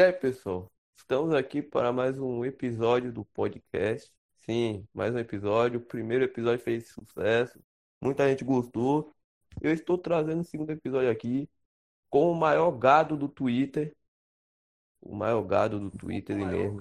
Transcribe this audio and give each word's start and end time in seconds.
E 0.00 0.02
aí, 0.02 0.14
pessoal? 0.14 0.72
Estamos 0.96 1.34
aqui 1.34 1.60
para 1.60 1.92
mais 1.92 2.18
um 2.18 2.42
episódio 2.42 3.12
do 3.12 3.22
podcast. 3.22 4.10
Sim, 4.38 4.88
mais 4.94 5.14
um 5.14 5.18
episódio. 5.18 5.78
O 5.78 5.84
primeiro 5.84 6.24
episódio 6.24 6.64
fez 6.64 6.88
sucesso, 6.88 7.62
muita 8.00 8.26
gente 8.26 8.42
gostou. 8.42 9.14
Eu 9.60 9.74
estou 9.74 9.98
trazendo 9.98 10.40
o 10.40 10.44
segundo 10.44 10.70
episódio 10.70 11.10
aqui 11.10 11.50
com 12.08 12.32
o 12.32 12.34
maior 12.34 12.70
gado 12.70 13.14
do 13.14 13.28
Twitter. 13.28 13.94
O 15.02 15.14
maior 15.14 15.42
gado 15.42 15.78
do 15.78 15.90
Twitter 15.90 16.34
mesmo. 16.34 16.80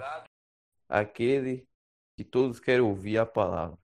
Aquele 0.87 1.67
que 2.15 2.23
todos 2.23 2.57
querem 2.57 2.79
ouvir 2.79 3.17
a 3.17 3.25
palavra. 3.25 3.77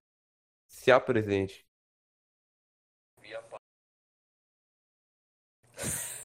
Se 0.66 0.90
apresente. 0.90 1.66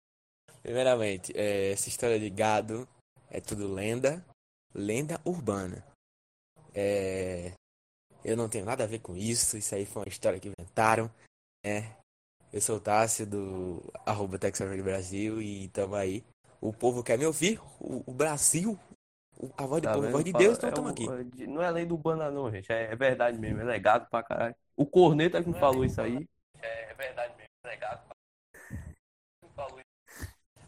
Primeiramente, 0.62 1.35
é, 1.35 1.71
essa 1.71 1.89
história 1.89 2.20
de 2.20 2.29
gado 2.29 2.87
é 3.29 3.39
tudo 3.41 3.71
lenda, 3.71 4.23
lenda 4.73 5.19
urbana. 5.25 5.83
É, 6.73 7.51
eu 8.23 8.37
não 8.37 8.49
tenho 8.49 8.65
nada 8.65 8.84
a 8.84 8.87
ver 8.87 8.99
com 8.99 9.15
isso, 9.15 9.57
isso 9.57 9.76
aí 9.76 9.85
foi 9.85 10.04
uma 10.04 10.09
história 10.09 10.40
que 10.40 10.49
inventaram. 10.49 11.09
É, 11.63 11.84
eu 12.51 12.62
sou 12.62 12.77
o 12.77 12.81
Tássio 12.81 13.26
do 13.26 13.84
arroba 14.05 14.37
Brasil 14.84 15.41
e 15.41 15.67
tamo 15.70 15.95
aí. 15.95 16.23
O 16.62 16.73
povo 16.73 17.04
quer 17.04 17.17
me 17.17 17.26
ouvir, 17.26 17.59
o, 17.79 18.04
o 18.05 18.13
Brasil, 18.13 18.77
a 19.57 19.65
voz 19.65 19.82
do 19.82 19.87
Tá 19.87 19.93
povo, 19.93 20.07
a 20.07 20.11
voz 20.11 20.26
de 20.26 20.34
Deus, 20.34 20.57
então 20.57 20.70
é 20.70 20.73
tamo 20.73 20.87
o- 20.87 20.91
aqui. 20.91 21.05
é 21.43 21.48
Não 21.48 21.61
é 21.61 21.71
lei 21.71 21.85
do 21.85 21.98
Bana, 21.98 22.29
não, 22.29 22.51
gente. 22.51 22.71
É, 22.71 22.91
é 22.91 22.95
verdade 22.95 23.37
mesmo. 23.37 23.61
É 23.61 23.63
legado 23.63 24.09
pra 24.09 24.23
caralho. 24.23 24.55
O 24.76 24.85
Corneta 24.85 25.41
que 25.41 25.48
me 25.49 25.55
falou 25.59 25.85
isso 25.85 26.01
aí. 26.01 26.27
É, 26.61 26.91
é 26.91 26.93
verdade 26.93 27.34
mesmo. 27.37 27.49
É 27.63 27.70
legado 27.70 28.05
pra 28.07 28.15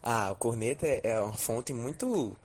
Ah, 0.03 0.31
o 0.31 0.35
Corneta 0.35 0.87
é, 0.87 1.01
é 1.03 1.19
uma 1.21 1.33
fonte 1.33 1.73
muito, 1.73 2.35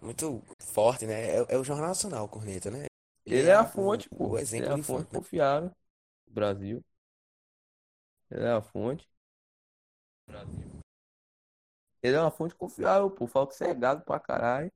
muito 0.00 0.42
forte, 0.60 1.06
né? 1.06 1.36
É, 1.36 1.46
é 1.54 1.58
o 1.58 1.64
Jornal 1.64 1.88
Nacional, 1.88 2.24
o 2.24 2.28
Corneta, 2.28 2.70
né? 2.70 2.86
Ele 3.26 3.48
é 3.48 3.54
a 3.54 3.64
o- 3.64 3.68
fonte, 3.68 4.08
o, 4.10 4.16
pô. 4.16 4.36
Ele 4.38 4.40
exemplo 4.42 4.68
é 4.68 4.74
a 4.74 4.78
fonte 4.78 5.04
fonte, 5.04 5.12
né? 5.12 5.20
confiável 5.20 5.70
Brasil. 6.28 6.82
Ele 8.30 8.44
é 8.44 8.52
a 8.52 8.62
fonte. 8.62 9.06
Ele 12.02 12.16
é 12.16 12.20
uma 12.20 12.30
fonte 12.30 12.54
confiável, 12.54 13.10
pô. 13.10 13.26
Fala 13.26 13.46
que 13.46 13.54
você 13.54 13.64
é 13.66 13.74
gado 13.74 14.02
pra 14.04 14.18
caralho. 14.20 14.70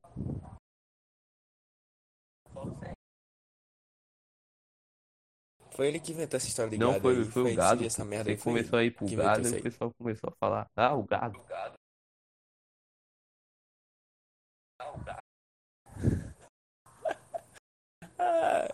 Foi 5.74 5.88
ele 5.88 5.98
que 5.98 6.12
inventou 6.12 6.36
essa 6.36 6.46
história 6.46 6.70
de 6.70 6.76
Não 6.76 6.92
gado 6.92 7.02
foi, 7.02 7.16
aí, 7.18 7.24
foi 7.24 7.42
o 7.42 7.46
ele 7.46 7.56
gado. 7.56 7.84
essa 7.84 8.04
merda 8.04 8.30
aí, 8.30 8.36
foi 8.36 8.52
começou 8.52 8.78
a 8.78 8.84
ir 8.84 8.90
pro 8.90 9.06
gado 9.16 9.48
e 9.48 9.54
aí. 9.54 9.60
o 9.60 9.62
pessoal 9.62 9.92
começou 9.98 10.30
a 10.30 10.36
falar. 10.38 10.70
Ah, 10.76 10.94
o 10.94 11.02
gado. 11.02 11.40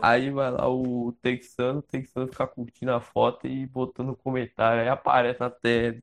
Aí 0.00 0.30
vai 0.30 0.50
lá 0.50 0.69
o 0.69 1.12
texano, 1.22 1.78
o 1.80 1.83
texano 1.83 2.27
fica 2.28 2.47
curtindo 2.47 2.92
a 2.92 3.00
foto 3.00 3.46
e 3.46 3.67
botando 3.67 4.17
comentário. 4.17 4.83
Aí 4.83 4.89
aparece 4.89 5.40
na 5.40 5.51
tela. 5.51 5.98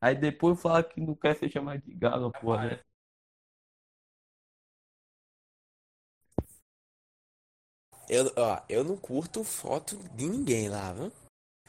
Aí 0.00 0.14
depois 0.14 0.60
fala 0.60 0.82
que 0.82 1.00
não 1.00 1.14
quer 1.14 1.36
ser 1.36 1.50
chamado 1.50 1.80
de 1.82 1.94
gado, 1.94 2.30
porra, 2.32 2.68
né? 2.70 2.80
Eu, 8.08 8.30
ó, 8.36 8.60
eu 8.68 8.84
não 8.84 8.96
curto 8.96 9.42
foto 9.44 9.96
de 10.14 10.26
ninguém 10.28 10.68
lá, 10.68 10.92
viu? 10.92 11.10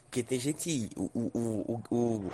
Porque 0.04 0.22
tem 0.22 0.40
gente. 0.40 0.90
O, 0.96 1.10
o, 1.14 1.74
o, 1.74 1.82
o, 1.90 2.30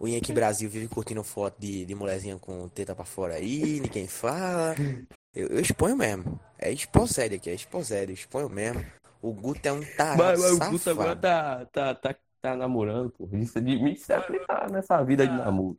o, 0.00 0.08
Yankee 0.08 0.32
Brasil 0.32 0.68
vive 0.68 0.88
curtindo 0.88 1.22
foto 1.22 1.60
de, 1.60 1.84
de 1.84 1.94
mulherzinha 1.94 2.38
com 2.38 2.68
teta 2.68 2.94
pra 2.94 3.04
fora 3.04 3.34
aí, 3.34 3.80
ninguém 3.80 4.08
fala. 4.08 4.74
Eu, 5.34 5.48
eu 5.48 5.60
exponho 5.60 5.96
mesmo. 5.96 6.40
É 6.58 6.72
exposério 6.72 7.36
aqui, 7.36 7.50
é 7.50 7.54
exposério, 7.54 8.10
eu 8.12 8.14
exponho 8.14 8.48
mesmo. 8.48 8.84
O 9.22 9.32
Guto 9.32 9.66
é 9.68 9.72
um 9.72 9.80
tarado 9.96 10.18
Mas, 10.18 10.40
mas 10.40 10.52
o 10.52 10.58
Guto 10.70 10.90
agora 10.90 11.14
safado. 11.14 11.20
tá, 11.20 11.66
tá, 11.66 11.94
tá, 11.94 12.16
tá 12.40 12.56
namorando, 12.56 13.10
pô. 13.10 13.28
Isso 13.36 13.60
de 13.60 13.76
mim 13.82 13.94
sempre 13.96 14.40
tá 14.46 14.66
nessa 14.68 15.02
vida 15.04 15.26
de 15.26 15.32
namoro. 15.36 15.78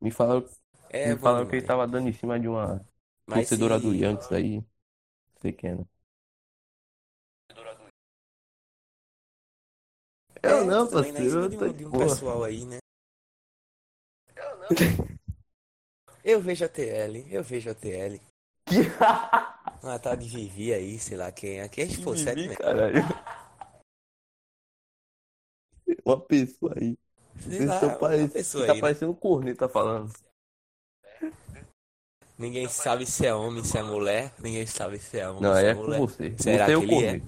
Me 0.00 0.10
falaram, 0.10 0.44
É 0.90 1.08
me 1.08 1.18
falaram 1.18 1.46
que 1.46 1.54
ele 1.56 1.62
demais. 1.62 1.66
tava 1.66 1.86
dando 1.86 2.08
em 2.08 2.12
cima 2.12 2.38
de 2.38 2.48
uma 2.48 2.84
torcedora 3.26 3.78
se- 3.78 3.86
do 3.86 3.94
Yankees 3.94 4.32
aí. 4.32 4.62
Não 5.42 6.01
quem 10.42 10.50
é, 10.50 10.54
né? 10.54 10.58
É, 10.58 10.60
Eu 10.60 10.64
não, 10.66 10.84
né, 10.84 10.90
parceiro, 10.90 11.40
eu 11.44 11.48
de 11.48 11.56
tô 11.58 11.64
um, 11.64 11.68
de 11.72 11.78
de 11.78 11.86
um 11.86 11.90
pessoal 11.90 12.44
aí, 12.44 12.64
né? 12.64 12.78
Eu 16.24 16.40
vejo 16.40 16.64
a 16.64 16.68
TL, 16.68 17.26
eu 17.30 17.42
vejo 17.42 17.70
a 17.70 17.74
TL. 17.74 18.20
Uma 19.82 19.98
tal 19.98 20.16
de 20.16 20.28
Vivi 20.28 20.72
aí, 20.72 20.98
sei 20.98 21.16
lá 21.16 21.32
quem 21.32 21.60
é. 21.60 21.68
Quem 21.68 21.84
é 21.84 21.88
se 21.88 22.02
for 22.02 22.12
Vivi, 22.12 22.24
sério, 22.24 22.48
né? 22.48 22.56
caralho. 22.56 23.02
Uma 26.04 26.20
pessoa 26.20 26.74
aí. 26.76 26.96
Sei 27.40 27.66
lá, 27.66 27.80
uma 27.80 27.96
parecendo, 27.98 28.32
pessoa 28.32 28.66
tá 28.66 28.72
aí, 28.72 28.76
né? 28.76 28.80
parecendo 28.80 29.12
um 29.12 29.14
corneta 29.14 29.68
falando. 29.68 30.12
Ninguém 32.38 32.68
sabe 32.68 33.06
se 33.06 33.26
é 33.26 33.34
homem, 33.34 33.62
se 33.64 33.78
é 33.78 33.82
mulher. 33.82 34.32
Ninguém 34.38 34.66
sabe 34.66 34.98
se 34.98 35.18
é 35.18 35.28
homem, 35.28 35.42
Não, 35.42 35.54
se 35.54 35.64
é 35.64 35.68
é 35.70 35.74
com 35.74 35.82
mulher. 35.82 35.98
você. 36.00 36.36
Será 36.38 36.66
Você 36.66 36.72
é 36.72 36.74
que 36.74 36.76
o 36.76 36.82
ele 36.82 37.04
é? 37.04 37.22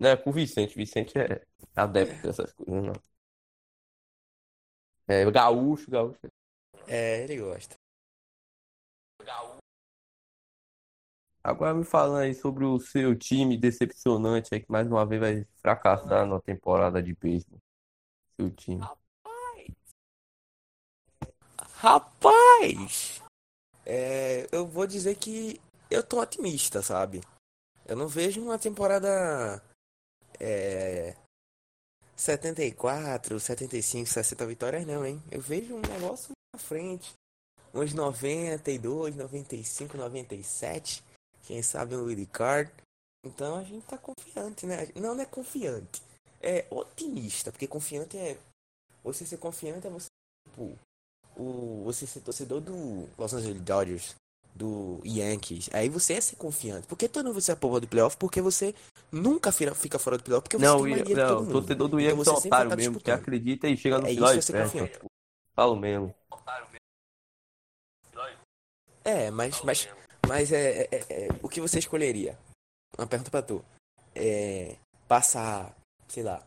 Não, 0.00 0.08
é 0.08 0.16
com 0.16 0.30
o 0.30 0.32
Vicente. 0.32 0.74
Vicente 0.74 1.18
é 1.18 1.44
adepto 1.76 2.26
dessas 2.26 2.50
coisas, 2.54 2.82
não. 2.82 2.94
É 5.06 5.30
gaúcho, 5.30 5.90
gaúcho. 5.90 6.18
É, 6.88 7.22
ele 7.24 7.36
gosta. 7.38 7.74
Agora 11.44 11.74
me 11.74 11.84
falando 11.84 12.22
aí 12.22 12.34
sobre 12.34 12.64
o 12.64 12.78
seu 12.78 13.14
time 13.16 13.58
decepcionante 13.58 14.54
aí, 14.54 14.60
que 14.60 14.70
mais 14.70 14.86
uma 14.86 15.04
vez 15.04 15.20
vai 15.20 15.46
fracassar 15.60 16.26
na 16.26 16.40
temporada 16.40 17.02
de 17.02 17.14
beisebol. 17.14 17.60
Seu 18.36 18.50
time. 18.50 18.82
Rapaz! 21.74 23.22
É, 23.84 24.46
eu 24.52 24.66
vou 24.66 24.86
dizer 24.86 25.16
que 25.16 25.60
eu 25.90 26.02
tô 26.02 26.20
otimista, 26.20 26.80
sabe? 26.82 27.20
Eu 27.86 27.96
não 27.96 28.06
vejo 28.06 28.42
uma 28.42 28.58
temporada 28.58 29.62
é, 30.40 31.14
74, 32.16 33.38
75, 33.38 34.08
60 34.08 34.46
vitórias 34.46 34.86
não, 34.86 35.06
hein? 35.06 35.22
Eu 35.30 35.40
vejo 35.40 35.74
um 35.74 35.80
negócio 35.80 36.32
na 36.52 36.58
frente. 36.58 37.12
Uns 37.72 37.94
92, 37.94 39.16
95, 39.16 39.96
97. 39.96 41.04
Quem 41.46 41.62
sabe 41.62 41.94
um 41.94 42.04
wildcard. 42.04 42.70
Então 43.24 43.56
a 43.56 43.62
gente 43.62 43.86
tá 43.86 43.98
confiante, 43.98 44.66
né? 44.66 44.88
Não, 44.94 45.14
não 45.14 45.22
é 45.22 45.26
confiante. 45.26 46.02
É 46.42 46.66
otimista, 46.70 47.52
porque 47.52 47.66
confiante 47.66 48.16
é. 48.16 48.38
Você 49.04 49.24
ser 49.24 49.38
confiante 49.38 49.86
é 49.86 49.90
você, 49.90 50.08
tipo, 50.48 50.78
o, 51.36 51.82
você 51.84 52.06
ser 52.06 52.20
torcedor 52.20 52.60
do 52.60 53.08
Los 53.16 53.32
Angeles 53.32 53.62
Dodgers, 53.62 54.14
do 54.54 55.00
Yankees, 55.04 55.70
aí 55.72 55.88
você 55.88 56.14
é 56.14 56.20
ser 56.20 56.36
confiante. 56.36 56.86
Por 56.86 56.96
que 56.96 57.08
todo 57.08 57.26
mundo 57.26 57.40
você 57.40 57.52
é 57.52 57.54
povo 57.54 57.80
do 57.80 57.88
playoff? 57.88 58.16
Porque 58.16 58.40
você 58.40 58.74
nunca 59.10 59.50
fica, 59.52 59.98
fora 59.98 60.18
do 60.18 60.24
playoff, 60.24 60.42
porque 60.44 60.58
você 60.58 60.64
Não, 60.64 60.82
tem 60.82 61.04
que 61.04 61.14
não, 61.14 61.26
todo 61.26 61.40
mundo. 61.40 61.52
torcedor 61.52 61.88
do 61.88 62.00
Então 62.00 62.10
Yankees 62.10 62.28
você 62.28 62.46
é 62.46 62.48
otário 62.48 62.66
estar 62.66 62.76
mesmo, 62.76 62.92
que 63.00 63.10
disputando. 63.10 63.20
acredita 63.20 63.68
e 63.68 63.76
chega 63.76 63.98
no 63.98 64.06
É 64.06 64.10
final 64.10 64.36
isso 64.36 64.52
e 64.52 64.56
é. 64.56 65.00
Falo 65.54 65.76
mesmo. 65.76 66.14
É, 69.04 69.30
mas, 69.30 69.60
mas, 69.62 69.88
mas 70.28 70.52
é, 70.52 70.82
é- 70.82 70.88
é- 70.92 71.26
é, 71.26 71.28
o 71.42 71.48
que 71.48 71.60
você 71.60 71.78
escolheria? 71.78 72.38
Uma 72.98 73.06
pergunta 73.06 73.30
pra 73.30 73.42
tu. 73.42 73.64
É, 74.14 74.76
passar, 75.08 75.74
sei 76.08 76.22
lá, 76.22 76.46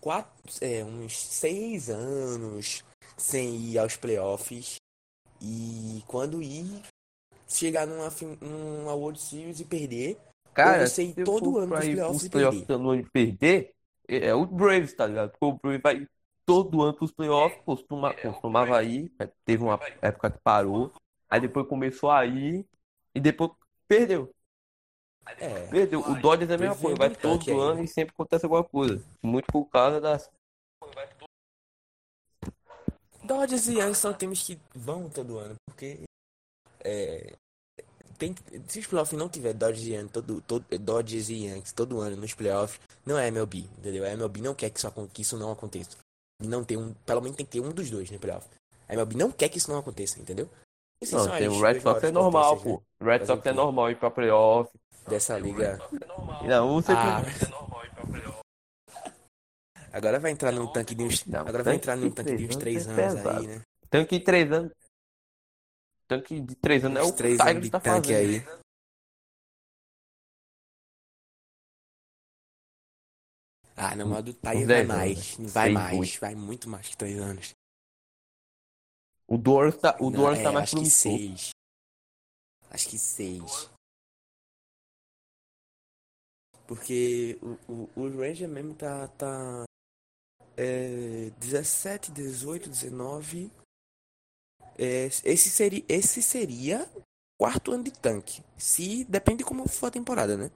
quatro, 0.00 0.32
é, 0.60 0.84
uns 0.84 1.16
seis 1.16 1.88
anos 1.88 2.82
sem 3.16 3.54
ir 3.56 3.78
aos 3.78 3.96
playoffs 3.96 4.76
e 5.40 6.02
quando 6.06 6.42
ir, 6.42 6.82
chegar 7.48 7.86
numa, 7.86 8.08
numa 8.40 8.94
World 8.94 9.20
Series 9.20 9.60
e 9.60 9.64
perder, 9.64 10.18
Cara, 10.52 10.86
você 10.86 11.04
ir 11.04 11.14
se 11.14 11.24
todo 11.24 11.58
ano 11.58 11.68
pros 11.68 11.84
ir 11.86 11.94
playoffs 11.94 12.24
e 12.24 12.30
playoffs 12.30 12.66
perder. 12.66 12.98
e 12.98 13.10
perder, 13.10 13.74
é 14.08 14.26
é 14.28 14.34
o 14.34 14.46
Braves, 14.46 14.92
tá 14.94 15.06
ligado? 15.06 15.30
Porque 15.30 15.44
o 15.44 15.52
Braves 15.52 15.82
vai 15.82 16.06
todo 16.44 16.82
ano 16.82 16.94
pros 16.94 17.12
playoffs, 17.12 17.60
costuma, 17.64 18.14
costumava 18.14 18.82
ir, 18.82 19.12
é, 19.18 19.28
teve 19.44 19.62
uma 19.62 19.78
época 20.00 20.30
que 20.30 20.38
parou, 20.38 20.92
aí 21.28 21.40
depois 21.40 21.66
começou 21.66 22.10
a 22.10 22.24
ir 22.26 22.66
e 23.14 23.20
depois 23.20 23.50
perdeu. 23.86 24.32
É, 25.38 25.66
Perdeu. 25.66 26.00
O 26.00 26.14
Dodgers 26.20 26.50
é 26.50 26.54
a 26.54 26.58
mesma 26.58 26.74
Braves 26.74 26.80
coisa, 26.80 26.96
vai 26.96 27.10
todo 27.14 27.60
ano 27.60 27.84
e 27.84 27.88
sempre 27.88 28.14
acontece 28.14 28.46
alguma 28.46 28.64
coisa. 28.64 29.04
Muito 29.22 29.46
por 29.52 29.66
causa 29.66 30.00
das. 30.00 30.30
Dodgers 33.22 33.68
e 33.68 33.74
Yankees 33.74 33.98
são 33.98 34.14
times 34.14 34.42
que 34.42 34.58
vão 34.74 35.10
todo 35.10 35.38
ano, 35.38 35.54
porque 35.66 36.00
é, 36.84 37.34
tem, 38.18 38.34
se 38.66 38.80
os 38.80 38.86
playoffs 38.86 39.16
não 39.18 39.28
tiver 39.28 39.52
Dodgers 39.54 39.86
e 39.86 39.92
Yankees 39.92 40.12
todo, 40.12 40.40
todo, 40.42 40.64
Dodgers 40.78 41.28
e 41.28 41.46
Yankees 41.46 41.72
todo 41.72 42.00
ano 42.00 42.16
nos 42.16 42.34
playoffs, 42.34 42.80
não 43.06 43.16
é 43.18 43.28
MLB, 43.28 43.58
entendeu? 43.78 44.04
A 44.04 44.08
MLB 44.10 44.40
não 44.40 44.54
quer 44.54 44.70
que 44.70 44.78
isso, 44.78 45.08
que 45.12 45.22
isso 45.22 45.38
não 45.38 45.52
aconteça. 45.52 45.96
não 46.42 46.64
ter 46.64 46.76
um. 46.76 46.92
Pelo 47.06 47.20
menos 47.20 47.36
tem 47.36 47.46
que 47.46 47.52
ter 47.52 47.60
um 47.60 47.70
dos 47.70 47.88
dois 47.90 48.10
no 48.10 48.18
playoff. 48.18 48.46
A 48.88 48.92
MLB 48.94 49.16
não 49.16 49.30
quer 49.30 49.48
que 49.48 49.58
isso 49.58 49.70
não 49.70 49.78
aconteça, 49.78 50.18
entendeu? 50.20 50.48
Esses 51.00 51.14
Não, 51.14 51.30
tem 51.30 51.46
o 51.48 51.60
Red 51.60 51.80
Sox 51.80 52.02
é 52.02 52.10
normal, 52.10 52.56
pô. 52.60 52.82
O 53.00 53.04
Red 53.04 53.24
Sox 53.24 53.46
é 53.46 53.52
normal 53.52 53.90
ir 53.92 53.98
pra 53.98 54.10
playoff. 54.10 54.70
né, 54.74 55.10
Dessa 55.10 55.38
liga. 55.38 55.78
Não, 56.44 56.74
você 56.74 56.92
Ah, 56.92 57.22
agora 59.92 60.18
vai 60.18 60.32
entrar 60.32 60.52
num 60.52 60.66
tanque 60.66 60.94
de 60.94 61.02
uns. 61.04 61.24
Não, 61.24 61.40
Agora 61.40 61.62
vai 61.62 61.76
entrar 61.76 61.96
num 61.96 62.10
tanque 62.10 62.36
de 62.36 62.46
uns 62.46 62.56
três 62.56 62.84
três 62.84 62.88
anos 62.88 62.98
é 62.98 63.02
anos 63.04 63.16
aí, 63.16 63.22
pesado. 63.22 63.46
né? 63.46 63.62
Tanque 63.90 64.18
de 64.18 64.24
três 64.24 64.52
anos. 64.52 64.72
Tanque 66.08 66.40
de 66.40 66.54
três 66.56 66.84
anos 66.84 66.98
é 66.98 67.02
o 67.02 67.12
três 67.12 67.38
Tigers 67.38 67.62
de 67.62 67.70
tá 67.70 67.80
tanque 67.80 68.08
fazendo. 68.08 68.16
aí. 68.16 68.58
Ah, 73.76 73.94
não, 73.94 74.08
mas 74.08 74.18
o 74.20 74.22
do 74.22 74.34
Tiger 74.34 74.66
vai 74.66 74.84
mais. 74.84 75.38
anos, 75.38 75.52
Vai 75.52 75.70
seis, 75.70 75.74
mais. 75.74 75.98
oito. 75.98 76.20
Vai 76.20 76.34
muito 76.34 76.68
mais 76.68 76.88
que 76.88 76.96
três 76.96 77.18
anos. 77.18 77.54
O 79.26 79.36
Doors 79.36 79.76
tá, 79.76 79.96
o 80.00 80.10
Não, 80.10 80.20
Doors 80.20 80.38
é, 80.38 80.42
tá 80.42 80.52
mais 80.52 80.64
acho 80.64 80.76
que 80.76 80.90
promissor. 80.90 81.12
seis. 81.12 81.50
Acho 82.70 82.88
que 82.88 82.98
seis. 82.98 83.70
Porque 86.66 87.38
o, 87.42 87.72
o, 87.72 87.90
o 87.96 88.18
Ranger 88.18 88.48
mesmo 88.48 88.74
tá. 88.74 89.06
tá 89.08 89.64
é, 90.56 91.30
17, 91.38 92.10
18, 92.10 92.68
19. 92.68 93.50
É, 94.78 95.06
esse, 95.06 95.50
seria, 95.50 95.84
esse 95.88 96.22
seria 96.22 96.88
quarto 97.38 97.72
ano 97.72 97.84
de 97.84 97.90
tanque. 97.92 98.42
Se. 98.56 99.04
Depende 99.04 99.38
de 99.38 99.44
como 99.44 99.68
for 99.68 99.86
a 99.86 99.90
temporada, 99.90 100.36
né? 100.36 100.50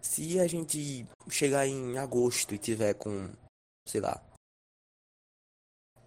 Se 0.00 0.38
a 0.38 0.46
gente 0.46 1.06
chegar 1.28 1.66
em 1.66 1.98
agosto 1.98 2.54
e 2.54 2.58
tiver 2.58 2.94
com. 2.94 3.28
Sei 3.88 4.00
lá. 4.00 4.22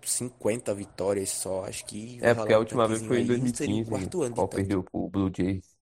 50 0.06 0.74
vitórias 0.74 1.30
só, 1.30 1.66
acho 1.66 1.86
que. 1.86 2.18
É, 2.24 2.34
porque 2.34 2.54
a 2.54 2.60
última 2.60 2.88
vez 2.88 3.00
foi 3.06 3.22
em 3.22 3.28
tanquezinho 3.28 3.46
aí, 3.50 3.56
seria 3.56 3.76
o 3.76 3.86
2015, 3.86 3.90
quarto 3.90 4.22
ano 4.24 4.30
de 4.30 4.36
qual 4.36 4.48
perdeu 4.48 4.84
pro 4.84 5.10
Blue 5.10 5.32
Jays. 5.36 5.78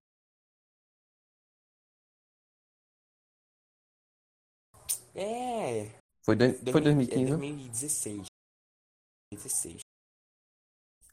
É, 5.14 5.90
Foi, 6.24 6.36
dois- 6.36 6.56
foi 6.70 6.80
2015, 6.80 7.14
é 7.14 7.24
né? 7.24 7.30
2016. 7.30 8.26
2016. 9.32 9.87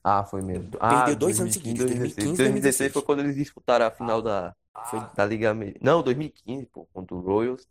Ah, 0.07 0.23
foi 0.23 0.41
mesmo. 0.41 0.69
Ah, 0.79 0.87
Perdeu 0.87 1.15
dois 1.15 1.39
anos 1.39 1.53
2015, 1.53 1.53
seguidos, 1.53 1.85
2016. 1.85 2.33
2015, 2.35 2.37
2016 2.37 2.91
foi 2.93 3.01
quando 3.01 3.21
eles 3.21 3.35
disputaram 3.35 3.85
a 3.87 3.91
final 3.91 4.21
da, 4.21 4.55
Foi 4.83 4.99
da 5.15 5.25
Liga 5.25 5.49
Americana. 5.51 5.83
Não, 5.83 6.03
2015, 6.03 6.65
pô, 6.67 6.85
contra 6.93 7.15
o 7.15 7.19
Royals. 7.21 7.67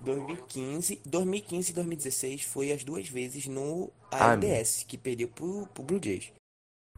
2015, 0.00 1.00
2015 1.04 1.72
e 1.72 1.74
2016 1.74 2.42
foi 2.42 2.70
as 2.70 2.84
duas 2.84 3.08
vezes 3.08 3.46
no 3.48 3.90
Ah, 4.18 4.36
ALDS, 4.36 4.84
que 4.84 4.96
perdeu 4.96 5.28
pro, 5.28 5.66
pro 5.68 5.82
Blue 5.82 6.00
Jays. 6.02 6.32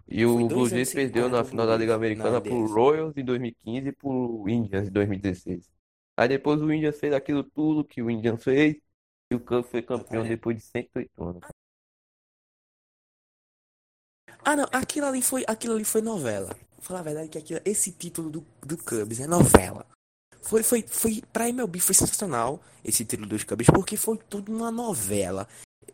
E 0.08 0.24
Foi 0.26 0.44
o 0.44 0.44
dois 0.44 0.50
Blue 0.50 0.68
anos 0.72 0.72
Jays 0.76 0.90
seguidos 0.90 1.12
perdeu 1.12 1.28
na 1.28 1.44
final 1.44 1.66
da 1.66 1.76
Liga 1.76 1.94
Americana 1.94 2.36
na 2.36 2.40
pro 2.40 2.66
LDS. 2.66 2.72
Royals 2.72 3.16
em 3.16 3.24
2015 3.24 3.88
e 3.88 3.92
pro 3.92 4.44
Indians 4.48 4.88
em 4.88 4.92
2016. 4.92 5.70
Aí 6.16 6.28
depois 6.28 6.60
o 6.60 6.72
Indians 6.72 6.98
fez 6.98 7.12
aquilo 7.14 7.42
tudo 7.44 7.84
que 7.84 8.02
o 8.02 8.10
Indians 8.10 8.42
fez 8.42 8.76
e 9.30 9.34
o 9.34 9.40
Cubs 9.40 9.70
foi 9.70 9.82
campeão 9.82 10.26
depois 10.26 10.56
de 10.56 10.62
108 10.64 11.22
anos. 11.24 11.51
Ah, 14.44 14.56
não, 14.56 14.66
aquilo 14.72 15.06
ali 15.06 15.22
foi, 15.22 15.44
aquilo 15.46 15.74
ali 15.74 15.84
foi 15.84 16.02
novela. 16.02 16.56
Vou 16.76 16.82
falar 16.82 17.00
a 17.00 17.04
verdade 17.04 17.28
que 17.28 17.38
aquilo, 17.38 17.60
esse 17.64 17.92
título 17.92 18.30
do, 18.30 18.46
do 18.60 18.76
Cubs 18.76 19.20
é 19.20 19.26
novela. 19.26 19.86
Foi, 20.42 20.62
foi, 20.64 20.84
foi, 20.86 21.22
pra 21.32 21.48
MLB 21.48 21.78
foi 21.78 21.94
sensacional 21.94 22.60
esse 22.84 23.04
título 23.04 23.28
dos 23.28 23.44
Cubs, 23.44 23.68
porque 23.68 23.96
foi 23.96 24.18
tudo 24.28 24.52
uma 24.52 24.72
novela. 24.72 25.46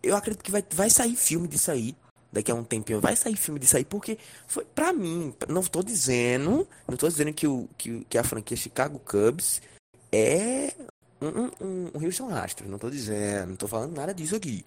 Eu 0.03 0.17
acredito 0.17 0.43
que 0.43 0.51
vai, 0.51 0.65
vai 0.73 0.89
sair 0.89 1.15
filme 1.15 1.47
disso 1.47 1.71
aí, 1.71 1.95
daqui 2.33 2.51
a 2.51 2.55
um 2.55 2.65
tempinho, 2.65 3.01
vai 3.01 3.15
sair 3.15 3.37
filme 3.37 3.61
disso 3.61 3.77
aí, 3.77 3.85
porque 3.85 4.19
foi, 4.47 4.65
pra 4.65 4.93
mim, 4.93 5.35
não 5.47 5.63
tô 5.63 5.83
dizendo, 5.83 6.67
não 6.87 6.97
tô 6.97 7.07
dizendo 7.07 7.33
que, 7.35 7.47
o, 7.47 7.69
que, 7.77 8.05
que 8.05 8.17
a 8.17 8.25
franquia 8.25 8.57
Chicago 8.57 8.99
Cubs 9.01 9.61
é 10.11 10.75
um, 11.21 11.29
um, 11.29 11.91
um, 11.95 12.05
Houston 12.05 12.35
Astros, 12.35 12.71
não 12.71 12.79
tô 12.79 12.89
dizendo, 12.89 13.51
não 13.51 13.57
tô 13.57 13.69
falando 13.69 13.95
nada 13.95 14.15
disso 14.15 14.37
aqui. 14.37 14.65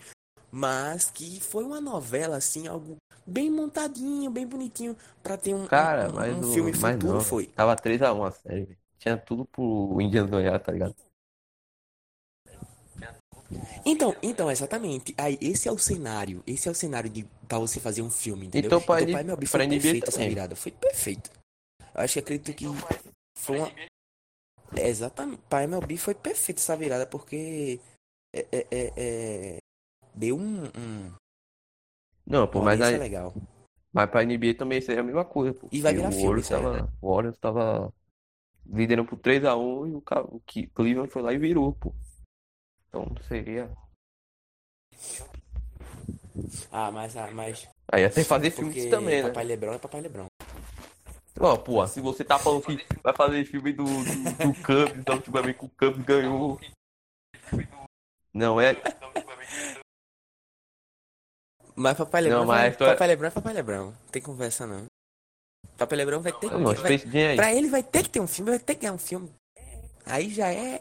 Mas 0.51 1.09
que 1.09 1.39
foi 1.39 1.63
uma 1.63 1.79
novela, 1.79 2.37
assim, 2.37 2.67
algo 2.67 2.97
bem 3.25 3.49
montadinho, 3.49 4.29
bem 4.29 4.45
bonitinho, 4.45 4.97
pra 5.23 5.37
ter 5.37 5.53
um, 5.55 5.65
Cara, 5.65 6.09
um, 6.09 6.15
mas, 6.15 6.37
um 6.37 6.43
o- 6.49 6.53
filme 6.53 6.71
mas 6.77 6.93
futuro, 6.95 7.13
não, 7.13 7.23
foi. 7.23 7.47
tava 7.47 7.75
3x1 7.75 8.23
a 8.25 8.31
série, 8.31 8.65
velho. 8.65 8.77
Tinha 8.99 9.17
tudo 9.17 9.45
pro 9.45 9.99
Indians 10.01 10.29
ganhar, 10.29 10.59
tá 10.59 10.71
ligado? 10.71 10.95
Então, 13.85 14.15
então, 14.21 14.51
exatamente. 14.51 15.13
Aí, 15.17 15.37
esse 15.41 15.67
é 15.67 15.71
o 15.71 15.77
cenário. 15.77 16.43
Esse 16.45 16.67
é 16.67 16.71
o 16.71 16.75
cenário 16.75 17.09
de 17.09 17.25
pra 17.47 17.59
você 17.59 17.79
fazer 17.79 18.01
um 18.01 18.09
filme, 18.11 18.47
entendeu? 18.47 18.67
Então, 18.67 18.81
pra 18.81 19.01
então, 19.01 19.19
MLB 19.19 19.47
pra 19.47 19.59
foi 19.59 19.67
perfeito 19.67 20.09
essa 20.09 20.27
virada. 20.27 20.55
Foi 20.55 20.71
perfeito. 20.71 21.31
Eu 21.79 22.01
acho 22.01 22.13
que 22.13 22.19
acredito 22.19 22.55
que 22.55 22.65
foi 23.37 23.57
uma. 23.57 23.71
É, 24.77 24.87
exatamente. 24.87 25.41
Pra 25.49 25.63
MLB 25.63 25.97
foi 25.97 26.13
perfeito 26.15 26.59
essa 26.59 26.75
virada, 26.75 27.05
porque. 27.05 27.79
É, 28.33 28.45
é, 28.51 28.67
é, 28.71 28.93
é, 28.95 29.57
Deu 30.13 30.37
um. 30.37 30.65
um 30.65 31.11
Não, 32.25 32.49
mas, 32.53 32.81
audiência 32.81 32.87
aí, 32.87 32.97
legal. 32.97 33.33
mas 33.93 34.09
pra 34.09 34.23
NBA 34.23 34.55
também 34.57 34.81
seria 34.81 35.01
a 35.01 35.05
mesma 35.05 35.25
coisa, 35.25 35.53
pô. 35.53 35.67
E 35.71 35.81
vai 35.81 35.93
virar 35.93 36.09
o 36.09 36.11
filme, 36.11 36.43
tava, 36.43 36.93
o 37.01 37.13
Warriors 37.13 37.37
tava 37.37 37.93
liderando 38.65 39.09
por 39.09 39.19
3x1 39.19 39.87
e 39.87 39.91
o, 39.93 40.03
o 40.35 40.41
Cleveland 40.73 41.09
foi 41.09 41.21
lá 41.21 41.33
e 41.33 41.37
virou, 41.37 41.73
pô. 41.73 41.93
Então 42.87 43.07
seria. 43.27 43.71
Ah, 46.71 46.91
mas. 46.91 47.15
Ah, 47.15 47.31
mas 47.31 47.67
Aí 47.91 48.03
ia 48.03 48.09
ter 48.09 48.21
que 48.23 48.27
fazer 48.27 48.51
filme 48.51 48.69
porque 48.69 48.81
disso 48.81 48.95
também, 48.95 49.21
né? 49.21 49.29
Papai 49.29 49.43
Lebron 49.43 49.73
é 49.73 49.77
Papai 49.77 50.01
Lebron. 50.01 50.25
Ó, 51.39 51.57
pô, 51.57 51.85
se 51.87 51.99
você 51.99 52.23
tá 52.23 52.37
falando 52.37 52.63
que 52.63 52.85
vai 53.01 53.13
fazer 53.13 53.43
filme 53.45 53.73
do, 53.73 53.83
do, 53.83 54.53
do 54.53 54.53
Cubs, 54.63 54.97
então 54.97 55.15
ultimamente 55.15 55.59
que 55.59 55.65
o 55.65 55.69
Cubs 55.69 56.05
ganhou. 56.05 56.59
Não 58.33 58.61
é. 58.61 58.75
Mas 61.81 61.97
Papai 61.97 62.21
Lebron, 62.21 62.39
Não, 62.39 62.45
mas 62.45 62.77
vai- 62.77 62.89
Papai 62.91 63.07
Lebron 63.07 63.27
é 63.27 63.31
Papai 63.31 63.53
Lebron. 63.53 63.85
Não 63.85 63.93
tem 64.11 64.21
conversa 64.21 64.67
não. 64.67 64.85
Papai 65.77 65.97
Lebron 65.97 66.19
vai 66.21 66.31
ter 66.31 66.49
que. 66.49 66.55
Não, 66.55 66.73
vai-. 66.75 67.35
Pra 67.35 67.53
ele 67.53 67.69
vai 67.69 67.81
ter 67.83 68.03
que 68.03 68.09
ter 68.09 68.19
um 68.19 68.27
filme, 68.27 68.51
vai 68.51 68.59
ter 68.59 68.75
que 68.75 68.81
ganhar 68.81 68.93
um 68.93 68.97
filme. 68.97 69.29
Aí 70.05 70.29
já 70.29 70.47
é. 70.53 70.79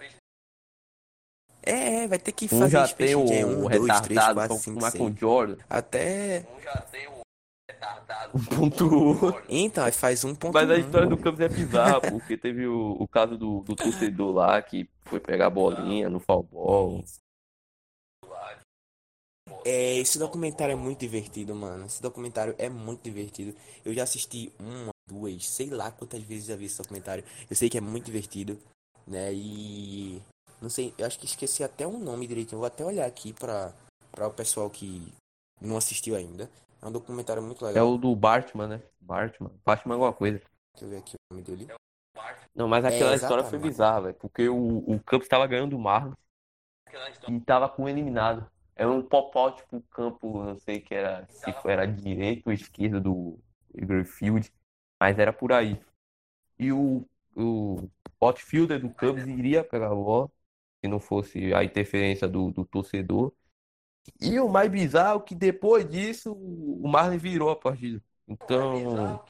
É, 1.62 2.04
é, 2.04 2.09
vai 2.09 2.19
ter 2.19 2.33
que 2.33 2.47
Um 2.47 2.49
fazer 2.59 2.71
já 2.71 2.87
Space 2.87 3.14
tem 3.14 3.40
Jam, 3.40 3.49
o 3.49 3.66
um, 3.66 3.69
dois, 3.69 4.00
três, 4.00 4.09
retardado 4.09 4.35
quatro, 4.35 4.57
com 4.57 4.62
cinco, 4.62 4.80
o 4.80 4.83
Michael 4.85 5.04
seis. 5.09 5.19
Jordan. 5.21 5.57
Até. 5.69 6.47
1.1. 8.35 9.42
Então, 9.49 9.85
aí 9.85 9.92
faz 9.92 10.25
um 10.25 10.35
ponto. 10.35 10.52
Mas 10.54 10.71
a 10.71 10.75
um. 10.75 10.76
história 10.78 11.07
do 11.09 11.16
Cubs 11.16 11.40
é 11.40 11.49
bizarra, 11.49 12.00
porque 12.00 12.37
teve 12.37 12.66
o, 12.66 12.97
o 12.99 13.09
caso 13.09 13.37
do, 13.37 13.61
do 13.61 13.75
torcedor 13.76 14.35
lá 14.35 14.61
que 14.62 14.88
foi 15.04 15.21
pegar 15.21 15.47
a 15.47 15.50
bolinha 15.50 16.09
no 16.09 16.21
foul 16.21 16.42
ball. 16.42 17.04
É, 19.64 19.99
esse 19.99 20.19
documentário 20.19 20.73
é 20.73 20.76
muito 20.76 21.00
divertido, 21.00 21.55
mano. 21.55 21.87
Esse 21.87 22.00
documentário 22.02 22.55
é 22.59 22.69
muito 22.69 23.02
divertido. 23.02 23.57
Eu 23.85 23.93
já 23.95 24.02
assisti 24.02 24.52
uma, 24.59 24.90
duas, 25.07 25.47
sei 25.49 25.71
lá 25.71 25.90
quantas 25.90 26.23
vezes 26.23 26.47
já 26.47 26.57
vi 26.57 26.67
esse 26.67 26.79
documentário. 26.79 27.25
Eu 27.49 27.57
sei 27.57 27.69
que 27.69 27.79
é 27.79 27.81
muito 27.81 28.07
divertido, 28.07 28.59
né? 29.07 29.33
E. 29.33 30.23
Não 30.61 30.69
sei, 30.69 30.93
eu 30.99 31.07
acho 31.07 31.19
que 31.19 31.25
esqueci 31.25 31.64
até 31.64 31.87
o 31.87 31.99
nome 31.99 32.26
direitinho. 32.26 32.57
Eu 32.57 32.61
vou 32.61 32.67
até 32.67 32.85
olhar 32.85 33.07
aqui 33.07 33.33
pra, 33.33 33.73
pra 34.12 34.29
o 34.29 34.33
pessoal 34.33 34.69
que 34.69 35.12
não 35.61 35.76
assistiu 35.76 36.14
ainda. 36.14 36.50
É 36.83 36.87
um 36.87 36.93
documentário 36.93 37.43
muito 37.43 37.64
É 37.64 37.69
legal. 37.69 37.93
o 37.93 37.99
do 37.99 38.14
Bartman, 38.14 38.67
né? 38.69 38.83
Bartman. 39.00 39.50
Bartman 39.64 39.93
é 39.93 39.95
alguma 39.95 40.12
coisa. 40.12 40.40
Deixa 40.75 40.85
eu 40.85 40.88
ver 40.90 40.99
aqui 40.99 41.14
o 41.14 41.35
nome 41.35 41.45
dele. 41.45 41.69
Não, 42.55 42.69
mas 42.69 42.85
aquela 42.85 43.14
história 43.14 43.45
foi 43.45 43.59
bizarra, 43.59 44.02
velho. 44.02 44.14
Porque 44.14 44.49
o, 44.49 44.79
o 44.79 45.00
Cubs 45.00 45.29
tava 45.29 45.47
ganhando 45.47 45.71
do 45.71 45.79
Marlins 45.79 46.17
e 47.29 47.40
tava 47.40 47.69
com 47.69 47.88
eliminado. 47.88 48.47
Era 48.80 48.90
um 48.92 49.02
pop-out 49.02 49.62
pro 49.68 49.82
campo, 49.90 50.42
não 50.44 50.58
sei 50.58 50.80
que 50.80 50.94
era, 50.94 51.26
se 51.28 51.52
foi- 51.52 51.72
era 51.72 51.87
direito 51.87 52.46
ou 52.49 52.52
esquerdo 52.52 53.00
do 53.00 53.40
Wrigley 53.75 54.04
Field, 54.04 54.52
mas 55.00 55.18
era 55.18 55.32
por 55.32 55.52
aí. 55.52 55.80
E 56.58 56.72
o, 56.72 57.06
o 57.37 57.88
outfielder 58.20 58.80
do 58.80 58.90
Cubs 58.90 59.26
iria 59.26 59.64
pegar 59.64 59.88
a 59.88 59.94
bola, 59.94 60.30
se 60.80 60.88
não 60.88 61.00
fosse 61.00 61.54
a 61.54 61.64
interferência 61.64 62.28
do, 62.28 62.52
do 62.52 62.64
torcedor. 62.64 63.32
E 64.20 64.38
o 64.40 64.49
mais 64.49 64.70
bizarro 64.70 65.20
é 65.20 65.25
que 65.25 65.34
depois 65.34 65.88
disso 65.88 66.32
o 66.34 66.88
Marlins 66.88 67.22
virou 67.22 67.50
a 67.50 67.56
partida. 67.56 68.02
Então, 68.28 69.20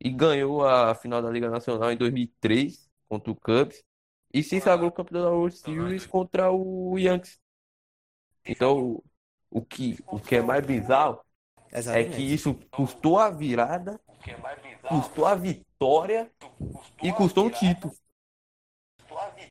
e 0.00 0.10
ganhou 0.10 0.66
a 0.66 0.94
final 0.94 1.22
da 1.22 1.30
Liga 1.30 1.50
Nacional 1.50 1.92
em 1.92 1.96
2003 1.96 2.90
contra 3.08 3.32
o 3.32 3.36
Cubs 3.36 3.84
e 4.34 4.42
se 4.42 4.60
sagrou 4.60 4.92
campeão 4.92 5.22
da 5.22 5.30
World 5.30 5.56
Series 5.56 6.06
contra 6.06 6.50
o 6.52 6.98
Yankees. 6.98 7.40
Então, 8.44 9.02
o 9.50 9.62
que, 9.62 9.98
o 10.06 10.18
que 10.18 10.36
é 10.36 10.42
mais 10.42 10.64
bizarro 10.64 11.20
é 11.70 11.78
Exatamente. 11.78 12.16
que 12.16 12.22
isso 12.22 12.54
custou 12.70 13.18
a 13.18 13.30
virada, 13.30 14.00
custou 14.88 15.26
a 15.26 15.34
vitória 15.34 16.30
e 17.02 17.12
custou 17.12 17.46
o 17.46 17.50
título. 17.50 17.92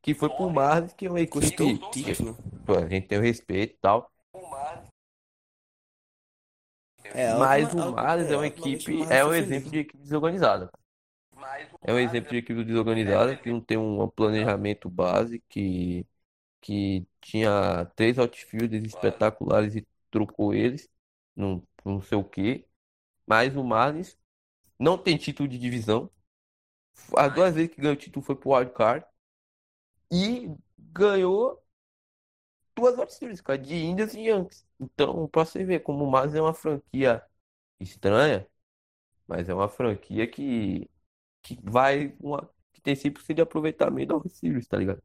que 0.01 0.13
foi 0.13 0.29
pro 0.29 0.49
Marlins, 0.49 0.93
que 0.93 1.05
é 1.05 1.09
uma 1.09 1.25
Custou 1.27 1.67
o 1.67 1.91
título. 1.91 2.37
a 2.67 2.87
gente 2.87 3.07
tem 3.07 3.17
o 3.17 3.21
respeito 3.21 3.75
e 3.75 3.77
tal. 3.81 4.11
É, 7.13 7.33
Mas 7.35 7.73
o 7.73 7.91
Marlins 7.91 8.29
é 8.29 8.35
uma 8.35 8.41
o 8.41 8.45
equipe, 8.45 9.03
é 9.09 9.25
um 9.25 9.33
exemplo 9.33 9.69
de 9.69 9.79
equipe 9.79 9.97
desorganizada. 10.03 10.71
É 11.81 11.91
um 11.91 11.99
exemplo 11.99 12.29
de 12.29 12.37
equipe 12.37 12.63
desorganizada 12.63 13.35
que 13.35 13.51
não 13.51 13.59
tem 13.59 13.77
um 13.77 14.07
planejamento 14.07 14.89
base, 14.89 15.43
que, 15.49 16.05
que 16.61 17.07
tinha 17.21 17.85
três 17.95 18.17
outfielders 18.19 18.85
espetaculares 18.85 19.75
e 19.75 19.87
trocou 20.11 20.53
eles, 20.53 20.89
não, 21.35 21.63
não 21.85 22.01
sei 22.01 22.17
o 22.17 22.23
quê. 22.23 22.67
Mas 23.27 23.55
o 23.57 23.63
Marlins 23.63 24.17
não 24.79 24.97
tem 24.97 25.17
título 25.17 25.49
de 25.49 25.59
divisão. 25.59 26.11
As 27.15 27.31
duas 27.33 27.53
vezes 27.53 27.71
que 27.73 27.79
ganhou 27.81 27.93
o 27.93 27.97
título 27.99 28.25
foi 28.25 28.35
pro 28.35 28.51
Wild 28.51 28.71
Card. 28.73 29.05
E 30.11 30.47
ganhou 30.77 31.63
duas 32.75 32.95
World 32.95 33.13
Series, 33.13 33.41
cara, 33.41 33.57
de 33.59 33.75
Indians 33.75 34.13
e 34.13 34.21
Yankees. 34.27 34.65
Então, 34.79 35.27
pra 35.27 35.45
você 35.45 35.63
ver 35.63 35.81
como 35.81 36.03
o 36.03 36.11
Marlins 36.11 36.35
é 36.35 36.41
uma 36.41 36.53
franquia 36.53 37.23
estranha, 37.79 38.47
mas 39.27 39.49
é 39.49 39.53
uma 39.55 39.69
franquia 39.69 40.27
que, 40.27 40.89
que 41.43 41.59
vai 41.63 42.15
uma, 42.19 42.49
que 42.73 42.81
tem 42.81 42.95
100% 42.95 43.37
de 43.37 43.43
aproveitamento 43.43 44.09
da 44.09 44.15
World 44.15 44.31
Series, 44.33 44.67
tá 44.67 44.77
ligado? 44.77 45.03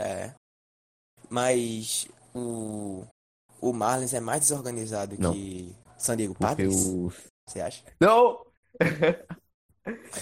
É. 0.00 0.34
Mas 1.28 2.08
o, 2.34 3.04
o 3.60 3.72
Marlins 3.72 4.14
é 4.14 4.20
mais 4.20 4.40
desorganizado 4.40 5.16
Não. 5.18 5.32
que 5.32 5.76
San 5.98 6.16
Diego 6.16 6.34
Padres, 6.34 6.86
você 7.46 7.60
acha? 7.60 7.84
Não! 8.00 8.44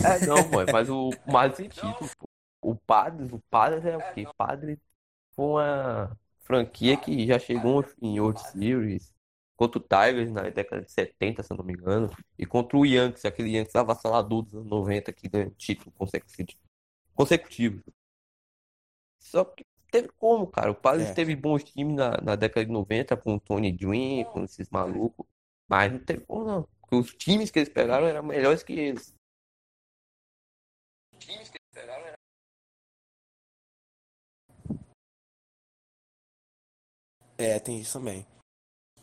É, 0.05 0.25
não, 0.25 0.49
mano, 0.49 0.73
mas 0.73 0.89
o 0.89 1.11
Marlins 1.27 1.57
tem 1.57 1.69
título, 1.69 2.09
pô. 2.19 2.29
O 2.61 2.75
Padres, 2.75 3.33
o 3.33 3.41
Padres 3.51 3.85
é 3.85 3.97
o 3.97 4.15
quê? 4.15 4.27
Padres 4.37 4.79
foi 5.33 5.45
uma 5.45 6.17
franquia 6.41 6.97
que 6.97 7.27
já 7.27 7.39
chegou 7.39 7.85
em 8.01 8.19
World 8.19 8.41
Series 8.51 9.13
contra 9.57 9.79
o 9.79 9.83
Tigers 9.83 10.31
na 10.31 10.43
década 10.43 10.83
de 10.83 10.91
70, 10.91 11.43
se 11.43 11.53
eu 11.53 11.57
não 11.57 11.65
me 11.65 11.73
engano, 11.73 12.11
e 12.39 12.47
contra 12.47 12.79
o 12.79 12.87
Yankees, 12.87 13.25
aquele 13.25 13.51
Yankees 13.57 13.75
avassalador 13.75 14.43
dos 14.43 14.55
anos 14.55 14.69
90 14.69 15.13
que 15.13 15.29
ganhou 15.29 15.51
título 15.51 15.93
consecutivo. 15.99 16.61
consecutivo. 17.15 17.83
Só 19.29 19.45
que 19.45 19.65
teve 19.91 20.09
como, 20.09 20.47
cara. 20.47 20.71
O 20.71 20.75
Padres 20.75 21.11
É. 21.11 21.15
teve 21.15 21.37
bons 21.37 21.63
times 21.65 21.95
na, 21.97 22.17
na 22.23 22.37
década 22.37 22.65
de 22.65 22.73
90 22.73 23.17
com 23.17 23.35
o 23.35 23.41
Tony 23.41 23.71
Dream, 23.73 24.25
com 24.33 24.45
esses 24.45 24.69
malucos, 24.71 25.27
mas 25.69 25.93
não 25.93 25.99
teve 25.99 26.25
como 26.25 26.45
não. 26.45 26.69
Porque 26.81 26.97
os 26.97 27.15
times 27.15 27.51
que 27.51 27.59
eles 27.59 27.69
pegaram 27.69 28.07
eram 28.07 28.23
melhores 28.23 28.63
que 28.63 28.73
eles. 28.73 29.15
É, 37.37 37.59
tem 37.61 37.81
isso 37.81 37.99
também. 37.99 38.27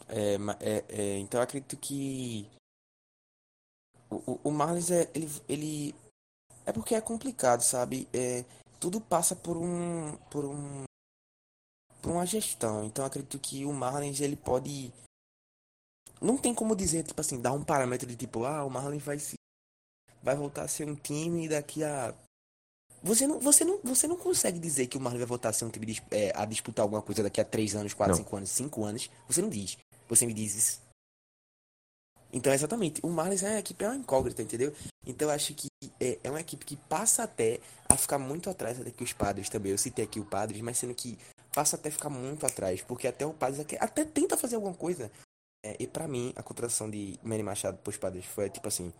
É, 0.07 0.35
é, 0.59 0.85
é, 0.89 1.17
então 1.19 1.39
eu 1.39 1.43
acredito 1.43 1.77
que 1.77 2.49
o, 4.09 4.15
o- 4.33 4.39
o 4.45 4.51
Marlins 4.51 4.91
é 4.91 5.09
ele, 5.15 5.27
ele 5.47 5.95
é 6.65 6.71
porque 6.73 6.95
é 6.95 7.01
complicado, 7.01 7.61
sabe? 7.61 8.07
É, 8.13 8.43
tudo 8.85 9.01
passa 9.01 9.35
por 9.35 9.57
um 9.57 10.15
por 10.29 10.45
um 10.45 10.83
por 12.03 12.11
uma 12.11 12.23
gestão. 12.23 12.85
Então 12.85 13.03
acredito 13.03 13.39
que 13.39 13.65
o 13.65 13.73
Marlins 13.73 14.21
ele 14.21 14.35
pode 14.35 14.93
não 16.21 16.37
tem 16.37 16.53
como 16.53 16.75
dizer 16.75 17.01
tipo 17.01 17.19
assim, 17.19 17.41
dar 17.41 17.51
um 17.51 17.63
parâmetro 17.63 18.07
de 18.07 18.15
tipo, 18.15 18.45
ah, 18.45 18.63
o 18.63 18.69
Marlins 18.69 19.01
vai 19.01 19.17
se 19.17 19.33
vai 20.21 20.35
voltar 20.35 20.65
a 20.65 20.67
ser 20.67 20.87
um 20.87 20.93
time 20.93 21.49
daqui 21.49 21.83
a 21.83 22.13
você 23.01 23.25
não, 23.25 23.39
você, 23.39 23.65
não, 23.65 23.79
você 23.83 24.07
não 24.07 24.17
consegue 24.17 24.59
dizer 24.59 24.85
que 24.85 24.99
o 24.99 25.01
Marlins 25.01 25.21
vai 25.21 25.29
voltar 25.29 25.49
a 25.49 25.53
ser 25.53 25.65
um 25.65 25.71
time 25.71 25.99
é, 26.11 26.31
a 26.35 26.45
disputar 26.45 26.83
alguma 26.83 27.01
coisa 27.01 27.23
daqui 27.23 27.41
a 27.41 27.45
3 27.45 27.75
anos, 27.75 27.93
4, 27.95 28.11
Não. 28.11 28.23
5 28.23 28.35
anos, 28.35 28.49
5 28.51 28.83
anos. 28.83 29.09
Você 29.27 29.41
não 29.41 29.49
diz. 29.49 29.79
Você 30.07 30.27
me 30.27 30.33
diz 30.33 30.55
isso. 30.55 30.84
Então, 32.35 32.51
exatamente. 32.51 32.99
O 33.01 33.07
Marlins 33.07 33.43
é 33.43 33.51
uma 33.51 33.59
equipe, 33.59 33.85
é 33.85 33.87
uma 33.87 33.95
incógnita, 33.95 34.41
entendeu? 34.41 34.75
Então, 35.07 35.29
acho 35.29 35.53
que 35.53 35.69
é, 36.01 36.19
é 36.21 36.29
uma 36.29 36.41
equipe 36.41 36.65
que 36.65 36.75
passa 36.75 37.23
até 37.23 37.61
a 37.87 37.95
ficar 37.95 38.19
muito 38.19 38.49
atrás 38.49 38.79
até 38.79 38.91
que 38.91 39.05
os 39.05 39.13
Padres 39.13 39.47
também. 39.47 39.71
Eu 39.71 39.77
citei 39.77 40.03
aqui 40.03 40.19
o 40.19 40.25
Padres, 40.25 40.59
mas 40.59 40.77
sendo 40.77 40.93
que 40.93 41.17
passa 41.53 41.77
até 41.77 41.87
a 41.87 41.91
ficar 41.93 42.09
muito 42.09 42.45
atrás. 42.45 42.81
Porque 42.81 43.07
até 43.07 43.25
o 43.25 43.33
Padres 43.33 43.61
até, 43.61 43.77
até 43.81 44.03
tenta 44.03 44.35
fazer 44.35 44.55
alguma 44.55 44.73
coisa. 44.73 45.09
É, 45.65 45.77
e 45.79 45.87
pra 45.87 46.09
mim, 46.09 46.33
a 46.35 46.43
contratação 46.43 46.89
de 46.89 47.17
Manny 47.23 47.41
Machado 47.41 47.77
pros 47.77 47.95
Padres 47.95 48.25
foi, 48.25 48.49
tipo 48.49 48.67
assim, 48.67 48.93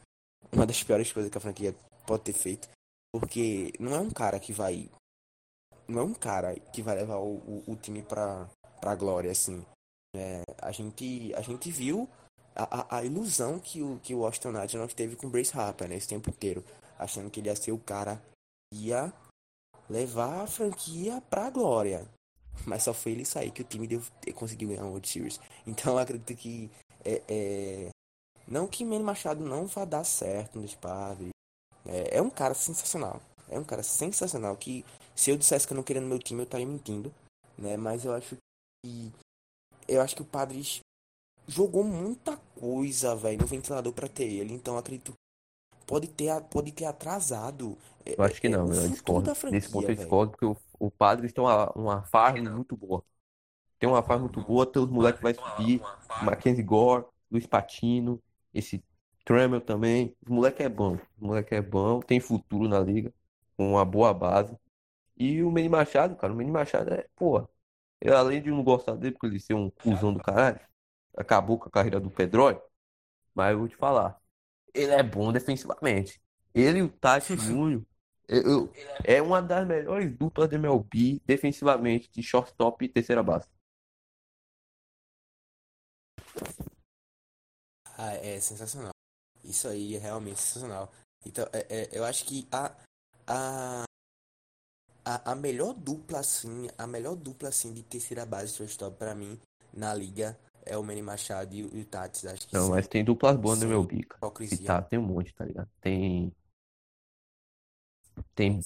uma 0.50 0.66
das 0.66 0.82
piores 0.82 1.12
coisas 1.12 1.30
que 1.30 1.38
a 1.38 1.42
franquia 1.42 1.76
pode 2.08 2.24
ter 2.24 2.34
feito. 2.34 2.70
Porque 3.14 3.74
não 3.78 3.94
é 3.94 4.00
um 4.00 4.12
cara 4.12 4.40
que 4.40 4.54
vai. 4.54 4.90
Não 5.90 6.00
é 6.00 6.04
um 6.06 6.14
cara 6.14 6.56
que 6.72 6.82
vai 6.82 6.96
levar 6.96 7.18
o, 7.18 7.36
o, 7.36 7.64
o 7.68 7.76
time 7.76 8.02
pra, 8.02 8.50
pra 8.80 8.96
glória, 8.96 9.30
assim. 9.30 9.66
É, 10.16 10.42
a, 10.62 10.72
gente, 10.72 11.34
a 11.36 11.42
gente 11.42 11.70
viu 11.70 12.10
a, 12.56 12.96
a, 12.96 12.98
a 12.98 13.04
ilusão 13.04 13.60
que 13.60 13.82
o, 13.82 14.00
que 14.02 14.16
o 14.16 14.26
Austin 14.26 14.50
Nationals 14.50 14.94
teve 14.94 15.16
com 15.16 15.28
o 15.28 15.30
Brace 15.30 15.58
Harper, 15.58 15.90
né, 15.90 15.98
esse 15.98 16.08
tempo 16.08 16.30
inteiro. 16.30 16.64
Achando 16.98 17.30
que 17.30 17.40
ele 17.40 17.50
ia 17.50 17.56
ser 17.56 17.72
o 17.72 17.78
cara 17.78 18.22
que 18.72 18.88
ia 18.88 19.14
levar 19.90 20.44
a 20.44 20.48
franquia 20.48 21.22
pra 21.30 21.50
glória. 21.50 22.08
Mas 22.66 22.84
só 22.84 22.94
foi 22.94 23.12
ele 23.12 23.26
sair 23.26 23.52
que 23.52 23.62
o 23.62 23.66
time 23.66 23.86
deu, 23.86 24.02
conseguiu 24.34 24.70
ganhar 24.70 24.86
o 24.86 24.90
World 24.90 25.08
Series. 25.08 25.40
Então 25.68 25.94
eu 25.94 26.00
acredito 26.00 26.34
que. 26.36 26.72
É, 27.04 27.22
é, 27.28 27.90
não 28.48 28.68
que 28.68 28.86
Manny 28.86 29.04
Machado 29.04 29.44
não 29.44 29.68
vá 29.68 29.84
dar 29.84 30.04
certo 30.04 30.60
nos 30.60 30.74
padres. 30.74 31.30
É, 31.86 32.18
é 32.18 32.22
um 32.22 32.30
cara 32.30 32.54
sensacional. 32.54 33.22
É 33.50 33.60
um 33.60 33.64
cara 33.64 33.84
sensacional 33.84 34.56
que 34.56 34.86
se 35.16 35.30
eu 35.30 35.38
dissesse 35.38 35.68
que 35.68 35.74
eu 35.74 35.76
não 35.76 35.84
queria 35.84 36.02
no 36.02 36.08
meu 36.08 36.20
time, 36.20 36.42
eu 36.42 36.46
estaria 36.46 36.66
mentindo, 36.66 37.14
né? 37.58 37.78
Mas 37.78 38.06
eu 38.06 38.14
acho 38.14 38.36
que 38.84 39.12
eu 39.88 40.02
acho 40.02 40.16
que 40.16 40.22
o 40.22 40.26
Padres 40.26 40.80
jogou 41.48 41.84
muita 41.84 42.38
coisa, 42.60 43.16
velho, 43.16 43.40
no 43.40 43.46
ventilador 43.46 43.94
pra 43.94 44.08
ter 44.08 44.26
ele, 44.26 44.54
então 44.54 44.78
acredito 44.78 45.14
pode 45.86 46.08
ter 46.08 46.42
pode 46.50 46.72
ter 46.72 46.86
atrasado 46.86 47.78
é, 48.06 48.16
Eu 48.18 48.24
acho 48.24 48.40
que 48.40 48.48
é, 48.48 48.50
não, 48.50 48.66
o 48.66 48.74
eu 48.74 48.90
discordo. 48.90 49.24
da 49.24 49.32
Nesse 49.32 49.42
franquia, 49.42 49.70
ponto 49.70 49.90
eu 49.90 49.96
discordo, 49.96 50.32
porque 50.32 50.46
o, 50.46 50.58
o 50.80 50.92
Padres 50.92 51.34
tem 51.34 51.44
uma, 51.44 51.72
uma 51.72 52.04
farm 52.04 52.44
muito 52.50 52.76
boa. 52.76 53.04
Tem 53.80 53.90
uma 53.90 54.02
farm 54.02 54.22
muito 54.22 54.42
boa, 54.42 54.66
tem 54.66 54.82
os 54.82 54.90
moleques 54.90 55.18
que 55.18 55.24
vai 55.24 55.34
subir, 55.34 55.82
Mackenzie 56.24 56.64
Gore, 56.64 57.06
Luiz 57.30 57.46
Patino, 57.46 58.22
esse 58.54 58.84
Trammell 59.26 59.62
também. 59.62 60.16
Os 60.24 60.30
moleque 60.30 60.64
é 60.64 60.70
bom, 60.70 60.94
os 60.94 61.20
moleque 61.20 61.56
é 61.56 61.62
bom, 61.62 62.00
tem 62.00 62.20
futuro 62.20 62.68
na 62.70 62.80
liga, 62.80 63.14
com 63.58 63.72
uma 63.72 63.84
boa 63.86 64.14
base. 64.14 64.56
E 65.18 65.44
o 65.44 65.52
Manny 65.52 65.70
Machado, 65.70 66.16
cara, 66.16 66.34
o 66.34 66.36
Manny 66.36 66.52
Machado 66.52 66.94
é, 66.94 67.08
pô, 67.16 67.48
eu, 68.02 68.16
além 68.16 68.42
de 68.42 68.50
não 68.52 68.64
gostar 68.64 68.96
dele, 68.96 69.14
porque 69.14 69.28
ele 69.28 69.40
ser 69.40 69.54
um 69.56 69.70
cuzão 69.70 70.14
do 70.14 70.20
caralho, 70.20 70.60
acabou 71.18 71.60
com 71.60 71.68
a 71.68 71.72
carreira 71.72 72.00
do 72.00 72.10
Pedroia, 72.10 72.62
mas 73.36 73.52
eu 73.54 73.60
vou 73.60 73.68
te 73.68 73.76
falar, 73.76 74.20
ele 74.74 74.92
é 74.92 75.04
bom 75.04 75.32
defensivamente. 75.34 76.22
Ele 76.54 76.80
e 76.80 76.84
o 76.84 76.90
Tati 76.90 77.38
Júnior 77.38 77.84
eu- 78.28 78.72
é 79.04 79.22
uma 79.22 79.42
das 79.42 79.68
melhores 79.68 80.12
duplas 80.18 80.50
da 80.50 80.56
MLB 80.58 81.22
defensivamente, 81.26 82.10
de 82.12 82.24
shortstop 82.24 82.84
e 82.86 82.90
terceira 82.90 83.24
base. 83.24 83.48
Ah, 87.98 88.14
é 88.14 88.40
sensacional. 88.40 88.92
Isso 89.44 89.68
aí 89.68 89.96
é 89.96 90.00
realmente 90.00 90.40
sensacional. 90.42 90.92
Então, 91.26 91.46
é, 91.54 91.66
é, 91.70 91.90
eu 91.98 92.04
acho 92.04 92.26
que 92.26 92.48
a, 92.52 92.72
a, 93.28 93.84
a, 95.04 95.32
a 95.32 95.36
melhor 95.36 95.74
dupla, 95.74 96.20
assim, 96.20 96.68
a 96.78 96.86
melhor 96.88 97.16
dupla, 97.16 97.50
assim, 97.50 97.74
de 97.74 97.84
terceira 97.84 98.26
base 98.26 98.52
de 98.52 98.58
shortstop 98.58 98.98
pra 98.98 99.16
mim, 99.16 99.40
na 99.74 99.94
liga, 99.94 100.38
é 100.66 100.78
o 100.78 100.84
Manny 100.84 101.02
Machado 101.02 101.54
e, 101.56 101.64
o- 101.64 101.76
e 101.78 101.82
o 101.82 101.86
Tatis. 101.86 102.26
Acho 102.26 102.48
que 102.48 102.56
Não, 102.56 102.66
sim. 102.66 102.72
mas 102.72 102.88
tem 102.88 103.04
duplas 103.04 103.38
boas 103.38 103.58
no 103.60 103.62
Sem 103.62 103.70
MLB, 103.70 104.04
cara. 104.04 104.20
hipocrisia. 104.20 104.58
E 104.62 104.66
tá, 104.66 104.82
tem 104.82 105.00
um 105.00 105.04
monte, 105.04 105.34
tá 105.34 105.46
ligado? 105.46 105.70
Tem. 105.82 106.32
Tem. 108.36 108.62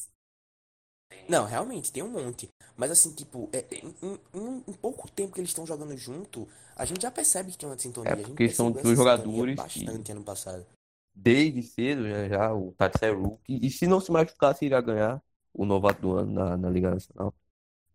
Não, 1.28 1.46
realmente, 1.46 1.92
tem 1.92 2.04
um 2.04 2.10
monte. 2.10 2.50
Mas 2.76 2.92
assim, 2.92 3.14
tipo, 3.14 3.50
é, 3.54 3.66
em, 3.76 3.94
em- 4.04 4.20
em 4.34 4.64
um 4.68 4.74
pouco 4.74 5.10
tempo 5.12 5.34
que 5.34 5.40
eles 5.40 5.50
estão 5.50 5.66
jogando 5.66 5.96
junto, 5.98 6.48
a 6.76 6.86
gente 6.86 7.02
já 7.02 7.12
percebe 7.12 7.52
que 7.52 7.58
tem 7.58 7.70
uma 7.70 7.78
sintonia. 7.78 8.12
É 8.12 8.16
porque 8.16 8.50
são 8.50 8.72
dois 8.72 8.98
jogadores 8.98 9.56
bastante 9.56 10.12
ano 10.12 10.24
passado. 10.24 10.66
Desde 11.14 11.62
cedo, 11.64 12.04
né, 12.04 12.30
já 12.30 12.54
o 12.54 12.72
Tatis 12.74 13.02
é 13.04 13.10
rookie. 13.12 13.60
E 13.62 13.70
se 13.70 13.86
não 13.88 14.00
se 14.00 14.12
machucasse, 14.12 14.66
iria 14.66 14.80
ganhar 14.80 15.22
o 15.54 15.66
novato 15.66 16.02
do 16.02 16.18
ano 16.18 16.32
na, 16.32 16.56
na 16.58 16.70
Liga 16.70 16.92
Nacional. 16.92 17.34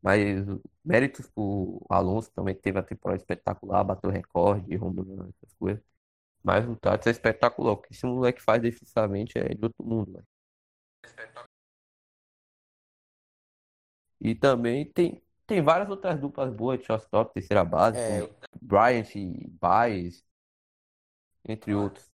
Mas 0.02 0.46
méritos 0.84 1.26
pro 1.28 1.84
Alonso 1.88 2.30
também 2.32 2.54
teve 2.54 2.78
a 2.78 2.82
temporada 2.82 3.20
espetacular, 3.20 3.84
bateu 3.84 4.10
recorde, 4.10 4.76
run, 4.76 4.94
essas 5.28 5.54
coisas. 5.58 5.82
Mas 6.42 6.68
o 6.68 6.76
Tatis 6.76 7.06
é 7.08 7.10
espetacular. 7.10 7.72
O 7.72 7.76
que 7.78 7.92
esse 7.92 8.06
moleque 8.06 8.42
faz 8.42 8.60
defensivamente 8.60 9.38
é 9.38 9.54
de 9.54 9.64
outro 9.64 9.84
mundo, 9.84 10.12
velho. 10.12 10.26
E 14.20 14.34
também 14.34 14.86
tem, 14.86 15.22
tem 15.46 15.62
várias 15.62 15.88
outras 15.88 16.18
duplas 16.18 16.52
boas 16.52 16.80
de 16.80 16.86
shortstop, 16.86 17.34
terceira 17.34 17.64
base, 17.64 17.98
É, 17.98 18.20
como 18.20 18.34
Bryant 18.62 19.14
e 19.14 19.48
Baez, 19.60 20.24
entre 21.46 21.74
outros. 21.74 22.10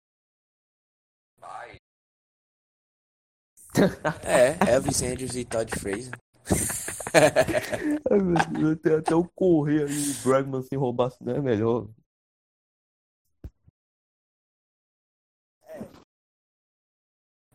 É, 4.24 4.72
Elvis 4.72 5.02
Andrews 5.02 5.36
e 5.36 5.44
Todd 5.44 5.70
Fraser. 5.78 6.12
Tem 8.82 8.94
até 8.94 9.14
o 9.14 9.24
correr 9.24 9.84
aí, 9.84 10.10
o 10.10 10.22
Bregman 10.22 10.62
se 10.62 10.76
roubasse, 10.76 11.22
não 11.22 11.34
é 11.34 11.40
melhor. 11.40 11.88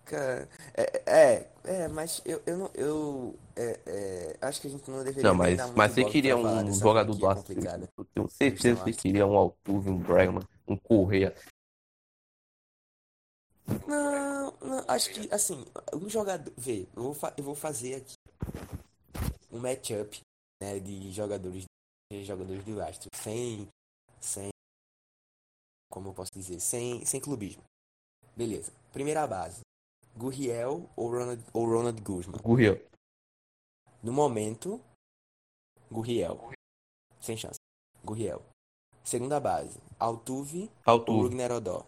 Cara, 0.05 0.49
é, 0.73 1.03
é, 1.05 1.49
é, 1.63 1.87
mas 1.87 2.21
eu, 2.25 2.41
eu 2.45 2.57
não, 2.57 2.71
eu, 2.75 3.39
é, 3.55 3.79
é, 3.85 4.37
acho 4.41 4.61
que 4.61 4.67
a 4.67 4.69
gente 4.69 4.91
não 4.91 5.03
deveria 5.03 5.23
Não, 5.23 5.33
mas, 5.33 5.71
mas 5.71 5.93
você 5.93 6.03
queria 6.05 6.35
um 6.35 6.73
jogador 6.73 7.15
do 7.15 7.19
complicada. 7.19 7.89
Eu 7.97 8.05
tenho 8.05 8.29
certeza 8.29 8.83
que 8.83 8.93
você 8.93 9.01
queria 9.01 9.25
um 9.25 9.37
Altuve, 9.37 9.89
um 9.89 9.97
Bregman, 9.97 10.43
um 10.67 10.75
Correia. 10.75 11.33
Não, 13.87 14.53
não, 14.61 14.85
acho 14.87 15.09
que, 15.11 15.33
assim, 15.33 15.65
um 15.93 16.09
jogador, 16.09 16.51
vê, 16.57 16.85
eu 16.95 17.13
vou, 17.13 17.31
eu 17.37 17.43
vou 17.43 17.55
fazer 17.55 17.95
aqui 17.95 18.15
um 19.53 19.59
matchup, 19.59 20.19
né, 20.61 20.79
de 20.79 21.11
jogadores, 21.11 21.65
de 22.11 22.25
jogadores 22.25 22.65
do 22.65 22.81
Astros, 22.81 23.09
sem, 23.13 23.67
sem, 24.19 24.49
como 25.91 26.09
eu 26.09 26.13
posso 26.13 26.31
dizer, 26.33 26.59
sem, 26.59 27.05
sem 27.05 27.21
clubismo. 27.21 27.63
Beleza, 28.35 28.73
primeira 28.91 29.27
base, 29.27 29.61
Gurriel 30.15 30.89
ou 30.95 31.11
Ronald, 31.11 31.43
ou 31.53 31.65
Ronald 31.65 32.01
Guzman? 32.01 32.41
Correia. 32.41 32.83
No 34.01 34.11
momento, 34.11 34.81
Gurriel. 35.91 36.51
Sem 37.21 37.37
chance. 37.37 37.59
Gurriel. 38.03 38.43
Segunda 39.03 39.39
base, 39.39 39.79
Altuve 39.99 40.71
ou 40.85 40.93
Altuve. 40.93 41.21
Rugner 41.21 41.51
Odó? 41.51 41.85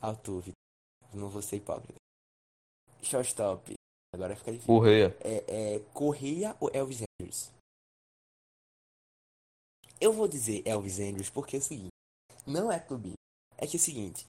Altuve. 0.00 0.52
Não 1.12 1.28
vou 1.28 1.42
ser 1.42 1.56
hipócrita. 1.56 2.05
Shortstop. 3.08 3.74
Agora 4.14 4.34
fica 4.36 4.52
difícil. 4.52 4.74
Correia. 4.74 5.16
É, 5.20 5.44
é 5.46 5.80
Correia 5.92 6.56
ou 6.60 6.70
Elvis 6.72 7.02
Andrews? 7.20 7.50
Eu 10.00 10.12
vou 10.12 10.28
dizer 10.28 10.62
Elvis 10.64 11.00
Andrews 11.00 11.30
porque 11.30 11.56
é 11.56 11.58
o 11.58 11.62
seguinte. 11.62 11.92
Não 12.46 12.70
é 12.70 12.78
clube. 12.78 13.12
É 13.58 13.66
que 13.66 13.76
é 13.76 13.80
o 13.80 13.82
seguinte. 13.82 14.26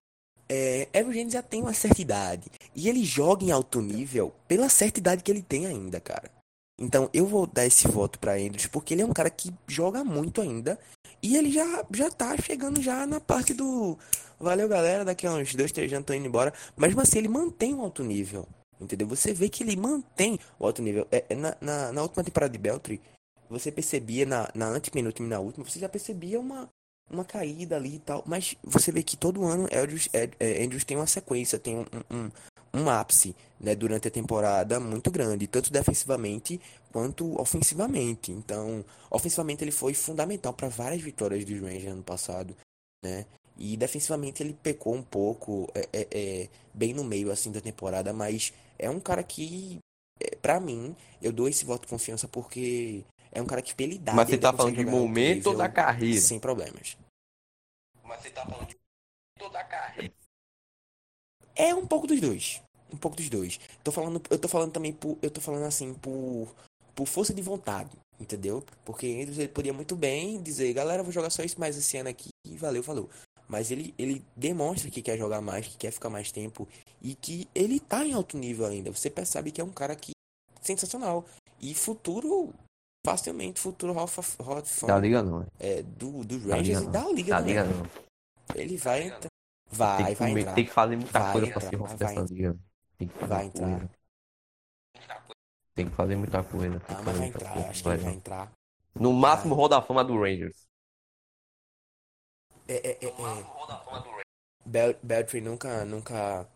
É, 0.50 0.88
Elvis 0.94 1.18
Andrews 1.18 1.34
já 1.34 1.42
tem 1.42 1.62
uma 1.62 1.74
certa 1.74 2.02
idade. 2.02 2.50
E 2.76 2.88
ele 2.90 3.04
joga 3.04 3.44
em 3.44 3.52
alto 3.52 3.82
nível 3.82 4.34
pela 4.48 4.70
certa 4.70 5.00
idade 5.00 5.24
que 5.24 5.32
ele 5.32 5.42
tem 5.42 5.66
ainda, 5.66 6.00
cara. 6.00 6.32
Então 6.80 7.10
eu 7.14 7.26
vou 7.26 7.48
dar 7.48 7.66
esse 7.66 7.88
voto 7.88 8.20
pra 8.20 8.36
Andrews 8.36 8.68
porque 8.68 8.94
ele 8.94 9.02
é 9.02 9.06
um 9.06 9.14
cara 9.14 9.30
que 9.30 9.54
joga 9.68 10.04
muito 10.04 10.42
ainda. 10.42 10.80
E 11.22 11.36
ele 11.36 11.52
já, 11.52 11.86
já 11.92 12.12
tá 12.12 12.38
chegando 12.38 12.82
já 12.82 13.08
na 13.08 13.20
parte 13.20 13.54
do. 13.54 13.98
Valeu, 14.40 14.68
galera. 14.68 15.04
Daqui 15.04 15.26
a 15.26 15.32
uns 15.32 15.56
dois, 15.56 15.72
três 15.72 15.92
anos 15.92 16.06
tô 16.06 16.14
indo 16.14 16.28
embora. 16.28 16.54
Mas, 16.76 16.94
mas 16.94 17.10
assim, 17.10 17.18
ele 17.18 17.28
mantém 17.28 17.74
um 17.74 17.82
alto 17.82 18.04
nível. 18.04 18.48
Entendeu? 18.80 19.08
Você 19.08 19.34
vê 19.34 19.50
que 19.50 19.64
ele 19.64 19.76
mantém 19.76 20.40
o 20.60 20.66
alto 20.66 20.82
nível. 20.82 21.08
É, 21.12 21.26
é 21.30 21.36
na, 21.36 21.56
na, 21.60 21.92
na 21.92 22.02
última 22.02 22.24
temporada 22.24 22.52
de 22.52 22.60
Beltry, 22.60 23.02
você 23.50 23.72
percebia 23.72 24.26
na, 24.26 24.50
na 24.54 24.68
antepenúltima 24.68 25.28
e 25.28 25.30
na 25.30 25.40
última, 25.40 25.66
você 25.66 25.80
já 25.80 25.90
percebia 25.90 26.40
uma, 26.40 26.70
uma 27.10 27.26
caída 27.26 27.76
ali 27.76 27.96
e 27.96 28.00
tal. 28.00 28.24
Mas 28.26 28.56
você 28.64 28.92
vê 28.92 29.02
que 29.02 29.18
todo 29.18 29.46
ano 29.46 29.68
Andrews, 29.74 30.10
é, 30.14 30.30
é, 30.40 30.64
Andrews 30.64 30.84
tem 30.84 30.98
uma 30.98 31.08
sequência, 31.08 31.58
tem 31.58 31.78
um, 31.78 31.86
um, 32.12 32.32
um 32.74 32.90
ápice 32.90 33.36
né, 33.60 33.76
durante 33.76 34.08
a 34.08 34.12
temporada 34.12 34.80
muito 34.80 35.10
grande, 35.10 35.48
tanto 35.48 35.72
defensivamente 35.72 36.62
quanto 36.92 37.40
ofensivamente. 37.40 38.32
Então, 38.32 38.84
ofensivamente 39.10 39.64
ele 39.64 39.72
foi 39.72 39.94
fundamental 39.94 40.54
para 40.54 40.68
várias 40.68 41.02
vitórias 41.02 41.44
dos 41.46 41.60
Rangers 41.60 41.88
ano 41.88 42.04
passado, 42.04 42.56
né? 43.04 43.26
E 43.58 43.76
defensivamente 43.76 44.44
ele 44.44 44.54
pecou 44.54 44.94
um 44.94 45.04
pouco, 45.04 45.68
é, 45.74 45.90
é, 45.92 46.08
é, 46.12 46.50
bem 46.74 46.94
no 46.94 47.04
meio 47.04 47.32
assim 47.32 47.52
da 47.52 47.60
temporada, 47.60 48.14
mas 48.14 48.54
é 48.78 48.90
um 48.90 49.00
cara 49.00 49.24
que, 49.24 49.80
é, 50.20 50.36
para 50.36 50.60
mim, 50.60 50.96
eu 51.22 51.32
dou 51.32 51.48
esse 51.48 51.66
voto 51.66 51.82
de 51.82 51.88
confiança 51.88 52.28
porque 52.28 53.04
é 53.32 53.42
um 53.42 53.46
cara 53.46 53.62
que 53.62 53.74
pela 53.74 53.94
idade 53.94 54.16
Mas 54.16 54.30
você 54.30 54.38
tá 54.38 54.54
falando 54.54 54.76
de 54.76 54.86
momento 54.86 55.56
da 55.56 55.68
carreira? 55.68 56.22
sem 56.22 56.40
problemas. 56.40 56.98
Mas 58.04 58.22
você 58.22 58.30
tá 58.30 58.46
falando 58.46 58.68
de 58.68 58.78
toda 59.40 59.60
a 59.60 59.64
carreira. 59.64 60.14
É 61.56 61.74
um 61.74 61.88
pouco 61.88 62.06
dos 62.06 62.22
dois. 62.22 62.62
Um 62.94 62.98
pouco 62.98 63.18
dos 63.18 63.30
dois. 63.30 63.60
Tô 63.84 63.92
falando, 63.92 64.22
eu 64.30 64.40
tô 64.40 64.48
falando 64.48 64.72
também 64.72 64.94
por, 64.94 65.18
eu 65.22 65.32
tô 65.32 65.42
falando 65.42 65.66
assim 65.66 65.94
por 65.96 66.48
por 66.98 67.06
força 67.06 67.32
de 67.32 67.44
vontade, 67.44 67.92
entendeu? 68.20 68.66
Porque 68.84 69.06
Andrews 69.06 69.38
ele 69.38 69.50
podia 69.50 69.72
muito 69.72 69.96
bem 69.96 70.42
dizer, 70.42 70.74
galera, 70.74 71.02
eu 71.02 71.04
vou 71.04 71.14
jogar 71.14 71.30
só 71.30 71.44
isso 71.44 71.60
mais 71.60 71.78
esse 71.78 71.96
ano 71.96 72.10
aqui 72.10 72.30
e 72.44 72.58
valeu, 72.58 72.82
falou. 72.82 73.08
Mas 73.48 73.72
ele 73.72 73.94
ele 73.98 74.26
demonstra 74.36 74.90
que 74.92 75.02
quer 75.02 75.18
jogar 75.18 75.42
mais, 75.42 75.68
que 75.68 75.78
quer 75.78 75.92
ficar 75.92 76.10
mais 76.10 76.32
tempo 76.32 76.68
e 77.02 77.16
que 77.16 77.48
ele 77.56 77.80
tá 77.80 78.06
em 78.06 78.14
alto 78.14 78.38
nível 78.38 78.66
ainda. 78.66 78.92
Você 78.92 79.10
percebe 79.10 79.52
que 79.52 79.62
é 79.62 79.64
um 79.64 79.72
cara 79.72 79.96
que 79.96 80.12
sensacional 80.62 81.26
e 81.62 81.74
futuro 81.74 82.54
facilmente 83.06 83.60
futuro 83.60 83.94
Hall 83.94 84.04
of, 84.04 84.20
Hall 84.42 84.58
of 84.58 84.70
Fame, 84.70 84.92
Da 84.92 85.00
liga 85.00 85.24
não, 85.24 85.42
é. 85.44 85.48
é, 85.60 85.84
do 85.84 86.24
do 86.26 86.40
Da 86.40 86.56
Rangers 86.58 86.80
liga 86.80 86.90
e 86.90 86.92
da 86.92 87.10
liga 87.12 87.34
Da 87.36 87.40
liga 87.40 87.64
não. 87.64 87.84
Ele 88.56 88.78
vai 88.78 89.04
entrar. 89.04 89.30
Tem 89.30 89.78
Vai, 89.78 90.16
que, 90.16 90.16
vai 90.16 90.32
entrar. 90.32 90.54
tem 90.56 90.66
que 90.66 90.72
fazer 90.72 90.96
muita 90.98 91.20
Vai 91.20 91.32
coisa 91.32 91.48
pra 91.48 91.56
entrar, 91.58 91.70
ser 91.70 91.78
vai 91.78 91.98
dessa 91.98 92.22
liga. 92.22 92.58
Tem 92.98 93.08
que 93.08 93.14
fazer 93.16 93.28
Vai 93.28 93.44
muita 93.44 93.58
entrar. 93.58 93.70
coisa. 93.70 93.90
Tem 95.76 95.90
que 95.90 95.96
fazer 95.96 96.16
muita 96.16 96.44
coisa. 96.44 96.80
tem 96.80 96.96
Ah, 96.96 97.02
mas 97.04 97.18
vai 97.18 97.28
entrar, 97.28 97.54
coisa. 97.54 97.70
acho 97.70 97.84
que 97.84 97.90
Vai, 97.90 98.14
entrar. 98.14 98.52
No 99.00 99.14
máximo, 99.14 99.54
Hall 99.56 99.70
da 99.70 99.82
Fama 99.82 100.04
do 100.04 100.20
Rangers. 100.20 100.68
É, 102.68 102.76
é, 102.76 102.98
é, 103.02 103.08
é. 103.08 104.28
Bel 104.66 104.96
Beltry 105.02 105.42
nunca, 105.42 105.86
nunca, 105.86 106.48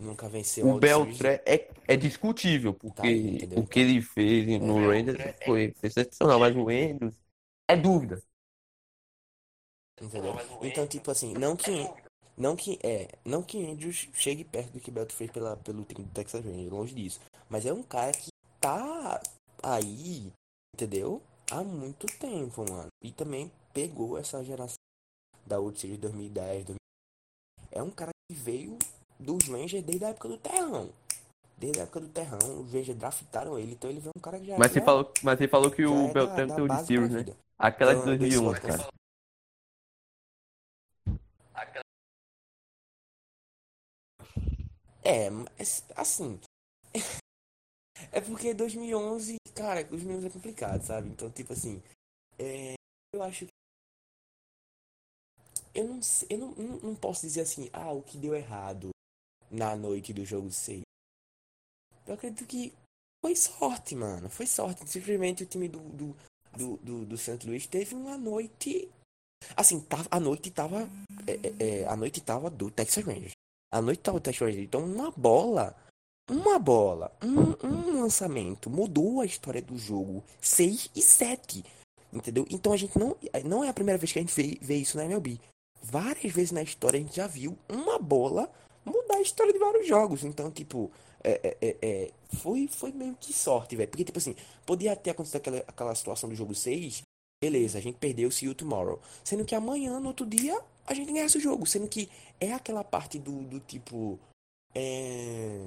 nunca 0.00 0.28
venceu 0.28 0.66
O. 0.66 0.78
Beltré 0.78 1.42
é, 1.46 1.68
é 1.86 1.96
discutível, 1.96 2.72
Tá, 2.72 2.80
porque 2.80 3.10
entendeu? 3.10 3.58
o 3.58 3.66
que 3.66 3.80
ele 3.80 4.00
fez 4.00 4.60
no 4.60 4.88
Rangers 4.88 5.18
foi 5.44 5.74
excepcional, 5.82 6.40
mas 6.40 6.56
o 6.56 6.68
Andrews 6.68 7.14
é 7.68 7.76
dúvida. 7.76 8.22
Entendeu? 10.00 10.34
Então, 10.62 10.86
tipo 10.86 11.10
assim, 11.10 11.34
não 11.34 11.56
que. 11.56 11.70
Não 12.36 12.54
que 12.54 12.78
é, 12.84 13.08
não 13.24 13.42
que 13.42 13.66
Andrews 13.66 14.08
chegue 14.14 14.44
perto 14.44 14.70
do 14.74 14.80
que 14.80 14.92
Beltry 14.92 15.16
fez 15.16 15.30
pela, 15.32 15.56
pelo 15.56 15.84
time 15.84 16.04
do 16.04 16.12
Texas 16.12 16.44
Rangers, 16.44 16.70
longe 16.70 16.94
disso. 16.94 17.20
Mas 17.50 17.66
é 17.66 17.72
um 17.72 17.82
cara 17.82 18.12
que 18.12 18.28
tá 18.60 19.20
aí, 19.60 20.32
entendeu? 20.72 21.20
Há 21.50 21.64
muito 21.64 22.06
tempo, 22.18 22.64
mano. 22.70 22.86
E 23.02 23.10
também 23.10 23.50
pegou 23.74 24.16
essa 24.16 24.44
geração 24.44 24.76
da 25.48 25.58
World 25.58 25.78
Series 25.80 25.98
2010, 25.98 26.64
2000. 26.66 26.76
É 27.70 27.82
um 27.82 27.90
cara 27.90 28.10
que 28.30 28.36
veio 28.38 28.78
dos 29.18 29.48
Rangers 29.48 29.84
desde 29.84 30.04
a 30.04 30.08
época 30.10 30.28
do 30.28 30.38
Terrão. 30.38 30.90
Desde 31.56 31.80
a 31.80 31.82
época 31.82 32.00
do 32.00 32.08
Terrão, 32.08 32.60
os 32.60 32.72
Rangers 32.72 32.96
draftaram 32.96 33.58
ele, 33.58 33.72
então 33.72 33.90
ele 33.90 34.00
veio 34.00 34.12
um 34.16 34.20
cara 34.20 34.38
que 34.38 34.46
já 34.46 34.58
Mas 34.58 34.70
você 34.70 34.78
já- 34.78 34.84
falou, 34.84 35.12
mas 35.24 35.38
você 35.38 35.48
falou 35.48 35.70
que 35.70 35.84
o 35.84 36.06
é 36.06 36.12
Beltrán 36.12 36.46
tem 36.46 36.56
o 36.56 36.62
de 36.62 36.68
base 36.68 36.86
Sirius, 36.86 37.10
pra 37.10 37.22
né? 37.22 37.36
Aquela 37.58 37.94
de 37.94 38.00
Então, 38.00 38.12
esse 38.14 38.18
2001, 38.18 38.44
voto 38.44 38.60
cara. 38.60 38.88
É, 45.02 45.30
mas 45.30 45.84
assim. 45.96 46.38
é 48.12 48.20
porque 48.20 48.54
2011, 48.54 49.36
cara, 49.54 49.82
2011 49.84 50.26
é 50.26 50.30
complicado, 50.30 50.82
sabe? 50.82 51.08
Então, 51.08 51.30
tipo 51.30 51.52
assim. 51.52 51.82
é, 52.38 52.74
eu 53.14 53.22
acho 53.22 53.46
que. 53.46 53.57
Eu 55.78 55.86
não 55.86 56.00
eu 56.28 56.38
não, 56.38 56.50
não, 56.82 56.94
posso 56.96 57.20
dizer 57.20 57.42
assim, 57.42 57.70
ah, 57.72 57.92
o 57.92 58.02
que 58.02 58.18
deu 58.18 58.34
errado 58.34 58.88
na 59.48 59.76
noite 59.76 60.12
do 60.12 60.24
jogo 60.24 60.50
6. 60.50 60.80
Eu 62.04 62.14
acredito 62.14 62.44
que 62.46 62.72
foi 63.24 63.36
sorte, 63.36 63.94
mano. 63.94 64.28
Foi 64.28 64.44
sorte. 64.44 64.88
Simplesmente 64.90 65.44
o 65.44 65.46
time 65.46 65.68
do, 65.68 65.78
do, 65.78 66.16
do, 66.56 66.76
do, 66.78 67.06
do 67.06 67.16
Santo 67.16 67.46
Luís 67.46 67.64
teve 67.68 67.94
uma 67.94 68.18
noite. 68.18 68.90
Assim, 69.56 69.78
tava, 69.78 70.08
a 70.10 70.18
noite 70.18 70.50
tava. 70.50 70.88
é, 71.28 71.32
é, 71.32 71.82
é, 71.82 71.86
a 71.86 71.94
noite 71.94 72.20
tava 72.20 72.50
do 72.50 72.72
Texas 72.72 73.04
Rangers. 73.04 73.34
A 73.72 73.80
noite 73.80 74.00
tava 74.00 74.18
do 74.18 74.22
Texas 74.24 74.48
Rangers. 74.48 74.64
Então, 74.64 74.84
uma 74.84 75.12
bola. 75.12 75.76
Uma 76.28 76.58
bola. 76.58 77.16
Um, 77.22 77.54
um 77.64 78.00
lançamento 78.00 78.68
mudou 78.68 79.20
a 79.20 79.26
história 79.26 79.62
do 79.62 79.78
jogo. 79.78 80.24
6 80.40 80.90
e 80.96 81.02
7. 81.02 81.64
Entendeu? 82.12 82.44
Então 82.50 82.72
a 82.72 82.76
gente 82.76 82.98
não. 82.98 83.16
Não 83.44 83.62
é 83.62 83.68
a 83.68 83.74
primeira 83.74 83.96
vez 83.98 84.12
que 84.12 84.18
a 84.18 84.22
gente 84.22 84.34
vê, 84.34 84.58
vê 84.60 84.76
isso 84.76 84.96
na 84.96 85.04
MLB. 85.04 85.38
Várias 85.82 86.32
vezes 86.32 86.52
na 86.52 86.62
história 86.62 86.98
a 86.98 87.02
gente 87.02 87.16
já 87.16 87.26
viu 87.26 87.56
uma 87.68 87.98
bola 87.98 88.50
mudar 88.84 89.16
a 89.16 89.22
história 89.22 89.52
de 89.52 89.58
vários 89.58 89.86
jogos. 89.86 90.24
Então, 90.24 90.50
tipo, 90.50 90.90
é, 91.22 91.40
é, 91.42 91.56
é, 91.60 91.76
é, 91.82 92.10
foi, 92.36 92.68
foi 92.68 92.92
meio 92.92 93.16
que 93.16 93.32
sorte, 93.32 93.76
velho. 93.76 93.88
Porque, 93.88 94.04
tipo 94.04 94.18
assim, 94.18 94.34
podia 94.64 94.96
ter 94.96 95.10
acontecido 95.10 95.36
aquela, 95.36 95.58
aquela 95.66 95.94
situação 95.94 96.28
do 96.28 96.34
jogo 96.34 96.54
6. 96.54 97.02
Beleza, 97.42 97.78
a 97.78 97.80
gente 97.80 97.98
perdeu 97.98 98.28
o 98.28 98.32
See 98.32 98.46
You 98.46 98.54
Tomorrow. 98.54 99.00
Sendo 99.22 99.44
que 99.44 99.54
amanhã, 99.54 100.00
no 100.00 100.08
outro 100.08 100.26
dia, 100.26 100.60
a 100.86 100.94
gente 100.94 101.12
ganhasse 101.12 101.38
o 101.38 101.40
jogo. 101.40 101.66
Sendo 101.66 101.88
que 101.88 102.08
é 102.40 102.52
aquela 102.52 102.82
parte 102.84 103.18
do, 103.18 103.42
do 103.42 103.60
tipo. 103.60 104.18
É. 104.74 105.62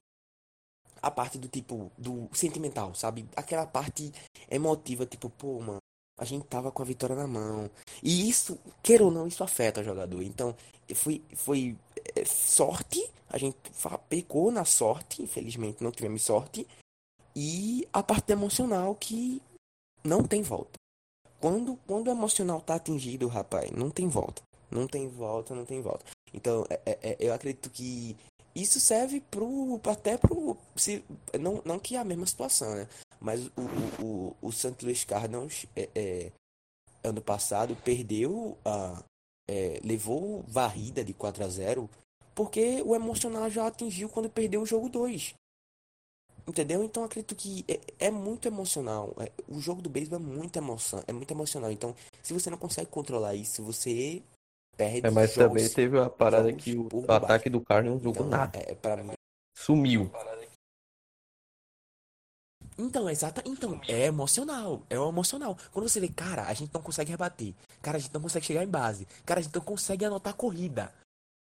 A 1.01 1.09
parte 1.09 1.37
do 1.37 1.47
tipo. 1.47 1.91
Do 1.97 2.29
sentimental, 2.33 2.93
sabe? 2.95 3.25
Aquela 3.35 3.65
parte 3.65 4.11
emotiva, 4.49 5.05
tipo, 5.05 5.29
pô, 5.29 5.59
mano. 5.59 5.79
A 6.21 6.25
gente 6.25 6.45
tava 6.45 6.71
com 6.71 6.83
a 6.83 6.85
vitória 6.85 7.15
na 7.15 7.25
mão. 7.25 7.67
E 8.03 8.29
isso, 8.29 8.59
queira 8.83 9.03
ou 9.03 9.09
não, 9.09 9.25
isso 9.25 9.43
afeta 9.43 9.81
o 9.81 9.83
jogador. 9.83 10.21
Então, 10.21 10.55
foi, 10.93 11.19
foi 11.33 11.75
é, 12.15 12.23
sorte, 12.23 13.03
a 13.27 13.39
gente 13.39 13.57
pecou 14.07 14.51
na 14.51 14.63
sorte, 14.63 15.23
infelizmente 15.23 15.83
não 15.83 15.89
tivemos 15.89 16.21
sorte, 16.21 16.67
e 17.35 17.87
a 17.91 18.03
parte 18.03 18.31
emocional 18.31 18.93
que 18.93 19.41
não 20.03 20.23
tem 20.23 20.43
volta. 20.43 20.79
Quando, 21.39 21.75
quando 21.87 22.07
o 22.07 22.11
emocional 22.11 22.61
tá 22.61 22.75
atingido, 22.75 23.27
rapaz, 23.27 23.71
não 23.71 23.89
tem 23.89 24.07
volta. 24.07 24.43
Não 24.69 24.87
tem 24.87 25.07
volta, 25.07 25.55
não 25.55 25.65
tem 25.65 25.81
volta. 25.81 26.05
Então, 26.31 26.65
é, 26.69 26.79
é, 26.85 26.99
é 27.01 27.17
eu 27.19 27.33
acredito 27.33 27.69
que 27.71 28.15
isso 28.53 28.79
serve 28.79 29.21
pro, 29.21 29.81
até 29.85 30.17
pro. 30.17 30.55
Se, 30.75 31.03
não, 31.39 31.61
não 31.65 31.79
que 31.79 31.95
é 31.95 31.99
a 31.99 32.03
mesma 32.03 32.27
situação, 32.27 32.75
né? 32.75 32.87
Mas 33.21 33.45
o, 33.47 33.51
o, 34.01 34.05
o, 34.05 34.47
o 34.47 34.51
St. 34.51 34.75
Louis 34.83 35.03
Cardinals, 35.05 35.67
é, 35.75 35.89
é, 35.93 36.31
ano 37.03 37.21
passado, 37.21 37.75
perdeu 37.83 38.57
a. 38.65 39.03
É, 39.47 39.79
levou 39.83 40.43
varrida 40.47 41.03
de 41.03 41.13
4 41.13 41.43
a 41.43 41.47
0 41.49 41.89
porque 42.33 42.81
o 42.85 42.95
emocional 42.95 43.49
já 43.49 43.67
atingiu 43.67 44.07
quando 44.07 44.29
perdeu 44.29 44.61
o 44.61 44.65
jogo 44.65 44.87
2. 44.87 45.33
Entendeu? 46.47 46.83
Então 46.83 47.03
acredito 47.03 47.35
que 47.35 47.63
é, 47.67 48.07
é 48.07 48.11
muito 48.11 48.47
emocional. 48.47 49.15
É, 49.19 49.31
o 49.47 49.59
jogo 49.59 49.81
do 49.81 49.89
beisebol 49.89 50.19
é 50.19 50.21
muito 50.21 50.57
emoção, 50.57 51.03
é 51.05 51.13
muito 51.13 51.31
emocional. 51.31 51.71
Então, 51.71 51.95
se 52.23 52.33
você 52.33 52.49
não 52.49 52.57
consegue 52.57 52.89
controlar 52.89 53.35
isso, 53.35 53.63
você 53.63 54.23
perde. 54.75 55.05
É, 55.05 55.11
mas 55.11 55.33
jogos, 55.33 55.49
também 55.49 55.69
teve 55.69 55.99
a 55.99 56.09
parada 56.09 56.51
que 56.51 56.75
o, 56.75 56.87
o 56.91 57.11
ataque 57.11 57.49
do 57.49 57.61
Carlos 57.61 57.91
não 57.91 57.99
jogou 57.99 58.25
então, 58.25 58.37
nada. 58.37 58.59
É, 58.59 58.73
para 58.73 59.03
mim. 59.03 59.13
Sumiu. 59.55 60.09
Então, 62.77 63.09
exata, 63.09 63.43
então, 63.45 63.79
é 63.87 64.05
emocional, 64.05 64.81
é 64.89 64.95
emocional. 64.95 65.57
Quando 65.71 65.87
você 65.87 65.99
vê, 65.99 66.07
cara, 66.07 66.47
a 66.47 66.53
gente 66.53 66.73
não 66.73 66.81
consegue 66.81 67.11
rebater, 67.11 67.53
cara, 67.81 67.97
a 67.97 67.99
gente 67.99 68.13
não 68.13 68.21
consegue 68.21 68.45
chegar 68.45 68.63
em 68.63 68.67
base, 68.67 69.07
cara, 69.25 69.39
a 69.39 69.43
gente 69.43 69.53
não 69.53 69.61
consegue 69.61 70.05
anotar 70.05 70.33
corrida. 70.33 70.93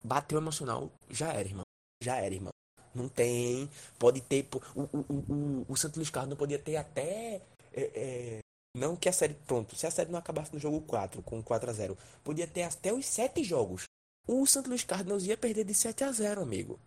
Bateu 0.03 0.37
emocional, 0.37 0.91
já 1.09 1.31
era, 1.33 1.47
irmão. 1.47 1.63
Já 2.03 2.17
era, 2.17 2.33
irmão. 2.33 2.51
Não 2.93 3.07
tem. 3.07 3.69
Pode 3.97 4.21
ter. 4.21 4.47
O, 4.75 4.81
o, 4.81 5.05
o, 5.09 5.65
o 5.69 5.77
Santos 5.77 5.97
Luís 5.97 6.09
Carlos 6.09 6.31
não 6.31 6.37
podia 6.37 6.59
ter 6.59 6.75
até. 6.75 7.41
É, 7.73 7.91
é, 7.95 8.39
não 8.75 8.95
que 8.95 9.07
a 9.07 9.13
série. 9.13 9.33
Pronto, 9.33 9.75
se 9.75 9.87
a 9.87 9.91
série 9.91 10.11
não 10.11 10.19
acabasse 10.19 10.53
no 10.53 10.59
jogo 10.59 10.81
4, 10.81 11.21
com 11.21 11.41
4 11.41 11.69
a 11.69 11.73
0 11.73 11.97
podia 12.23 12.47
ter 12.47 12.63
até 12.63 12.93
os 12.93 13.05
7 13.05 13.43
jogos. 13.43 13.83
O 14.27 14.45
Santos 14.45 14.69
Luís 14.69 14.83
Cardinals 14.83 15.25
ia 15.25 15.37
perder 15.37 15.63
de 15.63 15.73
7 15.73 16.03
a 16.03 16.11
0 16.11 16.41
amigo. 16.41 16.79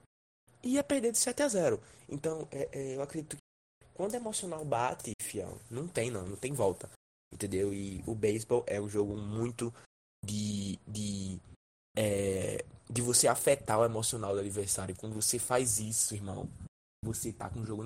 Ia 0.63 0.83
perder 0.85 1.13
de 1.13 1.19
7 1.19 1.43
a 1.43 1.49
0 1.49 1.81
Então, 2.09 2.49
é, 2.51 2.69
é, 2.73 2.97
eu 2.97 3.03
acredito 3.03 3.37
que 3.37 3.43
quando 3.95 4.13
o 4.13 4.17
emocional 4.17 4.65
bate, 4.65 5.13
fião, 5.23 5.59
não 5.71 5.89
tem 5.89 6.11
não, 6.11 6.27
não 6.27 6.37
tem 6.37 6.53
volta. 6.53 6.91
Entendeu? 7.33 7.73
E 7.73 8.03
o 8.07 8.15
beisebol 8.15 8.65
é 8.67 8.81
um 8.81 8.89
jogo 8.89 9.17
muito 9.17 9.73
de. 10.25 10.79
de 10.87 11.41
é, 11.97 12.65
de 12.91 13.01
você 13.01 13.27
afetar 13.27 13.79
o 13.79 13.85
emocional 13.85 14.35
do 14.35 14.41
adversário. 14.41 14.95
Quando 14.97 15.15
você 15.15 15.39
faz 15.39 15.79
isso, 15.79 16.15
irmão, 16.15 16.49
você 17.03 17.33
tá 17.33 17.49
com 17.49 17.61
o 17.61 17.65
jogo. 17.65 17.85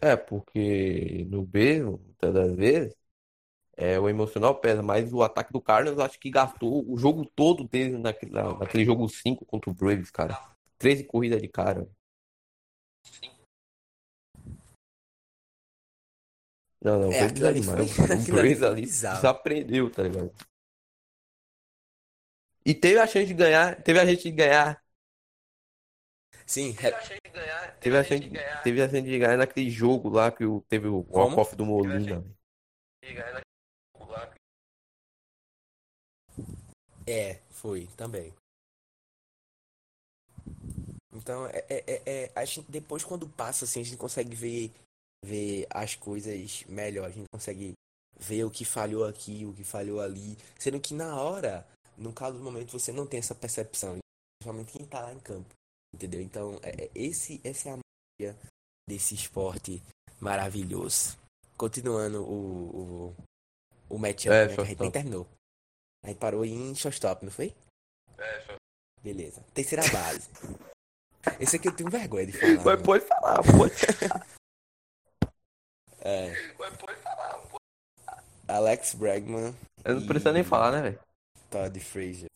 É, 0.00 0.16
porque 0.16 1.24
no 1.30 1.44
B, 1.44 1.82
muitas 1.82 2.34
das 2.34 2.54
vezes, 2.54 2.96
é, 3.76 3.98
o 3.98 4.08
emocional 4.08 4.60
pesa, 4.60 4.82
mas 4.82 5.12
o 5.12 5.22
ataque 5.22 5.52
do 5.52 5.60
Carlos 5.60 5.98
acho 5.98 6.18
que 6.18 6.30
gastou 6.30 6.84
o 6.88 6.98
jogo 6.98 7.24
todo 7.34 7.66
dele 7.66 7.96
naquele, 7.98 8.32
naquele 8.32 8.84
jogo 8.84 9.08
5 9.08 9.44
contra 9.46 9.70
o 9.70 9.74
Braves, 9.74 10.10
cara. 10.10 10.38
13 10.78 11.04
corridas 11.04 11.40
de 11.40 11.48
cara. 11.48 11.88
Não, 16.84 16.98
não, 16.98 17.12
é, 17.12 17.26
o 17.26 17.32
Braves 17.32 17.42
ali, 17.42 17.62
foi, 17.62 18.14
o 18.14 18.32
Braves 18.32 18.62
ali 18.64 18.82
desaprendeu, 18.82 19.90
tá 19.90 20.02
ligado? 20.02 20.32
E 22.64 22.74
teve 22.74 22.98
a 22.98 23.06
chance 23.06 23.26
de 23.26 23.34
ganhar. 23.34 23.80
Teve 23.82 24.00
a 24.00 24.06
chance 24.06 24.22
de 24.22 24.30
ganhar. 24.30 24.82
Sim, 26.44 26.74
teve 26.74 26.94
a 26.94 27.00
chance 27.00 27.20
de 27.24 27.30
ganhar. 27.30 27.76
Teve 27.78 27.96
a 27.96 28.04
chance 28.04 28.20
de 28.20 28.28
ganhar, 28.28 28.62
teve 28.62 28.82
a 28.82 28.88
chance 28.88 29.02
de 29.02 29.18
ganhar 29.18 29.36
naquele 29.36 29.70
jogo 29.70 30.08
lá 30.08 30.30
que 30.30 30.44
teve 30.68 30.88
o 30.88 31.06
walk-off 31.08 31.54
do 31.56 31.64
Molina. 31.64 32.24
É, 37.06 37.40
foi, 37.50 37.88
também. 37.96 38.32
Então, 41.12 41.46
é, 41.46 41.64
é, 41.68 41.84
é, 41.86 42.02
é, 42.06 42.32
a 42.34 42.44
gente, 42.44 42.70
depois 42.70 43.04
quando 43.04 43.28
passa, 43.28 43.64
assim, 43.64 43.80
a 43.80 43.84
gente 43.84 43.96
consegue 43.96 44.34
ver, 44.34 44.72
ver 45.24 45.66
as 45.70 45.94
coisas 45.94 46.64
melhor. 46.66 47.06
A 47.06 47.10
gente 47.10 47.26
consegue 47.32 47.72
ver 48.18 48.44
o 48.44 48.50
que 48.50 48.64
falhou 48.64 49.04
aqui, 49.04 49.44
o 49.44 49.52
que 49.52 49.64
falhou 49.64 50.00
ali. 50.00 50.36
Sendo 50.58 50.80
que 50.80 50.94
na 50.94 51.20
hora, 51.20 51.66
no 51.96 52.12
caso 52.12 52.38
do 52.38 52.44
momento 52.44 52.72
você 52.72 52.92
não 52.92 53.06
tem 53.06 53.18
essa 53.18 53.34
percepção, 53.34 53.98
principalmente 54.38 54.72
quem 54.72 54.86
tá 54.86 55.00
lá 55.00 55.12
em 55.12 55.20
campo, 55.20 55.48
entendeu? 55.94 56.20
Então, 56.20 56.58
é, 56.62 56.84
é 56.84 56.90
esse, 56.94 57.40
essa 57.44 57.70
é 57.70 57.72
a 57.72 57.78
magia 57.78 58.38
desse 58.88 59.14
esporte 59.14 59.82
maravilhoso. 60.20 61.16
Continuando 61.56 62.22
o, 62.22 63.10
o, 63.10 63.16
o 63.90 63.98
matchup, 63.98 64.34
é, 64.34 64.48
né, 64.48 64.54
que 64.54 64.60
a 64.60 64.64
gente 64.64 64.80
nem 64.80 64.90
terminou. 64.90 65.28
A 66.04 66.08
gente 66.08 66.18
parou 66.18 66.44
em 66.44 66.74
shortstop, 66.74 67.24
não 67.24 67.30
foi? 67.30 67.54
É, 68.18 68.56
Beleza. 69.02 69.44
Terceira 69.52 69.82
base. 69.88 70.28
Esse 71.40 71.56
aqui 71.56 71.68
eu 71.68 71.74
tenho 71.74 71.90
vergonha 71.90 72.26
de 72.26 72.32
falar. 72.32 72.64
Mas 72.64 72.82
pode 72.82 73.04
falar, 73.06 73.42
pode. 73.42 73.74
é. 76.04 76.54
Mas 76.58 76.76
pode 76.76 76.96
falar, 77.00 77.38
pode. 77.38 77.62
Alex 78.48 78.94
Bregman. 78.94 79.54
Eu 79.84 79.94
não 79.96 80.02
e... 80.02 80.06
preciso 80.06 80.32
nem 80.32 80.44
falar, 80.44 80.72
né, 80.72 80.82
velho? 80.82 81.00
Todd 81.50 81.80
Frazier. 81.80 82.30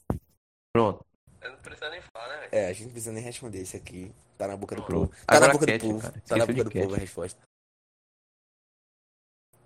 Pronto. 0.72 1.04
Eu 1.40 1.50
não 1.50 1.58
precisa 1.58 1.90
nem 1.90 2.00
falar, 2.00 2.28
né, 2.28 2.36
velho? 2.40 2.48
É, 2.52 2.66
a 2.68 2.72
gente 2.72 2.84
não 2.84 2.92
precisa 2.92 3.12
nem 3.12 3.22
responder 3.22 3.62
isso 3.62 3.76
aqui. 3.76 4.12
Tá 4.38 4.46
na 4.46 4.56
boca 4.56 4.76
do 4.76 4.84
povo. 4.84 5.08
Tá 5.08 5.36
Agora 5.36 5.46
na 5.46 5.52
boca 5.52 5.66
do 5.66 5.78
povo. 5.78 6.00
Cara. 6.00 6.22
Tá 6.26 6.36
na 6.36 6.46
boca 6.46 6.64
do 6.64 6.70
povo 6.70 6.94
a 6.94 6.98
resposta. 6.98 7.40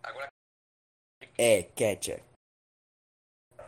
Agora. 0.02 0.28
É, 1.36 1.62
catcher. 1.62 2.22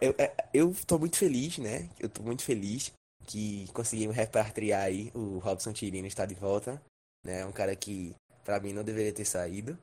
Eu, 0.01 0.15
é, 0.19 0.35
eu 0.53 0.75
tô 0.87 0.99
muito 0.99 1.17
feliz, 1.17 1.59
né? 1.59 1.89
Eu 1.99 2.09
tô 2.09 2.23
muito 2.23 2.43
feliz 2.43 2.93
que 3.27 3.71
conseguimos 3.73 4.17
repatriar 4.17 4.83
aí. 4.83 5.11
O 5.15 5.39
Robson 5.39 5.73
Tirino 5.73 6.07
está 6.07 6.25
de 6.27 6.35
volta. 6.35 6.81
Né? 7.25 7.45
Um 7.45 7.53
cara 7.53 7.75
que, 7.77 8.15
pra 8.45 8.61
mim, 8.61 8.73
não 8.73 8.85
deveria 8.85 9.13
ter 9.13 9.25
saído. 9.25 9.79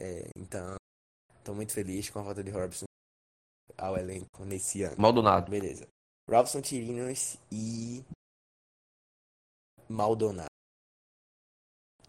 É, 0.00 0.28
então, 0.36 0.76
tô 1.42 1.52
muito 1.52 1.72
feliz 1.72 2.08
com 2.08 2.20
a 2.20 2.22
volta 2.22 2.44
de 2.44 2.50
Robson 2.50 2.84
ao 3.76 3.96
elenco 3.96 4.44
nesse 4.44 4.82
ano. 4.84 4.94
Maldonado. 4.96 5.50
Beleza. 5.50 5.88
Robson 6.30 6.60
Tirinos 6.62 7.36
e 7.50 8.04
Maldonado. 9.88 10.46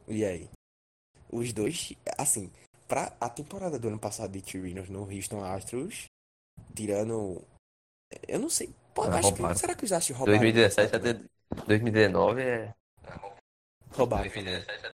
E 0.08 0.24
aí? 0.24 0.50
Os 1.32 1.52
dois, 1.52 1.94
assim, 2.18 2.52
pra 2.88 3.16
a 3.20 3.30
temporada 3.30 3.80
do 3.80 3.88
ano 3.88 4.00
passado 4.00 4.32
de 4.32 4.42
Tirinos 4.42 4.90
no 4.90 5.04
Houston 5.04 5.44
Astros, 5.44 6.06
tirando. 6.76 7.44
Eu 8.28 8.40
não 8.40 8.50
sei. 8.50 8.74
Pô, 8.94 9.06
é, 9.06 9.18
acho 9.18 9.34
que, 9.34 9.56
será 9.56 9.76
que 9.76 9.86
os 9.86 9.92
Astros 9.92 10.18
roubaram? 10.18 10.40
2017 10.40 10.96
até 10.96 11.14
2019 11.66 12.42
é. 12.42 12.74
Roubaram. 13.92 14.24
2017 14.24 14.94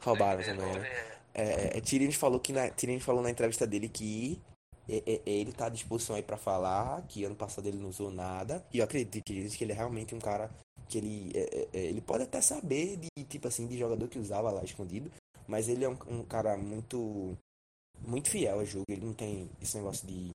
Roubaram 0.00 0.42
também, 0.42 0.80
né? 0.80 1.11
É, 1.34 1.78
é, 1.78 2.12
falou 2.12 2.38
que 2.38 2.52
na, 2.52 2.70
falou 3.00 3.22
na 3.22 3.30
entrevista 3.30 3.66
dele 3.66 3.88
que 3.88 4.40
ele 4.88 5.52
tá 5.52 5.66
à 5.66 5.68
disposição 5.68 6.16
aí 6.16 6.22
para 6.22 6.36
falar 6.36 7.02
que 7.06 7.24
ano 7.24 7.36
passado 7.36 7.66
ele 7.66 7.78
não 7.78 7.88
usou 7.88 8.10
nada. 8.10 8.64
E 8.72 8.78
eu 8.78 8.84
acredito 8.84 9.22
que 9.24 9.64
ele 9.64 9.72
é 9.72 9.74
realmente 9.74 10.14
um 10.14 10.18
cara 10.18 10.50
que 10.88 10.98
ele, 10.98 11.32
é, 11.34 11.68
é, 11.72 11.78
ele 11.86 12.00
pode 12.00 12.24
até 12.24 12.40
saber 12.40 12.98
de 12.98 13.24
tipo 13.24 13.48
assim 13.48 13.66
de 13.66 13.78
jogador 13.78 14.08
que 14.08 14.18
usava 14.18 14.50
lá 14.50 14.62
escondido, 14.62 15.10
mas 15.46 15.68
ele 15.68 15.84
é 15.84 15.88
um, 15.88 15.96
um 16.08 16.24
cara 16.24 16.56
muito 16.56 17.36
muito 18.06 18.30
fiel 18.30 18.58
ao 18.58 18.66
jogo. 18.66 18.84
Ele 18.88 19.06
não 19.06 19.14
tem 19.14 19.48
esse 19.60 19.76
negócio 19.76 20.06
de, 20.06 20.30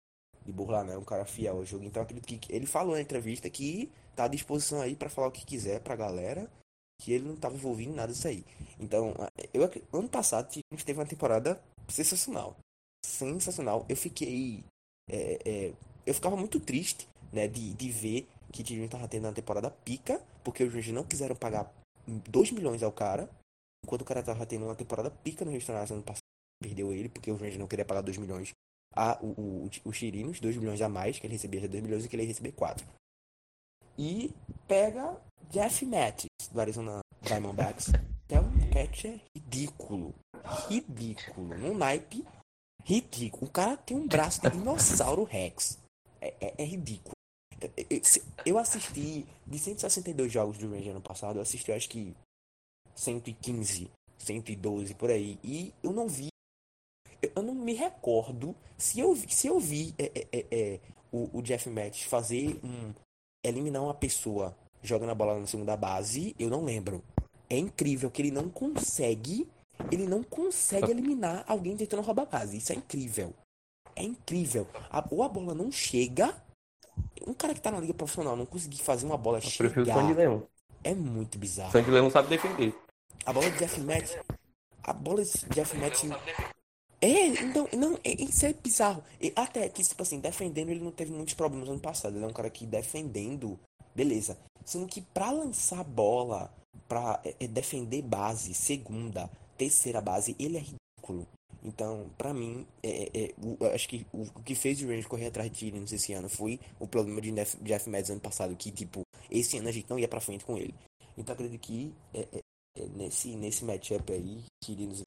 de 0.46 0.52
burlar, 0.52 0.86
não. 0.86 0.94
É 0.94 0.98
um 0.98 1.04
cara 1.04 1.26
fiel 1.26 1.58
ao 1.58 1.66
jogo. 1.66 1.84
Então 1.84 2.02
acredito 2.02 2.40
que 2.40 2.54
ele 2.54 2.66
falou 2.66 2.96
na 2.96 3.02
entrevista 3.02 3.50
que 3.50 3.92
tá 4.16 4.26
à 4.26 4.28
disposição 4.28 4.82
aí 4.82 4.96
para 4.96 5.10
falar 5.10 5.28
o 5.28 5.32
que 5.32 5.46
quiser 5.46 5.82
pra 5.82 5.96
galera. 5.96 6.50
Que 7.00 7.14
ele 7.14 7.28
não 7.28 7.36
tava 7.36 7.56
envolvido 7.56 7.92
em 7.92 7.96
nada 7.96 8.12
disso 8.12 8.28
aí. 8.28 8.44
Então, 8.80 9.14
eu 9.54 9.64
ano 9.94 10.10
passado 10.10 10.52
gente 10.52 10.86
teve 10.86 11.00
uma 11.00 11.06
temporada 11.06 11.62
sensacional 11.88 12.58
sensacional. 13.08 13.86
Eu 13.88 13.96
fiquei. 13.96 14.64
É, 15.10 15.40
é, 15.46 15.74
eu 16.06 16.14
ficava 16.14 16.36
muito 16.36 16.60
triste, 16.60 17.08
né, 17.32 17.48
de, 17.48 17.74
de 17.74 17.92
ver 17.92 18.28
que 18.52 18.62
o 18.62 18.66
time 18.66 18.88
tava 18.88 19.08
tendo 19.08 19.26
uma 19.26 19.34
temporada 19.34 19.70
pica, 19.70 20.22
porque 20.44 20.64
os 20.64 20.74
Rangers 20.74 20.94
não 20.94 21.04
quiseram 21.04 21.36
pagar 21.36 21.72
2 22.08 22.52
milhões 22.52 22.84
ao 22.84 22.92
cara, 22.92 23.30
enquanto 23.84 24.02
o 24.02 24.06
cara 24.06 24.24
tava 24.24 24.46
tendo 24.46 24.66
uma 24.66 24.76
temporada 24.76 25.10
pica 25.10 25.44
no 25.44 25.52
restaurante 25.52 25.94
ano 25.94 26.04
passado, 26.04 26.22
perdeu 26.62 26.94
ele, 26.94 27.10
porque 27.10 27.32
o 27.32 27.36
Rangers 27.36 27.58
não 27.58 27.68
queria 27.68 27.86
pagar 27.86 28.02
2 28.02 28.18
milhões 28.18 28.52
a 28.96 29.20
o, 29.22 29.28
o, 29.28 29.70
o 29.86 29.92
Chirinos, 29.92 30.40
2 30.40 30.58
milhões 30.58 30.82
a 30.82 30.90
mais, 30.90 31.20
que 31.20 31.28
ele 31.28 31.34
recebia 31.34 31.62
já 31.62 31.68
2 31.68 31.84
milhões 31.84 32.06
e 32.06 32.10
que 32.10 32.16
ele 32.16 32.24
ia 32.24 32.30
receber 32.30 32.52
4. 32.54 32.86
E 33.98 34.34
pega 34.68 35.20
Jeff 35.50 35.86
Mattis, 35.86 36.30
do 36.52 36.60
Arizona 36.60 37.00
Diamondbacks, 37.22 37.92
é 38.30 38.40
um 38.40 38.70
catcher 38.72 39.20
ridículo. 39.36 40.14
Ridículo. 40.70 41.58
Num 41.58 41.78
naipe 41.78 42.26
ridículo. 42.84 43.48
O 43.48 43.52
cara 43.52 43.78
tem 43.78 43.98
um 43.98 44.08
braço 44.08 44.42
de 44.42 44.50
dinossauro 44.50 45.24
Rex. 45.24 45.78
É, 46.22 46.34
é, 46.40 46.54
é 46.58 46.66
ridículo. 46.66 47.14
Eu 48.46 48.58
assisti 48.58 49.26
de 49.46 49.60
162 49.60 50.32
jogos 50.32 50.58
do 50.58 50.70
Rangers 50.70 50.90
ano 50.90 51.02
passado, 51.02 51.38
eu 51.38 51.42
assisti 51.42 51.72
acho 51.72 51.90
que 51.90 52.16
115, 52.96 53.90
112 54.18 54.94
por 54.96 55.10
aí. 55.10 55.40
E 55.44 55.74
eu 55.82 55.92
não 55.92 56.08
vi. 56.08 56.28
Eu 57.36 57.42
não 57.42 57.56
me 57.56 57.74
recordo 57.74 58.56
se 58.78 59.00
eu, 59.00 59.16
se 59.16 59.48
eu 59.48 59.60
vi 59.60 59.94
é, 59.98 60.06
é, 60.06 60.28
é, 60.32 60.46
é, 60.52 60.80
o, 61.12 61.40
o 61.40 61.42
Jeff 61.42 61.70
Match 61.70 62.06
fazer 62.06 62.60
um. 62.64 62.94
eliminar 63.44 63.82
uma 63.82 63.94
pessoa 63.94 64.56
jogando 64.84 65.10
a 65.10 65.16
bola 65.16 65.40
na 65.40 65.48
segunda 65.48 65.76
base, 65.78 66.36
eu 66.40 66.50
não 66.50 66.64
lembro. 66.64 67.04
É 67.50 67.58
incrível 67.58 68.10
que 68.12 68.22
ele 68.22 68.32
não 68.32 68.50
consegue. 68.50 69.48
Ele 69.92 70.06
não 70.08 70.24
consegue 70.24 70.90
eliminar 70.92 71.44
alguém 71.48 71.76
tentando 71.78 72.02
roubar 72.02 72.24
a 72.24 72.26
base. 72.26 72.58
Isso 72.58 72.72
é 72.72 72.76
incrível. 72.76 73.34
É 73.96 74.04
incrível. 74.04 74.68
A, 74.90 75.04
ou 75.10 75.24
a 75.24 75.30
bola 75.30 75.54
não 75.54 75.72
chega. 75.72 76.36
Um 77.26 77.34
cara 77.34 77.54
que 77.54 77.62
tá 77.62 77.72
na 77.72 77.80
liga 77.80 77.94
profissional 77.94 78.36
não 78.36 78.46
conseguir 78.46 78.78
fazer 78.80 79.06
uma 79.06 79.18
bola 79.18 79.38
Eu 79.38 79.42
chegar. 79.42 79.70
prefiro 79.72 79.84
o 79.90 80.02
Sandy 80.02 80.14
Leão. 80.14 80.48
É 80.84 80.94
muito 80.94 81.38
bizarro. 81.38 81.72
Sandy 81.72 81.90
Leão 81.92 82.10
sabe 82.10 82.28
defender. 82.30 82.76
A 83.26 83.34
bola 83.34 83.50
de 83.52 83.58
Jeff 83.58 83.80
Match. 83.82 84.12
A 84.84 84.94
bola 84.94 85.24
de 85.24 85.32
Jeff 85.54 85.76
Match. 85.78 86.04
É, 87.00 87.28
então, 87.28 87.68
não, 87.74 88.00
é- 88.04 88.22
isso 88.22 88.46
é 88.46 88.54
bizarro. 88.54 89.04
E 89.22 89.32
até 89.36 89.68
que, 89.70 89.84
tipo 89.84 90.02
assim, 90.02 90.20
defendendo 90.20 90.70
ele 90.70 90.80
não 90.84 90.92
teve 90.92 91.12
muitos 91.12 91.34
problemas 91.34 91.70
ano 91.70 91.80
passado. 91.80 92.16
Ele 92.16 92.26
é 92.26 92.28
um 92.28 92.34
cara 92.34 92.50
que 92.50 92.66
defendendo, 92.66 93.60
beleza. 93.96 94.38
Sendo 94.68 94.86
que 94.86 95.02
pra 95.02 95.32
lançar 95.32 95.82
bola, 95.86 96.52
pra 96.90 97.22
é, 97.24 97.34
é, 97.40 97.48
defender 97.48 98.02
base, 98.02 98.54
segunda, 98.54 99.30
terceira 99.58 100.02
base, 100.02 100.36
ele 100.38 100.58
é 100.58 100.60
ridículo. 100.60 101.26
Então, 101.64 102.10
pra 102.18 102.34
mim, 102.34 102.68
é, 102.84 102.90
é, 102.90 103.24
é, 103.28 103.34
o- 103.42 103.66
acho 103.74 103.88
que 103.88 104.06
o, 104.12 104.24
o 104.24 104.44
que 104.44 104.56
fez 104.56 104.82
o 104.82 104.86
Rangers 104.88 105.08
correr 105.08 105.28
atrás 105.28 105.50
de 105.50 105.58
Tyrion 105.58 105.84
esse 105.86 106.12
ano 106.14 106.28
foi 106.28 106.60
o 106.80 106.86
problema 106.88 107.22
de 107.22 107.32
Jeff, 107.32 107.58
Jeff 107.64 107.90
Mads 107.90 108.10
ano 108.10 108.20
passado, 108.20 108.56
que, 108.58 108.70
tipo, 108.72 109.02
esse 109.32 109.58
ano 109.58 109.70
a 109.70 109.72
gente 109.72 109.90
não 109.90 109.98
ia 109.98 110.08
pra 110.08 110.20
frente 110.20 110.44
com 110.44 110.58
ele. 110.58 110.76
Então, 111.18 111.34
acredito 111.34 111.60
que 111.62 111.94
é, 112.14 112.28
é, 112.34 112.40
nesse, 112.96 113.36
nesse 113.36 113.66
matchup 113.66 114.12
aí, 114.12 114.44
Tirinos 114.64 115.02
e 115.02 115.06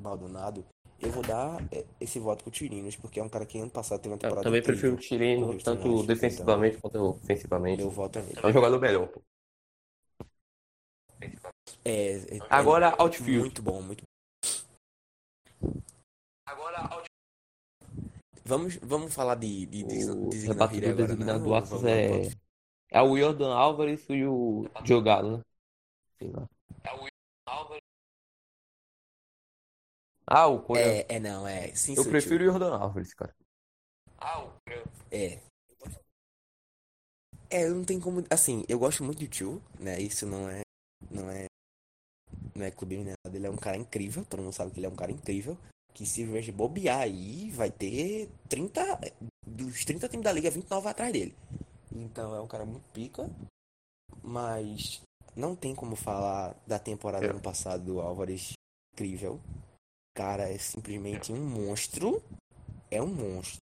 Maldonado, 0.00 0.64
eu 1.00 1.10
vou 1.10 1.22
dar 1.22 1.62
é, 1.72 1.84
esse 2.00 2.18
voto 2.18 2.42
pro 2.44 2.52
Tirinos, 2.52 2.96
porque 2.96 3.18
é 3.20 3.22
um 3.22 3.28
cara 3.28 3.46
que 3.46 3.58
ano 3.58 3.70
passado 3.70 4.00
teve 4.00 4.10
uma 4.14 4.16
Eu 4.16 4.20
temporada 4.20 4.44
também 4.44 4.60
incrível. 4.60 4.80
prefiro 4.80 4.94
o 4.94 4.98
Tirino, 5.00 5.46
tanto 5.58 5.78
Internacional, 5.88 6.06
defensivamente 6.06 6.78
quanto 6.78 6.98
ofensivamente. 6.98 7.82
Eu 7.82 7.90
voto 7.90 8.18
nele. 8.20 8.38
É 8.42 8.46
um 8.46 8.52
jogador 8.52 8.80
melhor, 8.80 9.08
pô. 9.08 9.22
É, 11.84 12.12
é- 12.12 12.36
é 12.36 12.40
Agora, 12.50 12.94
outfield. 12.98 13.38
Muito 13.40 13.62
bom, 13.62 13.80
muito 13.82 14.02
Agora, 16.46 16.88
Vamos, 18.44 18.76
vamos 18.82 19.14
falar 19.14 19.36
de, 19.36 19.64
de, 19.66 19.84
de 19.84 20.04
o 20.10 20.28
agora, 20.28 20.30
designado 20.30 21.16
né? 21.16 21.60
do 21.60 21.66
Vamos- 21.66 21.84
é, 21.84 22.30
é 22.90 23.02
o 23.02 23.16
Jordan 23.16 23.54
Álvares 23.54 24.04
e 24.10 24.24
o 24.24 24.66
Jogado, 24.84 25.38
né? 25.38 25.42
Sei 26.18 26.30
lá. 26.30 26.48
Ah, 30.26 30.46
o 30.46 30.62
Cunha. 30.62 30.80
É, 30.80 31.06
é, 31.08 31.18
não, 31.20 31.46
é. 31.46 31.74
Sim, 31.74 31.92
Eu 31.92 32.04
sutil. 32.04 32.10
prefiro 32.12 32.44
o 32.44 32.46
Jordan 32.46 32.76
Álvares, 32.76 33.12
cara. 33.14 33.34
É. 35.10 35.40
É, 37.50 37.68
não 37.68 37.84
tem 37.84 37.98
como. 37.98 38.24
Assim, 38.30 38.64
eu 38.68 38.78
gosto 38.78 39.02
muito 39.02 39.18
do 39.18 39.26
tio, 39.26 39.60
né? 39.78 40.00
Isso 40.00 40.24
não 40.26 40.48
é. 40.48 40.60
Não 41.10 41.28
é. 41.30 41.46
Não 42.54 42.64
é 42.64 42.70
clubismo, 42.70 43.04
né? 43.04 43.14
Ele 43.32 43.46
é 43.46 43.50
um 43.50 43.56
cara 43.56 43.76
incrível. 43.76 44.24
Todo 44.24 44.42
mundo 44.42 44.52
sabe 44.52 44.70
que 44.70 44.78
ele 44.78 44.86
é 44.86 44.90
um 44.90 44.94
cara 44.94 45.10
incrível. 45.10 45.58
Que 45.92 46.06
se 46.06 46.22
o 46.22 46.32
Rangers 46.32 46.54
bobear 46.54 47.00
aí, 47.00 47.50
vai 47.50 47.70
ter 47.70 48.30
30. 48.48 49.00
Dos 49.44 49.84
30 49.84 50.08
times 50.08 50.24
da 50.24 50.32
liga, 50.32 50.50
29 50.50 50.88
atrás 50.88 51.12
dele. 51.12 51.34
Então 51.90 52.34
é 52.36 52.40
um 52.40 52.46
cara 52.46 52.64
muito 52.64 52.84
pica. 52.92 53.28
Mas 54.22 55.02
não 55.36 55.54
tem 55.54 55.74
como 55.74 55.96
falar 55.96 56.54
da 56.66 56.78
temporada 56.78 57.26
É. 57.26 57.30
ano 57.30 57.40
passado 57.40 57.84
do 57.84 58.00
Álvares 58.00 58.52
incrível. 58.94 59.40
Cara 60.14 60.48
é 60.48 60.58
simplesmente 60.58 61.32
um 61.32 61.44
monstro. 61.44 62.22
É 62.90 63.00
um 63.00 63.06
monstro 63.06 63.60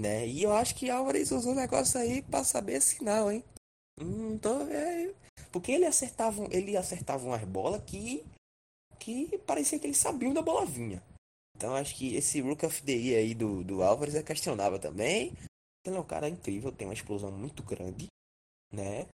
né? 0.00 0.26
E 0.26 0.42
eu 0.42 0.52
acho 0.52 0.74
que 0.74 0.90
Álvares 0.90 1.30
usou 1.30 1.52
o 1.52 1.56
negócio 1.56 2.00
aí 2.00 2.22
pra 2.22 2.42
saber 2.42 2.76
assinar, 2.76 3.30
hein? 3.30 3.44
Então, 3.98 4.62
é... 4.70 5.14
Porque 5.52 5.72
ele 5.72 5.84
acertava, 5.84 6.46
ele 6.50 6.76
acertava 6.76 7.24
umas 7.26 7.44
bolas 7.44 7.82
que 7.84 8.24
que 8.98 9.38
parecia 9.46 9.78
que 9.78 9.86
ele 9.86 9.94
sabia 9.94 10.28
onde 10.28 10.38
a 10.38 10.42
bola 10.42 10.66
vinha. 10.66 11.02
Então 11.56 11.74
acho 11.74 11.96
que 11.96 12.14
esse 12.14 12.40
Rook 12.40 12.66
of 12.66 12.82
the 12.82 12.92
Year 12.92 13.18
aí 13.20 13.34
do, 13.34 13.64
do 13.64 13.82
Álvares 13.82 14.14
é 14.14 14.22
questionável 14.22 14.78
também. 14.78 15.32
Ele 15.84 15.96
é 15.96 16.00
um 16.00 16.04
cara 16.04 16.28
incrível, 16.28 16.70
tem 16.70 16.86
uma 16.86 16.92
explosão 16.92 17.32
muito 17.32 17.62
grande, 17.62 18.08
né? 18.70 19.06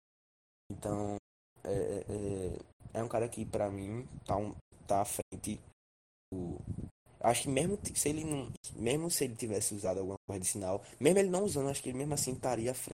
Então 0.72 1.18
é, 1.66 2.06
é, 2.10 3.00
é 3.00 3.04
um 3.04 3.08
cara 3.08 3.28
que 3.28 3.46
pra 3.46 3.70
mim 3.70 4.08
tá, 4.26 4.38
um, 4.38 4.54
tá 4.88 5.02
à 5.02 5.06
frente 5.06 5.60
do, 6.32 6.60
Acho 7.26 7.44
que 7.44 7.50
mesmo 7.50 7.80
se 7.96 8.10
ele 8.10 8.24
não. 8.24 8.52
Mesmo 8.76 9.10
se 9.10 9.24
ele 9.24 9.36
tivesse 9.36 9.74
usado 9.74 10.00
alguma 10.00 10.18
coisa 10.28 10.40
de 10.42 10.48
sinal, 10.48 10.84
mesmo 11.00 11.18
ele 11.18 11.30
não 11.30 11.44
usando, 11.44 11.70
acho 11.70 11.82
que 11.82 11.90
ele 11.90 11.98
mesmo 11.98 12.14
assim 12.14 12.34
estaria 12.34 12.70
à 12.70 12.74
frente 12.76 12.94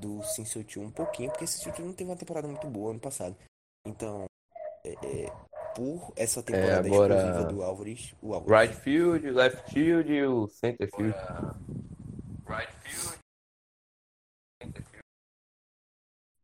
do 0.00 0.22
Sinsutiu 0.22 0.82
um 0.82 0.90
pouquinho, 0.90 1.30
porque 1.30 1.46
Sinsutiu 1.46 1.86
não 1.86 1.94
teve 1.94 2.10
uma 2.10 2.16
temporada 2.16 2.46
muito 2.46 2.66
boa 2.66 2.90
ano 2.90 3.00
passado. 3.00 3.34
Então, 3.86 4.26
é, 4.84 4.90
é, 4.92 5.32
por 5.74 6.12
essa 6.14 6.42
temporada 6.42 6.86
agora- 6.86 7.14
exclusiva 7.14 7.44
do 7.52 7.62
Álvares, 7.62 8.14
o 8.20 8.34
Álvares. 8.34 8.68
Right 8.70 8.82
field, 8.82 9.30
left 9.30 9.72
field 9.72 10.12
e 10.12 10.26
o 10.26 10.46
center 10.46 10.90
field. 10.94 11.14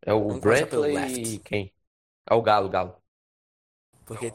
É 0.05 0.13
o 0.13 0.29
Vamos 0.29 0.41
começar 0.41 0.67
pelo 0.67 0.83
Brantley 0.83 1.13
e 1.13 1.25
left. 1.33 1.39
quem? 1.41 1.73
É 2.29 2.35
o 2.35 2.43
Galo, 2.43 2.69
Galo. 2.69 2.97
Porque. 4.07 4.33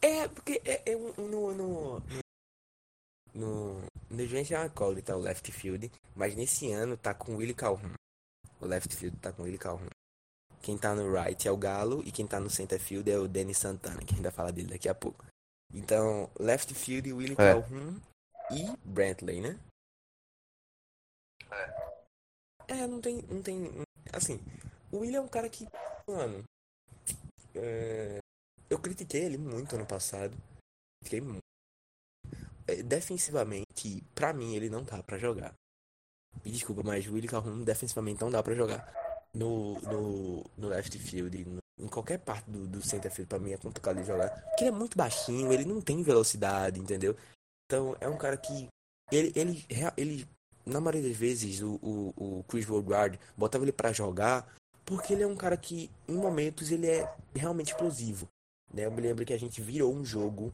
É, 0.00 0.28
porque 0.28 0.60
é, 0.64 0.92
é 0.92 0.96
um- 0.96 1.12
no. 1.28 1.54
No. 1.54 2.02
No. 3.34 3.80
No 4.10 4.26
gente 4.26 4.54
é 4.54 4.58
uma 4.58 4.66
incógnita 4.66 5.16
o 5.16 5.20
left 5.20 5.52
field, 5.52 5.92
mas 6.16 6.34
nesse 6.34 6.72
ano 6.72 6.96
tá 6.96 7.12
com 7.12 7.32
o 7.32 7.36
Willie 7.36 7.54
Calhoun. 7.54 7.92
O 8.60 8.66
left 8.66 8.94
field 8.96 9.16
tá 9.18 9.32
com 9.32 9.42
o 9.42 9.44
Willie 9.44 9.58
Calhoun. 9.58 9.88
Quem 10.62 10.78
tá 10.78 10.94
no 10.94 11.12
right 11.12 11.46
é 11.46 11.50
o 11.50 11.56
Galo 11.56 12.02
e 12.04 12.10
quem 12.10 12.26
tá 12.26 12.40
no 12.40 12.48
center 12.50 12.80
field 12.80 13.08
é 13.10 13.18
o 13.18 13.28
Danny 13.28 13.54
Santana, 13.54 14.00
que 14.00 14.12
a 14.12 14.16
gente 14.16 14.22
vai 14.22 14.32
falar 14.32 14.50
dele 14.50 14.68
daqui 14.68 14.88
a 14.88 14.94
pouco. 14.94 15.24
Então, 15.72 16.30
left 16.40 16.72
field, 16.74 17.12
Willie 17.12 17.34
É. 17.34 17.36
Calhoun 17.36 18.00
e 18.50 18.76
Brantley, 18.84 19.40
né? 19.40 19.58
É, 22.68 22.86
não 22.86 23.00
tem, 23.00 23.22
não 23.22 23.42
tem, 23.42 23.70
assim, 24.12 24.38
o 24.92 24.98
William 24.98 25.20
é 25.20 25.22
um 25.22 25.28
cara 25.28 25.48
que, 25.48 25.66
mano, 26.06 26.44
é, 27.54 28.18
eu 28.68 28.78
critiquei 28.78 29.24
ele 29.24 29.38
muito 29.38 29.74
ano 29.74 29.86
passado, 29.86 30.36
critiquei 31.00 31.20
muito. 31.20 31.42
É, 32.66 32.82
defensivamente, 32.82 34.02
pra 34.14 34.32
mim, 34.32 34.54
ele 34.54 34.68
não 34.68 34.84
dá 34.84 35.02
pra 35.02 35.18
jogar. 35.18 35.54
Me 36.44 36.50
desculpa, 36.52 36.82
mas 36.84 37.06
o 37.06 37.14
Willie 37.14 37.28
Calhoun 37.28 37.64
defensivamente 37.64 38.20
não 38.20 38.30
dá 38.30 38.42
pra 38.42 38.54
jogar. 38.54 38.92
No, 39.34 39.80
no, 39.82 40.44
no 40.56 40.68
left 40.68 40.98
field, 40.98 41.44
no- 41.44 41.58
em 41.80 41.88
qualquer 41.88 42.18
parte 42.18 42.50
do, 42.50 42.66
do 42.66 42.82
center 42.82 43.10
field, 43.10 43.28
pra 43.28 43.38
mim 43.38 43.52
é 43.52 43.56
complicado 43.56 43.96
de 44.00 44.04
jogar. 44.06 44.30
Porque 44.42 44.64
ele 44.64 44.70
é 44.70 44.78
muito 44.78 44.96
baixinho, 44.96 45.52
ele 45.52 45.64
não 45.64 45.80
tem 45.80 46.02
velocidade, 46.02 46.80
entendeu? 46.80 47.16
Então, 47.66 47.96
é 48.00 48.08
um 48.08 48.16
cara 48.18 48.36
que, 48.36 48.68
ele, 49.12 49.32
ele, 49.36 49.64
ele 49.96 50.28
na 50.68 50.80
maioria 50.80 51.08
das 51.08 51.16
vezes, 51.16 51.60
o, 51.60 51.78
o, 51.82 52.14
o 52.16 52.44
Chris 52.44 52.68
Woodward 52.68 53.18
botava 53.36 53.64
ele 53.64 53.72
pra 53.72 53.92
jogar 53.92 54.46
porque 54.84 55.12
ele 55.12 55.22
é 55.22 55.26
um 55.26 55.36
cara 55.36 55.56
que, 55.56 55.90
em 56.08 56.14
momentos, 56.14 56.70
ele 56.70 56.86
é 56.86 57.14
realmente 57.34 57.72
explosivo. 57.72 58.26
Né? 58.72 58.86
Eu 58.86 58.90
me 58.90 59.02
lembro 59.02 59.24
que 59.24 59.34
a 59.34 59.38
gente 59.38 59.60
virou 59.60 59.92
um 59.92 60.02
jogo 60.02 60.50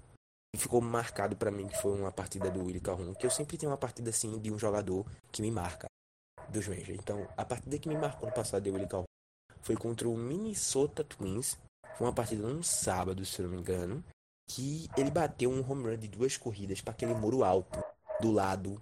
e 0.53 0.59
ficou 0.59 0.81
marcado 0.81 1.37
pra 1.37 1.51
mim, 1.51 1.69
que 1.69 1.81
foi 1.81 1.99
uma 1.99 2.11
partida 2.11 2.51
do 2.51 2.65
Willie 2.65 2.81
Calhoun, 2.81 3.15
que 3.15 3.27
eu 3.27 3.31
sempre 3.31 3.57
tenho 3.57 3.71
uma 3.71 3.79
partida 3.79 4.11
assim 4.11 4.39
de 4.41 4.53
um 4.53 4.59
jogador 4.59 5.07
que 5.31 5.41
me 5.41 5.51
marca 5.53 5.87
dos 6.49 6.67
Rangers. 6.67 6.99
Então, 6.99 7.29
a 7.37 7.45
partida 7.45 7.79
que 7.79 7.89
me 7.89 7.97
marcou 7.97 8.29
no 8.29 8.35
passado 8.35 8.63
de 8.63 8.71
Willie 8.71 8.89
Calhoun 8.89 9.05
foi 9.63 9.77
contra 9.77 10.09
o 10.09 10.17
Minnesota 10.17 11.05
Twins. 11.05 11.57
Foi 11.97 12.07
uma 12.07 12.13
partida 12.13 12.43
num 12.47 12.63
sábado, 12.63 13.25
se 13.25 13.41
não 13.41 13.51
me 13.51 13.59
engano, 13.59 14.03
que 14.51 14.89
ele 14.97 15.11
bateu 15.11 15.51
um 15.51 15.69
home 15.69 15.91
run 15.91 15.97
de 15.97 16.09
duas 16.09 16.37
corridas 16.37 16.81
para 16.81 16.93
aquele 16.93 17.15
muro 17.15 17.45
alto 17.45 17.83
do 18.21 18.33
lado 18.33 18.81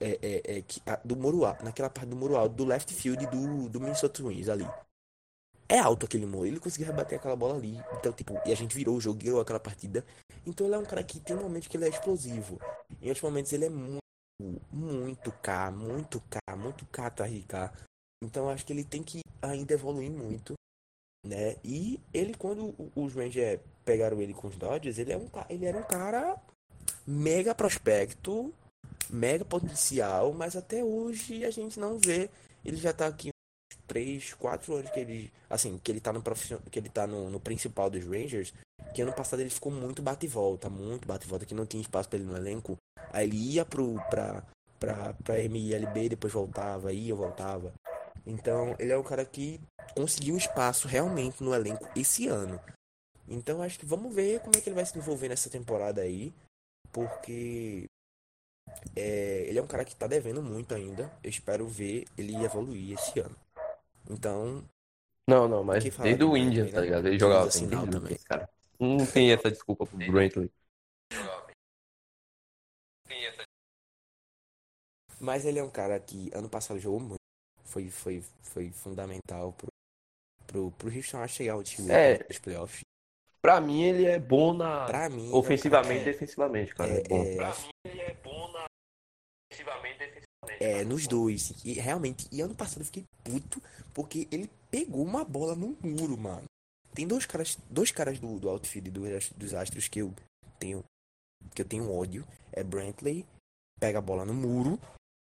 é, 0.00 0.18
é, 0.22 0.58
é, 0.58 0.62
que, 0.62 0.80
a- 0.86 1.00
do 1.04 1.16
muro 1.16 1.44
alto, 1.44 1.64
naquela 1.64 1.90
parte 1.90 2.08
do 2.08 2.16
muro 2.16 2.36
alto 2.36 2.54
do 2.54 2.64
left 2.64 2.92
field 2.94 3.26
do, 3.26 3.68
do 3.68 3.80
Minnesota 3.80 4.22
Twins 4.22 4.48
ali. 4.48 4.66
É 5.68 5.78
alto 5.78 6.04
aquele 6.06 6.26
muro, 6.26 6.46
ele 6.46 6.60
conseguiu 6.60 6.86
rebater 6.86 7.18
aquela 7.18 7.36
bola 7.36 7.56
ali. 7.56 7.78
Então, 7.98 8.12
tipo, 8.12 8.34
e 8.46 8.52
a 8.52 8.54
gente 8.54 8.74
virou 8.74 8.96
o 8.96 9.00
jogo, 9.00 9.22
ganhou 9.22 9.40
aquela 9.40 9.60
partida. 9.60 10.04
Então 10.46 10.66
ele 10.66 10.74
é 10.74 10.78
um 10.78 10.84
cara 10.84 11.02
que 11.02 11.20
tem 11.20 11.36
momentos 11.36 11.68
que 11.68 11.76
ele 11.76 11.86
é 11.86 11.88
explosivo. 11.88 12.60
Em 13.00 13.08
outros 13.08 13.22
momentos 13.22 13.52
ele 13.52 13.66
é 13.66 13.70
muito, 13.70 14.02
muito 14.70 15.32
K, 15.40 15.70
muito 15.70 16.20
K, 16.28 16.56
muito 16.56 16.84
K 16.86 17.08
de 17.10 17.42
K. 17.42 17.72
Então 18.22 18.48
acho 18.50 18.66
que 18.66 18.72
ele 18.72 18.84
tem 18.84 19.02
que 19.02 19.20
ainda 19.40 19.72
evoluir 19.72 20.10
muito, 20.10 20.54
né? 21.26 21.56
E 21.64 21.98
ele, 22.12 22.34
quando 22.34 22.74
os 22.94 23.14
Rangers 23.14 23.60
pegaram 23.84 24.20
ele 24.20 24.34
com 24.34 24.48
os 24.48 24.56
Dodgers, 24.56 24.98
ele, 24.98 25.12
é 25.12 25.16
um, 25.16 25.28
ele 25.48 25.64
era 25.64 25.78
um 25.78 25.82
cara 25.82 26.40
mega 27.06 27.54
prospecto, 27.54 28.52
mega 29.12 29.44
potencial, 29.44 30.32
mas 30.32 30.56
até 30.56 30.82
hoje 30.82 31.44
a 31.44 31.50
gente 31.50 31.78
não 31.78 31.98
vê. 31.98 32.30
Ele 32.64 32.76
já 32.76 32.92
tá 32.92 33.06
aqui 33.06 33.28
uns 33.28 33.78
3, 33.86 34.34
4 34.34 34.74
anos 34.74 34.90
que 34.90 35.00
ele. 35.00 35.32
Assim, 35.50 35.78
que 35.78 35.92
ele 35.92 36.00
tá 36.00 36.12
no. 36.12 36.22
Que 36.70 36.78
ele 36.78 36.88
tá 36.88 37.06
no, 37.06 37.30
no 37.30 37.38
principal 37.38 37.90
dos 37.90 38.04
Rangers. 38.04 38.54
Que 38.94 39.02
ano 39.02 39.12
passado 39.12 39.40
ele 39.40 39.50
ficou 39.50 39.70
muito 39.70 40.02
bate 40.02 40.26
e 40.26 40.28
volta, 40.28 40.68
muito 40.68 41.06
bate 41.06 41.26
e 41.26 41.28
volta, 41.28 41.46
que 41.46 41.54
não 41.54 41.66
tinha 41.66 41.80
espaço 41.80 42.08
pra 42.08 42.18
ele 42.18 42.28
no 42.28 42.36
elenco. 42.36 42.76
Aí 43.12 43.26
ele 43.26 43.36
ia 43.36 43.64
pro, 43.64 43.94
pra, 44.10 44.42
pra, 44.78 45.14
pra 45.14 45.48
MILB, 45.48 46.10
depois 46.10 46.32
voltava, 46.32 46.92
ia, 46.92 47.14
voltava. 47.14 47.72
Então, 48.26 48.74
ele 48.78 48.92
é 48.92 48.98
um 48.98 49.02
cara 49.02 49.24
que 49.24 49.60
conseguiu 49.94 50.36
espaço 50.36 50.88
realmente 50.88 51.42
no 51.42 51.54
elenco 51.54 51.88
esse 51.96 52.28
ano. 52.28 52.60
Então, 53.28 53.62
acho 53.62 53.78
que 53.78 53.86
vamos 53.86 54.14
ver 54.14 54.40
como 54.40 54.56
é 54.56 54.60
que 54.60 54.68
ele 54.68 54.76
vai 54.76 54.84
se 54.84 54.92
desenvolver 54.92 55.28
nessa 55.28 55.48
temporada 55.48 56.02
aí. 56.02 56.32
Porque 56.92 57.86
é, 58.96 59.44
ele 59.48 59.58
é 59.58 59.62
um 59.62 59.66
cara 59.66 59.84
que 59.84 59.94
tá 59.96 60.06
devendo 60.06 60.42
muito 60.42 60.74
ainda. 60.74 61.10
Eu 61.22 61.30
espero 61.30 61.66
ver 61.66 62.06
ele 62.16 62.34
evoluir 62.44 62.98
esse 62.98 63.20
ano. 63.20 63.36
Então. 64.10 64.64
Não, 65.28 65.46
não, 65.48 65.62
mas 65.62 65.84
desde 65.84 66.24
o 66.24 66.36
Indians, 66.36 66.72
tá 66.72 66.80
ligado? 66.80 67.06
Ele 67.08 67.18
jogava 67.18 67.46
assim, 67.46 67.66
desde 67.68 67.90
também. 67.90 68.16
cara. 68.24 68.48
Não 68.78 69.06
tem 69.06 69.32
essa 69.32 69.50
desculpa 69.50 69.86
pro 69.86 69.96
Brantley. 69.96 70.50
Mas 75.20 75.44
ele 75.44 75.58
é 75.58 75.62
um 75.62 75.70
cara 75.70 75.98
que 76.00 76.30
ano 76.34 76.48
passado 76.48 76.80
jogou 76.80 76.98
muito. 77.00 77.20
Foi, 77.64 77.88
foi, 77.88 78.22
foi 78.42 78.70
fundamental 78.70 79.52
pro, 79.52 79.68
pro, 80.46 80.70
pro 80.72 80.94
Houston 80.94 81.18
a 81.18 81.28
chegar 81.28 81.52
ao 81.54 81.62
time 81.62 81.90
É. 81.90 82.18
dos 82.24 82.38
playoffs. 82.38 82.80
Pra 83.40 83.60
mim, 83.60 83.82
ele 83.82 84.04
é 84.06 84.18
bom 84.18 84.52
na. 84.52 84.86
Pra 84.86 85.08
mim, 85.08 85.30
Ofensivamente 85.32 86.00
e 86.04 86.08
é, 86.08 86.12
defensivamente, 86.12 86.74
cara. 86.74 86.92
É, 86.92 86.98
é, 87.00 87.08
bom. 87.08 87.22
é, 87.86 88.14
é, 90.60 90.84
nos 90.84 91.06
dois. 91.06 91.52
E 91.64 91.72
realmente, 91.74 92.26
e 92.30 92.40
ano 92.40 92.54
passado 92.54 92.80
eu 92.80 92.86
fiquei 92.86 93.04
puto 93.24 93.62
porque 93.94 94.26
ele 94.30 94.50
pegou 94.70 95.02
uma 95.04 95.24
bola 95.24 95.54
no 95.54 95.76
muro, 95.82 96.16
mano. 96.16 96.44
Tem 96.94 97.06
dois 97.06 97.24
caras, 97.26 97.58
dois 97.70 97.90
caras 97.90 98.18
do, 98.18 98.38
do 98.38 98.48
outfield 98.48 98.90
dos, 98.90 99.30
dos 99.30 99.54
Astros 99.54 99.88
que 99.88 100.00
eu 100.00 100.14
tenho 100.58 100.84
que 101.54 101.62
eu 101.62 101.66
tenho 101.66 101.90
ódio. 101.92 102.26
É 102.52 102.62
Brantley, 102.62 103.24
pega 103.80 103.98
a 103.98 104.02
bola 104.02 104.24
no 104.24 104.34
muro 104.34 104.78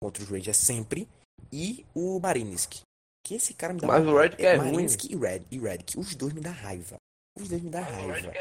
contra 0.02 0.24
os 0.24 0.30
Rangers 0.30 0.58
sempre 0.58 1.08
e 1.52 1.86
o 1.94 2.20
Marinsky. 2.20 2.82
Que 3.26 3.36
esse 3.36 3.54
cara 3.54 3.74
me 3.74 3.82
dá 3.82 3.88
Mas 3.88 4.06
o 4.06 4.10
uma- 4.12 4.22
Redick 4.22 4.44
é 4.44 4.56
ruim. 4.56 4.72
Marinsky 4.72 5.14
e 5.14 5.18
Red 5.18 5.42
e 5.52 5.60
Redick, 5.60 6.00
os 6.00 6.16
dois 6.16 6.34
me 6.34 6.42
dá 6.42 6.52
raiva. 6.52 6.96
Os 7.38 7.50
dois 7.50 7.62
me 7.62 7.70
dá 7.70 7.82
raiva. 7.82 8.32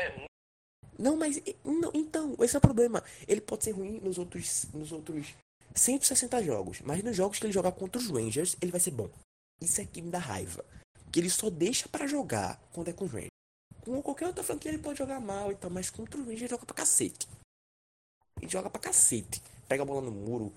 Não, 0.99 1.17
mas 1.17 1.41
não, 1.65 1.91
então, 1.95 2.35
esse 2.41 2.57
é 2.57 2.59
o 2.59 2.61
problema. 2.61 3.03
Ele 3.27 3.41
pode 3.41 3.65
ser 3.65 3.73
ruim 3.73 4.01
nos 4.01 4.19
outros 4.19 4.65
nos 4.73 4.91
outros 4.93 5.35
160 5.75 6.43
jogos, 6.43 6.81
mas 6.83 7.03
nos 7.03 7.17
jogos 7.17 7.39
que 7.39 7.47
ele 7.47 7.53
jogar 7.53 7.73
contra 7.73 8.01
os 8.01 8.09
Rangers, 8.09 8.57
ele 8.61 8.71
vai 8.73 8.81
ser 8.81 8.91
bom. 8.91 9.09
Isso 9.61 9.81
aqui 9.81 10.03
me 10.03 10.11
dá 10.11 10.19
raiva. 10.19 10.65
Que 11.13 11.21
ele 11.21 11.31
só 11.31 11.49
deixa 11.51 11.89
pra 11.89 12.07
jogar 12.07 12.61
quando 12.73 12.89
é 12.89 12.93
com 12.93 13.05
os 13.05 13.11
Rangers. 13.13 13.29
Com 13.81 14.03
qualquer 14.03 14.27
outra 14.27 14.45
franquia 14.45 14.71
ele 14.71 14.79
pode 14.83 14.99
jogar 14.99 15.21
mal 15.21 15.51
e 15.51 15.55
tal, 15.57 15.71
mas 15.71 15.89
contra 15.91 16.19
os 16.19 16.25
Rangers 16.27 16.43
ele 16.43 16.51
joga 16.51 16.67
pra 16.67 16.75
cacete. 16.75 17.27
Ele 18.41 18.51
joga 18.51 18.69
pra 18.71 18.81
cacete. 18.81 19.43
Pega 19.69 19.83
a 19.83 19.87
bola 19.87 20.01
no 20.03 20.11
muro, 20.11 20.53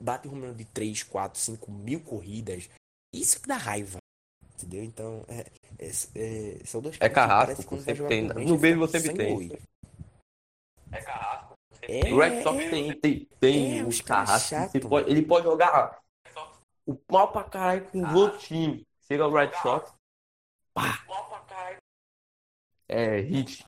bate 0.00 0.28
um 0.28 0.32
número 0.32 0.54
de 0.54 0.64
3, 0.64 1.02
4, 1.02 1.40
5 1.40 1.70
mil 1.70 2.00
corridas. 2.00 2.68
Isso 3.14 3.40
que 3.40 3.48
dá 3.48 3.56
raiva. 3.56 3.98
Entendeu? 4.54 4.84
Então, 4.84 5.24
é, 5.28 5.46
é, 5.78 5.90
é- 6.14 6.64
são 6.64 6.80
dois 6.80 6.96
É 7.00 7.08
carrasco, 7.08 7.64
que 7.76 7.82
sempre 7.82 8.06
tem. 8.06 8.22
os 8.22 8.28
No 8.28 8.34
Rangers, 8.34 8.60
beisebol 8.60 8.86
fica 8.86 9.00
sempre 9.00 9.24
sem 9.26 9.34
gol. 11.86 12.12
O 12.14 12.20
Red 12.20 12.42
Sox 12.42 12.58
É, 12.58 12.70
tem, 12.70 13.00
tem, 13.00 13.28
tem 13.40 13.80
É, 13.80 14.02
carrascos. 14.04 14.74
ele 15.06 15.22
pode 15.22 15.44
jogar 15.44 16.00
o 16.86 16.98
mal 17.10 17.30
pra 17.32 17.44
caralho 17.44 17.84
com 17.90 18.04
os 18.04 18.14
outros 18.14 18.42
times. 18.44 18.84
Chega 19.06 19.26
o 19.26 19.32
Red 19.32 19.52
Sox. 19.62 19.92
Pá. 20.74 21.04
É, 22.88 23.20
hit. 23.20 23.64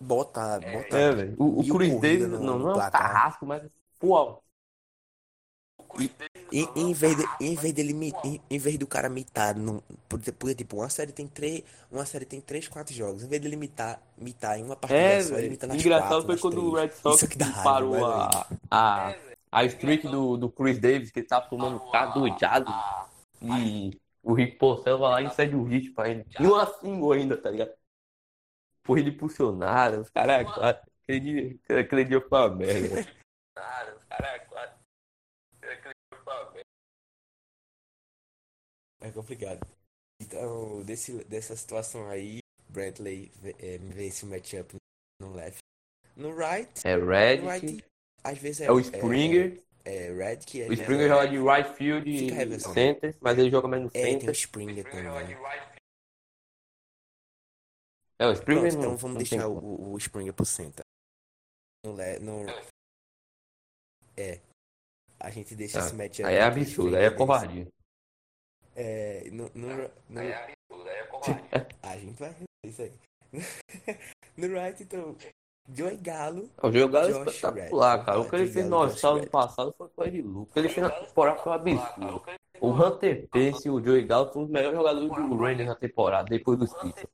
Bota, 0.00 0.58
bota. 0.58 0.98
É. 0.98 1.34
O, 1.38 1.60
o 1.60 1.68
corrida 1.68 2.00
Davis 2.00 2.28
não, 2.28 2.58
não 2.58 2.70
é 2.70 2.74
um 2.74 2.90
carrasco, 2.90 3.46
mas 3.46 3.62
pô, 3.98 4.41
Em, 6.52 6.68
em 6.76 6.92
vez 6.92 7.16
de, 7.16 7.24
em 7.40 7.54
vez 7.54 7.72
dele 7.72 8.12
em, 8.24 8.40
em 8.50 8.58
vez 8.58 8.76
do 8.78 8.86
cara 8.86 9.08
mitar 9.08 9.54
num, 9.54 9.80
porque, 10.08 10.30
porque, 10.32 10.54
tipo 10.54 10.76
uma 10.76 10.88
série 10.90 11.12
tem 11.12 11.26
três 11.26 11.62
uma 11.90 12.04
série 12.04 12.24
tem 12.24 12.40
três 12.40 12.68
quatro 12.68 12.94
jogos 12.94 13.22
em 13.22 13.28
vez 13.28 13.40
dele 13.40 13.56
mitar 13.56 14.02
mitar 14.18 14.58
em 14.58 14.64
uma 14.64 14.76
partida 14.76 15.00
É, 15.00 15.22
só 15.22 15.38
ele 15.38 15.50
mita 15.50 15.66
nas 15.66 15.78
Engraçado 15.78 16.08
quatro, 16.08 16.26
foi 16.26 16.34
nas 16.34 16.40
quando 16.40 16.64
o. 16.64 16.74
Red 16.74 16.90
Sox 16.90 17.24
parou 17.62 17.92
vai, 17.92 18.02
a, 18.02 18.46
a, 18.70 19.14
a 19.50 19.64
streak 19.64 20.08
do, 20.08 20.36
do 20.36 20.50
Chris 20.50 20.78
Davis, 20.78 21.10
que 21.10 21.20
ele 21.20 21.26
tava 21.26 21.46
tomando 21.46 21.80
cadujado. 21.90 22.72
E 23.40 23.98
o 24.22 24.34
Rick 24.34 24.56
Porcel 24.56 24.98
vai 24.98 25.10
lá 25.10 25.22
e 25.22 25.34
cede 25.34 25.56
o 25.56 25.64
hit 25.64 25.90
pra 25.90 26.08
ele. 26.08 26.24
E 26.38 26.46
uma 26.46 26.66
single 26.66 27.12
ainda, 27.12 27.36
tá 27.36 27.50
ligado? 27.50 27.72
Foi 28.84 29.00
ele 29.00 29.10
impulsionado. 29.10 30.00
Os 30.00 30.10
caras, 30.10 30.46
aquele 30.58 31.20
dia, 31.20 31.80
aquele 31.80 32.04
dia 32.04 32.20
foi 32.20 32.38
uma 32.38 32.48
merda. 32.54 33.00
Os 33.52 33.54
caras, 33.54 34.02
é 39.02 39.10
complicado 39.10 39.66
então 40.20 40.82
desse 40.84 41.24
dessa 41.24 41.56
situação 41.56 42.08
aí 42.08 42.38
Brantley 42.68 43.30
é, 43.58 43.78
vence 43.78 44.24
o 44.24 44.28
matchup 44.28 44.76
no 45.20 45.32
left 45.34 45.58
no 46.16 46.34
right 46.34 46.70
É 46.86 46.96
Red, 46.96 47.40
right 47.40 47.84
às 48.24 48.38
vezes 48.38 48.60
é 48.62 48.64
é 48.66 48.72
o 48.72 48.78
Springer. 48.78 49.62
é, 49.84 50.06
é 50.06 50.12
Red 50.12 50.36
que 50.38 50.62
é 50.62 50.68
O 50.68 50.72
Springer 50.72 51.08
joga 51.08 51.28
de 51.28 51.38
right 51.38 51.76
field 51.76 52.08
e 52.08 52.60
center, 52.60 53.16
mas 53.20 53.38
ele 53.38 53.50
joga 53.50 53.68
mais 53.68 53.82
no 53.82 53.88
é 53.88 53.90
tem 53.90 54.16
o 54.16 54.20
center. 54.20 54.34
Springer 54.34 54.84
também 54.84 55.36
É, 58.18 58.26
o 58.26 58.32
Springer 58.32 58.62
Pronto, 58.62 58.74
não, 58.74 58.94
então 58.94 58.96
vamos 58.96 59.02
não 59.02 59.14
deixar 59.14 59.48
o, 59.48 59.92
o 59.92 59.98
Springer 59.98 60.32
pro 60.32 60.44
center. 60.46 60.84
No, 61.84 61.94
le- 61.96 62.20
no... 62.20 62.46
É. 64.16 64.40
A 65.18 65.30
gente 65.30 65.56
deixa 65.56 65.80
Ah, 65.80 65.86
esse 65.86 65.94
matchup. 65.94 66.24
Aí 66.28 66.36
é 66.36 66.42
absurdo, 66.42 66.96
aí 66.96 67.04
é 67.04 67.10
covardia. 67.10 67.66
É. 68.74 69.28
No, 69.30 69.50
no, 69.54 69.68
no... 70.08 70.20
A 71.82 71.96
gente 71.96 72.18
vai 72.18 72.34
isso 72.64 72.82
aí. 72.82 72.92
no 74.36 74.46
right, 74.48 74.82
então. 74.82 75.16
Joey 75.68 75.96
Galo. 75.96 76.50
O 76.62 76.72
jogador 76.72 77.08
é 77.08 77.12
Josh 77.12 77.34
espetacular, 77.34 77.98
Red. 77.98 78.04
cara. 78.04 78.20
O 78.20 78.28
que 78.28 78.36
ele 78.36 78.48
fez 78.48 78.66
no 78.66 78.76
All-Star 78.76 79.12
ano 79.12 79.30
passado 79.30 79.74
foi 79.78 79.88
coisa 79.90 80.10
de 80.10 80.22
louco. 80.22 80.50
O 80.50 80.52
que 80.52 80.58
ele 80.58 80.68
fez 80.68 80.86
na 80.86 80.90
temporada 80.90 81.38
foi 81.38 81.52
um 81.52 81.54
absurdo. 81.54 82.24
O 82.60 82.70
Hunter 82.70 83.28
Pence 83.28 83.66
e 83.66 83.70
o 83.70 83.82
Joey 83.82 84.04
Gallo 84.04 84.32
são 84.32 84.42
os 84.44 84.50
melhores 84.50 84.76
jogadores 84.76 85.08
do 85.08 85.36
Rangers 85.36 85.68
na 85.68 85.74
temporada, 85.74 86.28
depois 86.28 86.58
dos 86.58 86.72
Pistons. 86.74 87.10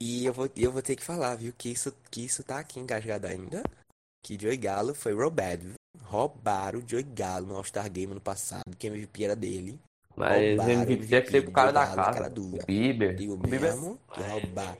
E 0.00 0.26
eu 0.26 0.32
vou, 0.32 0.48
e 0.56 0.64
eu 0.64 0.72
vou 0.72 0.82
ter 0.82 0.96
que 0.96 1.04
falar, 1.04 1.36
viu, 1.36 1.52
que 1.52 1.68
isso, 1.70 1.92
que 2.10 2.24
isso 2.24 2.42
tá 2.42 2.58
aqui 2.58 2.80
engasgado 2.80 3.26
ainda. 3.26 3.62
Que 4.24 4.38
Joey 4.40 4.56
Galo 4.56 4.94
foi 4.94 5.12
roubado. 5.14 5.62
viu? 5.62 5.74
Roubaram 6.04 6.78
o 6.80 6.88
Joey 6.88 7.02
Galo 7.02 7.46
no 7.46 7.56
All-Star 7.56 7.90
Game 7.90 8.12
ano 8.12 8.20
passado, 8.20 8.62
que 8.78 8.86
MVP 8.86 9.24
era 9.24 9.36
dele. 9.36 9.80
Mas 10.16 10.50
Roubaram 10.58 10.72
MVP 10.82 11.06
tinha 11.06 11.22
que 11.22 11.30
ser 11.30 11.42
pro 11.42 11.52
cara 11.52 11.72
da 11.72 11.86
casa. 11.86 12.12
cara 12.12 12.28
dura. 12.30 12.62
O 12.62 12.66
Bieber. 12.66 13.14
Digo 13.14 13.34
O 13.34 13.36
Bieber 13.36 13.60
mesmo 13.60 13.98
que 14.12 14.20
roubar. 14.20 14.76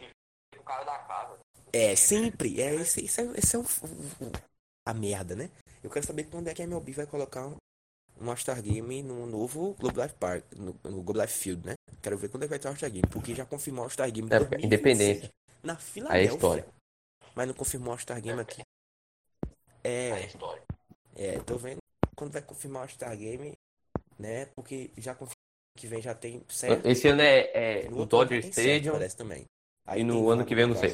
É, 1.72 1.96
sempre. 1.96 2.60
É, 2.60 2.74
esse, 2.74 3.04
esse 3.04 3.20
é, 3.20 3.24
esse 3.36 3.56
é 3.56 3.58
o, 3.58 3.64
a 4.86 4.94
merda, 4.94 5.34
né? 5.34 5.50
Eu 5.82 5.90
quero 5.90 6.06
saber 6.06 6.24
quando 6.24 6.48
é 6.48 6.54
que 6.54 6.62
a 6.62 6.64
MLB 6.64 6.92
vai 6.92 7.06
colocar 7.06 7.46
um, 7.46 7.56
um 8.20 8.30
All-Star 8.30 8.60
Game 8.62 9.02
no 9.02 9.26
novo 9.26 9.74
Globe 9.80 10.00
Life 10.00 10.14
Park, 10.14 10.44
no, 10.56 10.76
no 10.84 11.02
Globe 11.02 11.20
Life 11.20 11.32
Field, 11.38 11.66
né? 11.66 11.74
Quero 12.02 12.16
ver 12.18 12.28
quando 12.28 12.42
é 12.44 12.46
que 12.46 12.50
vai 12.50 12.58
ter 12.58 12.68
o 12.68 12.70
All-Star 12.70 12.90
Game, 12.90 13.06
porque 13.10 13.34
já 13.34 13.44
confirmou 13.46 13.80
o 13.82 13.84
All-Star 13.84 14.10
Game 14.12 14.28
É, 14.30 14.38
porque 14.38 14.56
2026 14.56 14.64
Independência. 14.66 15.30
na 15.62 15.72
Aí 15.72 15.78
é 15.78 15.80
Filadélfia. 15.82 16.34
história. 16.34 16.66
Mas 17.34 17.46
não 17.48 17.54
confirmou 17.54 17.88
o 17.88 17.92
All-Star 17.92 18.20
Game 18.20 18.40
aqui. 18.40 18.62
É, 19.84 20.08
é, 20.10 20.30
tô 21.46 21.56
vendo 21.56 21.78
quando 22.16 22.32
vai 22.32 22.42
confirmar 22.42 22.80
o 22.80 22.82
All-Star 22.84 23.16
Game, 23.16 23.52
né? 24.18 24.46
Porque 24.54 24.90
já 24.96 25.14
confirmou 25.14 25.36
que 25.76 25.86
vem 25.86 26.02
já 26.02 26.14
tem 26.14 26.42
certo. 26.48 26.86
Esse 26.86 27.08
ano 27.08 27.22
é, 27.22 27.50
é 27.84 27.88
No 27.88 28.02
o 28.02 28.06
Dodger 28.06 28.44
Stadium 28.46 28.92
parece 28.92 29.16
também. 29.16 29.44
Aí 29.86 30.00
e 30.00 30.04
no 30.04 30.28
ano 30.30 30.44
que 30.44 30.54
vem 30.54 30.62
eu 30.62 30.68
não 30.68 30.76
sei. 30.76 30.90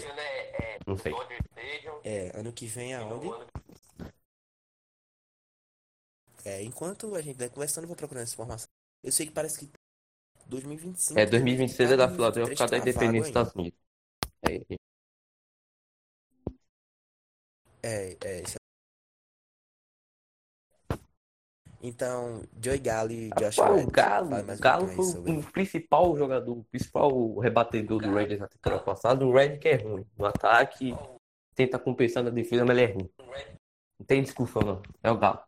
Não 0.87 0.97
sei. 0.97 1.13
É, 2.05 2.39
ano 2.39 2.53
que 2.53 2.67
vem 2.67 2.95
aonde? 2.95 3.29
É, 6.45 6.63
enquanto 6.63 7.15
a 7.15 7.21
gente 7.21 7.37
vai 7.37 7.51
conversando, 7.51 7.85
eu 7.85 7.89
vou 7.89 7.97
procurando 7.97 8.23
essa 8.23 8.35
informação. 8.35 8.69
Eu 9.03 9.13
sei 9.13 9.27
que 9.27 9.33
parece 9.33 9.59
que 9.59 9.71
2025. 10.47 11.19
É 11.19 11.27
2026 11.27 11.91
é 11.91 11.97
da 11.97 12.09
Filadélfia 12.09 12.55
por 12.55 12.59
causa 12.59 12.71
da 12.71 12.79
2023 12.79 12.89
independência 12.89 13.21
dos 13.21 13.29
Estados 13.29 13.55
Unidos. 13.55 13.79
É. 14.43 14.79
É, 17.83 18.17
é, 18.25 18.41
é- 18.41 18.68
Então, 21.81 22.43
Joey 22.61 22.79
Galo 22.79 23.13
e 23.13 23.31
Josh 23.39 23.59
Red. 23.59 23.85
o 23.85 23.91
Galo, 23.91 24.31
o 24.37 24.59
Galo 24.59 24.89
foi 24.89 25.05
sobre- 25.05 25.33
o 25.33 25.53
principal 25.53 26.17
jogador, 26.17 26.59
o 26.59 26.65
principal 26.65 27.39
rebatedor 27.39 28.01
do 28.01 28.13
Rangers 28.13 28.41
na 28.41 28.49
temporada 28.49 28.83
passada. 28.83 29.25
O 29.25 29.33
Red 29.33 29.59
que 29.59 29.69
é 29.69 29.77
ruim. 29.77 30.05
No 30.17 30.27
ataque, 30.27 30.93
tenta 31.55 31.79
compensar 31.79 32.25
na 32.25 32.31
defesa, 32.31 32.65
mas 32.65 32.77
ele 32.77 32.91
é 32.91 32.93
ruim. 32.95 33.11
Não 33.99 34.07
tem 34.07 34.23
discussão, 34.23 34.63
não. 34.63 34.83
É 35.03 35.11
o 35.11 35.19
Galo. 35.19 35.41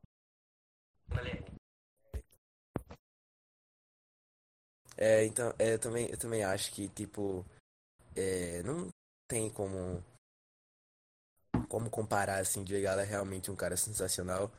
É, 4.96 5.24
então, 5.24 5.52
é, 5.58 5.74
eu 5.74 5.78
também, 5.78 6.06
eu 6.10 6.18
também 6.18 6.44
acho 6.44 6.72
que, 6.72 6.88
tipo, 6.88 7.44
é, 8.14 8.62
não 8.62 8.88
tem 9.28 9.50
como 9.50 10.02
como 11.68 11.88
comparar, 11.88 12.38
assim, 12.40 12.64
Diego 12.64 12.84
Galo 12.84 13.00
é 13.00 13.04
realmente 13.04 13.50
um 13.50 13.54
cara 13.56 13.76
sensacional, 13.76 14.50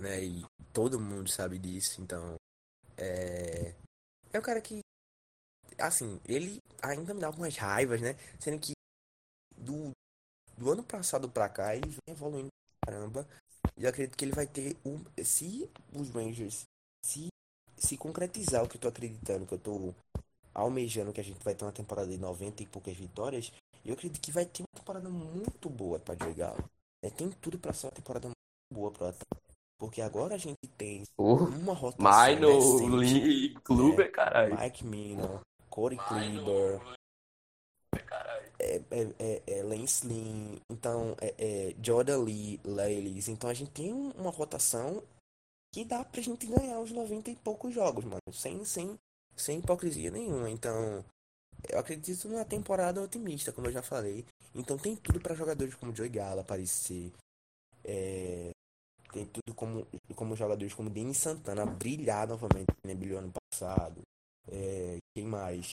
né, 0.00 0.24
e 0.24 0.44
todo 0.76 1.00
mundo 1.00 1.26
sabe 1.30 1.58
disso, 1.58 2.02
então, 2.02 2.34
é, 2.98 3.74
é 4.30 4.38
um 4.38 4.42
cara 4.42 4.60
que, 4.60 4.80
assim, 5.78 6.20
ele 6.26 6.60
ainda 6.82 7.14
me 7.14 7.20
dá 7.22 7.28
algumas 7.28 7.56
raivas, 7.56 7.98
né, 8.02 8.14
sendo 8.38 8.60
que 8.60 8.72
do, 9.56 9.90
do 10.54 10.70
ano 10.70 10.84
passado 10.84 11.30
pra 11.30 11.48
cá 11.48 11.74
ele 11.74 11.88
vem 11.88 12.14
evoluindo 12.14 12.48
pra 12.82 12.92
caramba, 12.92 13.26
e 13.74 13.84
eu 13.84 13.88
acredito 13.88 14.18
que 14.18 14.24
ele 14.26 14.34
vai 14.34 14.46
ter 14.46 14.76
um, 14.84 15.02
se 15.24 15.66
os 15.94 16.10
Rangers 16.10 16.64
se 17.02 17.28
se 17.78 17.96
concretizar 17.96 18.62
o 18.62 18.68
que 18.68 18.76
eu 18.76 18.80
tô 18.80 18.88
acreditando, 18.88 19.46
que 19.46 19.54
eu 19.54 19.58
tô 19.58 19.94
almejando 20.54 21.12
que 21.12 21.20
a 21.20 21.24
gente 21.24 21.42
vai 21.42 21.54
ter 21.54 21.64
uma 21.64 21.72
temporada 21.72 22.08
de 22.08 22.18
90 22.18 22.62
e 22.62 22.66
poucas 22.66 22.96
vitórias, 22.96 23.50
eu 23.84 23.94
acredito 23.94 24.20
que 24.20 24.32
vai 24.32 24.44
ter 24.44 24.62
uma 24.62 24.78
temporada 24.78 25.08
muito 25.08 25.70
boa 25.70 25.98
para 25.98 26.16
jogar. 26.26 26.54
É, 27.02 27.10
tem 27.10 27.30
tudo 27.30 27.58
para 27.58 27.72
ser 27.72 27.86
uma 27.86 27.92
temporada 27.92 28.28
muito 28.28 28.74
boa 28.74 28.90
para 28.90 29.14
porque 29.78 30.00
agora 30.00 30.34
a 30.34 30.38
gente 30.38 30.66
tem 30.76 31.02
Uh, 31.18 31.44
uma 31.44 31.72
rotação 31.74 32.02
Mino. 32.80 32.96
Lee, 32.96 33.54
Kluber, 33.62 34.10
caralho. 34.12 34.58
Mike 34.58 34.84
Mino, 34.84 35.40
Corey 35.70 35.98
Kleber, 35.98 36.80
é, 38.58 38.76
é, 38.90 39.12
é, 39.18 39.42
é 39.58 39.62
Lance 39.62 40.06
Lynn, 40.06 40.56
então 40.70 41.14
é, 41.20 41.34
é 41.38 41.74
Jordan 41.82 42.18
Lee, 42.22 42.60
Leilis. 42.64 43.28
Então 43.28 43.48
a 43.50 43.54
gente 43.54 43.70
tem 43.70 43.92
um- 43.92 44.10
uma 44.12 44.30
rotação 44.30 45.02
que 45.74 45.84
dá 45.84 46.04
pra 46.04 46.20
gente 46.22 46.46
ganhar 46.46 46.80
os 46.80 46.90
90 46.90 47.30
e 47.30 47.36
poucos 47.36 47.74
jogos, 47.74 48.04
mano. 48.04 48.20
Sem, 48.32 48.64
sem, 48.64 48.96
sem 49.36 49.58
hipocrisia 49.58 50.10
nenhuma. 50.10 50.48
Então, 50.48 51.04
eu 51.68 51.78
acredito 51.78 52.28
numa 52.28 52.44
temporada 52.44 53.02
otimista, 53.02 53.52
como 53.52 53.66
eu 53.66 53.72
já 53.72 53.82
falei. 53.82 54.24
Então 54.54 54.78
tem 54.78 54.96
tudo 54.96 55.20
pra 55.20 55.34
jogadores 55.34 55.74
como 55.74 55.94
Joey 55.94 56.08
Gala 56.08 56.40
aparecer. 56.40 57.12
É, 57.84 58.50
tem 59.16 59.24
tudo 59.26 59.54
como, 59.54 59.86
como 60.14 60.36
jogadores 60.36 60.74
como 60.74 60.90
Denis 60.90 61.16
Santana 61.16 61.64
brilhar 61.64 62.28
novamente, 62.28 62.68
né? 62.84 62.94
Brilhou 62.94 63.18
ano 63.18 63.32
passado. 63.32 64.02
É, 64.48 64.98
quem 65.14 65.24
mais? 65.24 65.70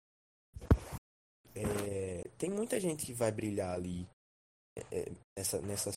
É, 1.53 2.23
tem 2.37 2.49
muita 2.49 2.79
gente 2.79 3.05
que 3.05 3.13
vai 3.13 3.31
brilhar 3.31 3.75
ali 3.75 4.07
é, 4.91 5.11
nessa, 5.37 5.61
nessa, 5.61 5.91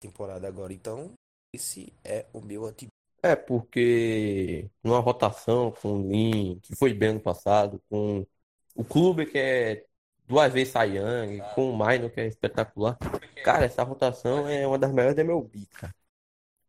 temporada 0.00 0.48
agora. 0.48 0.72
Então, 0.72 1.12
esse 1.54 1.92
é 2.02 2.24
o 2.32 2.40
meu 2.40 2.62
otimismo. 2.62 2.88
É, 3.22 3.36
porque 3.36 4.70
numa 4.82 4.98
rotação 4.98 5.70
com 5.70 6.00
o 6.00 6.10
Lin, 6.10 6.58
que 6.60 6.74
foi 6.74 6.94
bem 6.94 7.10
ano 7.10 7.20
passado, 7.20 7.82
com 7.90 8.26
o 8.74 8.82
Kluber, 8.82 9.30
que 9.30 9.38
é 9.38 9.84
duas 10.26 10.50
vezes 10.50 10.72
Young, 10.74 11.42
com 11.54 11.70
o 11.70 11.86
Mino, 11.86 12.08
que 12.08 12.18
é 12.18 12.26
espetacular. 12.26 12.96
Cara, 13.44 13.66
essa 13.66 13.82
rotação 13.82 14.48
é 14.48 14.66
uma 14.66 14.78
das 14.78 14.90
melhores 14.90 15.14
da 15.14 15.22
MLB, 15.22 15.66
cara. 15.66 15.94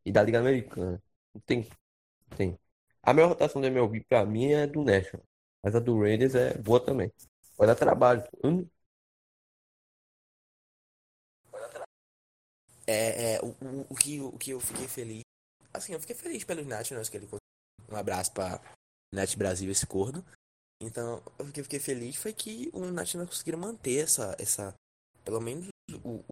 E 0.06 0.12
da 0.12 0.24
Liga 0.24 0.40
Americana. 0.40 1.02
Não 1.34 1.42
tem, 1.46 1.62
não 2.32 2.38
tem. 2.38 2.60
A 3.04 3.14
melhor 3.14 3.30
rotação 3.30 3.62
da 3.62 3.68
MLB 3.70 4.02
pra 4.10 4.26
mim 4.26 4.52
é 4.54 4.68
do 4.68 4.84
National. 4.84 5.26
Mas 5.64 5.76
a 5.76 5.80
do 5.80 6.00
Raiders 6.02 6.36
é 6.36 6.58
boa 6.60 6.84
também. 6.84 7.12
Vai 7.58 7.68
dar 7.68 7.76
trabalho. 7.76 8.24
Hum, 8.44 8.68
É, 12.88 13.34
é 13.36 13.40
o, 13.42 13.48
o, 13.50 13.86
o 13.90 13.96
que, 13.96 14.20
o 14.20 14.38
que 14.38 14.52
eu 14.52 14.60
fiquei 14.60 14.88
feliz. 14.88 15.22
Assim, 15.74 15.94
eu 15.94 16.00
fiquei 16.00 16.16
feliz 16.16 16.44
pelos 16.44 16.66
Nationals 16.66 17.10
que 17.10 17.18
ele. 17.18 17.28
Um 17.90 17.96
abraço 17.96 18.32
pra 18.34 18.62
Net 19.14 19.38
Brasil, 19.38 19.70
esse 19.72 19.86
corno. 19.86 20.24
Então, 20.82 21.22
o 21.40 21.52
que 21.52 21.62
eu 21.62 21.64
fiquei 21.66 21.80
feliz 21.80 22.16
foi 22.18 22.34
que 22.34 22.70
o 22.74 22.86
Nationals 22.92 23.30
conseguiram 23.32 23.60
manter 23.60 24.04
essa. 24.04 24.36
essa 24.40 24.74
pelo 25.24 25.42
menos 25.42 25.68
o, 26.04 26.24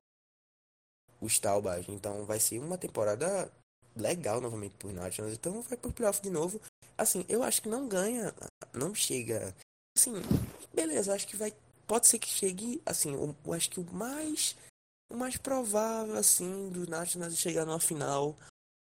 o 1.22 1.28
Staubach. 1.30 1.90
Então, 1.92 2.26
vai 2.26 2.40
ser 2.40 2.60
uma 2.60 2.78
temporada 2.78 3.52
legal 3.96 4.42
novamente 4.42 4.74
pro 4.78 4.92
Nationals. 4.92 5.36
Então, 5.36 5.62
vai 5.62 5.78
pro 5.78 5.92
playoff 5.92 6.22
de 6.22 6.30
novo. 6.30 6.62
Assim, 6.98 7.26
eu 7.30 7.44
acho 7.44 7.62
que 7.62 7.70
não 7.70 7.88
ganha. 7.88 8.34
Não 8.74 8.94
chega. 8.94 9.56
Assim, 9.98 10.14
beleza, 10.74 11.14
acho 11.14 11.28
que 11.28 11.36
vai. 11.36 11.54
Pode 11.88 12.08
ser 12.08 12.20
que 12.20 12.28
chegue. 12.28 12.82
Assim, 12.86 13.14
eu, 13.14 13.36
eu 13.46 13.54
acho 13.54 13.70
que 13.70 13.80
o 13.80 13.94
mais 13.94 14.56
o 15.12 15.18
mais 15.18 15.38
provável, 15.38 16.16
assim, 16.16 16.70
do 16.70 16.88
Nationals 16.88 17.38
chegar 17.38 17.66
numa 17.66 17.80
final 17.80 18.36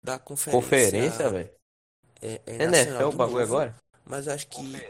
da 0.03 0.19
conferência. 0.19 0.61
conferência, 0.61 1.29
velho. 1.29 1.49
É, 2.21 2.41
é 2.45 2.55
NFL 2.55 2.71
nacional 2.71 3.09
o 3.09 3.15
bagulho 3.15 3.39
novo, 3.39 3.55
agora? 3.55 3.75
Mas 4.05 4.27
acho 4.27 4.47
que. 4.47 4.89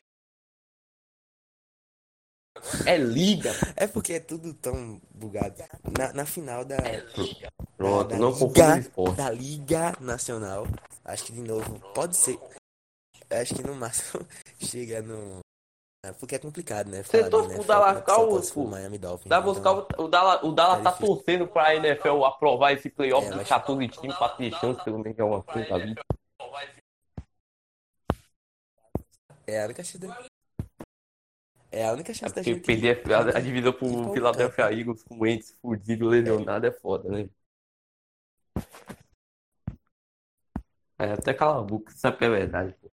É 2.86 2.98
liga. 2.98 3.52
É 3.76 3.88
porque 3.88 4.14
é 4.14 4.20
tudo 4.20 4.54
tão 4.54 5.02
bugado. 5.14 5.56
Na, 5.98 6.14
na 6.14 6.26
final 6.26 6.64
da, 6.66 6.78
Pronto, 7.76 8.10
da 8.10 8.18
não 8.18 8.32
Liga- 8.32 9.14
da 9.16 9.30
Liga 9.32 9.94
Nacional, 10.00 10.66
acho 11.06 11.24
que 11.26 11.32
de 11.32 11.42
novo, 11.42 11.80
pode 11.94 12.16
ser. 12.18 12.40
Acho 13.30 13.56
que 13.56 13.64
no 13.64 13.76
máximo 13.76 14.26
chega 14.60 15.02
no. 15.02 15.40
é 16.06 16.12
Porque 16.14 16.36
é 16.36 16.40
complicado, 16.40 16.90
né? 16.90 17.04
Você 17.04 17.24
de 17.24 17.30
torce 17.30 17.56
pro 17.56 17.64
Dallas 17.66 17.98
é 17.98 18.02
Cowboys, 18.02 18.52
pô? 18.52 18.64
Miami 18.66 18.98
Dolphins. 18.98 19.30
Dá 19.30 19.42
buscar 19.42 19.74
então- 19.74 20.06
o, 20.06 20.08
Dallas, 20.08 20.44
o 20.44 20.52
Dallas 20.54 20.78
Tá 20.78 20.84
tá 20.84 20.92
difícil. 20.92 21.16
torcendo 21.16 21.48
pra 21.48 21.76
NFL 21.76 22.24
aprovar 22.24 22.72
esse 22.74 22.90
playoff 22.90 23.26
É, 23.26 23.30
dos 23.30 23.38
mas- 23.40 23.50
14 23.50 23.88
times 23.90 24.16
pra 24.16 24.30
ter 24.30 24.52
chance, 24.54 24.82
pelo 24.84 25.00
menos, 25.00 25.16
de 25.16 25.22
alguma 25.22 25.44
coisa 25.44 25.68
da 25.70 25.78
vida. 25.78 26.02
É 29.46 29.62
a 29.62 29.66
única 29.66 29.84
chance. 29.84 30.08
É 31.78 31.86
a 31.88 31.94
única 31.94 32.12
É 32.12 32.14
chance 32.14 32.34
da 32.34 32.42
porque 32.42 32.56
gente. 32.56 32.66
perder 32.66 33.02
a, 33.14 33.38
a 33.38 33.42
divisão 33.42 33.72
pro. 33.74 34.12
Philadelphia 34.12 34.72
Eagles 34.74 35.04
com 35.04 35.16
o 35.16 35.20
Wentz 35.22 35.52
fudido, 35.62 36.08
lesionado 36.08 36.66
é 36.66 36.72
foda, 36.72 37.08
né? 37.10 37.30
É, 41.00 41.12
até 41.14 41.34
cala 41.34 41.60
a 41.60 41.64
boca, 41.64 41.92
sabe 41.96 42.18
que 42.18 42.26
é 42.26 42.30
verdade, 42.30 42.74
pô. 42.82 42.92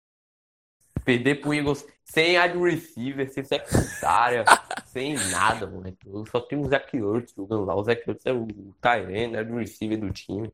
Perder 1.05 1.41
pro 1.41 1.53
Eagles 1.55 1.85
sem 2.05 2.39
wide 2.41 2.59
receiver, 2.59 3.31
sem 3.33 3.45
secundária, 3.45 4.45
sem 4.87 5.15
nada, 5.31 5.67
moleque. 5.67 5.99
Só 6.31 6.41
tenho 6.41 6.63
o 6.63 6.69
Zach 6.69 6.97
Ertz 6.97 7.33
jogando 7.35 7.65
lá. 7.65 7.75
O 7.75 7.85
Zach 7.85 8.03
Ertz 8.09 8.25
é 8.27 8.33
o 8.33 8.47
Tyrene, 8.81 9.37
é 9.37 9.43
o 9.43 9.57
receiver 9.59 9.99
do 9.99 10.11
time. 10.13 10.51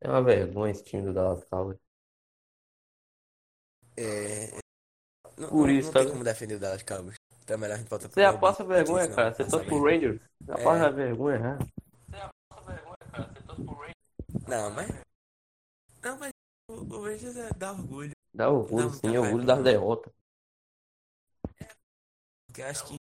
É 0.00 0.08
uma 0.08 0.22
vergonha 0.22 0.70
esse 0.70 0.84
time 0.84 1.02
do 1.02 1.12
Dallas 1.12 1.42
Cowboys. 1.46 1.78
É... 3.96 4.63
Não, 5.36 5.48
Por 5.48 5.66
não- 5.66 5.70
isso, 5.74 5.86
não 5.86 5.92
tá 5.92 6.00
tem 6.00 6.08
como 6.10 6.24
defender 6.24 6.54
o 6.54 6.60
Dallas 6.60 6.82
Cowboys. 6.82 7.16
Então 7.42 7.54
é 7.54 7.58
melhor 7.58 7.74
a 7.74 7.78
gente 7.78 7.88
voltar 7.88 8.08
pro 8.08 8.14
Você 8.14 8.20
já 8.20 8.28
Robin, 8.30 8.40
passa 8.40 8.64
vergonha, 8.64 9.02
senão 9.04 9.16
cara. 9.16 9.34
Você 9.34 9.44
torce 9.50 9.66
pro. 9.66 9.84
Rangers. 9.84 10.20
Já 10.46 10.54
É. 10.54 10.64
passa 10.64 10.90
vergonha, 10.92 11.38
né? 11.38 11.58
Não, 14.48 14.70
mas. 14.70 14.88
Não, 16.02 16.18
mas 16.18 16.30
o, 16.70 16.74
o 16.74 17.04
Rangers 17.04 17.36
é, 17.36 17.50
dá 17.54 17.72
orgulho. 17.72 18.10
Dá 18.34 18.50
orgulho, 18.50 18.84
Não, 18.86 18.92
sim, 18.92 19.00
tá 19.12 19.20
orgulho 19.20 19.44
das 19.46 19.56
não. 19.56 19.64
derrotas. 19.64 20.12
Porque 22.46 22.62
eu 22.62 22.66
acho 22.66 22.84
que. 22.86 22.96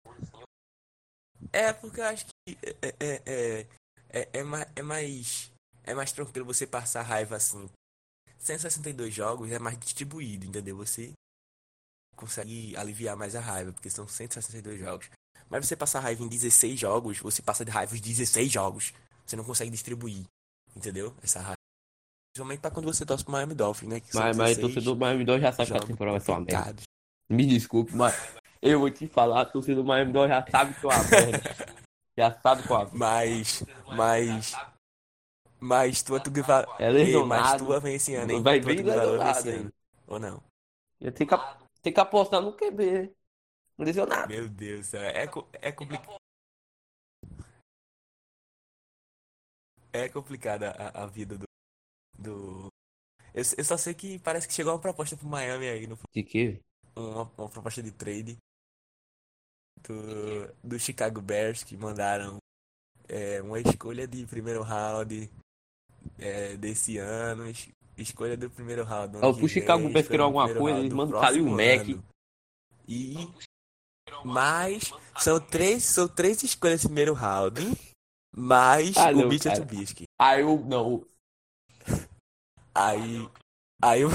É, 1.52 1.72
porque 1.72 2.00
eu 2.00 2.04
acho 2.04 2.26
que 2.26 2.58
é, 2.82 2.88
é, 2.98 3.22
é, 3.26 3.66
é, 4.08 4.28
é, 4.40 4.42
mais, 4.42 4.66
é 4.76 4.82
mais. 4.82 5.52
É 5.84 5.94
mais 5.94 6.12
tranquilo 6.12 6.46
você 6.46 6.66
passar 6.66 7.02
raiva 7.02 7.36
assim. 7.36 7.68
162 8.38 9.12
jogos 9.14 9.50
é 9.50 9.58
mais 9.58 9.78
distribuído, 9.78 10.46
entendeu? 10.46 10.76
Você 10.76 11.12
consegue 12.22 12.76
aliviar 12.76 13.16
mais 13.16 13.34
a 13.34 13.40
raiva, 13.40 13.72
porque 13.72 13.90
são 13.90 14.06
162 14.06 14.78
jogos. 14.78 15.10
Mas 15.50 15.66
você 15.66 15.76
passar 15.76 16.00
raiva 16.00 16.22
em 16.22 16.28
16 16.28 16.78
jogos, 16.78 17.18
você 17.18 17.42
passa 17.42 17.64
de 17.64 17.70
raiva 17.70 17.96
em 17.96 18.00
16 18.00 18.50
jogos. 18.50 18.94
Você 19.26 19.36
não 19.36 19.44
consegue 19.44 19.70
distribuir, 19.70 20.24
entendeu? 20.74 21.14
Essa 21.22 21.40
raiva. 21.40 21.56
Principalmente 22.32 22.60
pra 22.60 22.70
quando 22.70 22.86
você 22.86 23.04
torce 23.04 23.24
pro 23.24 23.32
Miami 23.32 23.54
Dolphins, 23.54 23.90
né? 23.90 24.02
Mas, 24.14 24.36
mas 24.36 24.56
16 24.56 24.58
torcedor 24.58 24.94
do 24.94 25.00
Miami 25.00 25.24
Dolphins 25.24 25.42
já 25.42 25.52
sabe 25.52 25.70
que 25.70 25.76
a 25.76 25.80
temporada 25.80 26.18
vai 26.18 26.24
ser 26.24 26.30
uma 26.30 26.40
merda. 26.40 26.82
Me 27.28 27.46
desculpe, 27.46 27.94
mas 27.94 28.14
eu 28.62 28.78
vou 28.78 28.90
te 28.90 29.06
falar, 29.08 29.42
a 29.42 29.44
torcida 29.44 29.76
do 29.76 29.84
Miami 29.84 30.12
Dolphins 30.12 30.36
já 30.38 30.46
sabe 30.50 30.74
que 30.74 30.86
é 30.86 30.88
uma 30.88 31.04
merda. 31.04 31.56
Já 32.16 32.40
sabe 32.40 32.62
que 32.62 32.72
é. 32.72 32.88
Mas, 32.92 33.64
mas, 33.96 34.56
mas 35.58 36.02
tua 36.02 36.20
tu 36.20 36.30
vai, 36.42 36.64
É 36.78 36.90
lesionado. 36.90 37.26
mas 37.28 37.62
tua 37.62 37.80
vem 37.80 37.94
esse 37.96 38.14
ano, 38.14 38.32
hein? 38.32 38.42
Vai 38.42 38.60
bem 38.60 38.76
lesionado 38.82 39.48
ainda. 39.48 39.72
Ou 40.06 40.18
não? 40.18 40.42
Eu 41.00 41.10
tenho 41.10 41.28
que, 41.28 41.34
tenho 41.82 41.94
que 41.94 42.00
apostar 42.00 42.40
no 42.40 42.56
QB. 42.56 43.14
Lesionado. 43.78 44.28
Meu 44.28 44.48
Deus, 44.48 44.86
do 44.86 44.90
céu, 44.90 45.02
é, 45.02 45.24
é 45.60 45.72
complicado. 45.72 46.16
É 49.92 50.08
complicada 50.08 50.70
a, 50.70 51.02
a 51.02 51.06
vida 51.06 51.36
do. 51.36 51.44
do... 52.18 52.68
Eu, 53.34 53.42
eu 53.58 53.64
só 53.64 53.76
sei 53.76 53.94
que 53.94 54.18
parece 54.20 54.46
que 54.46 54.54
chegou 54.54 54.72
uma 54.72 54.80
proposta 54.80 55.16
pro 55.16 55.26
Miami 55.26 55.68
aí, 55.68 55.86
no, 55.86 55.98
De 56.14 56.22
quê? 56.22 56.60
uma, 56.94 57.22
uma 57.36 57.48
proposta 57.48 57.82
de 57.82 57.90
trade 57.90 58.36
do, 59.82 60.54
do 60.62 60.78
Chicago 60.78 61.20
Bears 61.20 61.64
que 61.64 61.76
mandaram 61.76 62.38
é, 63.08 63.42
uma 63.42 63.58
escolha 63.60 64.06
de 64.06 64.26
primeiro 64.26 64.62
round 64.62 65.30
é, 66.18 66.56
desse 66.56 66.98
ano, 66.98 67.44
escolha 67.96 68.36
do 68.36 68.48
primeiro 68.50 68.84
round. 68.84 69.12
do 69.18 69.32
que 69.34 69.38
pro 69.40 69.48
Chicago 69.48 69.88
Bears 69.88 70.06
querer 70.06 70.18
do 70.18 70.24
alguma 70.24 70.52
coisa, 70.54 70.78
eles 70.78 70.90
do 70.90 70.96
mandam 70.96 71.20
Kalil 71.20 71.44
próximo 71.44 71.56
Mack. 71.56 72.00
E 72.88 73.28
mais 74.24 74.92
são 75.18 75.40
três, 75.40 75.84
são 75.84 76.08
três 76.08 76.42
escolhas 76.42 76.80
de 76.80 76.86
primeiro 76.86 77.12
round, 77.14 77.60
mais 78.34 78.96
Ah, 78.96 79.10
o 79.10 79.28
Mitchell 79.28 79.52
cara. 79.52 79.66
Trubisky. 79.66 80.04
Aí 80.20 80.40
eu, 80.40 80.58
não, 80.66 81.04
Aí, 82.74 83.28
aí, 83.82 84.04
o- 84.04 84.10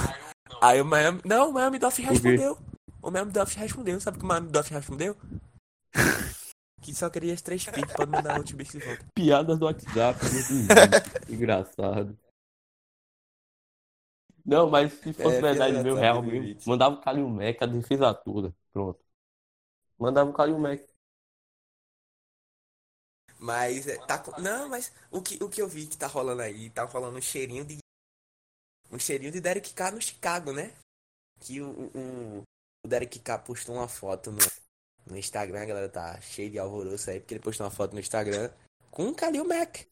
aí 0.62 0.82
o 0.82 0.86
Miami, 0.86 1.22
não, 1.24 1.50
o 1.50 1.54
Miami 1.54 1.78
Dolphins 1.80 2.08
respondeu. 2.10 2.58
O 3.02 3.12
Miami 3.12 3.32
Dolphins 3.32 3.58
respondeu. 3.62 4.00
Sabe 4.02 4.18
o 4.18 4.20
que 4.20 4.26
o 4.26 4.28
Miami 4.28 4.50
Dolphins 4.50 4.76
respondeu? 4.78 5.16
que 6.82 6.94
só 6.96 7.10
queria 7.10 7.34
as 7.34 7.42
três 7.42 7.64
picks 7.66 7.94
pra 7.94 8.06
mandar 8.06 8.40
o 8.40 8.44
Trubisky 8.44 8.80
de 8.80 8.86
volta. 8.86 9.06
piadas 9.14 9.60
do 9.60 9.66
WhatsApp. 9.66 10.20
Engraçado. 11.30 12.18
Não, 14.48 14.70
mas 14.70 14.93
se 14.93 15.12
fosse 15.12 15.36
É, 15.36 15.41
verdade 15.41 15.78
do 15.78 15.84
meu, 15.84 15.95
WhatsApp 15.95 16.02
real 16.02 16.24
mesmo, 16.24 16.62
mandava 16.66 16.95
o 16.95 17.02
Kalil 17.02 17.28
Mack, 17.28 17.62
a 17.62 17.66
defesa 17.66 18.14
toda. 18.14 18.56
Pronto. 18.72 18.98
Mandava 20.00 20.30
o 20.30 20.34
Kalil 20.34 20.58
Mack. 20.58 20.88
Mas 23.38 23.88
é, 23.88 23.98
tá 24.06 24.24
Não, 24.39 24.70
mas 24.70 24.91
o 25.12 25.22
que, 25.22 25.43
o 25.43 25.50
que 25.50 25.62
eu 25.62 25.68
vi 25.68 25.86
que 25.86 25.98
tá 25.98 26.08
rolando 26.08 26.41
aí, 26.41 26.70
tá 26.70 26.86
rolando 26.86 27.18
um 27.18 27.22
cheirinho 27.22 27.66
de. 27.66 27.78
Um 28.89 28.98
cheirinho 28.98 29.34
de 29.34 29.41
Derek 29.41 29.74
Carr 29.74 29.93
no 29.93 30.02
Chicago, 30.02 30.54
né? 30.54 30.74
Que 31.41 31.62
o, 31.62 31.70
o, 31.70 32.43
o 32.86 32.88
Derek 32.88 33.20
Carr 33.20 33.43
postou 33.43 33.76
uma 33.76 33.89
foto 33.89 34.32
no, 34.32 34.39
no 35.06 35.18
Instagram, 35.18 35.62
a 35.62 35.66
galera 35.66 35.89
tá 35.89 36.22
cheia 36.22 36.50
de 36.50 36.58
alvoroço 36.58 37.10
aí, 37.10 37.20
porque 37.20 37.34
ele 37.34 37.43
postou 37.43 37.66
uma 37.66 37.72
foto 37.72 37.93
no 37.93 38.00
Instagram 38.00 38.50
com 38.89 39.10
o 39.10 39.14
Kalil 39.14 39.45
Mack. 39.45 39.86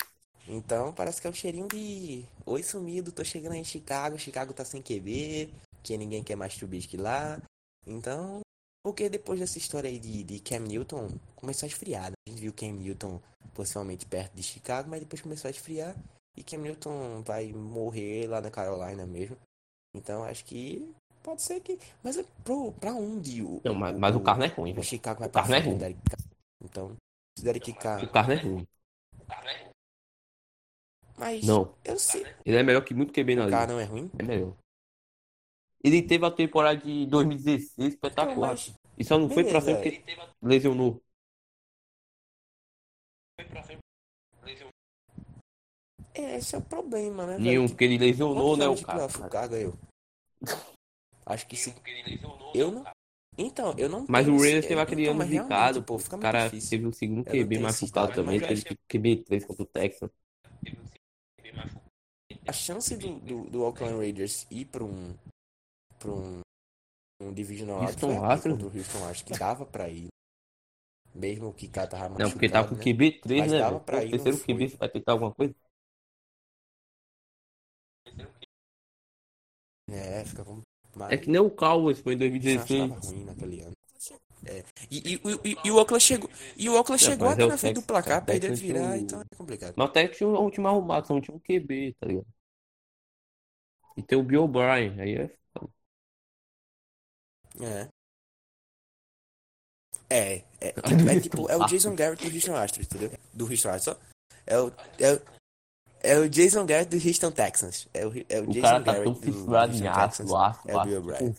Então 0.47 0.93
parece 0.93 1.19
que 1.19 1.27
é 1.27 1.29
um 1.29 1.33
cheirinho 1.33 1.67
de. 1.67 2.23
Oi 2.45 2.61
sumido, 2.61 3.11
tô 3.11 3.23
chegando 3.23 3.53
aí 3.53 3.59
em 3.59 3.63
Chicago, 3.63 4.17
Chicago 4.17 4.53
tá 4.53 4.63
sem 4.63 4.81
QB, 4.81 5.49
que 5.81 5.97
ninguém 5.97 6.23
quer 6.23 6.35
mais 6.35 6.55
Trubisky 6.55 6.97
lá. 6.97 7.41
Então. 7.85 8.41
Porque 8.83 9.09
depois 9.09 9.39
dessa 9.39 9.57
história 9.57 9.89
aí 9.89 9.97
de, 9.97 10.23
de 10.23 10.39
Cam 10.39 10.59
Newton, 10.59 11.09
começou 11.35 11.65
a 11.65 11.69
esfriar. 11.69 12.11
né? 12.11 12.15
A 12.27 12.29
gente 12.29 12.39
viu 12.41 12.53
Cam 12.53 12.71
Newton 12.71 13.19
possivelmente 13.55 14.05
perto 14.05 14.35
de 14.35 14.43
Chicago, 14.43 14.87
mas 14.87 14.99
depois 14.99 15.21
começou 15.23 15.47
a 15.47 15.51
esfriar. 15.51 15.95
E 16.37 16.43
Cam 16.43 16.59
Newton 16.59 17.23
vai 17.23 17.51
morrer 17.51 18.27
lá 18.27 18.41
na 18.41 18.51
Carolina 18.51 19.03
mesmo. 19.07 19.35
Então 19.95 20.23
acho 20.23 20.45
que 20.45 20.93
pode 21.23 21.41
ser 21.41 21.59
que. 21.61 21.79
Mas 22.03 22.17
é 22.17 22.25
pro, 22.43 22.71
pra 22.73 22.93
onde 22.93 23.41
o, 23.41 23.59
Não, 23.63 23.73
mas, 23.73 23.97
mas 23.97 24.15
o 24.15 24.19
carro 24.19 24.39
não 24.39 24.45
é 24.45 24.49
ruim, 24.49 24.77
o. 24.77 24.83
Chicago 24.83 25.19
vai 25.21 25.29
o 25.29 25.31
carro 25.31 25.49
não 25.49 25.55
é 25.55 25.61
frente 25.61 25.63
do 25.63 25.69
ruim. 25.71 25.79
Derek 25.79 26.01
Carr. 26.07 26.19
Então, 26.63 26.97
se 27.39 27.43
Derek 27.43 27.73
Carr. 27.73 28.03
O 28.03 28.11
carro 28.11 28.27
não 28.27 28.35
é 28.35 28.41
ruim. 28.41 28.67
Mas 31.17 31.45
Não. 31.45 31.73
eu 31.83 31.97
sei. 31.97 32.25
Ele 32.45 32.57
é 32.57 32.63
melhor 32.63 32.83
que 32.83 32.93
muito 32.93 33.13
QB 33.13 33.35
na 33.35 33.49
cara 33.49 33.73
não 33.73 33.79
é 33.79 33.85
ruim? 33.85 34.09
É 34.19 34.23
melhor. 34.23 34.53
Ele 35.83 36.01
teve 36.01 36.25
a 36.25 36.31
temporada 36.31 36.77
de 36.81 37.05
2016 37.05 37.71
Então, 37.77 37.87
espetacular. 37.87 38.49
mas. 38.51 38.73
E 38.97 39.03
só 39.03 39.17
não 39.17 39.29
foi 39.29 39.43
pra 39.43 39.59
Beleza, 39.59 39.81
frente 39.81 39.99
porque 39.99 40.21
lesionou. 40.41 41.01
É, 46.13 46.37
esse 46.37 46.55
é 46.55 46.57
o 46.57 46.61
problema, 46.61 47.25
né? 47.25 47.37
Nenhum, 47.37 47.67
porque 47.67 47.83
ele 47.83 47.97
lesionou, 47.97 48.55
né, 48.55 48.67
o 48.67 48.81
cara. 48.81 49.05
o 49.05 49.29
cara 49.29 49.47
ganhou? 49.47 49.73
Acho 51.25 51.47
que 51.47 51.55
se. 51.55 51.73
Eu 52.53 52.71
não. 52.71 52.85
Então, 53.37 53.75
eu 53.77 53.89
não 53.89 54.05
Mas 54.07 54.27
o 54.29 54.37
Raiders 54.37 54.65
teve 54.65 54.79
aquele 54.79 55.01
então, 55.03 55.13
ano 55.15 55.25
zicado, 55.25 55.83
pô, 55.83 55.95
O 55.97 56.19
cara 56.19 56.45
difícil. 56.45 56.69
teve 56.69 56.87
o 56.87 56.93
segundo 56.93 57.25
QB 57.25 57.59
machucado 57.59 58.07
dado, 58.07 58.15
também, 58.15 58.39
teve 58.39 58.63
que 58.63 58.97
QB3 58.97 59.45
contra 59.45 59.63
o 59.63 59.65
Texas. 59.65 60.09
A 62.47 62.53
chance 62.53 62.95
do, 62.95 63.19
do, 63.19 63.49
do 63.49 63.63
Oakland 63.63 63.97
Raiders 63.97 64.45
ir 64.51 64.65
pra 64.65 64.83
um. 64.83 65.15
pra 65.99 66.11
um. 66.11 66.41
um 67.21 67.33
divisional 67.33 67.81
Houston 67.81 68.23
Astros? 68.25 68.53
contra 68.53 68.67
o 68.67 68.77
Houston 68.77 69.05
Acho 69.05 69.25
que 69.25 69.37
dava 69.37 69.65
pra 69.65 69.89
ir. 69.89 70.07
Mesmo 71.13 71.53
que 71.53 71.67
o 71.67 71.71
cara 71.71 71.87
tava 71.87 72.19
Não, 72.19 72.29
porque 72.29 72.49
tava 72.49 72.67
com 72.67 72.75
machucado, 72.75 72.99
né? 72.99 73.09
QB3, 73.09 73.39
Mas 73.39 73.51
né, 73.51 73.59
dava 73.59 73.79
pra 73.79 74.03
ir, 74.03 74.11
terceiro. 74.11 74.37
QB, 74.37 74.67
vai 74.77 74.89
tentar 74.89 75.11
alguma 75.13 75.33
coisa? 75.33 75.55
É, 79.89 80.25
fica 80.25 80.43
com. 80.43 80.61
Mas 80.95 81.11
É 81.11 81.17
que 81.17 81.29
nem 81.29 81.39
o 81.39 81.49
Cowboys 81.49 81.99
foi 81.99 82.13
em 82.13 82.17
o 82.17 82.23
Houston 82.23 82.39
2016. 82.39 82.89
tava 82.89 83.01
ruim 83.01 83.25
naquele 83.25 83.61
ano. 83.61 83.74
É. 84.45 84.63
E, 84.91 84.97
e, 84.97 85.21
e, 85.43 85.57
e- 85.65 85.71
o 85.71 85.77
Oakland 85.77 86.03
chegou. 86.03 86.29
E 86.55 86.69
o 86.69 86.75
Oakland 86.75 87.03
É, 87.03 87.05
chegou 87.05 87.27
aqui 87.29 87.41
é 87.41 87.45
o 87.45 87.49
na 87.49 87.57
frente 87.57 87.75
do 87.75 87.81
placar, 87.81 88.09
cara. 88.09 88.23
O 88.23 88.25
perdeu 88.25 88.51
de 88.51 88.61
Texas 88.61 88.67
virar, 88.67 88.91
o- 88.91 88.95
então 88.95 89.21
é 89.21 89.35
complicado. 89.35 89.73
Mas 89.75 89.89
até 89.89 90.07
que 90.07 90.17
tinha 90.17 90.29
um 90.29 90.49
time 90.49 90.67
arrumado, 90.67 91.07
tinha 91.21 91.35
um 91.35 91.39
QB, 91.39 91.95
tá 91.99 92.05
ligado? 92.07 92.27
E 93.97 94.01
tem 94.03 94.17
o 94.17 94.23
Bill 94.23 94.43
O'Brien, 94.43 94.99
aí 95.01 95.15
é. 95.15 95.29
É. 97.61 97.89
É, 100.09 100.43
é, 100.61 100.71
tipo, 100.81 101.09
é 101.09 101.19
tipo, 101.19 101.49
é 101.49 101.57
o 101.57 101.65
Jason 101.65 101.95
Garrett 101.95 102.29
do 102.29 102.35
Houston 102.35 102.55
Astros, 102.55 102.85
entendeu? 102.85 103.11
Do 103.33 103.49
Houston 103.49 103.69
Astros. 103.69 103.97
É 104.45 104.59
o, 104.59 104.71
é, 104.99 105.13
o- 105.13 105.21
é 106.01 106.19
o 106.19 106.29
Jason 106.29 106.65
Garrett 106.65 106.89
do 106.97 107.07
Houston 107.07 107.31
Texans. 107.31 107.87
É 107.93 108.05
o, 108.05 108.11
é 108.29 108.41
o 108.41 108.49
O 108.49 108.53
Jason 108.53 108.61
cara 108.61 108.83
tá 108.83 108.93
Garrett 108.93 109.03
tão 109.03 109.13
do, 109.13 109.45
do 109.45 109.55
Houston 109.55 109.87
aço, 109.87 110.17
Texans. 110.17 110.33
aço, 110.33 110.69
É 110.69 110.77
o 110.77 110.81
Bill 110.81 110.99
aço. 110.99 111.09
O'Brien. 111.09 111.35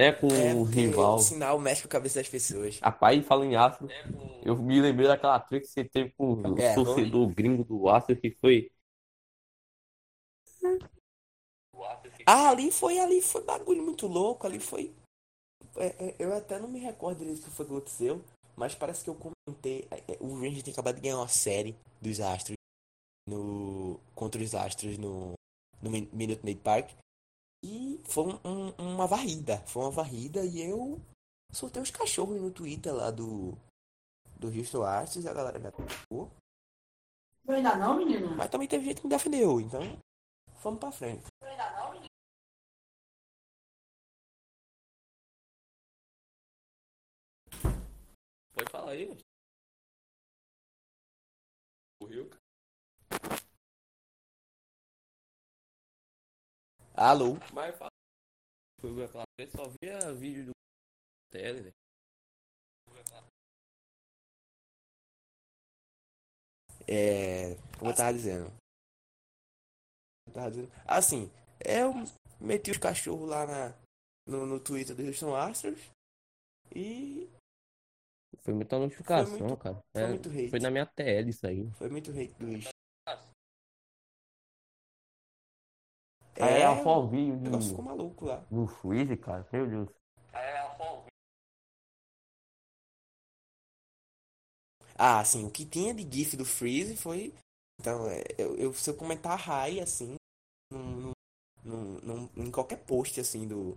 Né, 0.00 0.12
com 0.12 0.28
É, 0.28 0.54
o 0.54 0.64
rival. 0.64 1.18
sinal 1.18 1.58
mexe 1.58 1.82
com 1.82 1.88
a 1.88 1.90
cabeça 1.90 2.20
das 2.20 2.28
pessoas. 2.28 2.78
Rapaz, 2.80 3.26
fala 3.26 3.44
em 3.44 3.56
aço. 3.56 3.86
Eu 4.42 4.56
me 4.56 4.80
lembrei 4.80 5.06
daquela 5.06 5.38
treta 5.38 5.66
que 5.66 5.70
você 5.72 5.84
teve 5.84 6.10
com 6.16 6.32
o 6.32 6.56
É, 6.56 6.74
torcedor 6.74 7.28
gringo 7.28 7.64
do 7.64 7.88
aço 7.88 8.16
que 8.16 8.36
foi. 8.40 8.70
Ah, 12.26 12.50
ali 12.50 12.70
foi, 12.70 12.98
ali 12.98 13.20
foi 13.20 13.42
bagulho 13.42 13.82
muito 13.82 14.06
louco, 14.06 14.46
ali 14.46 14.60
foi... 14.60 14.92
é, 15.76 15.86
é, 16.10 16.16
eu 16.18 16.34
até 16.34 16.58
não 16.58 16.68
me 16.68 16.78
recordo 16.80 17.18
direito 17.18 17.40
o 17.40 17.44
que 17.44 17.50
foi 17.50 17.66
que 17.66 17.72
aconteceu, 17.72 18.22
mas 18.56 18.74
parece 18.74 19.04
que 19.04 19.10
eu 19.10 19.16
comentei... 19.16 19.86
é, 19.90 20.12
é, 20.12 20.16
o 20.20 20.34
Rangers 20.34 20.62
tem 20.62 20.72
acabado 20.72 20.96
de 20.96 21.02
ganhar 21.02 21.18
uma 21.18 21.28
série 21.28 21.76
dos 22.00 22.20
Astros 22.20 22.56
no, 23.28 24.00
contra 24.14 24.42
os 24.42 24.54
Astros 24.54 24.98
no, 24.98 25.34
no 25.82 25.90
Min- 25.90 26.08
Minute 26.12 26.44
Maid 26.44 26.60
Park. 26.60 26.90
E 27.62 28.00
foi 28.04 28.24
um- 28.24 28.40
um- 28.44 28.94
uma 28.94 29.06
varrida, 29.06 29.58
foi 29.66 29.82
uma 29.82 29.90
varrida 29.90 30.44
e 30.44 30.60
eu 30.60 31.00
soltei 31.52 31.82
os 31.82 31.90
cachorros 31.90 32.40
no 32.40 32.50
Twitter 32.50 32.94
lá 32.94 33.10
do, 33.10 33.52
do 34.38 34.48
Houston 34.48 34.82
Astros 34.82 35.24
e 35.24 35.28
a 35.28 35.34
galera 35.34 35.58
me 35.58 35.66
atacou. 35.68 36.30
Não 37.44 37.54
ainda 37.54 37.76
não, 37.76 37.96
menino? 37.96 38.34
Mas 38.36 38.50
também 38.50 38.68
teve 38.68 38.84
gente 38.84 39.00
que 39.00 39.06
me 39.06 39.10
defendeu, 39.10 39.60
então 39.60 39.80
vamos 40.62 40.80
pra 40.80 40.92
frente. 40.92 41.24
Pode 48.54 48.70
falar 48.70 48.92
aí, 48.92 49.06
velho. 49.06 49.20
Morreu, 52.00 52.30
Alô? 57.00 57.34
Mas 57.54 57.74
fala. 57.78 57.90
Treta, 59.36 59.56
só 59.56 59.64
via 59.82 60.12
vídeo 60.14 60.46
do 60.46 60.50
tele, 61.32 61.60
velho. 61.62 61.74
É. 66.88 67.54
Como 67.78 67.90
eu 67.90 67.94
tava 67.94 68.12
dizendo. 68.12 68.52
Eu 70.26 70.32
tava 70.32 70.50
dizendo. 70.50 70.72
Assim, 70.86 71.30
eu 71.64 71.92
meti 72.40 72.70
os 72.70 72.78
cachorros 72.78 73.28
lá 73.28 73.46
na, 73.46 73.68
no, 74.26 74.46
no 74.46 74.60
Twitter 74.60 74.94
do 74.96 75.02
Houston 75.02 75.34
Astros. 75.34 75.80
E 76.74 77.28
Foi 78.42 78.54
muita 78.54 78.78
notificação, 78.78 79.38
Foi 79.38 79.46
muito- 79.48 79.62
cara. 79.62 79.78
foi 79.92 80.02
É, 80.02 80.08
muito 80.08 80.28
hate. 80.28 80.50
foi 80.50 80.60
na 80.60 80.70
minha 80.70 80.86
TL 80.86 81.30
isso 81.30 81.46
aí. 81.46 81.70
foi 81.72 81.88
muito 81.88 82.10
hate 82.10 82.32
dos. 82.34 82.66
Aí 82.66 82.79
É, 86.40 86.60
ela 86.62 86.82
só 86.82 87.00
o 87.00 87.08
vídeo 87.08 87.36
negócio 87.36 87.70
ficou 87.70 87.84
maluco 87.84 88.24
lá. 88.26 88.42
do 88.50 88.66
Freeze, 88.66 89.16
cara. 89.16 89.46
Meu 89.52 89.66
Deus. 89.66 89.88
Ah, 94.96 95.20
assim, 95.20 95.44
o 95.46 95.50
que 95.50 95.64
tinha 95.64 95.94
de 95.94 96.02
GIF 96.10 96.36
do 96.36 96.44
Freeze 96.44 96.96
foi. 96.96 97.32
Então, 97.80 98.06
é, 98.08 98.22
eu, 98.36 98.56
eu- 98.56 98.74
se 98.74 98.90
eu 98.90 98.94
comentar 98.96 99.38
high, 99.38 99.80
assim, 99.80 100.16
num, 100.72 101.12
num, 101.64 102.00
num- 102.00 102.30
em 102.36 102.50
qualquer 102.50 102.84
post, 102.84 103.20
assim, 103.20 103.46
do 103.48 103.76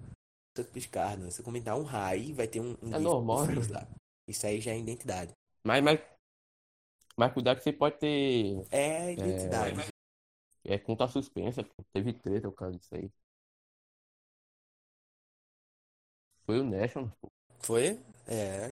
Santo 0.58 0.72
Piscardo, 0.72 1.32
se 1.32 1.40
eu 1.42 1.46
comentar 1.46 1.78
um 1.78 1.84
high, 1.84 2.34
vai 2.34 2.48
ter 2.48 2.60
um, 2.60 2.72
um 2.82 2.94
É 2.94 3.00
GIF 3.00 3.04
normal, 3.04 3.38
do 3.38 3.46
né? 3.48 3.54
Freeze 3.54 3.72
lá. 3.72 3.88
Isso 4.28 4.46
aí 4.46 4.60
já 4.62 4.72
é 4.72 4.80
identidade. 4.80 5.32
Mas, 5.66 5.84
mas, 5.84 6.00
mas 7.18 7.34
cuidado 7.34 7.58
que 7.58 7.64
você 7.64 7.74
pode 7.74 7.98
ter 8.00 8.66
É 8.72 9.14
identidade. 9.14 9.80
é, 9.80 9.93
conta 10.80 11.08
suspensa. 11.08 11.64
pô. 11.64 11.84
Teve 11.94 12.14
treta 12.14 12.48
o 12.48 12.54
caso 12.54 12.78
disso 12.78 12.96
aí. 12.96 13.10
Foi 16.46 16.60
o 16.60 16.64
National, 16.64 17.12
pô. 17.22 17.30
Foi? 17.60 18.00
É. 18.28 18.70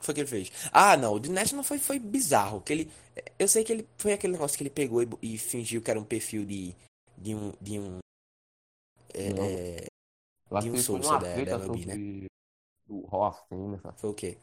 foi 0.00 0.14
que 0.14 0.20
ele 0.20 0.28
fez? 0.28 0.50
Ah, 0.72 0.96
não, 0.96 1.14
o 1.14 1.20
The 1.20 1.28
National 1.28 1.62
foi, 1.64 1.78
foi 1.78 1.98
bizarro. 1.98 2.60
Que 2.60 2.72
ele, 2.72 2.92
eu 3.38 3.46
sei 3.46 3.62
que 3.64 3.72
ele 3.72 3.88
foi 3.96 4.12
aquele 4.12 4.32
negócio 4.32 4.56
que 4.58 4.62
ele 4.64 4.70
pegou 4.70 5.00
e, 5.02 5.08
e 5.22 5.38
fingiu 5.38 5.80
que 5.80 5.90
era 5.90 6.00
um 6.00 6.04
perfil 6.04 6.44
de, 6.44 6.74
de 7.16 7.34
um. 7.34 7.52
De 7.60 7.78
um 7.78 7.98
é, 9.14 9.32
Não. 9.32 9.44
é, 9.44 9.86
Eu 10.50 10.56
acho 10.56 10.66
E 10.66 10.70
um 10.70 10.98
numa 10.98 11.18
da- 11.18 11.18
da 11.18 11.38
MLB, 11.40 11.66
sobre 11.66 12.26
o 12.88 13.06
Hall 13.06 13.28
of 13.28 13.40
Fame, 13.48 13.78
sabe? 13.80 14.00
foi 14.00 14.10
o 14.10 14.14
quê? 14.14 14.38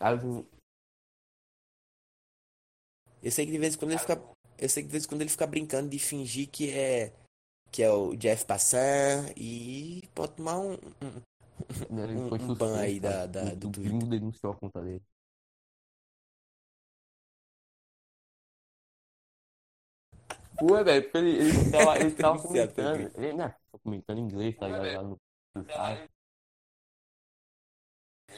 Aí 0.00 0.16
eu- 3.24 3.28
Eu 3.28 3.30
sei 3.32 3.46
que 3.46 3.52
de 3.52 3.58
vez 3.58 3.74
em 3.74 3.78
quando 3.78 3.90
ele 3.92 4.00
fica. 4.00 4.22
Eu 4.58 4.68
sei 4.68 4.82
que 4.82 4.88
de 4.88 4.92
vez 4.92 5.04
em 5.04 5.08
quando 5.08 5.20
ele 5.22 5.30
fica 5.30 5.46
brincando 5.46 5.88
de 5.90 5.98
fingir 5.98 6.48
que 6.48 6.70
é. 6.70 7.12
Que 7.72 7.82
é 7.82 7.90
o 7.90 8.14
Jeff 8.16 8.44
Passan 8.46 9.26
e 9.36 10.02
pode 10.14 10.32
tomar 10.34 10.58
um. 10.60 10.74
um- 10.74 12.02
ele 12.04 12.14
Um- 12.14 12.34
um 12.52 12.54
ban 12.54 12.78
aí 12.78 13.00
da- 13.00 13.26
da- 13.26 13.54
do 13.54 13.68
o 13.68 13.72
Twitter. 13.72 14.06
Denunciou 14.08 14.52
a 14.52 14.56
conta 14.56 14.80
dele. 14.82 15.02
Foi, 20.58 20.84
velho, 20.84 21.02
porque 21.02 21.18
ele, 21.18 21.30
ele 21.30 21.50
tava, 21.72 21.98
ele 21.98 22.10
tava 22.14 22.40
comentando. 22.40 23.18
Ele, 23.18 23.32
né, 23.32 23.54
comentando 23.82 24.18
em 24.18 24.22
inglês, 24.22 24.56
tá 24.56 24.66
ligado? 24.68 24.86
Lá 24.96 25.02
no, 25.02 25.20
no 25.56 25.64
site. 25.72 26.10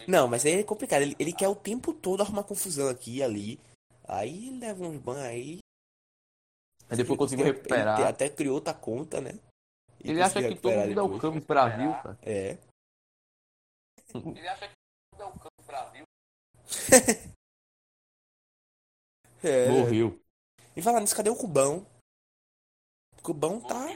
Não, 0.08 0.28
mas 0.28 0.44
aí 0.44 0.52
é 0.54 0.62
complicado. 0.64 1.02
Ele, 1.02 1.16
ele 1.18 1.32
quer 1.32 1.48
o 1.48 1.54
tempo 1.56 1.92
todo 1.92 2.22
arrumar 2.22 2.44
confusão 2.44 2.88
aqui 2.88 3.16
e 3.16 3.22
ali. 3.22 3.60
Aí 4.08 4.48
ele 4.48 4.58
leva 4.60 4.84
uns 4.84 4.98
ban 4.98 5.20
aí. 5.22 5.58
Aí 6.88 6.96
depois 6.96 7.18
conseguiu 7.18 7.46
Ele 7.46 7.54
recuperar. 7.56 8.00
até 8.06 8.28
criou 8.28 8.54
outra 8.56 8.72
conta, 8.72 9.20
né? 9.20 9.32
E 10.04 10.10
Ele 10.10 10.22
acha 10.22 10.40
que 10.40 10.54
todo 10.54 10.72
mundo 10.72 11.00
é 11.00 11.02
o 11.02 11.08
depois. 11.08 11.20
Campos 11.22 11.44
Brasil, 11.44 11.90
cara. 11.90 12.18
É. 12.22 12.58
É. 19.42 19.68
Morreu. 19.68 20.18
E 20.74 20.82
falar 20.82 21.00
nisso, 21.00 21.14
cadê 21.14 21.30
o 21.30 21.36
Cubão? 21.36 21.86
O 23.18 23.22
Cubão 23.22 23.60
tá. 23.60 23.86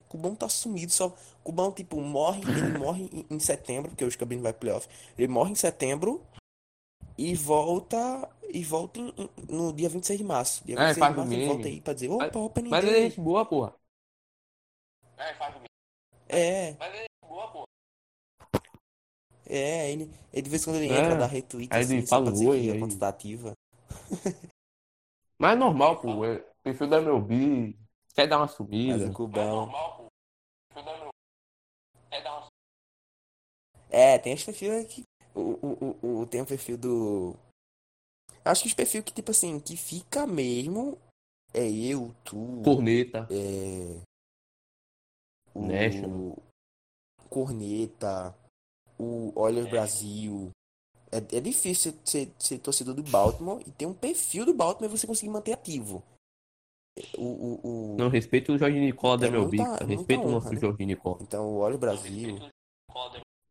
O 0.00 0.04
Cubão 0.08 0.34
tá 0.34 0.48
sumido, 0.48 0.92
só. 0.92 1.08
O 1.08 1.44
Cubão, 1.44 1.72
tipo, 1.72 2.00
morre, 2.00 2.40
ele 2.42 2.78
morre 2.78 3.04
em, 3.12 3.26
em 3.34 3.38
setembro, 3.40 3.90
porque 3.90 4.04
o 4.04 4.18
Cabrini 4.18 4.42
vai 4.42 4.52
pro 4.52 4.60
playoff. 4.60 4.88
Ele 5.16 5.28
morre 5.28 5.52
em 5.52 5.56
setembro 5.56 6.24
e 7.16 7.34
volta. 7.34 7.98
E 8.52 8.64
volta 8.64 8.98
em- 8.98 9.08
em- 9.16 9.30
no 9.48 9.72
dia 9.72 9.88
26 9.88 10.18
de 10.18 10.24
março. 10.24 10.64
Dia 10.64 10.74
É, 10.74 10.78
26 10.94 10.98
faz 10.98 11.12
de 11.12 11.18
março 11.18 11.32
o 11.32 11.34
ele 11.36 11.46
volta 11.46 11.68
aí 11.68 11.80
pra 11.80 11.92
dizer, 11.94 12.08
opa, 12.08 12.38
opening 12.38 12.70
Mas 12.70 12.84
ele 12.84 12.96
é 12.98 13.02
gente 13.02 13.20
boa, 13.20 13.44
porra. 13.44 13.74
É. 16.28 16.76
É, 19.50 19.90
ele, 19.90 20.10
ele 20.32 20.42
de 20.42 20.50
vez 20.50 20.62
em 20.62 20.64
quando 20.66 20.76
ele 20.76 20.92
É. 20.92 20.98
entra, 20.98 21.16
dá 21.16 21.26
retweet, 21.26 21.72
Aí 21.72 21.82
assim, 21.82 21.96
ele 21.98 22.06
só 22.06 22.16
fala 22.16 22.24
pra 22.24 22.30
um 22.30 22.34
dizer 22.34 22.48
oi, 22.48 22.60
que 22.60 22.70
a 22.70 22.74
aí. 22.74 22.80
conta 22.80 22.98
tá 22.98 23.08
ativa. 23.08 23.52
Mas 25.38 25.52
é 25.52 25.56
normal, 25.56 26.00
pô. 26.00 26.24
É, 26.24 26.38
perfil 26.62 26.88
da 26.88 26.98
MLB. 26.98 27.76
Quer 28.14 28.26
dar 28.26 28.38
uma 28.38 28.46
Mas 28.46 28.54
subida. 28.56 29.10
o. 29.10 29.68
É, 33.90 34.18
tem 34.18 34.34
os 34.34 34.44
perfis 34.44 34.70
aqui. 34.84 35.02
O, 35.34 35.40
o, 35.40 35.96
o, 36.02 36.20
o, 36.20 36.26
tem 36.26 36.42
o 36.42 36.46
perfil 36.46 36.76
do. 36.76 37.36
Acho 38.50 38.62
que 38.62 38.68
os 38.68 38.74
perfis 38.74 39.02
que, 39.04 39.12
tipo 39.12 39.30
assim, 39.30 39.60
que 39.60 39.76
fica 39.76 40.26
mesmo 40.26 40.96
é 41.52 41.68
eu, 41.70 42.14
tu, 42.24 42.62
Corneta. 42.64 43.26
é. 43.30 44.00
O 45.54 45.66
National. 45.66 46.36
Corneta, 47.28 48.34
o 48.98 49.32
Olhos 49.38 49.68
Brasil. 49.68 50.50
É, 51.10 51.16
é 51.36 51.40
difícil 51.40 51.92
ser, 51.92 51.98
ser, 52.04 52.32
ser 52.38 52.58
torcedor 52.58 52.94
do 52.94 53.02
Baltimore 53.02 53.62
e 53.66 53.70
ter 53.70 53.86
um 53.86 53.94
perfil 53.94 54.44
do 54.44 54.54
Baltimore 54.54 54.92
e 54.92 54.96
você 54.96 55.06
conseguir 55.06 55.30
manter 55.30 55.52
ativo. 55.52 56.02
O, 57.16 57.22
o, 57.24 57.60
o... 57.94 57.96
Não, 57.96 58.08
respeita 58.08 58.52
o 58.52 58.58
Jorge 58.58 58.78
Nicola 58.80 59.18
da 59.18 59.26
É 59.26 59.28
MLB. 59.28 59.56
muita- 59.56 59.64
cara. 59.72 59.86
muita 59.86 59.98
Respeita 59.98 60.24
o 60.26 60.30
nosso 60.30 60.52
né? 60.52 60.60
Jorge 60.60 60.84
Nicola. 60.86 61.18
Então, 61.22 61.48
o 61.48 61.58
Olhos 61.58 61.78
Brasil 61.78 62.38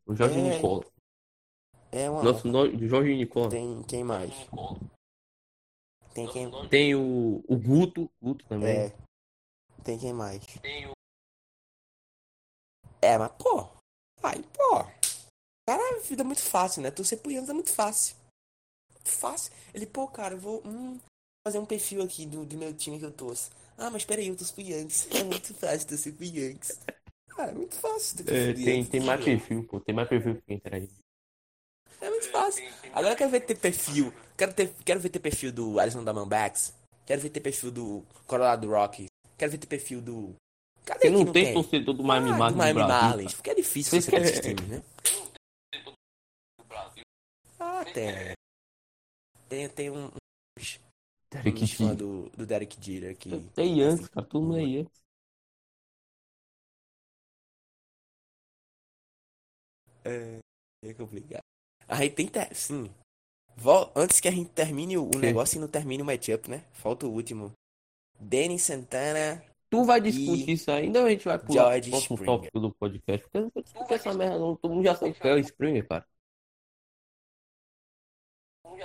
O 0.06 0.16
Jorge 0.16 0.38
É. 0.40 0.56
Nicola. 0.56 0.86
É 2.02 2.10
uma. 2.10 2.24
Nosso 2.24 2.48
no... 2.48 2.88
Jorge 2.88 3.16
Nicola. 3.16 3.50
Tem 3.50 3.84
quem 3.84 4.04
mais? 4.04 4.34
Tem 6.14 6.28
quem. 6.28 6.52
Tem 6.70 6.96
o, 6.96 7.44
o 7.48 7.58
Guto. 7.58 8.10
Guto 8.22 8.46
também. 8.46 8.76
É. 8.76 8.94
Tem 9.84 9.98
quem 9.98 10.14
mais? 10.14 10.44
É, 13.02 13.18
mas 13.18 13.32
pô. 13.34 13.68
Aí, 14.24 14.44
pô. 14.44 14.84
Cara, 15.68 15.98
a 15.98 16.00
vida 16.02 16.24
é 16.24 16.26
muito 16.26 16.42
fácil, 16.42 16.82
né? 16.82 16.92
Torcer 16.92 17.20
pro 17.20 17.32
Yankees 17.32 17.50
é 17.50 17.54
muito 17.54 17.72
fácil. 17.72 18.16
Muito 18.94 19.10
fácil. 19.10 19.54
Ele, 19.74 19.86
pô, 19.86 20.08
cara, 20.08 20.34
eu 20.34 20.40
vou 20.40 20.62
hum, 20.66 21.00
fazer 21.46 21.60
um 21.60 21.66
perfil 21.66 22.02
aqui 22.02 22.26
do, 22.26 22.46
do 22.46 22.58
meu 22.58 22.74
time 22.74 22.98
que 22.98 23.06
eu 23.06 23.12
torço. 23.12 23.52
Ah, 23.78 23.90
mas 23.90 24.04
peraí, 24.04 24.28
eu 24.28 24.36
torço 24.36 24.54
pro 24.54 24.64
Yankees. 24.64 25.08
É 25.12 25.24
muito 25.24 25.54
fácil 25.54 25.88
torcer 25.88 26.14
pro 26.14 26.26
Yankees. 26.26 26.80
Cara, 27.28 27.52
é 27.52 27.54
muito 27.54 27.76
fácil 27.76 28.20
É, 28.28 28.54
tem, 28.54 28.84
tem 28.84 29.02
mais 29.02 29.24
perfil, 29.24 29.64
pô. 29.68 29.80
Tem 29.80 29.94
mais 29.94 30.10
perfil 30.10 30.42
que 30.42 30.62
aí. 30.72 30.90
É 32.00 32.10
muito 32.10 32.30
fácil. 32.32 32.64
Agora 32.94 33.14
eu 33.14 33.18
quero 33.18 33.32
ver 33.32 33.42
ter 33.42 33.56
perfil. 33.58 34.14
Quero, 34.38 34.54
ter, 34.54 34.74
quero 34.86 35.00
ver 35.00 35.10
ter 35.10 35.20
perfil 35.20 35.52
do 35.52 35.80
Arizona 35.80 36.04
Diamondbacks. 36.04 36.74
Quero 37.06 37.22
ver 37.22 37.30
ter 37.30 37.40
perfil 37.40 37.72
do 37.72 38.06
Colorado 38.28 38.70
Rockies. 38.70 39.08
Quero 39.38 39.52
ver 39.52 39.58
ter 39.58 39.68
perfil 39.68 40.02
do. 40.02 40.36
Cadê 40.86 41.10
Você 41.10 41.18
que 41.18 41.26
não 41.26 41.34
tem 41.34 41.54
torcedor 41.54 41.94
do 41.96 42.04
Miami 42.04 42.30
ah, 42.32 42.38
Marlins 42.38 42.54
do 42.54 42.58
Miami 42.58 42.80
Marlins. 42.80 43.34
Porque 43.34 43.50
é 43.50 43.56
difícil 43.56 43.92
Você 43.92 44.02
você 44.02 44.12
ter 44.12 44.22
esses 44.22 44.40
quer- 44.40 44.56
times, 44.56 44.70
né? 44.70 44.84
Ah, 47.60 47.84
tem. 47.86 48.36
Tem, 49.50 49.70
tem 49.70 49.90
um, 49.90 50.12
Derek 51.32 51.64
uns 51.64 51.74
fã 51.74 51.96
do, 51.96 52.30
do 52.30 52.46
Derek 52.46 52.76
Jeter 52.80 53.12
aqui. 53.12 53.50
Tem 53.56 53.80
Yankees, 53.80 54.08
cara. 54.10 54.26
Todo 54.28 54.44
mundo 54.44 54.58
é 54.58 54.64
Yankees. 54.64 54.98
É, 60.06 60.40
é 60.84 60.94
complicado. 60.94 61.47
Aí 61.88 62.10
tem. 62.10 62.28
te- 62.28 62.54
Sim. 62.54 62.90
Vol- 63.56 63.92
Antes 63.96 64.20
que 64.20 64.28
a 64.28 64.32
gente 64.32 64.50
termine 64.52 64.98
o, 64.98 65.10
negócio 65.18 65.58
e 65.58 65.60
não 65.62 65.68
termine 65.68 66.04
o 66.04 66.06
matchup, 66.06 66.50
né? 66.50 66.64
Falta 66.74 67.08
o 67.08 67.12
último. 67.12 67.52
Danny 68.20 68.60
Santana. 68.60 69.44
Tu 69.70 69.84
vai 69.84 70.00
discutir 70.00 70.52
isso 70.52 70.72
ainda 70.72 71.00
ou 71.02 71.06
a 71.06 71.10
gente 71.10 71.26
vai 71.26 71.38
pular 71.38 71.54
George 71.72 71.90
pro 71.90 72.00
próximo 72.00 72.26
tópico 72.26 72.60
do 72.60 72.74
podcast? 72.76 73.22
Porque 73.24 73.38
eu 73.38 73.42
não 73.42 73.52
vou 73.54 73.64
discutir 73.64 73.94
essa 73.94 74.14
merda 74.14 74.40
não. 74.40 74.56
Todo 74.56 74.74
mundo 74.74 74.84
já 74.86 74.96
sabe 74.96 75.14
que 75.14 75.28
é 75.28 75.34
o 75.34 75.40
Springer, 75.40 75.88
cara. 75.88 76.06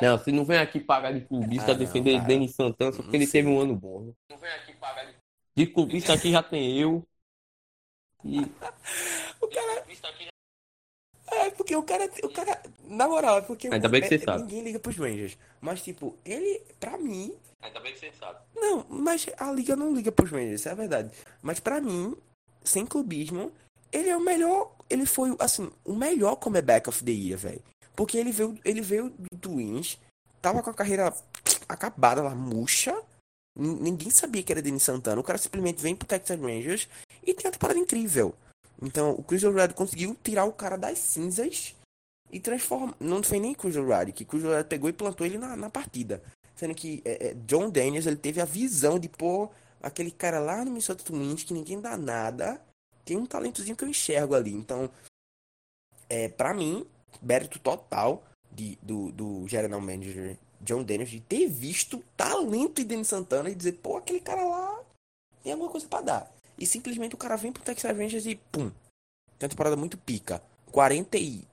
Não, 0.00 0.18
você 0.18 0.32
não 0.32 0.44
vem 0.44 0.58
aqui 0.58 0.80
pagar 0.80 1.12
de 1.12 1.20
clubista 1.26 1.72
Ah, 1.72 1.74
não, 1.74 1.78
defender 1.78 2.14
cara. 2.16 2.26
Denis 2.26 2.54
Santana 2.54 2.92
só 2.92 3.02
porque 3.02 3.16
Não 3.18 3.22
ele 3.22 3.30
sei. 3.30 3.42
teve 3.42 3.54
um 3.54 3.60
ano 3.60 3.76
bom. 3.76 4.06
Né? 4.06 4.12
De 5.54 5.66
clubista 5.66 6.14
aqui 6.14 6.32
já 6.32 6.42
tem 6.42 6.78
eu. 6.80 7.06
E 8.24 8.38
O 9.40 9.48
cara. 9.48 9.84
É, 11.52 11.56
porque 11.56 11.76
o 11.76 11.82
cara. 11.82 12.10
O 12.24 12.28
cara. 12.30 12.62
Na 12.88 13.06
moral, 13.06 13.38
é 13.38 13.42
porque. 13.42 13.68
Ainda 13.68 13.88
bem 13.88 14.00
que 14.00 14.08
você 14.08 14.14
é- 14.16 14.18
sabe. 14.18 14.42
Ninguém 14.42 14.62
liga 14.62 14.78
pros 14.78 14.96
Rangers. 14.96 15.36
Mas, 15.60 15.82
tipo, 15.82 16.16
ele, 16.24 16.62
pra 16.80 16.96
mim. 16.98 17.34
Ainda 17.60 17.78
bem 17.80 17.92
que 17.92 18.00
você 18.00 18.10
sabe. 18.18 18.38
Não, 18.56 18.84
mas 18.88 19.26
a 19.38 19.52
liga 19.52 19.76
não 19.76 19.94
liga 19.94 20.10
pros 20.10 20.30
Rangers, 20.30 20.60
isso 20.60 20.68
é 20.68 20.72
a 20.72 20.74
verdade. 20.74 21.10
Mas 21.40 21.60
pra 21.60 21.80
mim, 21.80 22.16
sem 22.64 22.84
clubismo, 22.84 23.52
ele 23.92 24.08
é 24.08 24.16
o 24.16 24.20
melhor. 24.20 24.74
Ele 24.90 25.06
foi, 25.06 25.34
assim, 25.38 25.70
o 25.84 25.94
melhor 25.94 26.36
comeback 26.36 26.88
of 26.88 27.04
the 27.04 27.12
year, 27.12 27.38
velho. 27.38 27.62
Porque 27.94 28.18
ele 28.18 28.32
veio, 28.32 28.58
ele 28.64 28.80
veio 28.80 29.10
do 29.10 29.38
Twins, 29.38 29.98
tava 30.40 30.62
com 30.62 30.70
a 30.70 30.74
carreira 30.74 31.14
acabada 31.68 32.22
lá, 32.22 32.34
murcha. 32.34 33.00
Ninguém 33.56 34.10
sabia 34.10 34.42
que 34.42 34.50
era 34.50 34.62
Denis 34.62 34.82
Santana. 34.82 35.20
O 35.20 35.24
cara 35.24 35.38
simplesmente 35.38 35.80
vem 35.82 35.94
pro 35.94 36.08
Texas 36.08 36.40
Rangers 36.40 36.88
e 37.22 37.34
tem 37.34 37.46
uma 37.46 37.52
temporada 37.52 37.78
incrível. 37.78 38.34
Então, 38.82 39.12
o 39.12 39.22
Chris 39.22 39.42
Red 39.42 39.68
conseguiu 39.68 40.16
tirar 40.22 40.44
o 40.44 40.52
cara 40.52 40.76
das 40.76 40.98
cinzas 40.98 41.74
e 42.30 42.40
transformar. 42.40 42.94
Não 42.98 43.22
foi 43.22 43.38
nem 43.38 43.54
Chris 43.54 43.76
Red, 43.76 44.12
que 44.12 44.24
Chris 44.24 44.42
Red 44.42 44.64
pegou 44.64 44.90
e 44.90 44.92
plantou 44.92 45.24
ele 45.24 45.38
na, 45.38 45.56
na 45.56 45.70
partida. 45.70 46.20
Sendo 46.56 46.74
que 46.74 47.00
é, 47.04 47.28
é, 47.28 47.34
John 47.46 47.70
Daniels 47.70 48.06
ele 48.06 48.16
teve 48.16 48.40
a 48.40 48.44
visão 48.44 48.98
de 48.98 49.08
pôr 49.08 49.50
aquele 49.80 50.10
cara 50.10 50.38
lá 50.40 50.58
no 50.58 50.70
Minnesota 50.70 51.02
Twins 51.04 51.44
que 51.44 51.54
ninguém 51.54 51.80
dá 51.80 51.96
nada. 51.96 52.60
Tem 53.04 53.16
um 53.16 53.26
talentozinho 53.26 53.76
que 53.76 53.84
eu 53.84 53.88
enxergo 53.88 54.34
ali. 54.34 54.52
Então, 54.52 54.90
é, 56.08 56.28
pra 56.28 56.52
mim, 56.52 56.86
mérito 57.22 57.58
total 57.58 58.22
de, 58.50 58.76
do, 58.82 59.12
do 59.12 59.48
General 59.48 59.80
Manager 59.80 60.36
John 60.60 60.82
Daniels 60.82 61.10
de 61.10 61.20
ter 61.20 61.48
visto 61.48 62.02
talento 62.16 62.76
de 62.76 62.84
Denis 62.84 63.08
Santana 63.08 63.50
e 63.50 63.54
dizer, 63.54 63.72
pô, 63.74 63.96
aquele 63.96 64.20
cara 64.20 64.44
lá 64.44 64.80
tem 65.42 65.52
alguma 65.52 65.70
coisa 65.70 65.86
pra 65.88 66.00
dar. 66.00 66.32
E 66.58 66.66
simplesmente 66.66 67.14
o 67.14 67.18
cara 67.18 67.36
vem 67.36 67.52
pro 67.52 67.62
Texas 67.62 67.96
Rangers 67.96 68.26
e 68.26 68.36
pum. 68.50 68.70
Tem 69.38 69.46
uma 69.46 69.48
temporada 69.48 69.76
muito 69.76 69.96
pica. 69.98 70.42
41 70.70 71.44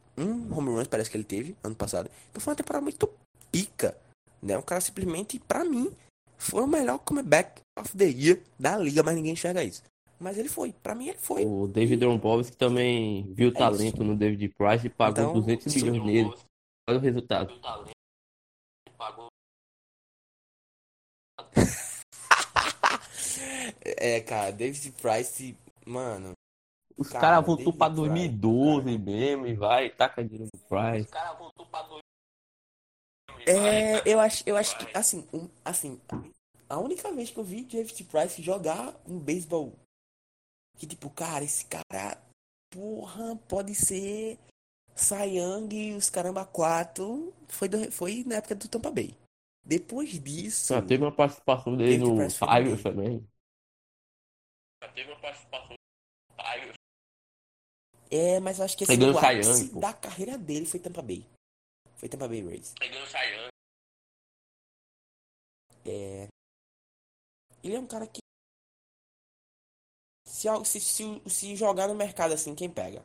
home 0.52 0.70
runs 0.70 0.88
parece 0.88 1.10
que 1.10 1.18
ele 1.18 1.24
teve 1.24 1.56
ano 1.64 1.76
passado. 1.76 2.10
Então 2.30 2.42
foi 2.42 2.52
uma 2.52 2.58
temporada 2.58 2.84
muito 2.84 3.10
pica. 3.52 3.98
Né? 4.42 4.58
O 4.58 4.64
cara 4.64 4.82
simplesmente, 4.82 5.40
pra 5.40 5.66
mim, 5.66 5.92
foi 6.38 6.64
o 6.64 6.68
melhor 6.68 7.00
comeback 7.00 7.62
of 7.78 7.96
the 7.98 8.06
year 8.06 8.40
da 8.58 8.78
liga, 8.78 9.04
mas 9.04 9.16
ninguém 9.16 9.34
enxerga 9.34 9.64
isso. 9.64 9.84
Mas 10.20 10.38
ele 10.38 10.50
foi, 10.50 10.74
pra 10.84 10.94
mim 10.94 11.10
ele 11.10 11.18
foi. 11.18 11.46
O 11.46 11.68
David 11.68 12.02
Dombrowski 12.02 12.56
também 12.56 13.32
viu 13.34 13.50
É 13.50 13.54
talento 13.54 14.04
no 14.04 14.16
David 14.16 14.54
Price 14.58 14.86
e 14.86 14.90
pagou 14.90 15.24
Então, 15.24 15.34
200 15.34 15.72
sim. 15.72 15.84
milhões 15.84 16.06
nele. 16.06 16.34
Olha 16.90 16.98
o 16.98 17.02
resultado. 17.02 17.54
É, 23.82 24.20
cara, 24.22 24.52
David 24.52 24.92
Price, 25.02 25.56
mano. 25.86 26.34
Os 26.98 27.10
Cara, 27.10 27.22
caras 27.22 27.46
voltou 27.46 27.72
David 27.74 27.78
pra 27.78 27.90
Price, 27.90 28.02
2012 28.02 28.98
mesmo 28.98 29.48
e 29.48 29.54
vai, 29.54 29.90
taca 29.90 30.24
dinheiro 30.24 30.50
no 30.54 30.60
Price. 30.68 31.10
É, 33.48 34.02
eu 34.06 34.20
acho, 34.20 34.44
eu 34.46 34.58
acho 34.58 34.78
que, 34.78 34.98
assim, 34.98 35.28
um, 35.34 35.48
assim, 35.64 36.00
a 36.68 36.78
única 36.78 37.12
vez 37.14 37.32
que 37.32 37.38
eu 37.40 37.44
vi 37.44 37.64
David 37.64 38.04
Price 38.04 38.42
jogar 38.42 38.94
um 39.08 39.18
beisebol 39.18 39.74
que, 40.78 40.86
tipo, 40.86 41.10
cara, 41.10 41.44
esse 41.44 41.66
cara, 41.66 42.18
porra, 42.70 43.36
pode 43.48 43.74
ser 43.76 44.38
Young 45.26 45.74
e 45.74 45.94
os 45.94 46.10
caramba 46.10 46.46
4 46.46 47.34
foi, 47.48 47.70
do- 47.70 47.92
foi 47.92 48.24
na 48.26 48.36
época 48.36 48.56
do 48.56 48.68
Tampa 48.68 48.92
Bay. 48.92 49.16
Depois 49.66 50.10
disso, 50.22 50.74
Já 50.74 50.82
teve 50.82 51.04
uma 51.04 51.12
participação 51.12 51.76
dele 51.78 51.98
no 52.00 52.16
Price 54.80 55.46
foi 55.46 55.60
Tigers 56.38 56.68
bem. 56.68 56.74
também. 56.74 56.74
é, 58.12 58.40
mas 58.40 58.60
eu 58.60 58.66
acho 58.66 58.78
que 58.78 58.84
esse 58.84 58.94
Pegando 58.94 59.16
o 59.16 59.20
ápice 59.20 59.66
Young, 59.66 59.70
pô. 59.74 59.80
da 59.80 59.94
carreira 59.94 60.38
dele 60.38 60.66
foi 60.66 60.80
Tampa 60.80 61.02
Bay. 61.02 61.26
Foi 61.98 62.10
Tampa 62.10 62.28
Bay 62.28 62.42
Rays. 62.44 62.74
É, 65.86 66.28
ele 67.64 67.76
é 67.76 67.80
um 67.80 67.88
cara 67.88 68.08
que 68.08 68.20
se, 70.26 70.48
se, 70.66 70.80
se, 70.80 71.30
se 71.30 71.56
jogar 71.56 71.88
no 71.88 71.96
mercado 71.96 72.34
assim, 72.34 72.56
quem 72.56 72.70
pega? 72.72 73.04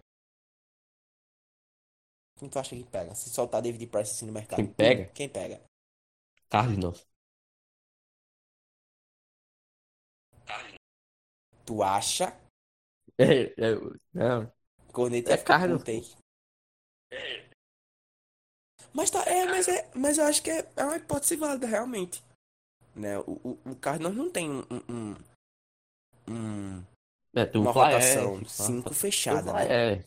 Quem 2.38 2.48
tu 2.48 2.58
acha 2.58 2.76
que 2.76 2.84
pega? 2.84 3.14
Se 3.14 3.30
soltar 3.30 3.62
David 3.62 3.86
Price 3.86 4.12
assim 4.12 4.26
no 4.26 4.32
mercado. 4.32 4.56
Quem 4.56 4.66
pega? 4.72 5.06
Quem 5.12 5.28
pega? 5.28 5.62
Cardinals. 6.50 7.06
Tu 11.64 11.82
acha? 11.82 12.36
É, 13.18 13.54
é, 13.56 13.74
não, 14.12 14.52
Corneta 14.92 15.32
É 15.32 15.36
ficar 15.36 15.58
Cardinals, 15.58 15.82
puto, 15.82 15.90
hein? 15.90 16.04
Mas 18.92 19.10
tá, 19.10 19.22
é, 19.24 19.44
mas 19.46 19.68
é, 19.68 19.90
mas 19.94 20.18
eu 20.18 20.24
acho 20.24 20.42
que 20.42 20.50
é, 20.50 20.68
é 20.76 20.84
uma 20.84 20.96
hipótese 20.96 21.36
válida, 21.36 21.66
realmente. 21.66 22.22
Né? 22.94 23.18
O, 23.20 23.32
o, 23.44 23.58
o 23.72 23.76
Cardinals 23.76 24.16
não 24.16 24.30
tem 24.30 24.50
um, 24.50 24.62
um, 24.88 25.16
um- 26.28 26.84
é, 27.34 27.44
tem 27.44 27.60
um 27.60 27.64
uma 27.64 27.72
Flash, 27.72 27.94
rotação 27.94 28.40
tá? 28.40 28.48
5 28.48 28.82
Tem 28.82 28.92
um 28.92 28.94
fechada, 28.94 29.52
né? 29.52 29.66
Flash. 29.66 30.04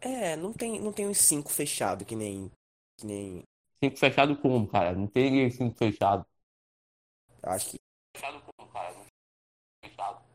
É, 0.00 0.36
não 0.36 0.52
tem, 0.52 0.80
não 0.80 0.92
tem 0.92 1.08
uns 1.08 1.18
5 1.18 1.50
fechado 1.50 2.04
que 2.04 2.14
nem, 2.14 2.50
que 2.98 3.06
nem, 3.06 3.42
Cinco 3.82 3.96
fechado 3.98 4.36
como, 4.36 4.66
cara? 4.68 4.94
Não 4.94 5.06
tem 5.06 5.50
cinco 5.50 5.76
fechado. 5.76 6.24
Eu 7.46 7.52
acho 7.52 7.70
que 7.70 7.78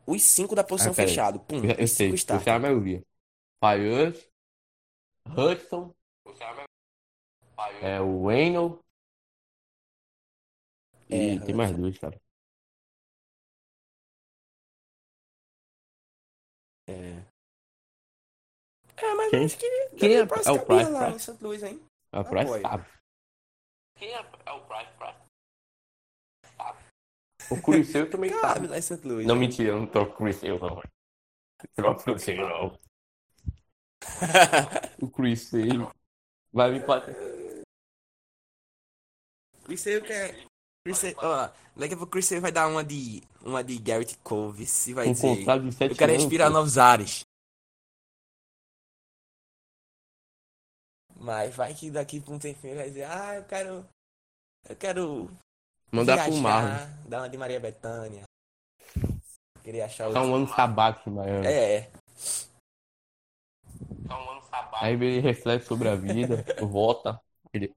os 0.07 0.23
5 0.23 0.55
da 0.55 0.63
posição 0.63 0.91
Ah, 0.91 0.95
fechado, 0.95 1.39
pum, 1.41 1.61
Eu, 1.77 1.87
sei, 1.87 2.17
5 2.17 2.37
fechar 2.39 2.55
a 2.55 2.59
maioria. 2.59 3.03
Fires, 3.63 4.29
Hudson, 5.27 5.93
é, 7.81 7.99
o 8.01 8.23
Wayne 8.23 8.79
e 11.09 11.35
É, 11.37 11.45
tem 11.45 11.53
mais 11.53 11.75
dois, 11.75 11.97
cara. 11.99 12.19
É. 16.87 17.23
É, 18.97 19.13
mas 19.15 19.29
Quem? 19.29 19.45
acho 19.45 19.57
que 19.57 19.89
Quem 19.97 20.15
é, 20.15 20.25
Price 20.25 20.47
é 20.47 20.51
o 20.51 20.65
Price? 20.65 20.91
lá 20.91 21.09
em 21.09 21.11
Price? 21.11 21.31
St. 21.31 21.43
Louis, 21.43 21.63
hein? 21.63 21.81
A 22.11 22.23
Price 22.23 22.61
sabe. 22.61 22.85
O 23.97 25.20
Cruzeiro 27.59 28.09
também 28.09 28.29
Cabe 28.29 28.41
sabe. 28.41 28.67
lá 28.67 28.77
em 28.77 28.81
St. 28.81 29.07
Louis. 29.07 29.25
Não, 29.27 29.35
mentira, 29.35 29.69
eu 29.69 29.79
não 29.79 29.87
troco 29.87 30.13
o 30.13 30.17
Cruzeiro, 30.17 30.59
não. 30.59 30.81
Troco 31.75 32.01
o 32.01 32.03
Cruzeiro, 32.03 32.47
não. 32.47 32.79
O 35.01 35.09
Cruzeiro 35.09 35.91
vai 36.53 36.71
me 36.71 36.79
bater. 36.79 37.15
Cruzeiro 39.63 40.05
quer. 40.05 40.45
Cruzeiro, 40.85 41.17
ó, 41.21 41.47
daqui 41.75 41.93
a 41.93 41.97
pouco 41.97 42.05
o 42.05 42.11
Cruzeiro 42.11 42.41
vai 42.41 42.51
dar 42.51 42.67
uma 42.67 42.83
de. 42.83 43.21
Uma 43.43 43.63
de 43.63 43.77
Garrett 43.79 44.17
Cove. 44.19 44.65
Se 44.65 44.93
vai 44.93 45.07
Um 45.07 45.13
dizer. 45.13 45.27
contrato 45.37 45.63
de 45.63 45.71
sete 45.73 45.91
Eu 45.91 45.97
quero 45.97 46.11
anos. 46.11 46.23
respirar 46.23 46.47
pô. 46.49 46.53
novos 46.53 46.77
ares. 46.77 47.21
Mas 51.15 51.55
vai 51.55 51.73
que 51.75 51.91
daqui 51.91 52.19
pra 52.19 52.33
um 52.33 52.39
tempinho 52.39 52.75
vai 52.75 52.87
dizer, 52.89 53.03
ah, 53.03 53.35
eu 53.35 53.43
quero. 53.45 53.85
Eu 54.69 54.75
quero 54.75 55.29
Mandar 55.91 56.23
pro 56.23 56.33
viajar, 56.33 56.87
dar 57.07 57.17
uma 57.19 57.29
de 57.29 57.37
Maria 57.37 57.59
Bethânia. 57.59 58.23
Queria 59.63 59.85
achar 59.85 60.11
Tá 60.11 60.21
um 60.21 60.31
outro. 60.31 60.35
ano 60.35 60.55
sabático 60.55 61.09
em 61.09 61.13
Miami. 61.13 61.47
É, 61.47 61.91
Aí 64.81 64.93
ele 64.93 65.19
reflete 65.19 65.65
sobre 65.65 65.87
a 65.87 65.95
vida, 65.95 66.43
volta. 66.65 67.21
Ele... 67.53 67.73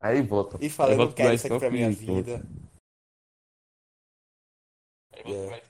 Aí 0.00 0.20
volta. 0.22 0.58
e 0.60 0.68
fala, 0.68 0.90
Aí 0.90 0.94
eu 0.94 0.98
não 0.98 1.04
volta 1.06 1.16
quero 1.16 1.34
isso 1.34 1.46
aqui 1.46 1.58
pra 1.58 1.70
minha 1.70 1.92
Xbox 1.92 2.02
e 2.02 2.22
vida. 2.22 2.42
É. 5.12 5.62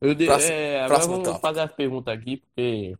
Eu 0.00 0.14
de... 0.14 0.26
Próximo- 0.26 0.52
é, 0.52 0.76
agora 0.76 0.88
próximo 0.88 1.12
vamos 1.12 1.28
tópico. 1.28 1.42
fazer 1.46 1.60
as 1.60 1.72
perguntas 1.72 2.18
aqui, 2.18 2.36
porque 2.38 2.98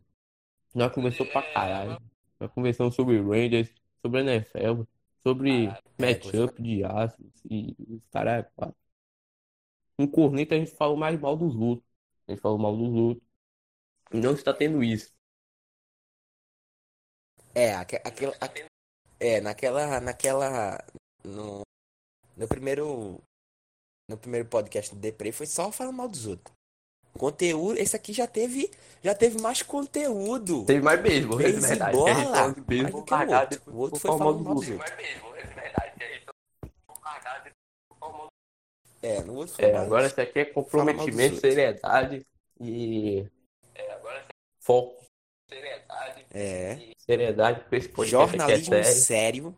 nós 0.73 0.91
conversamos 0.93 1.31
pra 1.33 1.41
caralho. 1.53 1.97
Nós 2.39 2.51
conversamos 2.51 2.95
sobre 2.95 3.19
Rangers, 3.19 3.73
sobre 4.01 4.21
NFL, 4.21 4.83
sobre 5.25 5.67
matchup 5.99 6.61
de 6.61 6.83
Astros 6.83 7.33
e 7.49 7.75
os 7.89 8.05
caras. 8.11 8.45
é. 8.61 8.71
Um 9.99 10.07
corneta 10.07 10.55
a 10.55 10.59
gente 10.59 10.71
falou 10.75 10.95
mais 10.95 11.19
mal 11.19 11.35
dos 11.35 11.55
outros. 11.55 11.87
A 12.27 12.31
gente 12.31 12.41
falou 12.41 12.57
mal 12.59 12.75
dos 12.77 12.93
outros. 12.93 13.27
E 14.13 14.17
não 14.19 14.33
está 14.33 14.53
tendo 14.53 14.83
isso. 14.83 15.11
É, 17.55 17.73
aque- 17.73 18.01
aquela, 18.03 18.35
aque- 18.39 18.65
é, 19.19 19.41
naquela, 19.41 19.99
naquela, 19.99 20.77
no, 21.25 21.61
no 22.35 22.47
primeiro, 22.47 23.19
no 24.07 24.17
primeiro 24.17 24.47
podcast 24.47 24.93
do 24.93 25.01
Depre 25.01 25.31
foi 25.31 25.47
só 25.47 25.71
falando 25.71 25.95
mal 25.95 26.07
dos 26.07 26.27
outros. 26.27 26.55
Conteúdo, 27.13 27.79
esse 27.79 27.95
aqui 27.95 28.13
já 28.13 28.27
teve, 28.27 28.69
já 29.03 29.13
teve 29.15 29.41
mais 29.41 29.61
conteúdo. 29.63 30.65
Teve 30.65 30.81
mais 30.81 30.99
é 30.99 31.03
Base 31.03 31.59
verdade. 31.67 31.97
bola, 31.97 32.13
de 32.13 32.21
mais 32.21 32.55
do 32.55 32.63
que 32.91 32.95
o 32.95 33.03
cagado, 33.03 33.55
outro. 33.55 33.73
O 33.73 33.77
outro 33.77 33.99
foi 33.99 34.17
falando 34.17 34.43
mal 34.43 34.55
dos 34.55 34.69
outros. 34.69 34.91
É, 39.01 39.21
no 39.23 39.35
outro 39.35 39.55
foi 39.55 39.65
É, 39.65 39.73
mais- 39.73 39.85
agora 39.85 40.07
isso 40.07 40.19
aqui 40.21 40.39
é 40.39 40.45
comprometimento, 40.45 41.39
seriedade 41.39 42.25
e 42.59 43.25
foco. 44.59 44.97
é, 46.33 46.77
Seriedade 46.97 47.63
pra 47.69 47.77
esse 47.77 47.87
podcast 47.89 48.35
aqui 48.35 48.35
é 48.35 48.39
jornalismo 48.59 48.73
sério. 48.83 48.93
sério. 49.01 49.55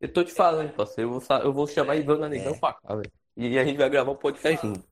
Eu 0.00 0.10
tô 0.10 0.24
te 0.24 0.32
falando, 0.32 0.72
parceiro. 0.74 1.10
Eu 1.12 1.20
vou, 1.20 1.38
eu 1.38 1.52
vou 1.52 1.66
chamar 1.66 1.96
Ivana 1.96 2.26
Negão 2.28 2.54
É. 2.54 2.58
pra 2.58 2.72
cá, 2.72 2.94
velho. 2.94 3.12
E 3.36 3.58
a 3.58 3.64
gente 3.64 3.76
vai 3.76 3.90
gravar 3.90 4.12
um 4.12 4.16
podcast 4.16 4.66
junto. 4.66 4.88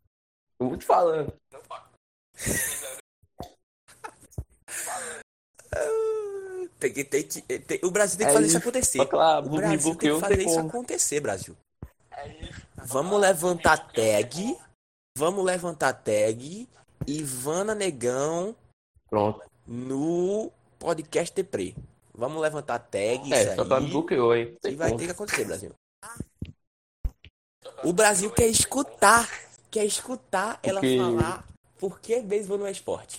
Vou 0.61 0.77
te 0.77 0.85
falando. 0.85 1.33
Tem 6.79 6.93
que, 6.93 7.05
tem 7.05 7.23
que- 7.27 7.43
tem- 7.43 7.81
o 7.83 7.91
Brasil 7.91 8.17
tem 8.19 8.27
que 8.27 8.31
É 8.31 8.35
fazer 8.35 8.47
isso, 8.47 8.57
isso. 8.59 8.69
acontecer. 8.69 9.09
Lá, 9.13 9.41
O 9.41 9.49
Brasil 9.49 9.95
tem 9.97 10.15
que 10.15 10.21
fazer 10.21 10.37
tem 10.37 10.47
isso 10.47 10.57
como. 10.57 10.69
acontecer, 10.69 11.21
Brasil. 11.21 11.57
Vamos 12.77 13.21
levantar 13.21 13.79
tag. 13.93 14.57
Vamos 15.17 15.45
levantar 15.45 15.93
tag. 15.93 16.69
Ivana 17.07 17.75
Negão 17.75 18.55
Pronto. 19.11 19.43
no 19.67 20.53
podcast 20.79 21.35
Depre. 21.35 21.77
Vamos 22.15 22.41
levantar 22.41 22.79
tag. 22.79 23.33
É, 23.33 23.43
isso 23.45 23.55
só 23.57 23.65
que 23.65 23.71
ela 23.73 23.81
me 23.81 23.87
aí. 23.87 23.93
bloqueou, 23.93 24.37
hein? 24.37 24.57
E 24.65 24.75
vai 24.75 24.97
ter 24.97 25.07
que 25.07 25.11
acontecer, 25.13 25.45
Brasil. 25.45 25.73
O 27.85 27.93
Brasil 27.93 28.31
quer 28.31 28.47
escutar. 28.49 29.29
Quer 29.71 29.85
escutar 29.85 30.59
ela 30.62 30.81
Porque- 30.81 30.97
falar 30.99 31.45
por 31.79 32.01
que 32.01 32.21
beisebol 32.21 32.59
não 32.59 32.66
é 32.66 32.71
esporte. 32.71 33.19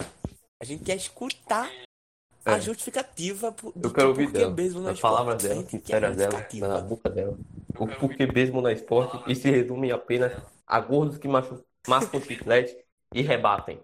A 0.62 0.66
gente 0.66 0.84
quer 0.84 0.96
escutar 0.96 1.72
a 2.46 2.54
É. 2.58 2.62
justificativa 2.62 3.52
por- 3.52 3.72
do 3.74 3.88
Eu 3.88 3.94
quero 3.94 4.08
que 4.08 4.10
ouvir 4.10 4.26
por 4.26 4.32
que 4.34 4.40
dela. 4.40 4.52
beisebol 4.54 4.82
não 4.82 4.90
é 4.90 4.92
As 4.92 4.98
esporte. 4.98 5.14
palavras 5.14 5.46
A 5.46 5.48
dela, 5.48 5.62
gente 5.62 5.72
quer 5.72 5.78
sinceras 5.80 6.16
dela, 6.18 6.32
justificativa. 6.32 6.68
na 6.68 6.82
boca 6.82 7.10
dela. 7.10 7.38
O 7.78 7.88
porquê 7.88 8.26
beisebol 8.26 8.62
não 8.62 8.70
é 8.70 8.74
esporte 8.74 9.32
e 9.32 9.36
se 9.36 9.50
resume 9.50 9.92
apenas 9.92 10.34
a 10.68 10.80
gordos 10.82 11.18
que 11.18 11.28
machu- 11.28 11.64
mascam 11.88 12.20
chiclete 12.22 12.78
e 13.14 13.22
rebatem. 13.22 13.80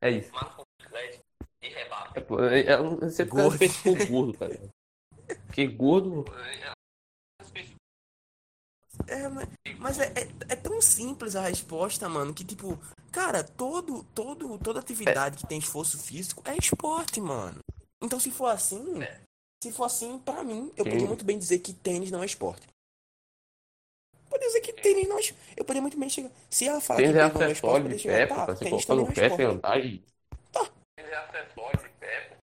É 0.00 0.10
isso. 0.10 0.30
É, 1.62 2.60
é, 2.60 2.72
é, 2.72 2.76
você 2.76 3.24
fica 3.24 3.36
Gordo. 3.42 4.06
gordo, 4.08 4.38
cara. 4.38 4.60
Porque 5.46 5.66
gordo. 5.66 6.24
É, 9.08 9.28
mas, 9.28 9.48
mas 9.78 9.98
é, 9.98 10.06
é, 10.06 10.28
é 10.50 10.56
tão 10.56 10.80
simples 10.80 11.36
a 11.36 11.42
resposta, 11.42 12.08
mano, 12.08 12.32
que 12.32 12.44
tipo, 12.44 12.78
cara, 13.10 13.44
todo, 13.44 14.04
todo, 14.14 14.58
toda 14.58 14.80
atividade 14.80 15.36
que 15.38 15.46
tem 15.46 15.58
esforço 15.58 15.98
físico 15.98 16.42
é 16.46 16.56
esporte, 16.56 17.20
mano. 17.20 17.58
Então 18.02 18.18
se 18.18 18.30
for 18.30 18.46
assim, 18.46 19.00
se 19.62 19.72
for 19.72 19.84
assim, 19.84 20.18
pra 20.18 20.42
mim, 20.42 20.72
eu 20.76 20.84
poderia 20.84 21.00
Sim. 21.00 21.06
muito 21.06 21.24
bem 21.24 21.38
dizer 21.38 21.58
que 21.58 21.72
tênis 21.72 22.10
não 22.10 22.22
é 22.22 22.26
esporte. 22.26 22.66
Poderia 24.28 24.48
dizer 24.48 24.60
que 24.60 24.72
tênis 24.72 25.08
não 25.08 25.18
é 25.18 25.20
esporte. 25.20 25.52
Eu 25.56 25.64
poderia 25.64 25.82
muito 25.82 25.98
bem 25.98 26.08
chegar. 26.08 26.30
Se 26.50 26.66
ela 26.66 26.80
falar 26.80 26.98
Tênis 27.00 27.12
que 27.12 27.18
é 27.18 27.22
tênis 27.22 27.34
não 27.34 27.42
é 27.42 27.52
esporte, 27.52 27.84
eu 27.84 27.96
de 27.96 28.02
poderia 28.02 28.12
pé, 28.12 28.20
chegar, 28.22 28.28
pô, 28.28 28.34
tá, 28.34 28.44
pra 28.46 28.56
você 28.56 28.64
tênis 28.64 28.84
também 28.86 29.04
no 29.04 29.04
não 29.04 29.12
é 29.12 29.14
pé 29.14 29.22
esporte. 29.26 29.42
andar 29.44 29.84
e... 29.84 30.04
Tá. 30.50 30.70
Tênis 30.96 31.12
é 31.12 31.16
acessório 31.16 31.82
de 31.82 31.88
pé, 31.90 32.20
pô. 32.28 32.36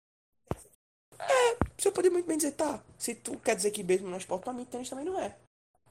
Você 1.78 1.90
poderia 1.90 2.10
muito 2.12 2.26
bem 2.26 2.36
dizer, 2.36 2.52
tá, 2.52 2.82
se 2.98 3.14
tu 3.14 3.38
quer 3.38 3.56
dizer 3.56 3.70
que 3.70 3.82
beisebol 3.82 4.10
não 4.10 4.16
é 4.16 4.20
esporte, 4.20 4.44
pra 4.44 4.52
mim 4.52 4.64
tênis 4.66 4.88
também 4.88 5.04
não 5.04 5.18
é. 5.18 5.36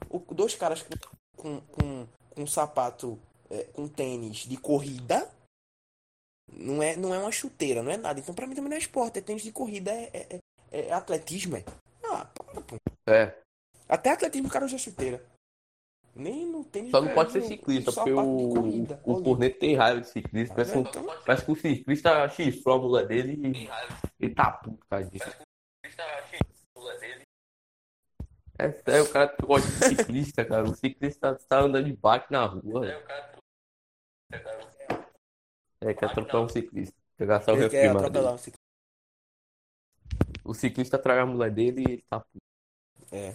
O, 0.08 0.18
dois 0.34 0.54
caras 0.54 0.82
com, 0.82 0.96
com, 1.36 1.60
com, 1.60 2.06
com 2.30 2.46
sapato, 2.46 3.18
é, 3.50 3.64
com 3.64 3.86
tênis 3.88 4.38
de 4.38 4.56
corrida, 4.56 5.30
não 6.52 6.82
é, 6.82 6.96
não 6.96 7.14
é 7.14 7.18
uma 7.18 7.32
chuteira, 7.32 7.82
não 7.82 7.92
é 7.92 7.96
nada. 7.96 8.18
Então 8.20 8.34
pra 8.34 8.46
mim 8.46 8.54
também 8.54 8.70
não 8.70 8.76
é 8.76 8.80
esporte, 8.80 9.18
é 9.18 9.22
tênis 9.22 9.42
de 9.42 9.52
corrida, 9.52 9.90
é, 9.92 10.10
é, 10.12 10.38
é- 10.72 10.88
é 10.88 10.92
atletismo, 10.92 11.56
é. 11.56 11.64
Ah, 12.04 12.24
para, 12.26 12.60
pô. 12.62 12.76
É. 13.06 13.36
Até 13.88 14.10
atletismo 14.10 14.48
o 14.48 14.50
cara 14.50 14.64
usa 14.64 14.78
chuteira. 14.78 15.24
Nem 16.14 16.44
no 16.46 16.64
tênis 16.64 16.90
Só 16.90 17.00
não 17.00 17.14
pode 17.14 17.32
ser 17.32 17.42
ciclista, 17.42 17.90
um 17.92 17.94
porque 17.94 18.12
o, 18.12 18.82
o 19.04 19.22
corneto 19.22 19.58
tem 19.60 19.76
raiva 19.76 20.00
de 20.00 20.08
ciclista. 20.08 20.54
Parece, 20.54 20.76
um, 20.76 20.80
Então, 20.80 21.04
parece 21.24 21.44
que 21.44 21.52
o 21.52 21.56
ciclista 21.56 22.28
chifrou 22.30 22.74
a 22.76 22.82
mulher 22.82 23.06
dele 23.06 23.40
e 23.46 23.70
ele 24.18 24.34
tá 24.34 24.50
puto 24.50 24.76
por 24.76 24.86
causa 24.88 25.08
disso. 25.08 25.30
É 28.60 28.72
sério, 28.72 29.04
o 29.04 29.10
cara 29.10 29.34
gosta 29.42 29.66
de 29.88 29.96
ciclista, 29.96 30.44
cara. 30.44 30.64
O 30.64 30.76
ciclista 30.76 31.34
tá 31.48 31.60
andando 31.60 31.86
de 31.86 31.96
bike 31.96 32.30
na 32.30 32.44
rua. 32.44 32.80
velho. 32.82 33.06
É, 35.80 35.94
quer 35.94 36.04
atropelar 36.04 36.44
um 36.44 36.48
ciclista. 36.48 36.94
Pegar 37.16 37.40
só 37.40 37.52
o 37.52 37.56
ele 37.56 37.70
quer 37.70 37.88
atropelar 37.88 38.34
um 38.34 38.38
ciclista. 38.38 38.60
O 40.44 40.52
ciclista 40.52 40.98
trai 40.98 41.20
a 41.20 41.26
mulher 41.26 41.50
dele 41.50 41.80
e 41.80 41.92
ele 41.92 42.04
tá 42.08 42.20
puto. 42.20 42.44
É. 43.10 43.34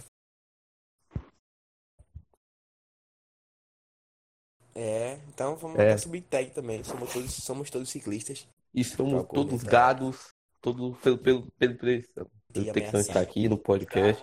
É, 4.76 5.14
então 5.28 5.56
vamos 5.56 5.78
É. 5.78 5.96
subtag 5.96 6.50
também. 6.50 6.84
Somos 6.84 7.12
todos, 7.12 7.32
somos 7.32 7.70
todos 7.70 7.88
ciclistas. 7.88 8.46
E 8.72 8.84
somos 8.84 9.26
todos 9.28 9.62
corneto, 9.62 9.66
é. 9.66 9.70
gados, 9.70 10.28
todos 10.60 10.96
pelo, 11.00 11.18
pelo, 11.18 11.50
pelo. 11.52 11.80
E 11.80 12.52
Pelo 12.52 12.72
Texão 12.72 13.00
está 13.00 13.12
ameaçar. 13.12 13.22
aqui 13.22 13.48
no 13.48 13.58
podcast. 13.58 14.22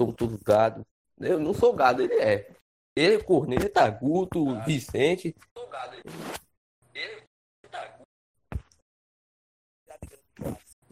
Somos 0.00 0.16
todos 0.16 0.42
gados. 0.42 0.82
Eu 1.18 1.38
não 1.38 1.52
sou 1.52 1.74
gado, 1.74 2.00
ele 2.02 2.14
é. 2.14 2.50
Ele 2.96 3.16
é 3.16 3.22
corneta, 3.22 3.86
Guto, 3.90 4.58
Vicente. 4.64 5.36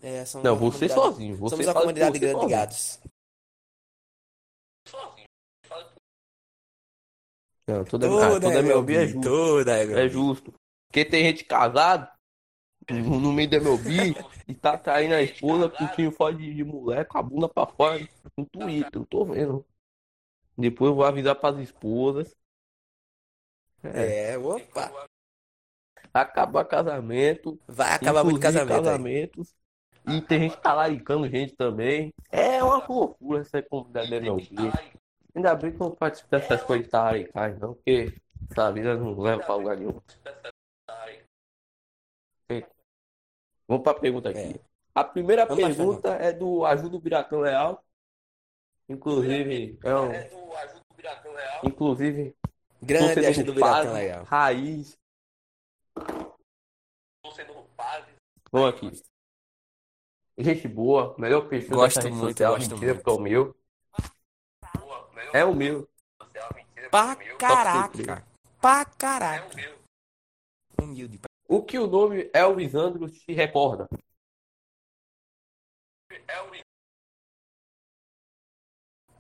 É, 0.03 0.25
somos 0.27 0.45
Não, 0.45 0.53
uma 0.55 0.61
você 0.61 0.89
comunidade- 0.89 1.01
sozinho. 1.01 1.37
Você 1.37 1.51
Somos 1.57 1.67
fala 1.67 1.81
comunidade 1.81 2.13
você 2.13 2.19
grande 2.19 2.35
de 2.35 2.41
sozinho. 2.43 2.59
gados. 2.61 3.01
Não, 7.67 7.85
toda, 7.85 8.07
ah, 8.07 8.41
toda 8.41 8.59
MLB 8.61 8.95
é 8.97 9.07
justo. 9.07 9.21
Toda 9.29 9.77
É 9.79 9.83
MLB. 9.83 10.09
justo. 10.09 10.55
Porque 10.89 11.05
tem 11.05 11.25
gente 11.25 11.45
casada 11.45 12.11
no 12.91 13.21
no 13.21 13.33
meio 13.33 13.49
da 13.49 13.57
MLB 13.59 14.15
e 14.47 14.55
tá 14.55 14.77
traindo 14.79 15.15
a 15.15 15.23
esposa 15.23 15.69
com 15.69 15.85
o 15.85 15.89
time 15.89 16.11
fora 16.11 16.35
de, 16.35 16.55
de 16.55 16.65
mulher 16.65 17.07
com 17.07 17.19
a 17.19 17.23
bunda 17.23 17.49
pra 17.49 17.67
fora 17.67 18.09
no 18.37 18.47
Twitter. 18.47 18.91
Eu 18.95 19.07
tô 19.07 19.25
vendo. 19.25 19.65
Depois 20.57 20.91
eu 20.91 20.95
vou 20.95 21.05
avisar 21.05 21.37
pras 21.37 21.59
esposas. 21.59 22.35
É. 23.83 24.33
É, 24.33 24.39
opa. 24.39 25.07
Acabar 26.13 26.65
casamento. 26.65 27.59
Vai 27.67 27.93
acabar 27.93 28.25
muito 28.25 28.41
casamento. 28.41 28.73
aí. 28.73 28.79
casamentos. 28.79 29.55
E 30.09 30.23
tem 30.23 30.41
gente 30.41 30.57
talaricando 30.57 31.29
gente 31.29 31.55
também. 31.55 32.13
É 32.33 32.63
uma 32.63 32.85
loucura 32.87 33.43
essa 33.43 33.63
comunidade 33.63 34.11
da 34.11 34.17
MLB. 34.17 34.73
Ainda 35.35 35.55
bem 35.55 35.71
que 35.71 35.81
eu 35.81 35.89
não 35.89 35.95
participo 35.95 36.31
dessas 36.31 36.63
coisas 36.63 36.87
de 36.87 36.91
talaricar, 36.91 37.59
não, 37.59 37.75
porque 37.75 38.15
essa 38.51 38.73
vida 38.73 38.97
não 38.97 39.17
leva 39.21 39.45
pra 39.45 39.55
lugar 39.55 39.77
nenhum. 39.77 40.01
Vamos 43.69 43.83
pra 43.85 43.95
pergunta 43.95 44.31
aqui. 44.31 44.39
É. 44.39 44.61
A 44.95 45.05
primeira 45.05 45.45
Vamos 45.45 45.63
pergunta 45.63 46.09
é 46.15 46.33
do 46.33 46.65
Ajuda 46.65 46.99
Biracão 46.99 47.41
Leal. 47.41 47.85
Inclusive, 48.89 49.79
é 49.85 49.95
um. 49.95 50.11
Inclusive, 51.63 52.35
Grande 52.81 53.15
torcedor 53.15 53.29
ajuda 53.31 53.45
do 53.45 53.53
do 53.53 53.55
Biratão 53.55 53.85
Paz, 53.85 53.93
legal. 53.93 54.25
Raiz. 54.25 54.99
Vamos 58.51 58.69
aqui. 58.71 59.03
Gente 60.39 60.69
boa, 60.69 61.15
melhor 61.19 61.49
perfil 61.49 61.77
Gosto 61.77 61.97
dessa 61.97 62.09
rede 62.09 62.17
muito, 62.17 62.29
social, 62.31 62.55
gosto 62.55 62.71
mentira, 62.71 62.95
muito. 62.95 63.05
porque 63.05 63.11
é 63.11 63.13
o 63.13 63.21
meu. 63.21 63.57
É 65.35 65.45
o 65.45 65.55
meu. 65.55 65.89
Pra 66.91 67.17
caraca. 67.37 68.27
Pra 68.61 68.85
caraca. 68.85 69.79
Humilde. 70.81 71.21
O 71.49 71.63
que 71.63 71.79
o 71.79 71.87
nome 71.87 72.31
Elvis 72.35 72.75
Andros 72.75 73.23
te 73.23 73.33
recorda? 73.33 73.89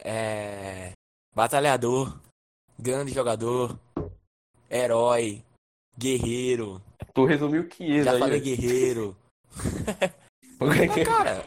É. 0.05 0.93
Batalhador. 1.35 2.21
Grande 2.79 3.15
jogador. 3.15 3.81
Herói. 4.71 5.43
Guerreiro. 5.97 6.83
Tu 7.15 7.25
resumiu 7.25 7.67
que 7.67 7.85
isso 7.85 8.05
Já 8.05 8.13
aí. 8.13 8.19
falei 8.19 8.39
né? 8.39 8.45
guerreiro. 8.45 9.17
Mas, 10.61 11.07
cara. 11.07 11.47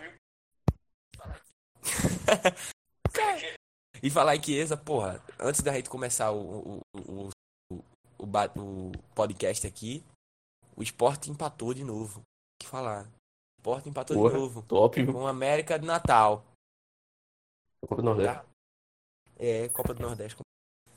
e 4.02 4.10
falar 4.10 4.36
em 4.36 4.44
Chiesa, 4.44 4.76
porra, 4.76 5.24
antes 5.40 5.62
da 5.62 5.72
gente 5.74 5.90
começar 5.90 6.32
o, 6.32 6.42
o, 6.42 6.80
o, 6.96 7.30
o, 7.70 7.84
o 8.20 8.92
podcast 9.14 9.68
aqui, 9.68 10.04
o 10.76 10.84
esporte 10.84 11.30
empatou 11.30 11.74
de 11.74 11.84
novo. 11.84 12.20
O 12.20 12.24
que 12.64 12.68
falar? 12.68 13.04
O 13.06 13.60
esporte 13.60 13.90
empatou 13.90 14.18
Porra. 14.18 14.32
de 14.34 14.38
novo. 14.40 14.62
Top. 14.64 15.06
Com 15.06 15.24
o 15.24 15.28
América 15.28 15.78
de 15.80 15.86
Natal. 15.86 16.44
Copa 17.82 17.96
do 17.98 18.04
Nordeste. 18.04 18.34
Tá? 18.36 18.46
É, 19.40 19.70
Copa 19.70 19.94
do 19.94 20.02
Nordeste. 20.02 20.38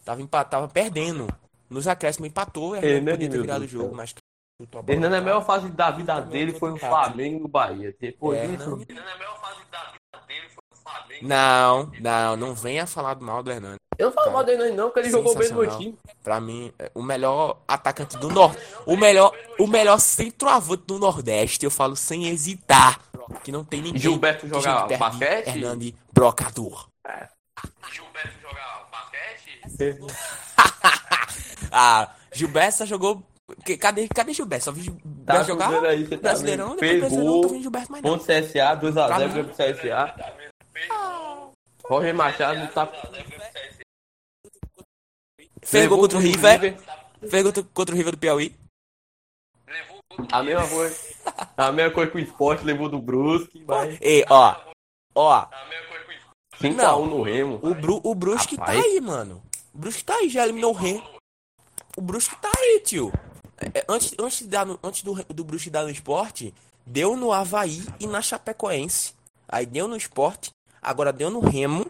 Tava, 0.04 0.20
empa- 0.20 0.44
tava 0.44 0.68
perdendo. 0.68 1.26
Nos 1.70 1.86
acréscimos 1.88 2.28
empatou. 2.28 2.76
Hernani, 2.76 2.94
Hernani 2.96 3.16
podia 3.16 3.30
ter 3.30 3.40
virado 3.40 3.62
o 3.62 3.66
do 3.66 3.70
jogo, 3.70 3.88
céu. 3.88 3.94
mas 3.96 4.14
chutou 4.60 4.78
a 4.78 4.82
bola 4.82 4.94
Hernando, 4.94 5.14
a 5.14 5.20
melhor 5.20 5.44
fase 5.46 5.70
da 5.70 5.90
vida 5.90 6.20
dele 6.20 6.52
foi 6.58 6.72
o. 6.72 6.76
Flamengo 6.76 7.40
e 7.40 7.44
o 7.44 7.48
Bahia. 7.48 7.96
Depois 7.98 8.38
É, 8.38 8.46
disso. 8.46 8.70
não- 8.70 8.84
Não, 11.22 11.86
não, 12.00 12.36
não 12.36 12.54
venha 12.54 12.86
falar 12.86 13.18
mal 13.20 13.42
do 13.42 13.50
Hernani. 13.50 13.78
Eu 13.98 14.06
não 14.06 14.12
falo 14.12 14.24
Cara, 14.26 14.30
mal 14.36 14.44
dele 14.44 14.70
não, 14.72 14.84
porque 14.86 15.00
ele 15.00 15.10
jogou 15.10 15.34
bem 15.36 15.48
no 15.50 15.60
meu 15.60 15.78
time. 15.78 15.98
Pra 16.22 16.40
mim, 16.40 16.72
é 16.78 16.90
o 16.94 17.02
melhor 17.02 17.58
atacante 17.68 18.16
do 18.18 18.28
Norte. 18.28 18.58
O 18.86 18.96
melhor, 18.96 19.32
o 19.58 19.66
melhor 19.66 19.98
centroavante 20.00 20.84
do 20.86 20.98
Nordeste, 20.98 21.64
eu 21.64 21.70
falo 21.70 21.94
sem 21.96 22.26
hesitar. 22.28 23.00
Que 23.42 23.50
não 23.52 23.64
tem 23.64 23.80
ninguém. 23.80 24.00
Gilberto 24.00 24.46
que 24.46 24.60
joga 24.60 24.96
basquete? 24.98 25.48
Hernani 25.48 25.96
Brocador. 26.12 26.88
Gilberto 27.92 28.40
joga 28.42 28.60
basquete? 28.90 30.00
Ah, 31.76 32.10
Gilberto 32.32 32.78
só 32.78 32.86
jogou. 32.86 33.22
que- 33.64 33.76
Cadê, 33.76 34.06
cadê 34.08 34.32
Gilberto? 34.32 34.66
Só 34.66 34.72
vi 34.72 34.82
Gilberto 34.82 35.24
Tá 35.26 35.42
jogar 35.42 35.84
aí, 35.84 36.06
tá 36.06 36.16
Brasileirão, 36.18 36.76
depois 36.76 36.80
Fez 36.90 37.00
Brasileirão, 37.00 37.34
não 37.34 37.42
tô 37.48 37.58
Gilberto 37.60 37.92
mais 37.92 38.04
não. 38.04 38.10
contra 38.18 38.38
o 38.40 38.42
CSA, 38.42 38.76
2x0 38.76 39.06
Pra 39.06 39.44
pro 39.44 39.54
CSA. 39.54 40.34
Roger 41.86 42.14
Machado 42.14 42.72
tá. 42.72 42.86
Fez 45.64 45.88
gol 45.88 45.98
contra 45.98 46.18
o 46.18 46.20
pro 46.20 46.30
River. 46.30 46.76
Fez 47.28 47.42
gol 47.42 47.64
contra 47.72 47.94
o 47.94 47.98
River 47.98 48.12
do 48.12 48.18
Piauí. 48.18 48.54
A 50.30 50.42
mesma 50.42 50.68
coisa. 50.68 50.96
A 51.56 51.72
mesma 51.72 51.92
coisa 51.92 52.10
que 52.10 52.16
o 52.16 52.20
esporte 52.20 52.64
levou 52.64 52.88
do 52.88 52.98
Brusque, 52.98 53.64
mas. 53.66 53.98
E, 54.02 54.24
ó. 54.28 54.56
Ó, 55.14 55.46
5x1 56.60 56.74
Não. 56.74 57.06
no 57.06 57.22
Remo. 57.22 57.60
o, 57.62 57.74
Bru, 57.74 58.00
o 58.02 58.14
Brusque 58.14 58.56
tá 58.56 58.66
Rapaz. 58.66 58.84
aí, 58.84 59.00
mano. 59.00 59.42
O 59.72 59.78
Brusque 59.78 60.04
tá 60.04 60.14
aí, 60.16 60.28
já 60.28 60.44
eliminou 60.44 60.72
o 60.72 60.76
Remo. 60.76 61.02
O 61.96 62.00
Brusque 62.00 62.36
tá 62.36 62.50
aí, 62.56 62.80
tio. 62.84 63.12
É, 63.56 63.80
é, 63.80 63.84
antes 63.88 64.14
antes, 64.18 64.38
de 64.38 64.46
dar 64.46 64.66
no, 64.66 64.78
antes 64.82 65.02
do, 65.02 65.14
do 65.24 65.44
Brusque 65.44 65.70
dar 65.70 65.84
no 65.84 65.90
esporte, 65.90 66.52
deu 66.84 67.16
no 67.16 67.32
Havaí 67.32 67.84
e 68.00 68.06
na 68.06 68.20
Chapecoense. 68.20 69.14
Aí 69.48 69.66
deu 69.66 69.86
no 69.86 69.96
esporte, 69.96 70.50
agora 70.82 71.12
deu 71.12 71.30
no 71.30 71.40
Remo. 71.40 71.86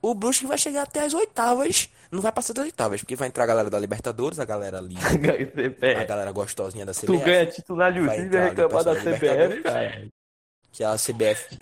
O 0.00 0.14
Brusque 0.14 0.46
vai 0.46 0.56
chegar 0.56 0.82
até 0.82 1.00
as 1.00 1.12
oitavas. 1.12 1.90
Não 2.10 2.20
vai 2.20 2.32
passar 2.32 2.52
das 2.52 2.64
oitavas, 2.64 3.00
porque 3.00 3.14
vai 3.14 3.28
entrar 3.28 3.44
a 3.44 3.46
galera 3.46 3.70
da 3.70 3.78
Libertadores, 3.78 4.38
a 4.40 4.44
galera 4.44 4.78
ali, 4.78 4.96
a 6.00 6.04
galera 6.04 6.32
gostosinha 6.32 6.84
da 6.84 6.92
Tu 6.92 7.06
CBF. 7.06 7.24
ganha 7.24 7.46
titular 7.46 7.92
de 7.92 8.00
Vai 8.00 8.18
e 8.18 8.22
entrar 8.22 8.44
reclamar 8.48 8.84
da. 8.84 8.94
CBF, 8.96 9.62
cara. 9.62 10.08
Que 10.72 10.82
é 10.82 10.86
a 10.86 10.96
CBF. 10.96 11.58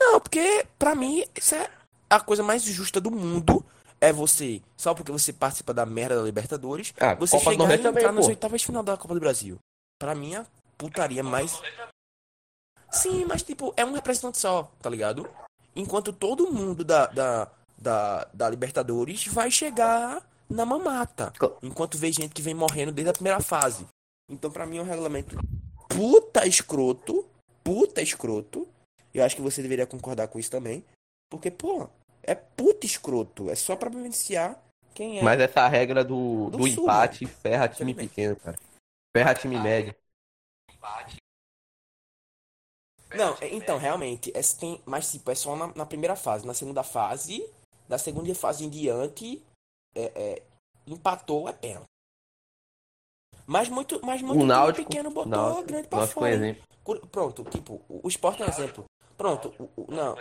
Não, 0.00 0.20
porque 0.20 0.66
pra 0.78 0.94
mim, 0.94 1.24
isso 1.36 1.54
é. 1.54 1.70
a 2.10 2.20
coisa 2.20 2.42
mais 2.42 2.62
justa 2.64 3.00
do 3.00 3.10
mundo 3.10 3.64
é 4.00 4.12
você, 4.12 4.60
só 4.76 4.92
porque 4.94 5.10
você 5.12 5.32
participa 5.32 5.72
da 5.72 5.86
merda 5.86 6.16
da 6.16 6.22
Libertadores, 6.22 6.92
Ah, 7.00 7.14
você 7.14 7.38
Copa 7.38 7.50
chegar 7.52 7.70
e 7.70 7.74
entrar 7.74 7.92
também, 7.92 8.04
nas 8.12 8.24
pô. 8.26 8.30
oitavas 8.30 8.62
final 8.62 8.82
da 8.82 8.96
Copa 8.96 9.14
do 9.14 9.20
Brasil. 9.20 9.58
Pra 9.98 10.14
mim, 10.14 10.34
a 10.34 10.44
putaria 10.76 11.22
mais. 11.22 11.60
Sim, 12.90 13.24
mas 13.24 13.42
tipo, 13.42 13.72
é 13.76 13.84
um 13.84 13.92
representante 13.92 14.38
só, 14.38 14.70
tá 14.80 14.90
ligado? 14.90 15.28
Enquanto 15.74 16.12
todo 16.12 16.52
mundo 16.52 16.84
da, 16.84 17.06
da, 17.06 17.50
da, 17.84 18.24
da 18.32 18.48
Libertadores 18.48 19.26
vai 19.26 19.50
chegar 19.50 20.26
na 20.48 20.64
mamata. 20.64 21.32
Enquanto 21.62 21.98
vê 21.98 22.10
gente 22.10 22.34
que 22.34 22.42
vem 22.42 22.54
morrendo 22.54 22.90
desde 22.90 23.10
a 23.10 23.12
primeira 23.12 23.40
fase. 23.40 23.86
Então, 24.28 24.50
pra 24.50 24.66
mim, 24.66 24.78
é 24.78 24.82
um 24.82 24.86
regulamento 24.86 25.36
puta 25.88 26.46
escroto. 26.46 27.28
Puta 27.62 28.00
escroto. 28.02 28.66
Eu 29.12 29.22
acho 29.24 29.36
que 29.36 29.42
você 29.42 29.62
deveria 29.62 29.86
concordar 29.86 30.28
com 30.28 30.38
isso 30.38 30.50
também. 30.50 30.84
Porque, 31.30 31.50
pô, 31.50 31.88
é 32.22 32.34
puta 32.34 32.86
escroto. 32.86 33.50
É 33.50 33.54
só 33.54 33.76
pra 33.76 33.90
beneficiar 33.90 34.58
quem 34.94 35.18
é. 35.18 35.22
Mas 35.22 35.40
essa 35.40 35.68
regra 35.68 36.02
do, 36.02 36.50
Do 36.50 36.58
do 36.58 36.70
Sul, 36.70 36.84
empate 36.84 37.26
ferra 37.26 37.68
time 37.68 37.94
pequeno, 37.94 38.36
cara. 38.36 38.58
Ferra 39.16 39.34
time 39.34 39.58
médio. 39.60 39.94
Não, 43.14 43.36
é- 43.40 43.54
então, 43.54 43.78
realmente, 43.78 44.32
é, 44.34 44.40
tem, 44.58 44.82
mas 44.84 45.10
tipo, 45.12 45.30
é 45.30 45.34
só 45.34 45.54
na, 45.54 45.68
na 45.68 45.86
primeira 45.86 46.16
fase. 46.16 46.46
Na 46.46 46.54
segunda 46.54 46.82
fase, 46.82 47.48
da 47.88 47.98
segunda 47.98 48.34
fase 48.34 48.64
em 48.64 48.70
diante, 48.70 49.44
é, 49.94 50.02
é, 50.14 50.42
empatou, 50.86 51.48
é 51.48 51.52
pênalti. 51.52 51.86
Mas 53.46 53.68
muito, 53.68 54.00
mas 54.04 54.22
muito 54.22 54.42
O 54.42 54.46
Náutico, 54.46 54.88
pequeno 54.88 55.10
botou 55.10 55.30
Náutico, 55.30 55.60
a 55.60 55.66
grande 55.66 55.88
pra 55.88 55.98
Náutico 55.98 56.20
fora. 56.20 56.56
Pronto, 57.10 57.44
tipo, 57.44 57.80
o, 57.88 58.08
Sport 58.08 58.40
é 58.40 58.44
um 58.44 58.48
exemplo. 58.48 58.84
Pronto, 59.16 59.54
o, 59.58 59.82
o- 59.82 59.92
não. 59.92 60.16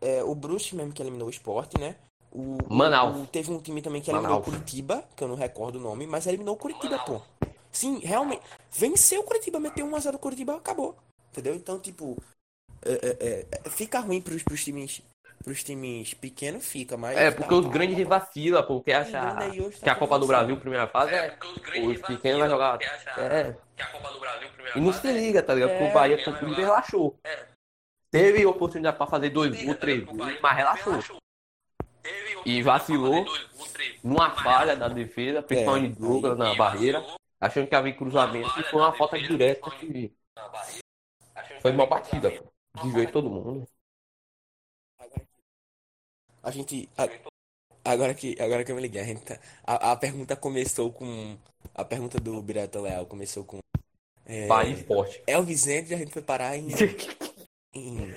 É, 0.00 0.22
o 0.22 0.34
Bruce 0.34 0.74
mesmo 0.74 0.92
que 0.92 1.02
eliminou 1.02 1.28
o 1.28 1.30
Sport, 1.30 1.74
né? 1.78 1.96
O, 2.30 2.58
Manaus. 2.68 3.16
o- 3.16 3.26
teve 3.26 3.50
um 3.50 3.60
time 3.60 3.82
também 3.82 4.00
que 4.00 4.10
eliminou 4.10 4.36
o 4.36 4.40
Manaus. 4.40 4.44
Curitiba, 4.44 5.02
que 5.16 5.24
eu 5.24 5.28
não 5.28 5.34
recordo 5.34 5.76
o 5.76 5.80
nome, 5.80 6.06
mas 6.06 6.26
eliminou 6.26 6.54
o 6.54 6.58
Curitiba, 6.58 6.98
pô. 7.00 7.20
Sim, 7.72 7.98
realmente. 7.98 8.42
Venceu 8.70 9.20
o 9.20 9.24
Curitiba, 9.24 9.60
meteu 9.60 9.86
1x0 9.86 10.14
o 10.14 10.18
Curitiba, 10.18 10.56
acabou. 10.56 10.96
Entendeu? 11.30 11.54
Então, 11.54 11.78
tipo, 11.78 12.16
é, 12.82 12.92
é, 12.92 13.46
é, 13.66 13.70
fica 13.70 14.00
ruim 14.00 14.20
pros, 14.20 14.42
pros 14.42 14.64
times. 14.64 15.02
Pros 15.42 15.62
times 15.62 16.14
pequenos 16.14 16.66
fica, 16.66 16.96
mas. 16.96 17.16
É, 17.16 17.30
porque 17.30 17.54
os 17.54 17.66
grandes 17.66 18.06
vacilam, 18.06 18.62
porque 18.64 18.92
acha 18.92 19.18
Engana 19.18 19.44
aí, 19.44 19.60
hoje 19.60 19.76
tá 19.78 19.84
que 19.84 19.90
a 19.90 19.94
Copa 19.94 20.18
do. 20.18 20.26
Brasil, 20.26 20.56
primeira 20.56 20.86
fase, 20.88 21.14
é. 21.14 21.38
Os 21.86 22.00
pequenos 22.02 22.40
vai 22.40 22.50
jogar. 22.50 22.78
É. 23.16 23.56
E 24.74 24.80
não 24.80 24.92
se 24.92 25.10
liga, 25.10 25.42
tá 25.42 25.54
ligado? 25.54 25.70
Porque 25.70 25.84
É. 25.84 25.90
o 25.90 25.94
Bahia 25.94 26.24
com 26.24 26.30
o 26.30 26.36
Cruzeiro 26.36 26.62
relaxou. 26.62 27.18
Teve 28.10 28.44
oportunidade 28.46 28.96
pra 28.96 29.06
fazer 29.06 29.30
dois 29.30 29.62
gols, 29.62 29.76
três 29.78 30.04
gols, 30.04 30.38
mas 30.40 30.56
relaxou. 30.56 30.98
E 32.44 32.62
vacilou 32.62 33.24
numa 34.02 34.30
falha 34.30 34.74
da 34.74 34.88
defesa, 34.88 35.42
principalmente 35.42 35.96
É. 35.96 36.00
Douglas 36.00 36.36
na 36.38 36.54
barreira, 36.54 37.04
achando 37.40 37.66
que 37.68 37.74
havia 37.74 37.92
cruzamento 37.94 38.58
e 38.58 38.62
foi 38.64 38.80
uma 38.80 38.92
falta 38.92 39.18
direta 39.18 39.70
que 39.72 40.12
foi 41.60 41.72
mal 41.72 41.86
batida, 41.86 42.30
pô. 42.30 42.52
Desviou 42.82 43.10
todo 43.12 43.30
mundo. 43.30 43.68
A 46.48 46.50
gente. 46.50 46.88
a- 46.96 47.08
agora, 47.84 48.14
que, 48.14 48.34
agora 48.40 48.64
que 48.64 48.72
eu 48.72 48.76
me 48.76 48.80
liguei, 48.80 49.02
a, 49.02 49.04
gente 49.04 49.20
tá- 49.20 49.38
a, 49.62 49.92
a 49.92 49.96
pergunta 49.96 50.34
começou 50.34 50.90
com. 50.90 51.36
A 51.74 51.84
pergunta 51.84 52.18
do 52.18 52.40
Birata 52.40 52.80
Leal 52.80 53.04
começou 53.04 53.44
com. 53.44 53.58
É, 54.24 54.46
Bahia 54.46 54.74
Esporte. 54.74 55.22
Elvis 55.26 55.66
Endres, 55.66 55.92
a 55.92 55.96
gente 55.96 56.12
foi 56.12 56.22
parar 56.22 56.56
em. 56.56 56.68
em 57.76 58.14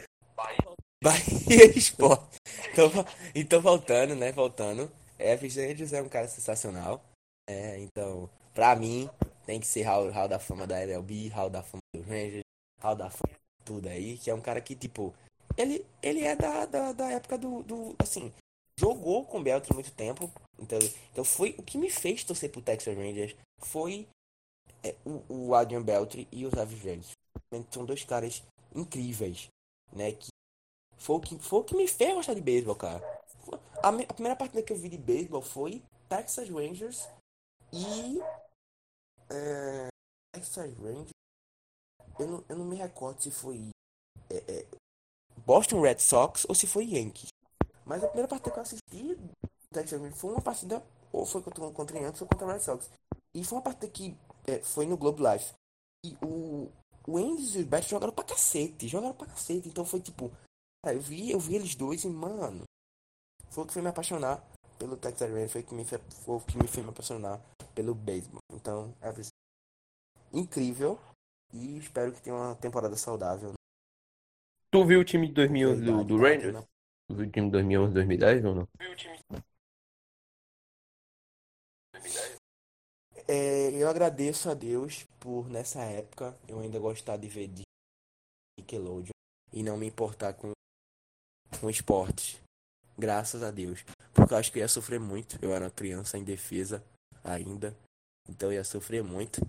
Bahia 1.04 1.78
Esporte. 1.78 2.38
Então, 2.72 2.90
então, 3.36 3.62
voltando, 3.62 4.16
né? 4.16 4.32
Voltando. 4.32 4.90
Elvis 5.20 5.58
Endres 5.58 5.92
é 5.92 6.02
um 6.02 6.08
cara 6.08 6.30
sensacional. 6.30 7.04
É, 7.50 7.80
então, 7.80 8.30
pra 8.54 8.78
mim, 8.78 9.10
tem 9.46 9.60
que 9.60 9.68
ser 9.68 9.82
Hall, 9.82 10.10
Hall 10.10 10.30
da 10.30 10.40
Fama 10.40 10.66
da 10.66 10.80
LLB, 10.80 11.28
Hall 11.28 11.50
da 11.50 11.62
Fama 11.62 11.82
do 11.94 12.02
Rangers, 12.02 12.44
Hall 12.82 12.96
da 12.96 13.10
Fama 13.10 13.36
tudo 13.66 13.90
aí, 13.90 14.18
que 14.18 14.30
é 14.30 14.34
um 14.34 14.42
cara 14.42 14.62
que, 14.62 14.74
tipo, 14.74 15.14
ele, 15.58 15.86
ele 16.02 16.24
é 16.24 16.36
da, 16.36 16.66
da, 16.66 16.92
da 16.92 17.12
época 17.12 17.38
do, 17.38 17.64
do. 17.64 17.96
Assim, 18.00 18.34
jogou 18.80 19.26
com 19.26 19.40
o 19.40 19.44
Beltran 19.44 19.76
muito 19.76 19.92
tempo. 19.92 20.32
Então, 20.60 20.80
então 21.12 21.24
foi 21.24 21.56
o 21.58 21.64
que 21.64 21.78
me 21.78 21.90
fez 21.90 22.24
torcer 22.24 22.52
pro 22.52 22.62
Texas 22.62 22.96
Rangers 22.96 23.36
foi 23.60 24.08
é, 24.84 24.96
o, 25.06 25.48
o 25.48 25.56
Adrian 25.56 25.84
Beltry 25.84 26.28
e 26.32 26.46
os 26.46 26.54
Elvis 26.54 26.84
Rangers. 26.84 27.12
São 27.72 27.86
dois 27.86 28.04
caras 28.04 28.44
incríveis, 28.76 29.48
né? 29.92 30.12
Que 30.12 30.30
foi 30.98 31.16
o 31.16 31.20
que, 31.20 31.38
foi 31.40 31.60
o 31.60 31.64
que 31.64 31.76
me 31.76 31.88
fez 31.88 32.14
gostar 32.14 32.34
de 32.34 32.42
beisebol, 32.42 32.76
cara. 32.76 33.02
A, 33.84 33.90
a 33.90 34.14
primeira 34.14 34.36
partida 34.36 34.64
que 34.64 34.72
eu 34.72 34.78
vi 34.78 34.90
de 34.90 34.98
beisebol 34.98 35.42
foi 35.42 35.82
Texas 36.08 36.50
Rangers 36.50 37.08
e. 37.74 38.20
é, 39.30 39.88
Texas 40.34 40.78
Rangers. 40.78 41.10
Eu 42.20 42.28
não, 42.28 42.44
eu 42.50 42.56
não 42.58 42.66
me 42.66 42.76
recordo 42.76 43.22
se 43.22 43.32
foi 43.32 43.70
é, 44.30 44.38
é, 44.48 44.66
Boston 45.46 45.82
Red 45.82 46.00
Sox 46.00 46.46
ou 46.48 46.56
se 46.56 46.68
foi 46.68 46.86
Yankees. 46.86 47.30
Mas 47.86 48.04
a 48.04 48.08
primeira 48.08 48.28
partida 48.28 48.52
que 48.52 48.58
eu 48.58 48.64
assisti 48.64 49.18
Rangers 49.74 50.20
foi 50.20 50.32
uma 50.32 50.42
partida, 50.42 50.84
ou 51.12 51.26
foi 51.26 51.42
contra, 51.42 51.72
contra 51.72 52.00
Yankees 52.00 52.22
ou 52.22 52.28
contra 52.28 52.52
Red 52.52 52.60
Sox. 52.60 52.90
E 53.34 53.44
foi 53.44 53.58
uma 53.58 53.64
partida 53.64 53.88
que 53.88 54.16
é, 54.46 54.60
foi 54.60 54.86
no 54.86 54.98
Globe 54.98 55.24
Life. 55.24 55.54
E 56.06 56.18
o, 56.22 56.70
o 57.08 57.18
Andes 57.18 57.56
e 57.56 57.62
o 57.62 57.66
Beto 57.66 57.88
jogaram 57.88 58.14
pra 58.14 58.24
cacete, 58.24 58.88
jogaram 58.88 59.14
pra 59.14 59.28
cacete. 59.28 59.70
Então 59.70 59.86
foi 59.86 60.02
tipo, 60.02 60.32
cara, 60.84 60.98
eu 60.98 61.02
vi, 61.02 61.32
eu 61.32 61.40
vi 61.40 61.56
eles 61.56 61.76
dois 61.76 62.04
e, 62.04 62.08
mano, 62.08 62.64
foi 63.50 63.64
o 63.64 63.68
que 63.68 63.74
foi 63.74 63.82
me 63.82 63.90
apaixonar 63.90 64.44
pelo 64.78 64.98
Texas 64.98 65.30
Rangers, 65.30 65.52
foi 65.52 65.62
o 65.62 65.66
que 65.66 65.76
me, 65.76 65.86
que 65.86 66.58
me 66.58 66.68
fez 66.68 66.86
me 66.86 66.92
apaixonar 66.92 67.40
pelo 67.74 67.96
beisebol. 67.96 68.40
Então, 68.54 68.94
é 69.02 69.14
incrível 70.34 71.00
e 71.54 71.78
espero 71.78 72.12
que 72.12 72.22
tenha 72.22 72.36
uma 72.36 72.56
temporada 72.56 72.96
saudável. 72.96 73.54
Tu 74.72 74.86
viu 74.86 75.02
o 75.02 75.04
time 75.04 75.28
de 75.28 75.34
2011 75.34 75.82
do, 75.82 76.04
do 76.06 76.18
tá? 76.18 76.24
Rangers? 76.24 76.66
Tu 77.10 77.16
viu 77.16 77.28
o 77.28 77.32
time 77.32 77.46
de 77.48 77.52
2011, 77.52 77.94
2010 77.94 78.46
ou 78.46 78.56
não? 78.56 78.68
É, 83.28 83.72
eu 83.72 83.90
agradeço 83.90 84.50
a 84.50 84.54
Deus 84.54 85.06
por, 85.20 85.50
nessa 85.50 85.82
época, 85.84 86.36
eu 86.48 86.60
ainda 86.60 86.80
gostar 86.80 87.18
de 87.18 87.28
ver 87.28 87.48
de 87.48 87.64
Nickelodeon 88.58 89.12
e 89.52 89.62
não 89.62 89.78
me 89.78 89.88
importar 89.88 90.34
com, 90.34 90.52
com 91.60 91.70
esportes. 91.70 92.40
Graças 92.98 93.44
a 93.44 93.52
Deus. 93.52 93.84
Porque 94.14 94.34
eu 94.34 94.38
acho 94.38 94.52
que 94.52 94.60
eu 94.60 94.62
ia 94.62 94.68
sofrer 94.68 95.00
muito. 95.00 95.38
Eu 95.42 95.54
era 95.54 95.66
uma 95.66 95.72
criança 95.72 96.18
indefesa 96.18 96.84
ainda. 97.24 97.76
Então 98.30 98.50
eu 98.50 98.56
ia 98.56 98.64
sofrer 98.64 99.04
muito. 99.04 99.42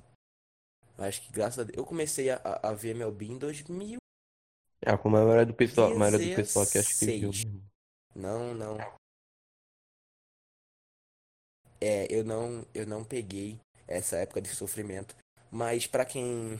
Eu 0.99 1.05
acho 1.05 1.23
que 1.23 1.33
graças 1.33 1.59
a 1.61 1.65
Deus. 1.65 1.77
Eu 1.77 1.85
comecei 1.85 2.31
a, 2.31 2.37
a 2.37 2.71
a 2.71 2.73
ver 2.73 2.91
MLB 2.91 3.27
em 3.27 3.39
2000. 3.39 4.02
É, 4.85 4.97
como 4.97 5.17
a 5.17 5.25
maioria 5.25 5.47
do 5.47 5.55
pessoal, 5.55 5.93
a 5.93 5.95
maioria 5.95 6.31
do 6.31 6.37
pessoal 6.37 6.67
que 6.67 6.79
acho 6.79 6.99
que 6.99 7.07
viu. 7.07 7.31
16. 7.31 7.63
Não, 8.17 8.53
não. 8.55 8.77
É, 11.81 12.07
eu 12.11 12.25
não, 12.25 12.67
eu 12.75 12.87
não 12.87 13.05
peguei 13.05 13.59
essa 13.87 14.17
época 14.17 14.41
de 14.41 14.49
sofrimento, 14.49 15.17
mas 15.51 15.87
pra 15.87 16.05
quem, 16.05 16.59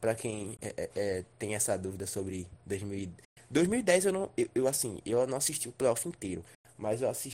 para 0.00 0.14
quem 0.14 0.58
é, 0.60 0.68
é, 0.76 0.90
é, 0.94 1.22
tem 1.38 1.54
essa 1.54 1.76
dúvida 1.76 2.06
sobre 2.06 2.46
2000, 2.66 3.10
2010 3.50 4.06
eu 4.06 4.12
não, 4.12 4.30
eu, 4.36 4.48
eu, 4.54 4.68
assim, 4.68 5.00
eu 5.04 5.26
não 5.26 5.36
assisti 5.36 5.68
o 5.68 5.72
playoff 5.72 6.06
inteiro, 6.08 6.44
mas 6.76 7.02
eu 7.02 7.08
assisti 7.08 7.32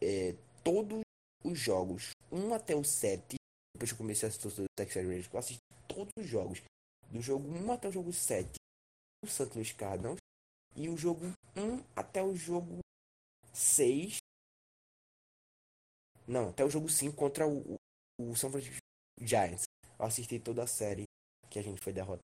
é, 0.00 0.34
todos 0.62 1.00
os 1.44 1.58
jogos, 1.58 2.10
1 2.30 2.54
até 2.54 2.74
o 2.74 2.84
7, 2.84 3.36
depois 3.74 3.90
que 3.90 3.94
eu 3.94 3.98
comecei 3.98 4.26
a 4.26 4.28
assistir 4.28 4.62
o 4.62 4.64
Texas 4.76 5.04
Rangers, 5.04 5.28
eu 5.32 5.38
assisti 5.38 5.62
todos 5.88 6.12
os 6.18 6.26
jogos, 6.26 6.62
do 7.10 7.20
jogo 7.20 7.48
1 7.48 7.72
até 7.72 7.88
o 7.88 7.92
jogo 7.92 8.12
7, 8.12 8.50
o 9.26 9.32
St. 9.32 9.54
Louis 9.54 9.72
Cardinals, 9.72 10.18
e 10.74 10.88
o 10.88 10.96
jogo 10.96 11.24
1 11.56 11.82
até 11.94 12.22
o 12.22 12.34
jogo 12.34 12.78
6. 13.52 14.18
Não, 16.26 16.50
até 16.50 16.64
o 16.64 16.70
jogo 16.70 16.88
5 16.88 17.16
contra 17.16 17.46
o, 17.46 17.74
o, 18.20 18.30
o 18.30 18.36
São 18.36 18.50
Francisco 18.50 18.78
Giants. 19.20 19.64
Eu 19.98 20.04
assisti 20.04 20.38
toda 20.38 20.62
a 20.62 20.66
série 20.66 21.04
que 21.48 21.58
a 21.58 21.62
gente 21.62 21.80
foi 21.80 21.92
derrotado. 21.92 22.20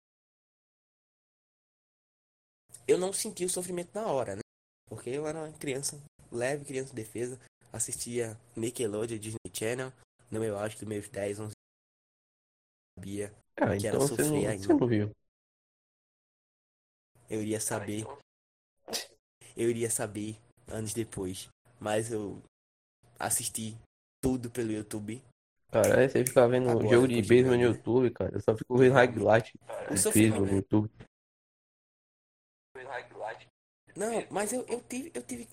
Eu 2.87 2.99
não 2.99 3.13
senti 3.13 3.45
o 3.45 3.51
sofrimento 3.51 3.93
na 3.95 4.07
hora, 4.07 4.37
né? 4.37 4.43
Porque 4.89 5.11
eu 5.11 5.27
era 5.27 5.41
uma 5.41 5.53
criança, 5.59 6.01
leve 6.31 6.65
criança 6.65 6.91
de 6.91 6.97
defesa. 6.97 7.41
Assistia 7.73 8.39
Nickelodeon, 8.57 9.19
Disney 9.19 9.51
Channel. 9.53 9.93
No 10.31 10.41
meu 10.41 10.57
auge 10.59 10.77
dos 10.77 10.87
meus 10.87 11.09
10, 11.09 11.41
11 11.41 11.53
sabia. 12.99 13.35
Ah, 13.57 13.77
Que 13.77 13.87
era 13.87 13.97
então 13.97 14.01
você 14.01 14.23
não, 14.23 14.29
sofrer 14.29 14.41
você 14.41 14.47
ainda. 14.47 14.75
não 14.75 14.87
viu. 14.87 15.11
Eu 17.29 17.43
iria 17.43 17.61
saber. 17.61 18.05
Eu 19.57 19.71
iria 19.71 19.91
saber 19.91 20.37
anos 20.69 20.93
depois. 20.93 21.49
Mas 21.81 22.11
eu 22.11 22.43
assisti 23.19 23.77
tudo 24.23 24.51
pelo 24.51 24.73
YouTube. 24.73 25.23
Cara, 25.71 26.09
você 26.09 26.25
fica 26.25 26.49
vendo 26.49 26.71
Agora, 26.71 26.89
jogo 26.89 27.09
de 27.09 27.23
beisebol 27.23 27.57
no? 27.57 27.63
YouTube, 27.63 28.11
cara. 28.11 28.35
Eu 28.35 28.41
só 28.41 28.57
fico 28.57 28.77
vendo 28.77 28.95
highlight 28.95 29.53
beisebol 30.13 30.47
no? 30.47 30.53
YouTube. 30.55 30.91
Não, 33.97 34.11
mas 34.31 34.53
eu, 34.53 34.65
eu 34.67 34.81
tive, 34.83 35.11
eu 35.15 35.23
tive 35.23 35.49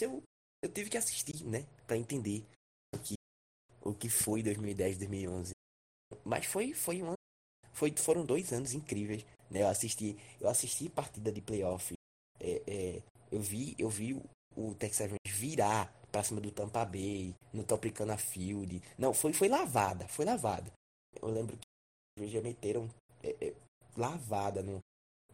eu, 0.00 0.22
eu 0.62 0.72
tive 0.72 0.90
que 0.90 0.96
assistir, 0.96 1.44
né? 1.44 1.66
Pra 1.86 1.96
entender 1.96 2.44
o 2.94 2.98
que, 2.98 3.14
o 3.82 3.94
que 3.94 4.08
foi 4.08 4.42
2010, 4.42 4.98
2011. 4.98 5.52
Mas 6.24 6.46
foi, 6.46 6.72
foi 6.72 7.02
um 7.02 7.08
ano, 7.08 7.18
foi, 7.72 7.92
foram 7.96 8.24
dois 8.24 8.52
anos 8.52 8.72
incríveis, 8.72 9.24
né? 9.54 9.62
Eu 9.62 9.68
assisti, 9.68 10.16
eu 10.40 10.48
assisti 10.48 10.88
partida 10.88 11.30
de 11.32 11.40
playoff. 11.40 11.94
É, 12.40 12.62
é, 12.66 13.02
eu 13.30 13.40
vi, 13.40 13.74
eu 13.78 13.88
vi 13.88 14.12
o, 14.14 14.22
o 14.56 14.74
Texas 14.74 15.06
Rangers 15.06 15.38
virar 15.38 15.90
pra 16.10 16.22
cima 16.22 16.40
do 16.40 16.50
Tampa 16.50 16.84
Bay, 16.84 17.34
no 17.52 17.64
Tropicana 17.64 18.16
Field. 18.18 18.82
Não, 18.98 19.14
foi, 19.14 19.32
foi 19.32 19.48
lavada, 19.48 20.06
foi 20.08 20.24
lavada. 20.24 20.70
Eu 21.20 21.28
lembro 21.28 21.56
que 21.56 21.64
os 22.18 22.24
Rangers 22.24 22.44
meteram 22.44 22.88
é, 23.22 23.34
é, 23.46 23.54
lavada 23.96 24.62
no, 24.62 24.78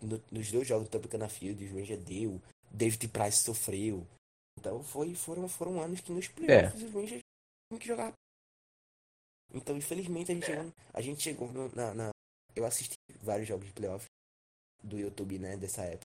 no- 0.01 0.23
nos 0.31 0.51
dois 0.53 0.67
jogos 0.69 0.87
do 0.87 0.91
Tropicana 0.91 1.29
Field, 1.29 1.65
os 1.65 1.71
Rangers 1.73 2.03
deu, 2.05 2.41
David 2.71 3.09
Price 3.09 3.43
sofreu. 3.43 4.07
Então 4.59 4.83
foi, 4.85 5.15
foram, 5.15 5.49
foram 5.49 5.81
anos 5.81 6.01
que 6.01 6.13
nos 6.13 6.29
playoffs 6.29 6.83
os 6.83 6.93
Rangers 6.93 7.21
tinham 7.69 7.79
que 7.81 7.87
jogar. 7.87 8.13
Então, 9.53 9.77
infelizmente, 9.77 10.31
a 10.31 10.35
gente 10.35 10.47
chegou, 10.47 10.73
a 10.95 11.01
gente 11.01 11.23
chegou 11.23 11.53
na, 11.75 11.95
na- 11.95 12.11
Eu 12.55 12.65
assisti 12.65 12.95
vários 13.23 13.49
jogos 13.49 13.67
de 13.67 13.73
playoff 13.73 14.07
do 14.83 14.99
YouTube, 14.99 15.39
né, 15.39 15.57
dessa 15.57 15.83
época. 15.83 16.07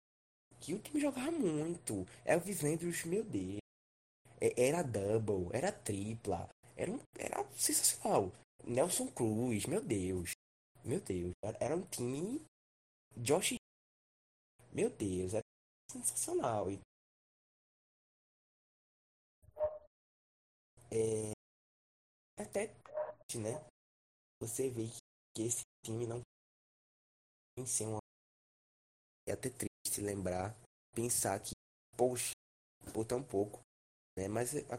Que 0.60 0.74
o 0.74 0.78
time 0.80 1.00
jogava 1.00 1.30
muito. 1.32 2.06
Elvis 2.24 2.64
Andrews, 2.64 3.04
meu 3.04 3.24
Deus. 3.24 3.58
É- 4.40 4.68
Era 4.68 4.82
double, 4.82 5.48
era 5.52 5.72
tripla. 5.72 6.48
Era, 6.76 6.90
um, 6.92 7.00
era 7.18 7.44
sensacional. 7.56 8.32
Nelson 8.64 9.08
Cruz, 9.08 9.66
meu 9.66 9.82
Deus. 9.82 10.32
Meu 10.84 11.00
Deus. 11.00 11.32
Era, 11.60 11.76
um 11.76 11.82
time. 11.82 12.42
Josh. 13.16 13.56
Meu 14.70 14.90
Deus, 14.90 15.32
era 15.32 15.42
sensacional. 15.90 16.70
E- 16.70 16.78
É, 20.90 21.32
até, 22.38 22.72
né? 23.36 23.60
Você 24.40 24.70
vê 24.70 24.88
que, 25.36 25.42
esse 25.44 25.62
time 25.84 26.06
não 26.06 26.22
venceu 27.56 27.88
uma. 27.88 28.03
É 29.26 29.32
até 29.32 29.50
triste 29.50 30.00
lembrar, 30.00 30.54
pensar 30.94 31.38
que, 31.40 31.52
poxa, 31.96 32.32
por 32.92 33.04
tão 33.04 33.22
pouco, 33.22 33.60
né? 34.18 34.28
Mas 34.28 34.54
a- 34.70 34.78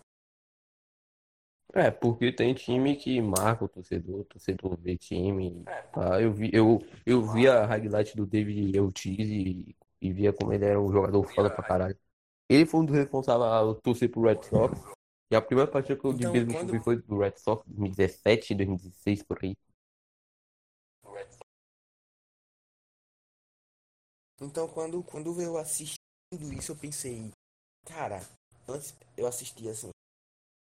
É, 1.73 1.91
porque 1.91 2.31
tem 2.31 2.53
time 2.53 2.95
que 2.95 3.19
marca 3.21 3.65
o 3.65 3.67
torcedor, 3.69 4.21
o 4.21 4.23
torcedor 4.25 4.77
vê 4.79 4.97
time. 4.97 5.67
Ah, 5.93 6.21
eu 6.21 6.31
vi, 6.33 6.49
eu, 6.53 6.79
eu 7.05 7.21
vi 7.25 7.47
a 7.47 7.65
highlight 7.65 8.15
do 8.15 8.25
David 8.25 8.79
Ortiz 8.79 9.27
e, 9.29 9.75
e 10.01 10.13
via 10.13 10.31
como 10.31 10.53
ele 10.53 10.63
era 10.65 10.79
um 10.79 10.91
jogador 10.91 11.23
foda 11.25 11.49
pra 11.49 11.63
caralho. 11.63 11.97
Ele 12.49 12.65
foi 12.65 12.81
um 12.81 12.85
dos 12.85 12.95
responsáveis 12.95 13.49
a 13.51 13.81
torcer 13.81 14.09
pro 14.11 14.21
Red 14.23 14.41
Sox. 14.43 14.79
E 15.31 15.35
a 15.35 15.41
primeira 15.41 15.69
partida 15.71 15.99
que 15.99 16.05
eu 16.05 16.13
de 16.13 16.19
Então, 16.19 16.31
beisebol 16.31 16.55
quando- 16.55 16.69
que 16.69 16.75
eu 16.75 16.79
vi 16.79 16.83
foi 16.83 16.97
do 17.01 17.17
Red 17.19 17.33
Sox, 17.37 17.65
2017, 17.67 18.55
2016, 18.55 19.23
por 19.23 19.39
aí. 19.43 19.57
Então, 24.41 24.67
quando, 24.67 25.03
quando 25.03 25.41
eu 25.41 25.57
assisti 25.57 25.95
tudo 26.31 26.51
isso, 26.53 26.71
eu 26.71 26.75
pensei, 26.75 27.31
cara, 27.85 28.21
antes 28.67 28.93
eu 29.17 29.27
assistia 29.27 29.71
assim, 29.71 29.89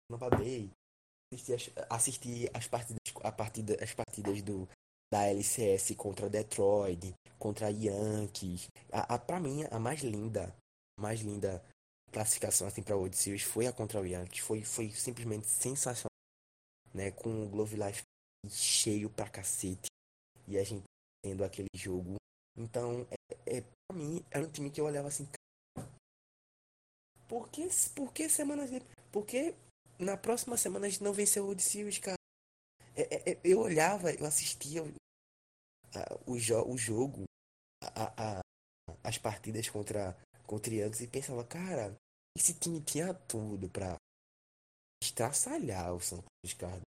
no 0.10 0.18
Bay, 0.18 0.70
assisti 1.34 1.54
as, 1.54 1.70
assisti 1.90 2.50
as 2.54 2.68
partidas, 2.68 3.00
a 3.24 3.32
partida, 3.32 3.84
as 3.84 3.94
partidas 3.94 4.42
do, 4.42 4.68
da 5.12 5.24
LCS 5.26 5.96
contra 5.96 6.30
Detroit, 6.30 7.14
contra 7.40 7.70
Yankees. 7.70 8.68
A, 8.92 9.16
a, 9.16 9.20
pra 9.20 9.40
mim, 9.40 9.64
a 9.72 9.80
mais 9.80 10.02
linda, 10.02 10.56
mais 11.00 11.22
linda 11.22 11.64
classificação 12.12 12.68
assim 12.68 12.82
pra 12.82 12.96
World 12.96 13.16
Series 13.18 13.44
foi 13.44 13.68
a 13.68 13.74
contra 13.74 14.00
o 14.00 14.06
Yankees. 14.06 14.40
Foi, 14.40 14.64
foi 14.64 14.90
simplesmente 14.92 15.48
sensacional, 15.48 16.10
né? 16.94 17.12
Com 17.12 17.44
o 17.46 17.50
Glove 17.50 17.76
Life 17.76 18.04
cheio 18.50 19.10
pra 19.10 19.30
cacete. 19.30 19.88
E 20.48 20.58
a 20.58 20.64
gente 20.64 20.84
tendo 21.24 21.44
aquele 21.44 21.68
jogo. 21.76 22.16
Então, 22.58 23.06
é, 23.46 23.58
é, 23.58 23.62
pra 23.62 23.98
mim, 23.98 24.24
era 24.32 24.46
um 24.46 24.50
time 24.52 24.70
que 24.72 24.80
eu 24.82 24.86
olhava 24.86 25.08
assim. 25.08 25.26
"Cara, 25.26 25.46
Por 27.28 27.50
que, 27.50 27.68
por 27.96 28.14
que 28.14 28.30
semanas 28.30 28.70
Por 29.12 29.26
que 29.26 29.54
na 30.00 30.18
próxima 30.18 30.58
semana 30.58 30.88
a 30.88 30.90
gente 30.90 31.04
não 31.04 31.14
venceu 31.14 31.48
o 31.48 31.60
Series, 31.60 32.00
cara? 32.00 32.18
É, 32.96 33.04
é, 33.16 33.34
é, 33.34 33.40
eu 33.44 33.60
olhava, 33.62 34.12
eu 34.14 34.26
assistia 34.26 34.84
a- 35.96 36.20
o, 36.26 36.38
jo 36.38 36.62
o 36.68 36.78
jogo, 36.78 37.24
a, 37.84 38.38
a- 38.40 38.42
as 39.04 39.18
partidas 39.18 39.70
contra, 39.70 40.16
o 40.48 40.76
Yankees 40.82 41.02
e 41.02 41.08
pensava, 41.08 41.44
cara, 41.46 41.96
esse 42.38 42.54
time 42.56 42.82
tinha 42.82 43.14
tudo 43.14 43.70
pra 43.70 43.98
estraçalhar 45.02 45.94
o 45.94 46.00
Luís 46.44 46.54
Cardinals, 46.58 46.84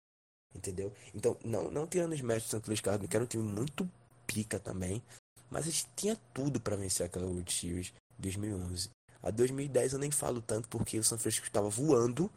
entendeu? 0.55 0.93
Então, 1.15 1.39
não, 1.45 1.71
não 1.71 1.87
tirando 1.87 2.13
os 2.13 2.21
méritos 2.21 2.51
do 2.53 2.67
Luís 2.69 2.81
Cardinals, 2.81 3.11
que 3.11 3.17
era 3.17 3.25
um 3.25 3.29
time 3.29 3.45
muito 3.45 3.91
pica 4.27 4.61
também, 4.61 5.03
mas 5.51 5.67
a 5.67 5.71
gente 5.71 5.87
tinha 5.97 6.17
tudo 6.35 6.61
pra 6.61 6.77
vencer 6.77 7.07
aquela 7.07 7.27
World 7.27 7.53
Series 7.53 7.93
2011. 8.19 8.91
A 9.23 9.31
2010 9.31 9.93
eu 9.95 9.99
nem 9.99 10.11
falo 10.11 10.41
tanto 10.41 10.69
porque 10.69 10.99
o 10.99 11.05
São 11.05 11.19
Francisco 11.19 11.47
estava 11.47 11.69
voando 11.69 12.31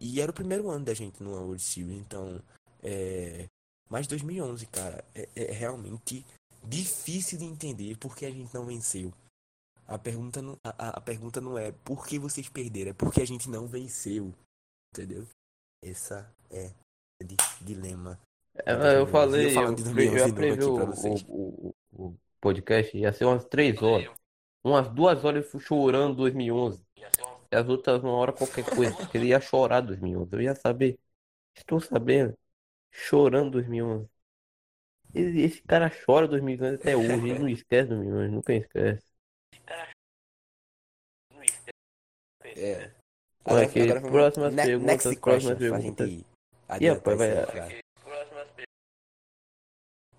e 0.00 0.20
era 0.20 0.30
o 0.30 0.34
primeiro 0.34 0.70
ano 0.70 0.84
da 0.84 0.94
gente 0.94 1.22
no 1.22 1.30
World 1.30 1.62
Series, 1.62 1.98
então 2.00 2.40
é... 2.82 3.46
Mas 3.90 4.06
2011, 4.06 4.66
cara, 4.66 5.04
é, 5.14 5.28
é 5.34 5.52
realmente 5.52 6.24
difícil 6.64 7.38
de 7.38 7.44
entender 7.44 7.96
por 7.98 8.16
que 8.16 8.24
a 8.24 8.30
gente 8.30 8.54
não 8.54 8.64
venceu. 8.64 9.12
A 9.86 9.98
pergunta 9.98 10.40
não, 10.40 10.56
a, 10.64 10.96
a- 10.96 11.00
pergunta 11.00 11.40
não 11.40 11.58
é 11.58 11.72
por 11.72 12.06
que 12.06 12.18
vocês 12.18 12.48
perderam, 12.48 12.92
é 12.92 12.94
porque 12.94 13.20
a 13.20 13.26
gente 13.26 13.50
não 13.50 13.66
venceu. 13.66 14.32
Entendeu? 14.94 15.26
Essa 15.84 16.32
é 16.50 16.72
di- 17.22 17.36
dilema. 17.60 18.18
É, 18.54 18.72
eu 18.98 19.06
falei, 19.06 19.46
eu 19.46 19.74
de 19.74 19.82
eu, 19.82 19.94
2011 19.94 20.28
eu 20.48 20.56
de 20.56 20.86
vocês. 20.86 21.24
o, 21.28 21.72
o, 21.92 22.06
o 22.08 22.16
podcast, 22.42 22.96
ia 22.98 23.12
ser 23.12 23.24
umas 23.24 23.44
três 23.46 23.80
horas. 23.80 24.10
Umas 24.64 24.88
duas 24.88 25.24
horas 25.24 25.44
eu 25.44 25.50
fui 25.50 25.60
chorando 25.60 26.16
2011. 26.16 26.84
E 27.50 27.56
as 27.56 27.68
outras 27.68 28.02
uma 28.02 28.12
hora 28.12 28.32
qualquer 28.32 28.64
coisa, 28.64 28.94
porque 28.96 29.16
ele 29.18 29.28
ia 29.28 29.40
chorar 29.40 29.80
2011. 29.80 30.34
Eu 30.34 30.40
ia 30.42 30.54
saber. 30.54 30.98
Estou 31.56 31.80
sabendo. 31.80 32.36
Chorando 32.90 33.52
2011. 33.52 34.08
Esse, 35.14 35.40
esse 35.40 35.62
cara 35.62 35.90
chora 36.04 36.26
2011 36.26 36.74
até 36.76 36.96
hoje. 36.96 37.12
Ele 37.30 37.38
não 37.38 37.48
esquece 37.48 37.88
2011, 37.88 38.28
nunca 38.34 38.54
esquece. 38.54 39.02
É. 42.44 42.92
Olha 43.44 43.66
aqui, 43.66 43.86
vamos- 43.86 44.10
próximas 44.10 44.54
ne- 44.54 44.62
perguntas, 44.64 44.86
next 45.04 45.20
próximas 45.20 45.58
question, 45.58 45.78
perguntas. 45.78 46.08
gente 46.08 46.20
E 46.20 46.26
adiantar 46.68 47.14
rapaz, 47.14 47.18
vai- 47.18 47.46
claro. 47.46 47.82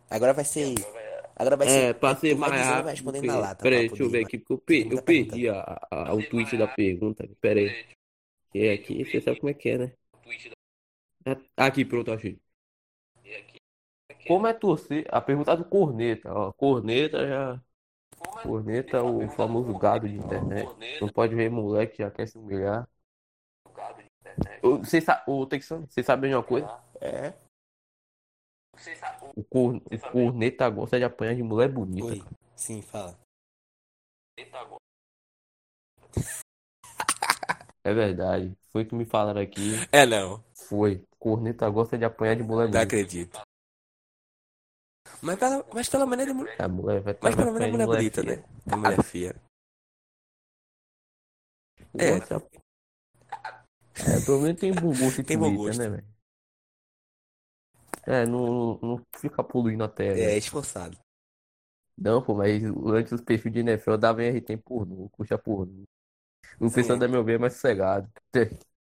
Agora 0.09 0.33
vai 0.33 0.45
ser. 0.45 0.75
Agora 1.35 1.57
vai 1.57 1.67
É, 1.67 1.69
ser. 1.69 1.93
tu 1.95 1.99
vai 2.01 2.13
mais 2.37 2.51
vai 2.51 2.61
rápido. 2.63 2.89
respondendo 2.91 3.21
porque- 3.21 3.27
na 3.35 3.39
lata. 3.39 3.63
Peraí, 3.63 3.79
pra 3.79 3.87
deixa 3.89 4.03
eu 4.03 4.09
ver 4.09 4.25
aqui, 4.25 4.37
porque 4.37 4.53
eu, 4.53 4.57
pe- 4.59 4.87
eu 4.91 5.01
perdi 5.03 5.49
a, 5.49 5.87
a- 5.91 6.13
o 6.13 6.23
tweet 6.29 6.55
da 6.57 6.67
pergunta. 6.67 7.27
Peraí. 7.41 7.85
Que 8.51 8.67
é 8.67 8.73
aqui, 8.73 9.03
você 9.03 9.19
sabe 9.21 9.39
como 9.39 9.49
é 9.49 9.53
que 9.53 9.69
é, 9.69 9.77
né? 9.79 9.93
Ah, 11.57 11.65
Aqui, 11.65 11.83
pronto, 11.85 12.11
achei. 12.11 12.39
Como 14.27 14.45
é 14.47 14.53
torcer? 14.53 15.05
A 15.09 15.19
pergunta 15.19 15.55
do 15.57 15.65
Corneta, 15.65 16.31
ó. 16.31 16.51
Corneta 16.53 17.27
já. 17.27 17.61
Corneta, 18.43 19.03
o 19.03 19.27
famoso 19.31 19.77
gado 19.77 20.07
de 20.07 20.15
internet. 20.15 20.69
Não 21.01 21.09
pode 21.09 21.35
ver 21.35 21.49
moleque, 21.49 21.97
já 21.97 22.11
quer 22.11 22.27
se 22.27 22.37
humilhar. 22.37 22.87
Você 24.61 25.01
sabe, 25.01 25.23
ô 25.27 25.45
Texano, 25.45 25.87
você 25.89 26.01
sabe 26.03 26.27
de 26.29 26.35
uma 26.35 26.43
coisa? 26.43 26.67
É. 27.01 27.33
O, 29.35 29.43
cor, 29.43 29.75
o 29.75 30.11
corneta 30.11 30.69
gosta 30.69 30.97
de 30.97 31.03
apanhar 31.05 31.35
de 31.35 31.43
mulher 31.43 31.69
bonita. 31.71 32.05
Oi. 32.05 32.23
Sim, 32.55 32.81
fala. 32.81 33.17
É 37.83 37.93
verdade. 37.93 38.55
Foi 38.71 38.85
que 38.85 38.95
me 38.95 39.05
falaram 39.05 39.41
aqui. 39.41 39.71
É 39.91 40.05
não. 40.05 40.43
Foi. 40.53 41.03
Corneta 41.19 41.69
gosta 41.69 41.97
de 41.97 42.05
apanhar 42.05 42.35
de 42.35 42.43
mulher 42.43 42.65
Não 42.65 42.71
bonita. 42.71 42.83
acredito. 42.83 43.41
Mas 45.21 45.39
pela, 45.39 45.65
mas 45.73 45.89
pelo 45.89 46.05
menos 46.07 46.27
ele. 46.27 46.51
A 46.59 46.67
mulher 46.67 47.01
vai 47.01 47.17
Mas 47.21 47.37
é 47.37 47.41
apanhar 47.41 47.71
mulher 47.71 47.71
de 47.71 47.85
bonita, 47.85 48.21
feia. 48.21 48.37
né? 48.37 48.43
É 48.71 48.75
mulher 48.75 49.03
feia. 49.03 49.35
É. 51.95 52.09
É, 53.95 54.25
pelo 54.25 54.41
menos 54.41 54.59
tem 54.59 54.73
e 55.21 55.23
Tem 55.23 55.37
gosto. 55.37 55.79
né, 55.79 55.89
velho? 55.89 56.12
É, 58.05 58.25
não, 58.25 58.45
não, 58.45 58.79
não 58.81 59.01
fica 59.15 59.43
poluindo 59.43 59.83
a 59.83 59.87
tela. 59.87 60.17
É 60.17 60.37
esforçado. 60.37 60.97
Não, 61.97 62.21
pô, 62.21 62.33
mas 62.33 62.61
antes 62.63 63.13
os 63.13 63.21
perfis 63.21 63.51
de 63.51 63.59
NFL 63.59 63.97
davam 63.97 64.23
RT 64.23 64.57
pornô, 64.57 65.09
curta 65.09 65.37
pornô. 65.37 65.83
O 66.59 66.69
Sim. 66.69 66.75
pessoal 66.75 66.99
da 66.99 67.07
meu 67.07 67.23
ver 67.23 67.35
é 67.35 67.37
mais 67.37 67.53
sossegado. 67.53 68.09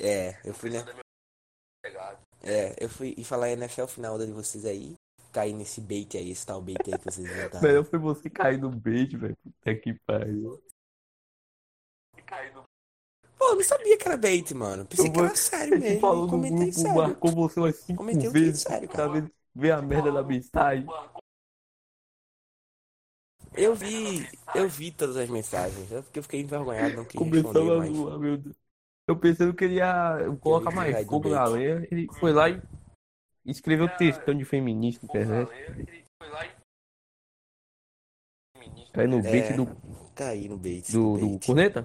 É, 0.00 0.38
eu 0.44 0.54
fui, 0.54 0.70
né? 0.70 0.78
É, 2.44 2.76
eu 2.78 2.88
fui 2.88 3.14
e 3.18 3.24
falar 3.24 3.50
NFL 3.50 3.86
final 3.86 4.16
de 4.16 4.30
vocês 4.30 4.64
aí. 4.64 4.94
Cair 5.32 5.52
nesse 5.52 5.80
bait 5.80 6.16
aí, 6.16 6.30
esse 6.30 6.46
tal 6.46 6.62
bait 6.62 6.78
aí 6.86 6.96
que 6.96 7.04
vocês 7.04 7.18
inventaram. 7.18 7.66
Melhor 7.66 7.84
foi 7.84 7.98
você 7.98 8.30
cair 8.30 8.58
no 8.58 8.70
bait, 8.70 9.16
velho. 9.16 9.36
Puta 9.42 9.74
que 9.74 9.94
pariu. 10.06 10.62
Eu 13.48 13.56
não 13.56 13.64
sabia 13.64 13.96
que 13.96 14.06
era 14.08 14.16
bait, 14.16 14.54
mano. 14.54 14.84
Pensei 14.84 15.10
que 15.10 15.18
era 15.18 15.34
sério 15.34 15.74
Ele 15.74 15.82
mesmo. 15.82 16.00
falou 16.00 16.28
comentei 16.28 16.56
grupo, 16.56 16.72
sério. 16.72 16.94
marcou 16.96 17.32
você 17.32 17.60
umas 17.60 17.76
cinco 17.76 17.98
Comentei 17.98 18.28
vezes. 18.28 18.62
sério, 18.62 18.88
Tá 18.88 18.96
cara. 18.96 19.12
vendo? 19.12 19.30
Vê 19.54 19.70
a 19.72 19.82
merda 19.82 20.12
da 20.12 20.22
mensagem. 20.22 20.86
Eu 23.56 23.74
vi, 23.74 24.24
eu 24.54 24.68
vi 24.68 24.92
todas 24.92 25.16
as 25.16 25.28
mensagens. 25.28 25.90
Eu, 25.90 26.02
porque 26.02 26.18
eu 26.18 26.22
fiquei 26.22 26.40
envergonhado, 26.40 26.96
não 26.96 27.04
quis 27.04 27.18
Começou 27.18 27.80
a 28.12 28.18
meu 28.18 28.36
Deus. 28.36 28.56
Eu 29.08 29.18
pensando 29.18 29.54
que 29.54 29.64
ele 29.64 29.76
ia 29.76 30.18
colocar 30.40 30.70
mais 30.70 31.04
fogo 31.06 31.30
na 31.30 31.44
lenha. 31.46 31.86
Ele 31.90 32.06
foi 32.20 32.32
lá 32.32 32.50
e 32.50 32.60
escreveu 33.46 33.88
textão 33.96 34.34
de 34.34 34.44
feminista 34.44 35.06
na 35.06 35.08
internet. 35.08 35.50
Cai 38.92 39.06
no 39.06 39.22
bait 39.22 39.44
É, 39.44 39.52
do, 39.54 39.66
Caí 40.14 40.48
no 40.48 40.58
bait. 40.58 40.92
do, 40.92 41.18
do 41.18 41.28
bait. 41.30 41.46
corneta. 41.46 41.84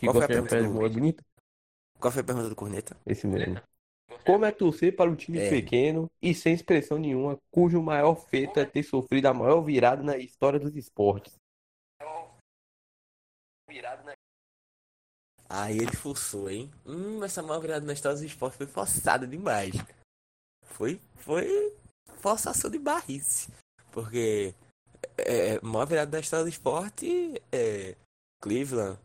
Que 0.00 0.06
Qual 0.06 0.14
foi 0.14 0.24
a 0.24 0.26
gosta 0.26 0.26
de 0.28 0.48
pergunta 0.48 0.56
pele 0.56 0.66
do- 0.68 0.72
boa 0.72 0.88
bonita. 0.88 1.24
Qual 1.98 2.10
foi 2.10 2.22
a 2.22 2.24
pergunta 2.24 2.48
do 2.48 2.56
corneta? 2.56 2.96
Esse 3.04 3.26
mesmo. 3.26 3.60
Como 4.24 4.44
é 4.46 4.50
torcer 4.50 4.96
para 4.96 5.10
um 5.10 5.14
time 5.14 5.38
É. 5.38 5.50
pequeno 5.50 6.10
e 6.22 6.34
sem 6.34 6.54
expressão 6.54 6.96
nenhuma, 6.98 7.38
cujo 7.52 7.82
maior 7.82 8.14
feito 8.14 8.58
é 8.58 8.64
ter 8.64 8.82
sofrido 8.82 9.26
a 9.26 9.34
maior 9.34 9.60
virada 9.60 10.02
na 10.02 10.16
história 10.16 10.58
dos 10.58 10.74
esportes? 10.74 11.34
Aí 15.48 15.76
ele 15.78 15.94
forçou, 15.96 16.48
hein? 16.48 16.70
Hum, 16.86 17.22
essa 17.24 17.42
maior 17.42 17.60
virada 17.60 17.84
na 17.84 17.92
história 17.92 18.16
do 18.18 18.24
esporte 18.24 18.56
foi 18.56 18.66
forçada 18.66 19.26
demais. 19.26 19.74
Foi, 20.64 21.00
foi 21.16 21.76
forçação 22.18 22.70
de 22.70 22.78
barrice. 22.78 23.52
Porque 23.90 24.54
é, 25.18 25.54
é, 25.56 25.60
maior 25.60 25.86
virada 25.86 26.10
da 26.12 26.20
história 26.20 26.44
do 26.44 26.48
esporte 26.48 27.34
é 27.52 27.96
Cleveland, 28.40 28.98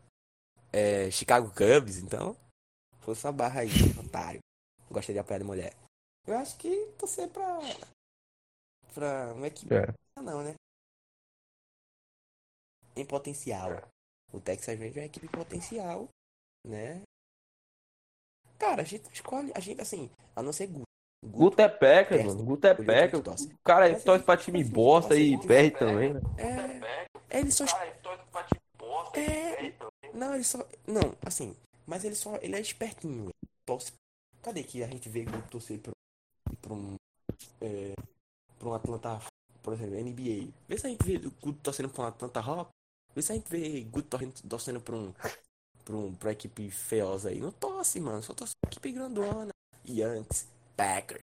é 0.76 1.10
Chicago 1.10 1.48
Cubs, 1.50 1.98
então 1.98 2.36
força 3.00 3.28
a 3.28 3.32
barra 3.32 3.60
aí, 3.60 3.68
otário. 4.04 4.40
Gosta 4.90 5.12
de 5.12 5.18
apoiar 5.18 5.38
de 5.38 5.44
mulher. 5.44 5.74
Eu 6.26 6.36
acho 6.36 6.56
que 6.58 6.86
torcer 6.98 7.28
pra. 7.30 7.58
pra 8.92 9.32
uma 9.34 9.46
equipe. 9.46 9.74
É. 9.74 9.86
Não, 10.20 10.42
né? 10.42 10.54
Em 12.94 13.04
potencial. 13.04 13.70
O 14.32 14.40
Texas 14.40 14.78
Rangers 14.78 14.96
é 14.96 15.00
uma 15.00 15.06
equipe 15.06 15.28
potencial, 15.28 16.08
né? 16.66 17.02
Cara, 18.58 18.82
a 18.82 18.84
gente 18.84 19.08
escolhe, 19.12 19.52
a 19.54 19.60
gente 19.60 19.80
assim, 19.80 20.10
a 20.34 20.42
não 20.42 20.52
ser 20.52 20.66
Guto. 20.66 20.86
Guto 21.24 21.60
é 21.60 21.68
Packers, 21.68 22.08
Perde. 22.08 22.26
mano. 22.26 22.44
Guto 22.44 22.66
é 22.66 22.74
Guto 22.74 22.86
Packers. 22.86 23.22
torce. 23.22 23.46
O 23.46 23.58
cara 23.64 24.00
torce 24.00 24.24
pra 24.24 24.36
time 24.36 24.64
bosta 24.64 25.16
e 25.16 25.38
perde 25.46 25.78
também, 25.78 26.14
né? 26.14 26.20
É, 27.30 27.38
ele 27.38 27.50
só 27.50 27.64
é, 29.16 29.72
não, 30.12 30.34
ele 30.34 30.44
só, 30.44 30.58
não, 30.86 31.16
assim, 31.24 31.56
mas 31.86 32.04
ele 32.04 32.14
só, 32.14 32.36
ele 32.36 32.56
é 32.56 32.60
espertinho. 32.60 33.30
Torce. 33.64 33.92
Cadê 34.42 34.62
que 34.62 34.82
a 34.82 34.86
gente 34.86 35.08
vê 35.08 35.24
Guto 35.24 35.48
torcer 35.48 35.80
pra, 35.80 36.72
um, 36.72 36.96
é, 37.60 37.94
pra 38.58 38.68
um 38.68 38.74
Atlanta, 38.74 39.20
por 39.62 39.74
exemplo, 39.74 39.94
NBA? 39.96 40.52
Vê 40.68 40.78
se 40.78 40.86
a 40.86 40.90
gente 40.90 41.04
vê 41.04 41.16
o 41.26 41.30
Guto 41.30 41.60
torcendo 41.62 41.88
pra 41.88 42.04
um 42.04 42.06
Atlanta 42.06 42.40
Rock. 42.40 42.70
Vê 43.14 43.22
se 43.22 43.32
a 43.32 43.34
gente 43.34 43.48
vê 43.48 43.80
Guto 43.82 44.08
torcendo, 44.08 44.48
torcendo 44.48 44.80
pra 44.80 44.96
um, 44.96 45.12
pra 45.84 45.96
um, 45.96 46.14
pra 46.14 46.32
equipe 46.32 46.70
feiosa 46.70 47.30
aí. 47.30 47.40
Não 47.40 47.52
torce, 47.52 48.00
mano, 48.00 48.22
só 48.22 48.34
torce 48.34 48.54
pra 48.60 48.70
equipe 48.70 48.92
grandona. 48.92 49.50
Yankees, 49.88 50.48
Packers. 50.76 51.20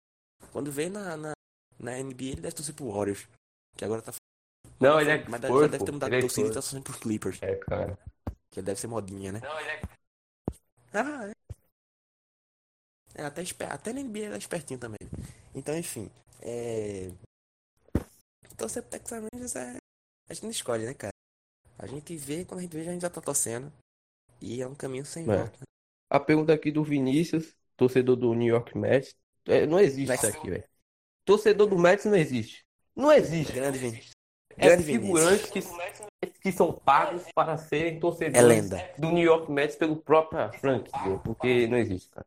Quando 0.52 0.72
vê 0.72 0.90
na, 0.90 1.18
na, 1.18 1.34
na 1.78 1.98
NBA, 1.98 2.24
ele 2.24 2.42
deve 2.42 2.56
torcer 2.56 2.76
pro 2.76 2.92
Warriors. 2.92 3.28
Que 3.76 3.86
agora 3.86 4.02
tá 4.02 4.14
Não, 4.80 5.00
ele 5.00 5.12
é 5.12 5.24
mas 5.28 5.42
já 5.42 5.48
Spurs, 5.48 5.72
deve 5.72 5.86
ter 5.86 5.92
mudado 5.92 6.10
Ele 6.10 6.16
é 6.16 6.20
de 6.20 6.26
torcida 6.28 6.48
e 6.48 6.52
tá 6.54 6.62
Spurs. 6.62 6.66
torcendo 6.66 6.84
pro 6.84 7.00
Clippers. 7.00 7.44
É, 7.44 7.56
cara. 7.58 7.98
Que 8.52 8.62
deve 8.62 8.80
ser 8.80 8.88
modinha, 8.88 9.32
né? 9.32 9.42
Ah, 10.94 11.28
é. 11.28 11.32
É, 13.16 13.24
até, 13.26 13.42
esper- 13.42 13.72
até 13.72 13.92
na 13.94 14.00
NBA 14.02 14.20
ele 14.20 14.36
é 14.36 14.38
espertinho 14.38 14.80
também. 14.80 15.00
Então, 15.54 15.78
enfim. 15.78 16.10
É. 16.42 17.12
Torcer 18.58 18.82
pro 18.84 18.92
Texas 18.92 19.24
Rangers 19.34 19.56
é. 19.56 19.78
A 20.30 20.34
gente 20.34 20.44
não 20.44 20.52
escolhe, 20.52 20.86
né, 20.86 20.94
cara? 20.94 21.14
A 21.78 21.88
gente 21.88 22.16
vê, 22.16 22.46
quando 22.46 22.60
a 22.60 22.64
gente 22.64 22.74
vê, 22.76 22.82
a 22.88 22.92
gente 22.94 23.02
já 23.02 23.10
tá 23.10 23.22
torcendo. 23.22 23.72
E 24.42 24.62
é 24.62 24.68
um 24.68 24.76
caminho 24.76 25.06
sem 25.06 25.24
É. 25.24 25.26
volta. 25.38 25.60
A 26.10 26.20
pergunta 26.20 26.54
aqui 26.54 26.72
do 26.72 26.84
Vinícius, 26.84 27.54
torcedor 27.76 28.16
do 28.16 28.34
New 28.34 28.48
York 28.48 28.78
Mets. 28.78 29.16
É, 29.46 29.66
não 29.66 29.80
existe 29.80 30.08
Mas- 30.08 30.24
isso 30.24 30.38
aqui, 30.38 30.50
velho. 30.50 30.64
Torcedor 31.26 31.68
do 31.68 31.78
Mets 31.78 32.06
não 32.06 32.16
existe. 32.16 32.66
Não 32.96 33.12
existe. 33.12 33.54
Grande 33.54 33.78
Vini. 33.78 34.04
É 34.62 34.78
figurantes 34.78 35.50
que, 35.50 35.62
que 36.42 36.52
são 36.52 36.74
pagos 36.74 37.24
para 37.34 37.58
serem 37.58 37.96
É 37.96 38.00
torcedores 38.00 38.70
lenda. 38.70 38.90
do 38.98 39.10
New 39.12 39.24
York 39.24 39.52
Mets 39.52 39.76
pelo 39.76 39.96
próprio 39.96 40.52
franquia, 40.60 41.20
porque 41.24 41.68
não 41.68 41.78
existe, 41.78 42.10
cara. 42.10 42.26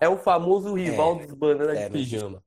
É 0.00 0.08
o 0.08 0.16
famoso 0.16 0.74
rival 0.74 1.16
É. 1.16 1.26
dos 1.26 1.34
bananas 1.34 1.78
É, 1.78 1.84
de 1.84 1.90
não 1.90 1.96
existe. 1.96 2.14
pijama. 2.14 2.42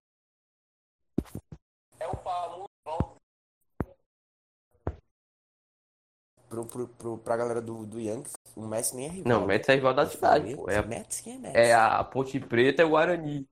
Pro, 6.49 6.65
pro, 6.65 6.87
pro, 6.87 7.17
pra 7.17 7.37
galera 7.37 7.61
do, 7.61 7.85
do 7.85 7.97
Yankees, 7.97 8.33
o 8.57 8.67
Messi 8.67 8.93
nem 8.95 9.05
é 9.05 9.09
rival. 9.09 9.31
Não, 9.31 9.43
o 9.45 9.47
Mets 9.47 9.69
é 9.69 9.75
rival 9.75 9.93
da 9.93 10.05
cidade, 10.05 10.53
pô. 10.53 10.69
É, 10.69 10.85
Mets 10.85 11.21
quem 11.21 11.35
é 11.35 11.39
Mets? 11.39 11.55
é 11.69 11.73
a 11.73 12.03
Ponte 12.03 12.37
Preta 12.41 12.81
e 12.81 12.85
o 12.85 12.89
Guarani. 12.89 13.47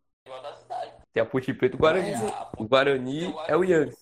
Tem 1.14 1.24
a 1.24 1.26
Ponte 1.26 1.54
Preta 1.54 1.76
e 1.76 1.78
o 1.78 1.80
Guarani. 1.80 2.12
Mas 2.12 2.48
O 2.58 2.66
Guarani 2.66 3.36
é 3.48 3.58
o 3.58 3.64
Yankees. 3.64 3.98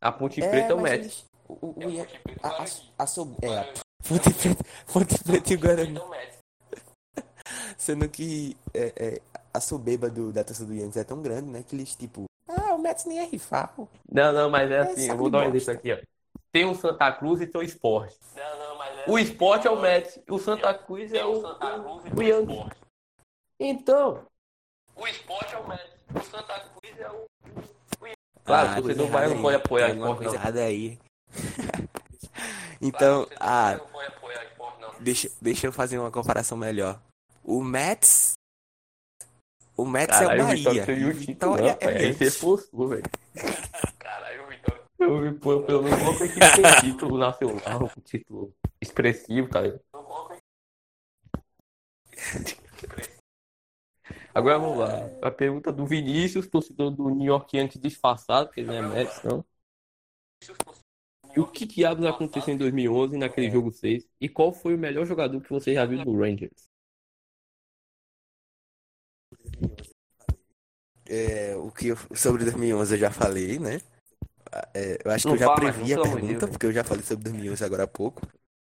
A 0.00 0.12
Ponte 0.12 0.40
Preta 0.40 0.72
é 0.72 0.74
o 0.74 0.80
mas 0.80 1.00
Mets. 1.00 1.26
O, 1.48 1.52
o, 1.54 1.86
o, 1.86 1.90
Yan- 1.90 2.06
a, 2.42 2.48
a, 2.48 2.64
a, 2.64 3.06
é, 3.42 3.58
a 3.58 3.64
Ponte 4.08 4.30
Preta, 4.34 4.64
Ponte 4.92 5.24
Preta 5.24 5.52
e 5.52 5.56
Guarani. 5.56 6.00
Sendo 7.76 8.08
que 8.08 8.56
é, 8.74 8.92
é, 8.96 9.22
a 9.52 9.60
soberba 9.60 10.10
do, 10.10 10.32
da 10.32 10.42
torcida 10.42 10.66
do 10.66 10.74
Yankees 10.74 10.96
é 10.96 11.04
tão 11.04 11.22
grande, 11.22 11.50
né? 11.50 11.62
Que 11.62 11.76
eles, 11.76 11.94
tipo, 11.94 12.24
ah, 12.48 12.74
o 12.74 12.78
Mets 12.78 13.04
nem 13.04 13.18
é 13.20 13.24
rival. 13.24 13.88
Não, 14.10 14.32
não, 14.32 14.50
mas 14.50 14.70
é 14.70 14.76
É, 14.76 14.80
assim, 14.80 15.08
eu 15.08 15.16
vou 15.16 15.30
dar 15.30 15.40
um 15.48 15.54
exemplo 15.54 15.78
aqui, 15.80 15.92
ó. 15.92 15.98
Tem 16.52 16.64
o 16.64 16.74
Santa 16.74 17.12
Cruz 17.12 17.40
e 17.40 17.46
tem 17.46 17.60
o 17.60 17.64
Sport. 17.64 18.14
O 19.06 19.18
Sport 19.18 19.64
é 19.66 19.70
o 19.70 19.80
Mets, 19.80 20.18
o 20.28 20.38
Santa 20.38 20.72
Cruz 20.74 21.12
é 21.12 21.24
o, 21.24 21.42
o, 21.42 22.16
o 22.16 22.22
Yankees. 22.22 22.78
Então, 23.60 24.26
o 24.94 25.06
Sport 25.06 25.52
é 25.52 25.56
o 25.58 25.68
Mets, 25.68 25.92
o 25.92 25.95
Santa 26.22 26.60
Cruz 26.60 26.98
é 27.00 27.10
o 27.10 27.26
Claro, 28.44 28.68
Ah, 28.68 28.72
o 28.72 28.82
torcedor 28.82 29.08
coisa 29.08 29.12
vai 29.12 29.28
não 29.28 29.42
pode 29.42 29.56
apoiar 29.56 29.86
tem 29.86 29.96
esporte, 29.96 30.16
coisa 30.18 30.32
não. 30.32 30.40
errada 30.40 30.60
aí. 30.64 30.98
então, 32.80 33.26
ah, 33.40 33.76
não 33.76 33.86
pode 33.88 34.06
apoiar 34.08 34.44
esporte, 34.44 34.80
não. 34.80 34.94
deixa, 35.00 35.30
deixa 35.40 35.66
eu 35.66 35.72
fazer 35.72 35.98
uma 35.98 36.10
comparação 36.10 36.56
melhor. 36.56 37.00
O 37.42 37.62
Mets. 37.62 38.34
O 39.76 39.84
Mets 39.84 40.16
Caralho, 40.18 40.40
é 40.40 40.44
o 40.44 40.48
Vitória 40.48 40.86
Bahia. 40.86 40.98
e 41.00 41.04
o 41.04 41.14
título, 41.18 41.26
Vitória 41.26 41.62
não, 41.64 41.68
é 41.70 41.74
pai. 41.74 41.88
Aí 41.96 41.98
você 42.14 42.24
Yankees. 42.24 42.36
forçou, 42.36 42.88
velho. 42.88 43.02
Caralho, 43.98 44.44
o 44.44 44.46
Vitória. 44.48 44.82
Eu 44.98 45.20
vi, 45.20 45.32
pô, 45.38 45.60
pelo 45.62 45.82
menos 45.82 46.00
uma 46.00 46.10
equipe 46.24 46.40
que 46.40 46.62
tem 46.62 46.80
título 46.92 47.18
nacional, 47.18 47.82
um 47.96 48.00
título 48.00 48.54
expressivo, 48.80 49.48
cara. 49.48 49.78
Agora 54.36 54.58
vamos 54.58 54.76
lá. 54.76 54.90
A 55.22 55.30
pergunta 55.30 55.72
do 55.72 55.86
Vinícius, 55.86 56.46
torcedor 56.46 56.90
do 56.90 57.08
New 57.08 57.24
York 57.24 57.56
Yankees 57.56 57.80
disfarçado, 57.80 58.48
porque 58.48 58.60
ele 58.60 58.68
não 58.68 58.74
é 58.74 58.82
Mets, 58.82 59.22
não. 59.22 59.42
O 61.34 61.46
que 61.46 61.64
diabos 61.64 62.04
aconteceu 62.04 62.52
em 62.52 62.58
2011 62.58 63.16
naquele 63.16 63.50
jogo 63.50 63.72
6? 63.72 64.06
E 64.20 64.28
qual 64.28 64.52
foi 64.52 64.74
o 64.74 64.78
melhor 64.78 65.06
jogador 65.06 65.40
que 65.40 65.48
você 65.48 65.72
já 65.72 65.86
viu 65.86 66.04
do 66.04 66.14
Rangers? 66.18 66.68
É, 71.06 71.56
o 71.56 71.70
que 71.70 71.88
eu, 71.88 71.96
sobre 72.14 72.44
2011 72.44 72.94
eu 72.94 72.98
já 72.98 73.10
falei, 73.10 73.58
né? 73.58 73.80
Ah, 74.52 74.68
é, 74.74 74.98
eu 75.02 75.10
acho 75.12 75.22
que 75.22 75.28
Não 75.28 75.34
eu 75.36 75.40
já 75.40 75.54
previ 75.54 75.94
não, 75.94 76.02
a 76.02 76.10
pergunta, 76.10 76.48
porque 76.48 76.66
eu 76.66 76.72
já 76.72 76.84
falei 76.84 77.02
sobre 77.02 77.24
2011 77.24 77.64
agora 77.64 77.84
há 77.84 77.88
pouco. 77.88 78.20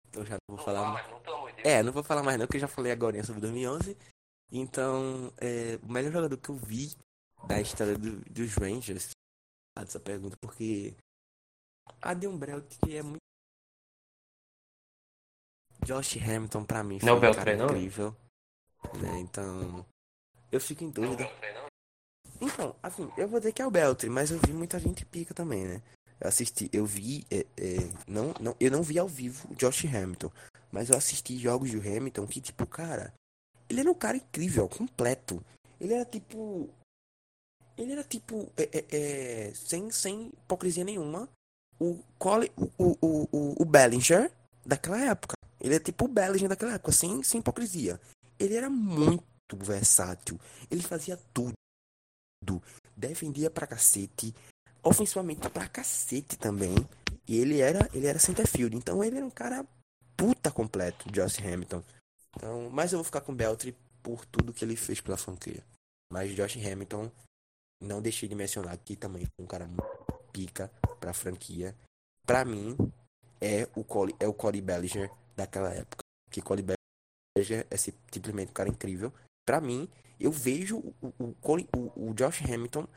Então 0.10 0.26
já 0.26 0.36
não 0.50 0.58
vou 0.58 0.66
falar 0.66 0.92
mais. 0.92 1.06
É, 1.64 1.84
não 1.84 1.92
vou 1.92 2.02
falar 2.02 2.24
mais 2.24 2.40
não, 2.40 2.48
porque 2.48 2.58
eu 2.58 2.62
já 2.62 2.68
falei 2.68 2.92
agora 2.92 3.24
sobre 3.24 3.42
2011. 3.42 3.96
Então, 4.52 5.32
é, 5.38 5.78
o 5.84 5.92
melhor 5.92 6.12
jogador 6.12 6.38
que 6.38 6.50
eu 6.50 6.56
vi 6.56 6.96
da 7.48 7.62
história 7.62 7.96
do- 7.98 8.20
dos 8.30 8.54
Rangers, 8.56 9.12
ah, 9.78 9.84
dessa 9.84 10.00
pergunta, 10.00 10.36
porque 10.42 10.96
Adam 12.02 12.38
Brelt 12.38 12.76
é 12.90 13.02
muito... 13.02 13.18
Josh 15.86 16.18
Hamilton 16.18 16.66
pra 16.66 16.84
mim 16.84 17.00
foi 17.00 17.08
Não 17.08 17.24
é 17.24 17.28
o 17.30 17.32
um 17.32 17.36
cara 17.36 17.56
não? 17.56 17.66
incrível. 17.68 18.16
Né? 19.02 19.20
Então, 19.20 19.86
eu 20.52 20.60
fico 20.60 20.84
em 20.84 20.90
dúvida. 20.90 21.24
Então, 22.42 22.76
assim, 22.82 23.10
eu 23.18 23.28
vou 23.28 23.40
dizer 23.40 23.54
que 23.54 23.62
é 23.62 23.66
o 23.66 23.72
Beltri, 23.72 24.10
mas 24.10 24.32
eu 24.32 24.40
vi 24.40 24.54
muita 24.54 24.80
gente 24.80 25.06
pica 25.06 25.34
também, 25.34 25.66
né? 25.66 25.82
Eu 26.20 26.28
assisti, 26.28 26.70
eu 26.74 26.86
vi, 26.86 27.26
é, 27.32 27.46
é, 27.58 27.78
não, 28.08 28.34
não, 28.40 28.56
eu 28.60 28.70
não 28.72 28.84
vi 28.84 29.00
ao 29.00 29.08
vivo 29.08 29.48
o 29.52 29.56
Josh 29.56 29.86
Hamilton, 29.86 30.32
mas 30.72 30.90
eu 30.90 30.98
assisti 30.98 31.38
jogos 31.38 31.72
do 31.72 31.80
Hamilton 31.80 32.28
que, 32.28 32.42
tipo, 32.42 32.66
cara, 32.68 33.14
ele 33.70 33.82
era 33.82 33.92
um 33.92 33.96
cara 33.96 34.18
incrível, 34.18 34.68
completo. 34.68 35.44
Ele 35.80 35.94
era 35.94 36.04
tipo, 36.04 36.70
ele 37.78 37.94
era 37.94 38.04
tipo, 38.04 38.52
é, 38.58 38.70
é, 38.74 38.86
é, 38.92 39.54
sem, 39.54 39.90
sem 39.92 40.28
hipocrisia 40.28 40.84
nenhuma, 40.84 41.30
o, 41.80 41.98
Cole, 42.18 42.52
o, 42.58 42.70
o, 42.78 43.28
o, 43.32 43.62
o, 43.62 43.66
Bellinger 43.66 44.32
daquela 44.66 45.00
época. 45.00 45.36
Ele 45.62 45.76
é 45.76 45.80
tipo 45.80 46.06
o 46.06 46.08
Bellingham 46.08 46.50
daquela 46.50 46.74
época, 46.74 46.92
sem, 46.92 47.24
sem 47.24 47.40
hipocrisia. 47.40 48.00
Ele 48.38 48.56
era 48.56 48.70
muito 48.70 49.24
versátil. 49.56 50.40
Ele 50.70 50.82
fazia 50.82 51.18
tudo. 51.34 51.54
Defendia 52.96 53.50
pra 53.50 53.68
cacete. 53.68 54.34
Ofensivamente 54.84 55.50
pra 55.50 55.68
cacete 55.68 56.38
também. 56.38 56.76
E 57.28 57.38
ele 57.38 57.60
era, 57.60 57.90
ele 57.94 58.08
era 58.08 58.20
center 58.20 58.48
field. 58.48 58.76
Então 58.76 59.04
ele 59.04 59.18
era 59.18 59.26
um 59.26 59.30
cara 59.30 59.66
puta 60.16 60.52
completo, 60.52 61.10
Josh 61.12 61.40
Hamilton. 61.40 61.84
Então, 62.36 62.70
mas 62.70 62.92
eu 62.92 63.00
vou 63.00 63.04
ficar 63.04 63.22
com 63.22 63.34
Beltry 63.34 63.76
por 64.02 64.26
tudo 64.26 64.54
que 64.54 64.64
ele 64.64 64.76
fez 64.76 65.02
pela 65.02 65.18
franquia. 65.18 65.64
Mas 66.12 66.36
Josh 66.36 66.58
Hamilton, 66.58 67.12
não 67.82 68.02
deixei 68.02 68.28
de 68.28 68.36
mencionar 68.36 68.78
que 68.78 68.96
também 68.96 69.28
um 69.40 69.46
cara 69.46 69.66
muito 69.66 70.14
pica 70.32 70.72
pra 71.00 71.14
franquia. 71.14 71.76
Pra 72.26 72.46
mim, 72.46 72.78
é 73.42 73.68
o 73.76 73.84
Cody, 73.84 74.16
é 74.20 74.28
o 74.28 74.34
Cody 74.34 74.62
Bellinger 74.62 75.12
daquela 75.36 75.74
época. 75.74 76.04
Que 76.30 76.42
Cody 76.42 76.64
Bellinger 76.64 77.66
é 77.70 77.78
simplesmente 77.78 78.50
um 78.50 78.54
cara 78.54 78.70
incrível. 78.70 79.14
Pra 79.46 79.60
mim, 79.60 79.90
eu 80.20 80.32
vejo 80.32 80.78
o, 80.78 81.14
o, 81.20 81.36
o, 81.76 82.10
o 82.10 82.14
Josh 82.14 82.42
Hamilton, 82.44 82.88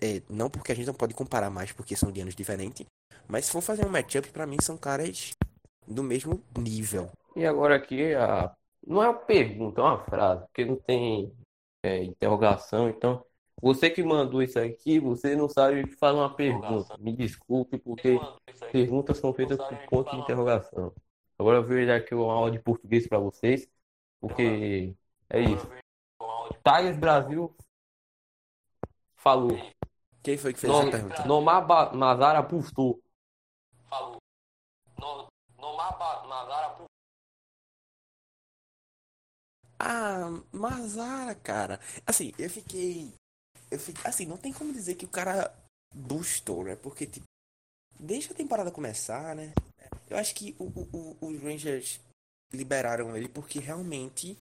é, 0.00 0.22
não 0.28 0.50
porque 0.50 0.72
a 0.72 0.74
gente 0.74 0.86
não 0.86 0.94
pode 0.94 1.14
comparar 1.14 1.50
mais 1.50 1.72
porque 1.72 1.96
são 1.96 2.10
de 2.10 2.20
anos 2.20 2.34
diferentes, 2.34 2.86
mas 3.28 3.46
se 3.46 3.52
for 3.52 3.60
fazer 3.60 3.86
um 3.86 3.90
matchup, 3.90 4.28
pra 4.30 4.46
mim 4.46 4.56
são 4.60 4.76
caras 4.76 5.32
do 5.86 6.02
mesmo 6.02 6.42
nível. 6.58 7.10
E 7.36 7.44
agora 7.46 7.76
aqui, 7.76 8.14
a... 8.14 8.54
não 8.86 9.02
é 9.02 9.08
uma 9.08 9.18
pergunta, 9.18 9.80
é 9.80 9.84
uma 9.84 9.98
frase, 9.98 10.44
porque 10.46 10.64
não 10.64 10.76
tem 10.76 11.32
é, 11.82 12.04
interrogação. 12.04 12.88
Então, 12.88 13.24
você 13.60 13.90
que 13.90 14.02
mandou 14.02 14.42
isso 14.42 14.58
aqui, 14.58 14.98
você 14.98 15.36
não 15.36 15.48
sabe 15.48 15.86
fazer 15.96 16.18
uma 16.18 16.34
pergunta. 16.34 16.96
Me 16.98 17.14
desculpe, 17.14 17.78
porque 17.78 18.18
perguntas 18.72 19.18
são 19.18 19.34
feitas 19.34 19.58
com 19.58 19.76
ponto 19.88 20.10
de 20.10 20.18
interrogação. 20.18 20.92
Agora 21.38 21.58
eu 21.58 21.66
vou 21.66 21.86
dar 21.86 21.96
aqui 21.96 22.14
uma 22.14 22.32
aula 22.32 22.50
de 22.50 22.58
português 22.58 23.06
para 23.06 23.18
vocês, 23.18 23.68
porque 24.20 24.94
é 25.28 25.40
isso. 25.40 25.66
Tigers 26.62 26.98
Brasil 26.98 27.54
falou. 29.14 29.58
Quem 30.22 30.36
foi 30.36 30.52
que 30.52 30.60
fez 30.60 30.72
Nom- 30.72 30.82
essa 30.82 30.90
pergunta? 30.90 31.24
Nomar 31.26 31.66
Ba- 31.66 31.92
Mazara 31.94 32.42
postou. 32.42 33.00
Mazara 35.98 36.68
postou. 36.70 36.86
Ah, 39.78 40.28
Mazara, 40.52 41.34
cara. 41.34 41.80
Assim, 42.06 42.32
eu 42.38 42.50
fiquei. 42.50 43.12
Eu 43.70 43.78
fiquei. 43.78 44.02
Assim, 44.04 44.26
não 44.26 44.36
tem 44.36 44.52
como 44.52 44.72
dizer 44.72 44.94
que 44.96 45.04
o 45.04 45.08
cara 45.10 45.54
boostou, 45.94 46.64
né? 46.64 46.76
Porque, 46.76 47.06
tipo, 47.06 47.26
desde 47.98 48.32
a 48.32 48.34
temporada 48.36 48.70
começar, 48.70 49.34
né? 49.34 49.52
Eu 50.08 50.18
acho 50.18 50.34
que 50.34 50.54
o, 50.58 50.64
o- 50.64 51.16
o- 51.20 51.26
os 51.28 51.40
Rangers 51.42 52.00
liberaram 52.52 53.16
ele 53.16 53.28
porque 53.28 53.58
realmente. 53.58 54.36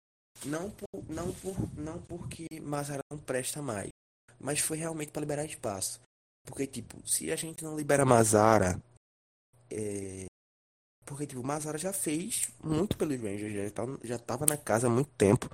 Não 0.45 0.71
por, 0.71 0.87
não 1.09 1.33
por, 1.33 1.57
não 1.79 2.01
porque 2.03 2.47
Mazara 2.61 3.01
não 3.11 3.19
presta 3.19 3.63
mais. 3.63 3.89
Mas 4.39 4.61
foi 4.61 4.77
realmente 4.77 5.11
para 5.11 5.21
liberar 5.23 5.47
espaço. 5.47 5.99
Porque, 6.45 6.67
tipo, 6.67 7.07
se 7.09 7.33
a 7.33 7.37
gente 7.37 7.65
não 7.65 7.75
libera 7.77 8.05
Mazara. 8.05 8.79
É, 9.71 10.27
porque, 11.07 11.27
tipo, 11.27 11.41
o 11.41 11.47
Mazara 11.47 11.79
já 11.79 11.93
fez 11.93 12.49
muito 12.63 12.97
pelos 12.97 13.17
Rangers, 13.21 13.55
já, 13.55 13.71
tá, 13.71 13.83
já 14.03 14.19
tava 14.19 14.45
na 14.45 14.57
casa 14.57 14.89
há 14.89 14.91
muito 14.91 15.11
tempo. 15.17 15.49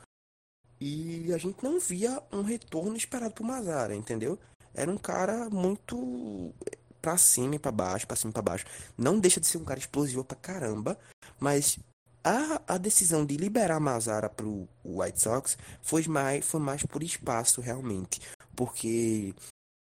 E 0.80 1.32
a 1.32 1.38
gente 1.38 1.62
não 1.62 1.78
via 1.78 2.20
um 2.32 2.42
retorno 2.42 2.96
esperado 2.96 3.34
pro 3.34 3.44
Mazara, 3.44 3.94
entendeu? 3.94 4.38
Era 4.74 4.90
um 4.90 4.96
cara 4.96 5.50
muito 5.50 6.52
pra 7.00 7.18
cima 7.18 7.54
e 7.54 7.58
pra 7.58 7.70
baixo, 7.70 8.06
pra 8.06 8.16
cima 8.16 8.30
e 8.30 8.32
pra 8.32 8.42
baixo. 8.42 8.64
Não 8.96 9.20
deixa 9.20 9.38
de 9.38 9.46
ser 9.46 9.58
um 9.58 9.64
cara 9.64 9.78
explosivo 9.78 10.24
pra 10.24 10.36
caramba, 10.36 10.98
mas 11.38 11.78
a, 12.24 12.62
a 12.66 12.78
decisão 12.78 13.24
de 13.26 13.36
liberar 13.36 13.78
Mazara 13.78 14.30
pro 14.30 14.66
White 14.82 15.20
Sox 15.20 15.58
foi 15.82 16.06
mais, 16.08 16.44
foi 16.44 16.60
mais 16.60 16.82
por 16.84 17.02
espaço, 17.02 17.60
realmente. 17.60 18.22
Porque 18.56 19.34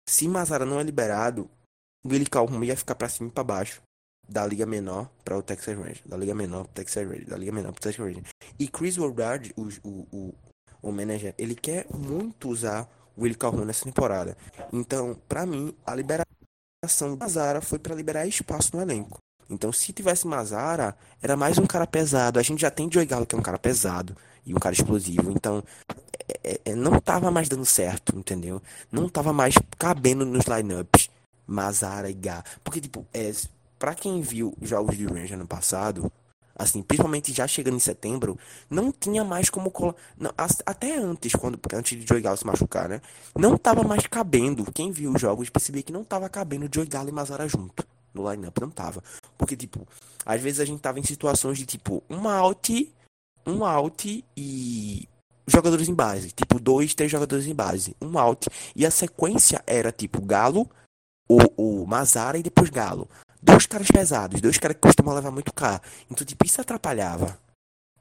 se 0.07 0.27
Mazara 0.27 0.65
não 0.65 0.79
é 0.79 0.83
liberado, 0.83 1.49
o 2.03 2.09
Willie 2.09 2.29
Calhoun 2.29 2.63
ia 2.63 2.75
ficar 2.75 2.95
pra 2.95 3.07
cima 3.07 3.29
e 3.29 3.31
pra 3.31 3.43
baixo 3.43 3.81
da 4.31 4.47
liga 4.47 4.65
menor 4.65 5.09
para 5.25 5.37
o 5.37 5.43
Texas 5.43 5.77
Rangers, 5.77 6.01
da 6.05 6.15
liga 6.15 6.33
menor 6.33 6.63
pro 6.63 6.73
Texas 6.73 7.05
Rangers, 7.05 7.27
da 7.27 7.37
liga 7.37 7.51
menor 7.51 7.73
pro 7.73 7.81
Texas 7.81 8.05
Rangers. 8.05 8.29
E 8.57 8.67
Chris 8.67 8.97
Woodard, 8.97 9.53
o, 9.57 9.67
o, 9.83 10.07
o, 10.11 10.33
o 10.81 10.91
manager, 10.91 11.35
ele 11.37 11.53
quer 11.53 11.85
muito 11.93 12.47
usar 12.47 12.89
o 13.17 13.23
Willie 13.23 13.37
Calhoun 13.37 13.65
nessa 13.65 13.83
temporada. 13.83 14.37
Então, 14.71 15.19
pra 15.27 15.45
mim, 15.45 15.75
a 15.85 15.93
liberação 15.93 17.09
do 17.09 17.17
Mazara 17.17 17.59
foi 17.59 17.77
para 17.77 17.93
liberar 17.93 18.25
espaço 18.25 18.73
no 18.73 18.81
elenco. 18.81 19.17
Então, 19.49 19.73
se 19.73 19.91
tivesse 19.91 20.25
Mazara, 20.25 20.95
era 21.21 21.35
mais 21.35 21.57
um 21.57 21.67
cara 21.67 21.85
pesado. 21.85 22.39
A 22.39 22.41
gente 22.41 22.61
já 22.61 22.71
tem 22.71 22.89
Joey 22.89 23.05
Gallo, 23.05 23.25
que 23.25 23.35
é 23.35 23.37
um 23.37 23.41
cara 23.41 23.59
pesado 23.59 24.15
e 24.45 24.55
um 24.55 24.59
cara 24.59 24.73
explosivo. 24.73 25.29
Então, 25.29 25.61
é- 26.41 26.61
é- 26.63 26.73
não 26.75 27.01
tava 27.01 27.29
mais 27.29 27.49
dando 27.49 27.65
certo, 27.65 28.17
entendeu? 28.17 28.61
Não 28.89 29.09
tava 29.09 29.33
mais 29.33 29.55
cabendo 29.77 30.25
nos 30.25 30.45
lineups. 30.45 31.09
Mazara 31.45 32.09
e 32.09 32.13
Gá. 32.13 32.45
Porque, 32.63 32.79
tipo, 32.79 33.05
é, 33.13 33.29
pra 33.81 33.95
quem 33.95 34.21
viu 34.21 34.53
jogos 34.61 34.95
de 34.95 35.07
Ranger 35.07 35.33
ano 35.33 35.47
passado, 35.47 36.11
assim, 36.55 36.83
principalmente 36.83 37.33
já 37.33 37.47
chegando 37.47 37.77
em 37.77 37.79
setembro, 37.79 38.37
não 38.69 38.91
tinha 38.91 39.23
mais 39.25 39.49
como 39.49 39.73
as- 40.37 40.61
até 40.67 40.95
antes, 40.95 41.33
quando 41.33 41.59
antes 41.73 41.99
de 41.99 42.21
Galo 42.21 42.37
se 42.37 42.45
machucar, 42.45 42.87
né? 42.87 43.01
Não 43.35 43.57
tava 43.57 43.83
mais 43.83 44.05
cabendo. 44.05 44.71
Quem 44.71 44.91
viu 44.91 45.11
os 45.11 45.19
jogos 45.19 45.49
percebia 45.49 45.81
que 45.81 45.91
não 45.91 46.03
tava 46.03 46.29
cabendo 46.29 46.69
Joey 46.71 46.87
Galo 46.87 47.09
e 47.09 47.11
Mazara 47.11 47.47
junto. 47.47 47.83
No 48.13 48.31
lineup 48.31 48.55
não 48.59 48.69
tava. 48.69 49.01
Porque, 49.35 49.57
tipo, 49.57 49.87
às 50.23 50.39
vezes 50.39 50.59
a 50.59 50.65
gente 50.65 50.79
tava 50.79 50.99
em 50.99 51.03
situações 51.03 51.57
de 51.57 51.65
tipo, 51.65 52.03
um 52.07 52.27
out, 52.29 52.93
um 53.47 53.65
out 53.65 54.23
e 54.37 55.09
jogadores 55.47 55.89
em 55.89 55.95
base. 55.95 56.31
Tipo, 56.33 56.59
dois, 56.59 56.93
três 56.93 57.11
jogadores 57.11 57.47
em 57.47 57.55
base. 57.55 57.95
Um 57.99 58.19
out. 58.19 58.47
E 58.75 58.85
a 58.85 58.91
sequência 58.91 59.63
era 59.65 59.91
tipo 59.91 60.21
Galo, 60.21 60.69
o, 61.27 61.81
o 61.81 61.87
Mazara 61.87 62.37
e 62.37 62.43
depois 62.43 62.69
Galo. 62.69 63.09
Dois 63.41 63.65
caras 63.65 63.87
pesados, 63.87 64.39
dois 64.39 64.57
caras 64.57 64.75
que 64.75 64.81
costumam 64.81 65.15
levar 65.15 65.31
muito 65.31 65.51
K. 65.53 65.81
Então, 66.09 66.25
tipo, 66.25 66.45
isso 66.45 66.61
atrapalhava. 66.61 67.37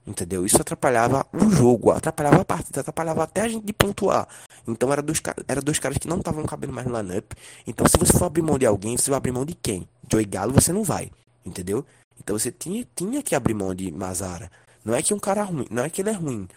Entendeu? 0.06 0.44
Isso 0.46 0.60
atrapalhava 0.60 1.26
o 1.32 1.50
jogo, 1.50 1.90
atrapalhava 1.90 2.40
a 2.40 2.44
partida, 2.44 2.80
atrapalhava 2.80 3.22
até 3.22 3.42
a 3.42 3.48
gente 3.48 3.64
de 3.64 3.72
pontuar. 3.72 4.26
Então 4.66 4.92
era 4.92 5.02
dois, 5.02 5.20
era 5.46 5.60
dois 5.60 5.78
caras 5.78 5.98
que 5.98 6.08
não 6.08 6.18
estavam 6.18 6.44
cabendo 6.44 6.72
mais 6.72 6.86
no 6.86 6.98
lineup. 7.00 7.32
Então 7.66 7.86
se 7.86 7.96
você 7.98 8.12
for 8.12 8.24
abrir 8.24 8.42
mão 8.42 8.58
de 8.58 8.66
alguém, 8.66 8.96
você 8.96 9.10
vai 9.10 9.18
abrir 9.18 9.32
mão 9.32 9.44
de 9.44 9.54
quem? 9.54 9.86
Joey 10.10 10.24
Galo 10.24 10.52
você 10.52 10.72
não 10.72 10.82
vai. 10.82 11.10
Entendeu? 11.44 11.84
Então 12.18 12.38
você 12.38 12.50
tinha, 12.50 12.86
tinha 12.94 13.22
que 13.22 13.34
abrir 13.34 13.54
mão 13.54 13.74
de 13.74 13.90
Mazara. 13.92 14.50
Não 14.84 14.94
é 14.94 15.02
que 15.02 15.12
um 15.12 15.18
cara 15.18 15.42
ruim, 15.42 15.66
não 15.70 15.84
é 15.84 15.90
que 15.90 16.00
ele 16.00 16.10
é 16.10 16.14
ruim. 16.14 16.48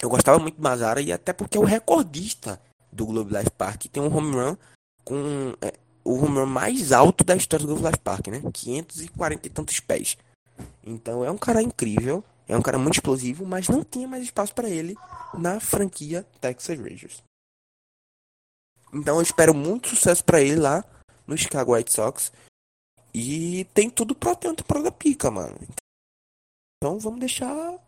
Eu 0.00 0.08
gostava 0.08 0.38
muito 0.38 0.56
de 0.56 0.62
Mazara 0.62 1.00
e 1.00 1.12
até 1.12 1.32
porque 1.32 1.58
é 1.58 1.60
o 1.60 1.64
recordista 1.64 2.60
do 2.90 3.06
Globe 3.06 3.36
Life 3.36 3.50
Park. 3.50 3.84
Tem 3.86 4.02
um 4.02 4.14
home 4.14 4.34
run 4.34 4.56
com 5.04 5.54
é, 5.60 5.74
o 6.04 6.14
run 6.14 6.46
mais 6.46 6.92
alto 6.92 7.24
da 7.24 7.36
história 7.36 7.66
do 7.66 7.74
Life 7.74 8.00
Park, 8.02 8.28
né? 8.28 8.42
540 8.52 9.46
e 9.46 9.50
tantos 9.50 9.80
pés. 9.80 10.16
Então 10.82 11.24
é 11.24 11.30
um 11.30 11.38
cara 11.38 11.62
incrível, 11.62 12.24
é 12.46 12.56
um 12.56 12.62
cara 12.62 12.78
muito 12.78 12.94
explosivo, 12.94 13.44
mas 13.44 13.68
não 13.68 13.84
tinha 13.84 14.08
mais 14.08 14.22
espaço 14.22 14.54
para 14.54 14.68
ele 14.68 14.96
na 15.34 15.60
franquia 15.60 16.24
Texas 16.40 16.78
Rangers. 16.78 17.22
Então 18.92 19.16
eu 19.16 19.22
espero 19.22 19.54
muito 19.54 19.88
sucesso 19.88 20.24
para 20.24 20.40
ele 20.40 20.56
lá 20.56 20.84
no 21.26 21.36
Chicago 21.36 21.74
White 21.74 21.92
Sox 21.92 22.32
e 23.12 23.66
tem 23.74 23.90
tudo 23.90 24.14
pra 24.14 24.34
ter 24.34 24.48
uma 24.48 24.56
temporada 24.56 24.90
pica, 24.90 25.30
mano. 25.30 25.58
Então 26.76 26.98
vamos 26.98 27.20
deixar 27.20 27.78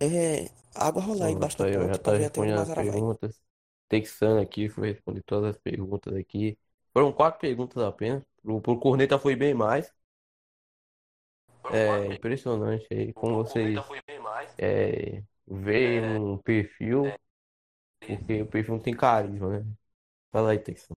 é, 0.00 0.50
água 0.74 1.02
rolar 1.02 1.30
embaixo 1.30 1.58
da 1.58 1.66
aí, 1.66 1.74
eu 1.74 1.88
já 1.88 1.98
tá 1.98 2.16
respondendo 2.16 2.60
as 2.60 2.74
perguntas. 2.74 3.40
Texano 3.88 4.40
aqui, 4.40 4.68
foi 4.68 4.92
responder 4.92 5.22
todas 5.22 5.56
as 5.56 5.58
perguntas 5.62 6.14
aqui. 6.14 6.58
Foram 6.96 7.12
quatro 7.12 7.38
perguntas 7.38 7.76
apenas. 7.82 8.24
Pro, 8.42 8.58
pro 8.58 8.80
Corneta 8.80 9.18
foi 9.18 9.36
bem 9.36 9.52
mais. 9.52 9.92
É 11.70 12.06
impressionante 12.14 12.86
aí 12.90 13.12
como 13.12 13.44
vocês 13.44 13.78
é, 14.56 15.22
veem 15.46 16.00
um 16.18 16.38
perfil, 16.38 17.12
porque 18.00 18.40
o 18.40 18.46
perfil 18.46 18.76
não 18.76 18.82
tem 18.82 18.96
carisma, 18.96 19.60
né? 19.60 19.66
Fala 20.32 20.52
aí, 20.52 20.58
Texano. 20.58 20.96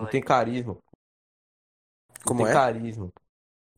Não 0.00 0.06
tem 0.06 0.22
carisma. 0.22 0.72
Não 0.72 0.80
Como 2.24 2.38
tem 2.38 2.46
é? 2.46 2.52
carisma. 2.54 3.12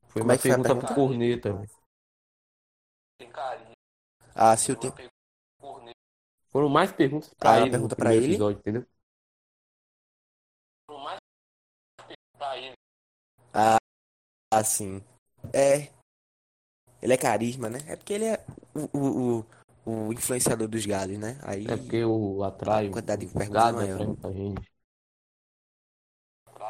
Foi 0.06 0.22
Como 0.22 0.30
é 0.30 0.34
uma 0.34 0.38
a 0.38 0.42
pergunta 0.42 0.76
pro? 0.76 0.94
Corneta, 0.94 1.52
velho. 1.52 1.70
Ah, 4.36 4.56
se 4.56 4.70
eu 4.70 4.76
tenho. 4.76 5.17
Foram 6.50 6.68
mais 6.68 6.92
perguntas 6.92 7.30
Ah, 7.30 7.34
pra 7.38 7.50
uma 7.50 7.56
ele 7.60 7.64
no 7.66 7.70
pergunta 7.72 7.96
pra 7.96 8.04
primeiro 8.06 8.24
ele? 8.24 8.34
episódio, 8.34 8.58
entendeu? 8.60 8.86
Ah, 13.52 14.64
sim. 14.64 15.02
É. 15.52 15.88
Ele 17.00 17.12
é 17.12 17.16
carisma, 17.16 17.68
né? 17.68 17.78
É 17.86 17.96
porque 17.96 18.12
ele 18.12 18.24
é 18.24 18.44
o, 18.74 18.98
o, 18.98 19.44
o, 19.86 20.08
o 20.08 20.12
influenciador 20.12 20.66
dos 20.68 20.84
gados, 20.84 21.18
né? 21.18 21.38
Aí 21.42 21.66
É 21.66 21.76
porque 21.76 22.04
o 22.04 22.42
atrai 22.42 22.88
a 22.88 22.90
quantidade 22.90 23.26
de 23.26 23.32
o 23.32 23.38
perguntas 23.38 23.62
gado 23.62 23.76
maior. 23.76 23.98
gente. 24.32 24.70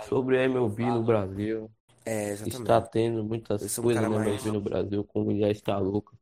sobre 0.08 0.38
a 0.38 0.44
MLB 0.44 0.84
no 0.84 1.02
Brasil. 1.02 1.70
É, 2.04 2.32
Está 2.32 2.80
tendo 2.80 3.22
muitas 3.24 3.76
Eu 3.76 3.82
um 3.82 3.86
coisas 3.86 4.02
na 4.02 4.08
mais- 4.10 4.28
MLB 4.28 4.52
no 4.52 4.60
Brasil, 4.60 5.04
como 5.04 5.36
já 5.38 5.50
está 5.50 5.78
louca. 5.78 6.16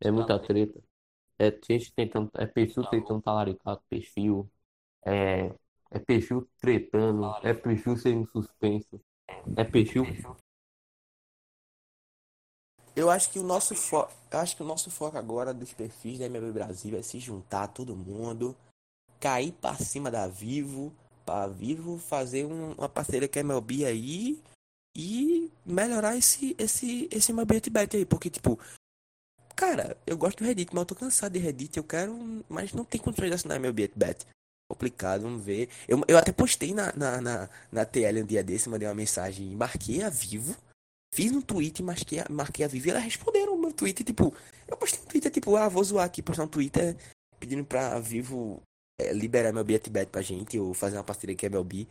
É 0.00 0.10
muita 0.10 0.38
treta. 0.38 0.78
É 1.38 1.50
gente 1.68 1.92
tentando, 1.94 2.30
é 2.34 2.46
perfil 2.46 2.84
tentando 2.88 3.22
talaricar 3.22 3.80
perfil. 3.88 4.50
É, 5.04 5.52
é 5.90 5.98
perfil 5.98 6.48
tretando, 6.58 7.24
é 7.42 7.54
perfil 7.54 7.96
sendo 7.96 8.28
suspenso. 8.30 9.00
É 9.56 9.64
perfil. 9.64 10.04
Eu 12.94 13.10
acho 13.10 13.30
que 13.30 13.38
o 13.38 13.42
nosso 13.42 13.74
foco, 13.74 14.10
eu 14.30 14.38
acho 14.38 14.56
que 14.56 14.62
o 14.62 14.66
nosso 14.66 14.90
foco 14.90 15.18
agora 15.18 15.52
dos 15.52 15.72
perfis 15.72 16.18
da 16.18 16.24
MLB 16.26 16.52
Brasil 16.52 16.96
é 16.98 17.02
se 17.02 17.18
juntar 17.20 17.68
todo 17.68 17.94
mundo, 17.94 18.56
cair 19.20 19.52
pra 19.52 19.74
cima 19.76 20.10
da 20.10 20.28
Vivo, 20.28 20.92
pra 21.24 21.46
Vivo 21.48 21.98
fazer 21.98 22.46
um- 22.46 22.72
uma 22.72 22.88
parceria 22.88 23.28
com 23.28 23.38
a 23.38 23.40
MLB 23.40 23.84
aí 23.84 24.40
e 24.96 25.50
melhorar 25.64 26.16
esse 26.16 26.56
esse 26.58 27.08
esse 27.12 27.32
MLB 27.32 27.70
Bet 27.70 27.96
aí, 27.96 28.06
porque 28.06 28.30
tipo, 28.30 28.58
cara, 29.56 29.96
eu 30.06 30.16
gosto 30.16 30.38
do 30.38 30.44
Reddit, 30.44 30.70
mas 30.72 30.82
eu 30.82 30.86
tô 30.86 30.94
cansado 30.94 31.32
de 31.32 31.38
Reddit, 31.38 31.76
eu 31.76 31.84
quero, 31.84 32.44
mas 32.48 32.72
não 32.72 32.84
tem 32.84 33.00
condições 33.00 33.28
de 33.28 33.34
assinar 33.34 33.56
MLB 33.56 33.90
Bet. 33.96 34.26
Complicado, 34.70 35.22
vamos 35.22 35.44
ver. 35.44 35.68
Eu, 35.88 36.02
eu 36.06 36.18
até 36.18 36.32
postei 36.32 36.74
na, 36.74 36.92
na, 36.94 37.20
na, 37.20 37.48
na 37.70 37.84
TL 37.84 38.22
um 38.22 38.26
dia 38.26 38.42
desse, 38.42 38.68
mandei 38.68 38.86
uma 38.86 38.94
mensagem, 38.94 39.46
marquei 39.56 40.02
a 40.02 40.10
Vivo. 40.10 40.56
Fiz 41.14 41.32
um 41.32 41.40
tweet, 41.40 41.82
marquei, 41.82 42.22
marquei 42.28 42.64
a 42.64 42.68
Vivi 42.68 42.88
e 42.88 42.90
elas 42.90 43.04
responderam 43.04 43.54
o 43.54 43.58
meu 43.58 43.72
tweet, 43.72 44.04
tipo, 44.04 44.34
eu 44.66 44.76
postei 44.76 45.00
um 45.00 45.06
Twitter, 45.06 45.30
tipo, 45.30 45.56
ah, 45.56 45.68
vou 45.68 45.82
zoar 45.82 46.04
aqui, 46.04 46.20
postar 46.20 46.44
um 46.44 46.48
Twitter 46.48 46.96
pedindo 47.38 47.64
pra 47.64 47.98
Vivo 48.00 48.60
é, 49.00 49.12
liberar 49.12 49.52
meu 49.52 49.64
bet 49.64 49.88
pra 50.10 50.20
gente, 50.20 50.58
ou 50.58 50.74
fazer 50.74 50.96
uma 50.96 51.04
parceria 51.04 51.36
com 51.36 51.46
a 51.46 51.48
MLB. 51.48 51.86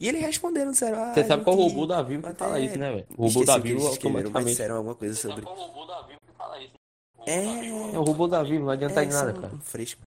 E 0.00 0.08
eles 0.08 0.22
responderam, 0.22 0.70
disseram, 0.70 1.02
ah, 1.02 1.12
Você 1.12 1.24
sabe 1.24 1.44
qual 1.44 1.56
é 1.56 1.60
o 1.60 1.62
robô 1.62 1.86
da 1.86 2.02
Vivo 2.02 2.22
que 2.22 2.34
fala 2.34 2.60
isso, 2.60 2.78
né, 2.78 2.92
velho? 2.92 3.06
O 3.16 3.26
robô 3.26 3.44
da 3.44 3.56
o 3.56 3.62
que 3.62 3.68
Vivo 3.68 3.86
automaticamente. 3.86 4.50
disseram 4.50 4.76
alguma 4.76 4.94
coisa 4.94 5.14
sobre... 5.14 5.44
É, 7.26 7.94
É 7.94 7.98
o 7.98 8.02
robô 8.02 8.26
da 8.26 8.42
Vivo, 8.42 8.64
não 8.64 8.72
adianta 8.72 9.02
é, 9.02 9.04
de 9.04 9.12
nada, 9.12 9.32
cara. 9.32 9.58
fresco. 9.58 10.00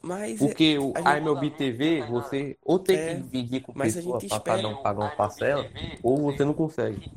Mas, 0.00 0.34
é, 0.42 0.46
Porque 0.46 0.78
o, 0.78 0.92
a 0.96 1.12
a 1.12 1.16
MLB 1.18 1.50
TV, 1.50 2.02
você 2.06 2.56
ou 2.64 2.78
tem 2.78 2.98
É, 2.98 3.14
que 3.14 3.20
dividir 3.22 3.62
com 3.62 3.72
mas 3.74 3.94
pessoa 3.94 4.18
pra 4.18 4.40
cada 4.40 4.68
um 4.68 4.82
pagar 4.82 5.00
uma 5.00 5.14
parcela, 5.16 5.70
ou 6.02 6.18
você 6.22 6.44
não 6.44 6.54
consegue. 6.54 7.08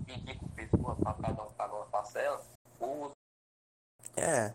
É, 4.16 4.54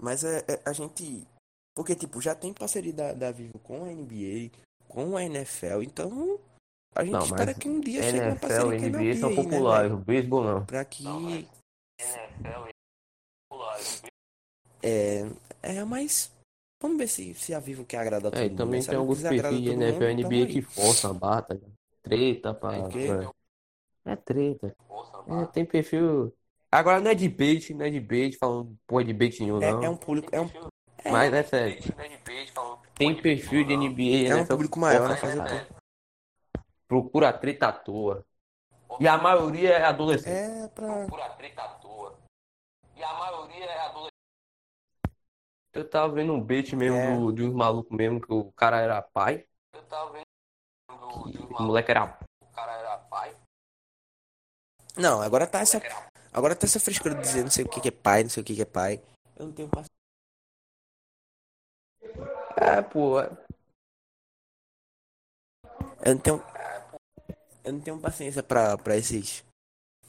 mas 0.00 0.22
é, 0.24 0.44
é- 0.48 0.62
a 0.64 0.72
gente. 0.72 1.26
Porque, 1.74 1.94
tipo, 1.96 2.20
já 2.20 2.34
tem 2.34 2.52
parceria 2.52 2.92
da, 2.92 3.12
da 3.12 3.30
Vivo 3.32 3.58
com 3.58 3.84
a 3.84 3.88
NBA, 3.92 4.50
com 4.86 5.16
a 5.16 5.24
NFL, 5.24 5.82
então 5.82 6.38
a 6.94 7.02
gente 7.02 7.12
Não, 7.14 7.24
espera 7.24 7.54
que 7.54 7.68
um 7.68 7.80
dia 7.80 8.02
chegue 8.02 8.18
uma 8.20 8.26
NFL 8.32 8.40
parceria 8.46 8.76
e 8.76 8.78
com 8.78 8.84
a 8.84 9.00
NBA 9.00 9.16
são 9.16 9.30
né, 9.30 9.36
populares, 9.36 9.90
velho? 9.90 10.00
o 10.02 10.04
beisebol 10.04 10.44
não. 10.44 10.66
Pra 10.66 10.84
que. 10.84 11.04
É, 14.82 15.26
é, 15.62 15.84
mas. 15.84 16.32
Vamos 16.80 16.98
ver 16.98 17.06
se, 17.06 17.32
se 17.34 17.54
a 17.54 17.60
Vivo 17.60 17.84
quer 17.84 17.98
agradar 17.98 18.32
todo 18.32 18.40
É, 18.40 18.46
e 18.46 18.48
mundo. 18.50 18.58
também 18.58 18.80
né? 18.80 18.86
Tem 18.86 18.96
alguns 18.96 19.22
perfis 19.22 19.60
de 19.60 19.70
NFL 19.70 20.02
e 20.02 20.08
mundo, 20.16 20.26
NBA 20.26 20.46
que 20.46 20.62
forçam 20.62 21.12
a 21.12 21.14
barra, 21.14 21.42
tá? 21.42 21.56
Treta 22.02 22.52
pra. 22.54 22.74
É 22.76 22.80
pra- 22.82 23.30
É 24.04 24.16
treta. 24.16 24.76
É, 25.28 25.46
tem 25.46 25.64
perfil. 25.64 26.34
Agora 26.70 26.98
não 27.00 27.10
é 27.10 27.14
de 27.14 27.28
bait, 27.28 27.72
não 27.72 27.84
é 27.86 27.90
de 27.90 28.00
bait, 28.00 28.36
falando 28.36 28.76
porra 28.86 29.04
de 29.04 29.12
bait 29.12 29.38
nenhum, 29.40 29.62
É, 29.62 29.70
não. 29.70 29.84
é 29.84 29.88
um 29.90 29.96
público. 29.96 30.28
É 30.34 30.40
um, 30.40 30.50
Mas 31.04 31.32
é 31.32 31.42
sério. 31.44 31.82
Tem 32.96 33.14
perfil 33.20 33.64
de 33.64 33.74
NBA 33.74 34.02
e 34.02 34.26
é 34.26 34.34
um 34.34 34.46
público 34.46 34.78
maior, 34.80 35.08
né? 35.08 35.16
força 35.16 35.26
a 35.26 35.28
Fazer 35.28 35.38
barra. 35.42 35.62
o 35.62 35.66
quê? 35.66 36.62
Procura 36.88 37.32
treta 37.32 37.66
à 37.68 37.72
toa. 37.72 38.24
E 38.98 39.06
a 39.06 39.16
maioria 39.18 39.70
é 39.70 39.84
adolescente. 39.84 40.72
Eu 45.72 45.88
tava 45.88 46.12
vendo 46.12 46.32
um 46.34 46.40
bait 46.42 46.74
mesmo 46.76 46.96
É. 46.96 47.16
do, 47.16 47.32
de 47.32 47.42
uns 47.44 47.54
malucos 47.54 47.96
mesmo, 47.96 48.20
que 48.20 48.32
o 48.32 48.52
cara 48.52 48.78
era 48.80 49.00
pai. 49.00 49.46
Que 49.72 51.38
o 51.38 51.62
moleque 51.62 51.90
era. 51.90 52.18
Não, 54.96 55.22
agora 55.22 55.46
tá 55.46 55.60
essa. 55.60 55.80
Agora 56.32 56.54
tá 56.54 56.66
essa 56.66 56.78
frescura 56.80 57.14
de 57.14 57.22
dizer 57.22 57.42
não 57.42 57.50
sei 57.50 57.64
o 57.64 57.68
que 57.68 57.80
que 57.80 57.88
é 57.88 57.90
pai, 57.90 58.22
não 58.22 58.30
sei 58.30 58.42
o 58.42 58.46
que 58.46 58.54
que 58.54 58.62
é 58.62 58.66
pai. 58.66 59.02
Eu 59.36 59.46
não 59.46 59.52
tenho 59.52 59.68
paciência. 59.68 59.92
É, 62.56 62.82
pô. 62.82 63.20
é- 63.20 63.30
Eu 66.04 66.14
não 66.14 66.20
tenho. 66.20 66.42
Eu 67.64 67.72
não 67.72 67.80
tenho 67.80 67.98
paciência 68.00 68.42
pra, 68.42 68.76
pra 68.76 68.96
esses. 68.96 69.42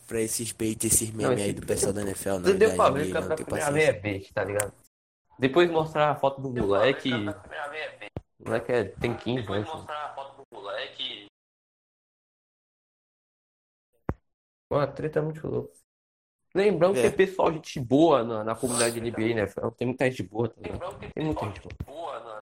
Pra 0.07 0.19
esses 0.19 0.51
bait, 0.51 0.83
esses 0.85 1.09
memes 1.11 1.37
esse- 1.39 1.43
aí 1.43 1.53
do 1.53 1.65
pessoal 1.65 1.93
da 1.93 2.01
NFL, 2.01 2.39
não. 2.39 2.57
Deu 2.57 2.75
pra 2.75 2.89
ver 2.89 3.09
que 3.09 3.17
a 3.17 3.71
vez 3.71 3.87
é 3.87 3.93
bait, 3.93 4.33
tá 4.33 4.43
ligado? 4.43 4.73
Depois 5.43 5.69
mostrar 5.69 6.09
a 6.11 6.15
foto 6.15 6.39
do 6.39 6.49
moleque. 6.49 7.11
O 7.13 8.45
moleque 8.45 8.71
é, 8.71 8.85
tem 8.85 9.13
15 9.13 9.51
anos. 9.51 9.85
né? 9.85 9.85
Pô, 14.69 14.77
a 14.79 14.87
treta 14.87 15.19
é 15.19 15.21
muito 15.21 15.45
louca. 15.45 15.73
Lembrando 16.55 16.93
que 16.93 16.99
É. 17.01 17.09
tem 17.09 17.17
pessoal, 17.17 17.51
gente 17.51 17.77
boa 17.77 18.23
na, 18.23 18.43
na 18.45 18.55
comunidade 18.55 19.01
NBA, 19.01 19.35
né? 19.35 19.45
Tem 19.77 19.85
muita 19.85 20.09
gente 20.09 20.23
boa, 20.23 20.47
tá 20.47 20.61
ligado? 20.61 21.11
Tem 21.13 21.25
muita 21.25 21.45
gente 21.45 21.61
boa. 21.85 22.41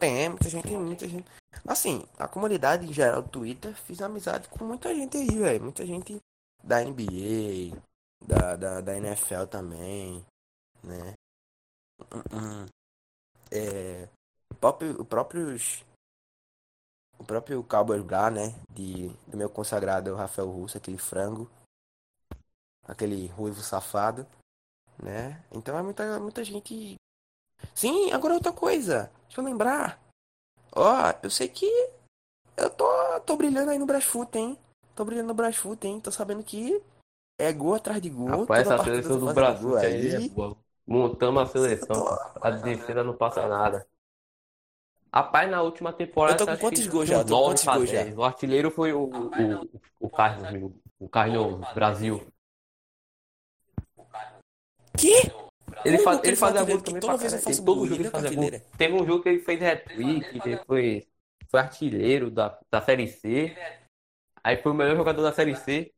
Tem, 0.00 0.28
muita 0.28 0.48
gente, 0.48 0.68
muita 0.76 1.08
gente. 1.08 1.30
Assim, 1.64 2.04
a 2.18 2.26
comunidade 2.26 2.86
em 2.86 2.92
geral 2.92 3.22
do 3.22 3.28
Twitter 3.28 3.72
fiz 3.72 4.02
amizade 4.02 4.48
com 4.48 4.64
muita 4.64 4.92
gente 4.92 5.16
aí, 5.16 5.28
velho. 5.28 5.62
Muita 5.62 5.86
gente 5.86 6.18
da 6.64 6.82
NBA, 6.82 7.80
da, 8.26 8.56
da, 8.56 8.80
da 8.80 8.96
NFL 8.96 9.44
também, 9.48 10.24
né? 10.82 11.14
É, 13.50 14.08
o 14.50 14.54
próprio, 14.54 15.00
o 15.00 15.04
próprios, 15.04 15.84
o 17.18 17.24
próprio 17.24 17.62
Cowboys 17.64 18.04
lá, 18.06 18.30
né? 18.30 18.54
De, 18.70 19.08
do 19.26 19.36
meu 19.36 19.50
consagrado 19.50 20.14
Rafael 20.14 20.50
Russo, 20.50 20.76
aquele 20.76 20.98
frango, 20.98 21.50
aquele 22.84 23.26
ruivo 23.28 23.60
safado, 23.60 24.26
né? 25.02 25.42
Então 25.50 25.76
é 25.78 25.82
muita, 25.82 26.18
muita 26.20 26.44
gente. 26.44 26.96
Sim, 27.74 28.12
agora 28.12 28.34
outra 28.34 28.52
coisa. 28.52 29.10
Deixa 29.26 29.40
eu 29.40 29.44
lembrar. 29.44 30.00
Ó, 30.72 31.14
eu 31.22 31.30
sei 31.30 31.48
que 31.48 31.66
eu 32.56 32.70
tô, 32.70 32.86
tô 33.20 33.36
brilhando 33.36 33.70
aí 33.70 33.78
no 33.78 33.86
Brasfoot, 33.86 34.36
hein? 34.36 34.58
Tô 34.94 35.04
brilhando 35.04 35.28
no 35.28 35.34
Brasfoot, 35.34 35.86
hein? 35.86 36.00
Tô 36.00 36.10
sabendo 36.10 36.42
que 36.42 36.82
é 37.38 37.52
gol 37.52 37.74
atrás 37.74 38.02
de 38.02 38.10
gol. 38.10 38.40
Rapaz, 38.40 38.66
essa 38.66 38.84
seleção 38.84 39.20
tô 39.20 39.26
do 39.26 39.34
Brasil 39.34 39.76
aí 39.76 40.08
é 40.10 40.28
boa. 40.28 40.56
Montamos 40.88 41.42
a 41.42 41.46
seleção. 41.46 42.02
A 42.40 42.50
defesa 42.50 43.04
não 43.04 43.14
passa 43.14 43.46
nada. 43.46 43.86
Rapaz, 45.12 45.50
na 45.50 45.60
última 45.60 45.92
temporada. 45.92 46.42
Eu 46.42 46.46
tô 46.46 46.52
com 46.52 46.58
quantos 46.58 46.86
gols 46.86 47.06
foi 47.06 47.16
já? 47.16 47.22
Tô 47.22 47.28
com 47.28 47.42
9 47.42 47.46
quantos 47.46 47.64
gols 47.64 47.90
já? 47.90 48.04
10. 48.04 48.16
O 48.16 48.24
artilheiro 48.24 48.70
foi 48.70 48.92
o, 48.94 49.04
o, 49.04 49.80
o 50.00 50.08
Carlos. 50.08 50.72
O 50.98 51.06
Carlos 51.06 51.74
Brasil. 51.74 52.26
Que? 54.96 55.30
Ele, 55.84 55.98
faz, 55.98 56.18
ele 56.18 56.28
ele 56.28 56.36
faz 56.36 56.54
fazia 56.56 56.64
gol 56.64 56.82
também 56.82 57.00
toda 57.00 57.16
vez 57.16 57.32
eu 57.32 57.38
faço 57.38 57.64
todo 57.64 57.86
jogo 57.86 57.94
ele 57.94 58.02
ele 58.04 58.10
fazia 58.10 58.34
gol. 58.34 58.50
Teve 58.76 58.94
um 58.94 59.06
jogo 59.06 59.22
que 59.22 59.28
ele 59.28 59.38
fez 59.40 59.62
hat-trick, 59.62 60.40
depois 60.40 61.06
foi 61.48 61.60
artilheiro 61.60 62.30
da, 62.30 62.58
da 62.70 62.80
Série 62.80 63.06
C. 63.06 63.54
Aí 64.42 64.56
foi 64.56 64.72
o 64.72 64.74
melhor 64.74 64.96
jogador 64.96 65.22
da 65.22 65.32
Série 65.32 65.54
C. 65.54 65.92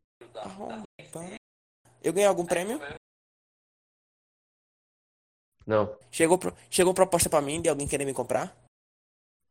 Eu 2.02 2.12
ganhei 2.12 2.28
algum 2.28 2.44
prêmio? 2.44 2.80
Não, 5.66 5.96
Chegou, 6.10 6.38
pro- 6.38 6.54
chegou 6.70 6.92
proposta 6.94 7.28
pra 7.30 7.40
mim 7.40 7.60
de 7.62 7.68
alguém 7.68 7.86
querer 7.86 8.04
me 8.04 8.14
comprar? 8.14 8.56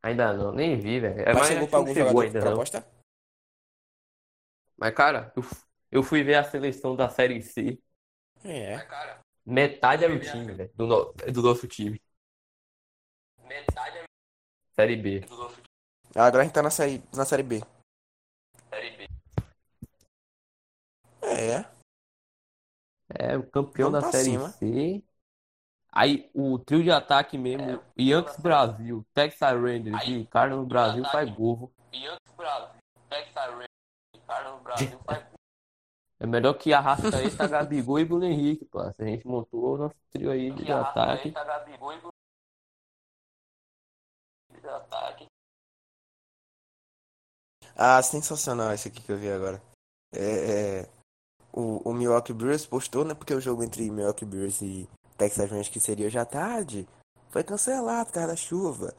ainda 0.01 0.33
não, 0.33 0.51
nem 0.51 0.77
vi, 0.79 0.99
velho. 0.99 1.21
É, 1.21 1.25
Mas 1.27 1.35
mas 1.35 1.47
chegou 1.47 1.67
pra 1.67 1.79
não 1.79 1.85
algum 1.87 1.93
chegou 1.93 2.09
jogador 2.09 2.25
ainda, 2.25 2.39
não. 2.39 2.47
proposta? 2.47 2.87
Mas, 4.77 4.93
cara, 4.95 5.31
eu, 5.35 5.43
eu 5.91 6.03
fui 6.03 6.23
ver 6.23 6.35
a 6.35 6.43
seleção 6.43 6.95
da 6.95 7.09
Série 7.09 7.41
C. 7.41 7.79
É. 8.43 8.77
Metade 9.45 10.03
era 10.05 10.13
o 10.13 10.19
time, 10.19 10.53
velho. 10.53 10.71
Do, 10.75 10.87
no- 10.87 11.13
do 11.31 11.41
nosso 11.41 11.67
time. 11.67 12.01
Série 14.73 14.95
B. 14.95 15.21
Agora 16.15 16.41
a 16.41 16.45
gente 16.45 16.53
tá 16.53 16.61
na 16.63 16.69
série, 16.69 17.03
na 17.13 17.25
série 17.25 17.43
B. 17.43 17.61
É. 21.21 21.65
É, 23.09 23.37
o 23.37 23.43
campeão 23.49 23.91
Vamos 23.91 24.05
da 24.05 24.11
Série 24.11 24.31
cima. 24.31 24.49
C. 24.49 25.03
Aí 25.91 26.29
o 26.33 26.59
trio 26.59 26.83
de 26.83 26.91
ataque 26.91 27.37
mesmo, 27.37 27.81
Yankees 27.97 28.37
Brasil, 28.37 29.05
Texas 29.13 29.53
Rangers 29.53 30.07
e 30.07 30.25
Carlos 30.25 30.67
Brasil 30.67 31.03
faz 31.11 31.29
gol. 31.31 31.71
É 36.19 36.27
melhor 36.27 36.53
que 36.53 36.73
a 36.73 36.81
raça 36.81 37.15
aí 37.15 37.35
tá 37.35 37.47
Gabigol 37.47 37.99
e 37.99 38.05
Bruno 38.05 38.25
Henrique, 38.25 38.65
pô. 38.65 38.79
A 38.79 38.93
gente 38.99 39.25
montou 39.25 39.75
o 39.75 39.77
nosso 39.77 39.95
trio 40.11 40.29
aí 40.29 40.51
de 40.51 40.71
ataque. 40.71 41.33
Ah, 47.75 48.03
sensacional 48.03 48.73
esse 48.73 48.89
aqui 48.89 49.01
que 49.01 49.11
eu 49.11 49.17
vi 49.17 49.31
agora. 49.31 49.61
É, 50.13 50.81
é, 50.81 50.89
o, 51.53 51.89
o 51.89 51.93
Milwaukee 51.93 52.33
Brewers 52.33 52.65
postou, 52.65 53.05
né? 53.05 53.15
Porque 53.15 53.33
o 53.33 53.39
jogo 53.39 53.63
entre 53.63 53.89
Milwaukee 53.89 54.25
Brewers 54.25 54.61
e 54.61 54.89
Texas 55.19 55.51
Rangers, 55.51 55.67
que 55.67 55.81
seria 55.81 56.07
hoje 56.07 56.17
à 56.17 56.25
tarde, 56.25 56.87
foi 57.27 57.43
cancelado 57.43 58.07
por 58.07 58.13
causa 58.13 58.29
da 58.29 58.35
chuva. 58.37 58.95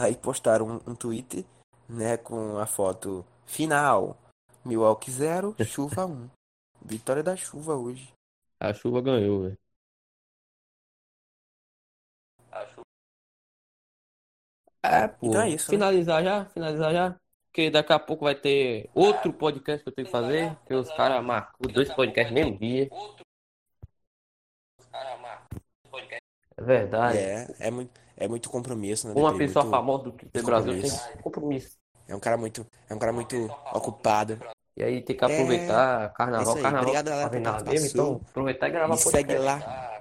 Aí 0.00 0.16
postaram 0.16 0.66
um, 0.66 0.90
um 0.90 0.94
tweet, 0.96 1.46
né? 1.88 2.16
Com 2.16 2.58
a 2.58 2.66
foto 2.66 3.24
final. 3.46 4.18
Milwaukee 4.64 5.12
0, 5.12 5.54
chuva 5.64 6.06
1. 6.06 6.28
Vitória 6.82 7.22
da 7.22 7.36
chuva 7.36 7.76
hoje. 7.76 8.12
A 8.58 8.74
chuva 8.74 9.00
ganhou, 9.00 9.44
velho. 9.44 9.58
É, 14.82 15.06
pô. 15.06 15.28
Então 15.28 15.42
é 15.42 15.50
isso, 15.50 15.70
né? 15.70 15.76
Finalizar 15.76 16.24
já? 16.24 16.44
Finalizar 16.46 16.92
já? 16.92 17.20
Porque 17.46 17.70
daqui 17.70 17.92
a 17.92 17.98
pouco 17.98 18.24
vai 18.24 18.34
ter 18.34 18.90
outro 18.94 19.32
podcast 19.32 19.84
que 19.84 19.88
eu 19.88 19.94
tenho 19.94 20.06
que 20.06 20.12
fazer. 20.12 20.56
Que 20.66 20.74
os 20.74 20.90
caras 20.94 21.24
marcam 21.24 21.70
dois 21.72 21.92
podcasts 21.94 22.34
no 22.34 22.40
mesmo 22.40 22.58
dia. 22.58 22.90
É 26.60 26.62
verdade. 26.62 27.18
É, 27.18 27.48
é 27.58 27.70
muito, 27.70 27.90
é 28.16 28.28
muito 28.28 28.50
compromisso, 28.50 29.08
né? 29.08 29.14
Uma 29.16 29.36
pessoa 29.36 29.64
muito- 29.64 29.76
famosa 29.76 30.04
do 30.04 30.12
Twitter 30.12 30.44
Brasil 30.44 30.82
tem 30.82 31.22
compromisso. 31.22 31.76
É 32.06 32.14
um 32.14 32.20
cara 32.20 32.36
muito, 32.36 32.66
é 32.88 32.94
um 32.94 32.98
cara 32.98 33.12
muito 33.12 33.36
ocupado. 33.72 34.38
E 34.76 34.82
aí 34.82 35.02
tem 35.02 35.16
que 35.16 35.24
aproveitar 35.24 36.12
carnaval. 36.12 36.42
isso 36.42 36.56
aí. 36.56 36.62
Carnaval 36.62 36.82
Obrigado, 36.82 37.06
galera, 37.06 37.28
tá 37.60 37.70
mesmo, 37.70 37.86
então 37.86 38.20
aproveitar 38.30 38.68
e 38.68 38.70
gravar 38.70 38.94
Me 38.94 38.98
segue 39.00 39.34
podcast. 39.34 39.66
lá. 39.66 39.96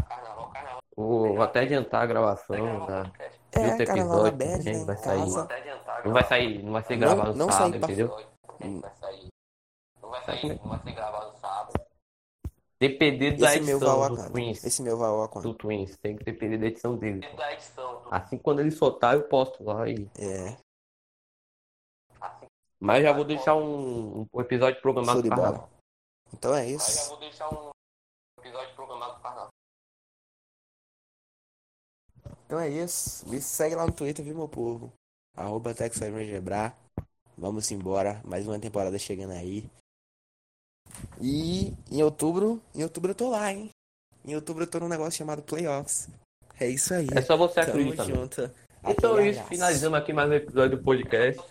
Vou, 0.96 1.34
vou 1.36 1.42
até 1.42 1.62
adiantar 1.62 2.04
a 2.04 2.06
gravação 2.06 2.86
da, 2.86 3.04
de 3.04 3.12
É, 3.54 3.68
outro 3.68 3.84
episódio 3.84 4.38
bad, 4.38 4.58
também, 4.58 4.80
né? 4.80 4.86
vai 4.86 4.98
sair. 4.98 5.20
Não 6.06 6.12
vai 6.14 6.24
sair, 6.24 6.64
não 6.64 6.72
vai 6.74 6.84
ser 6.84 6.94
Não- 6.98 7.00
gravado 7.00 7.34
não 7.38 7.52
sábado, 7.52 7.72
sair 7.72 7.80
pra- 7.80 7.90
entendeu? 7.90 8.18
Hum. 8.62 8.82
Sabe 10.26 10.60
como 10.60 10.74
é? 10.76 10.80
Depender 12.80 13.38
da 13.38 13.48
Esse 13.48 13.58
edição 13.58 14.16
do. 14.16 14.32
Twins. 14.32 14.64
Esse 14.64 14.82
meu 14.82 14.98
vai 14.98 15.10
ao. 15.10 15.28
Do 15.28 15.54
Twins, 15.54 15.98
tem 15.98 16.16
que 16.16 16.24
depender 16.24 16.58
da 16.58 16.68
edição 16.68 16.98
dele. 16.98 17.22
Assim 18.10 18.38
quando 18.38 18.62
ele 18.62 18.72
soltar, 18.72 19.16
eu 19.16 19.28
posto 19.28 19.64
lá 19.64 19.88
e. 19.90 20.10
É, 20.18 20.58
Mas 22.80 23.04
já 23.04 23.12
vou 23.12 23.26
deixar 23.26 23.56
um, 23.56 24.26
um 24.34 24.42
episódio 24.42 24.82
programado 24.82 25.22
bola. 25.24 25.36
carnaval. 25.36 25.70
Então 26.32 26.56
é 26.56 26.68
isso. 26.68 27.10
vou 27.10 27.20
deixar 27.20 27.54
um 27.54 27.72
episódio 28.40 28.74
programado 28.76 29.14
pro 29.16 29.24
carnaval. 29.24 29.50
Então 32.46 32.60
é 32.60 32.70
isso. 32.70 33.28
Me 33.30 33.42
segue 33.42 33.76
lá 33.76 33.86
no 33.86 33.92
Twitter, 33.92 34.24
viu, 34.24 34.36
meu 34.36 34.48
povo? 34.48 34.94
Arroba. 35.36 35.76
Vamos 37.38 37.72
embora. 37.72 38.22
Mais 38.26 38.48
uma 38.48 38.60
temporada 38.60 38.98
chegando 38.98 39.34
aí. 39.34 39.70
E 41.22 41.74
em 41.92 42.04
outubro, 42.04 42.62
em 42.74 42.84
outubro 42.84 43.12
eu 43.12 43.16
tô 43.16 43.30
lá, 43.30 43.52
hein? 43.52 43.70
Em 44.26 44.36
outubro 44.36 44.64
eu 44.64 44.68
tô 44.68 44.80
num 44.80 44.88
negócio 44.88 45.18
chamado 45.18 45.42
Playoffs. 45.42 46.10
É 46.60 46.68
isso 46.68 46.94
aí. 46.94 47.08
É 47.16 47.22
só 47.22 47.38
você 47.38 47.62
acreditar. 47.62 48.06
né? 48.06 48.14
junto. 48.16 48.52
Então 48.88 49.18
é 49.18 49.30
isso, 49.30 49.44
finalizamos 49.44 50.00
aqui 50.00 50.14
mais 50.14 50.30
um 50.30 50.34
episódio 50.34 50.78
do 50.78 50.84
podcast. 50.84 51.42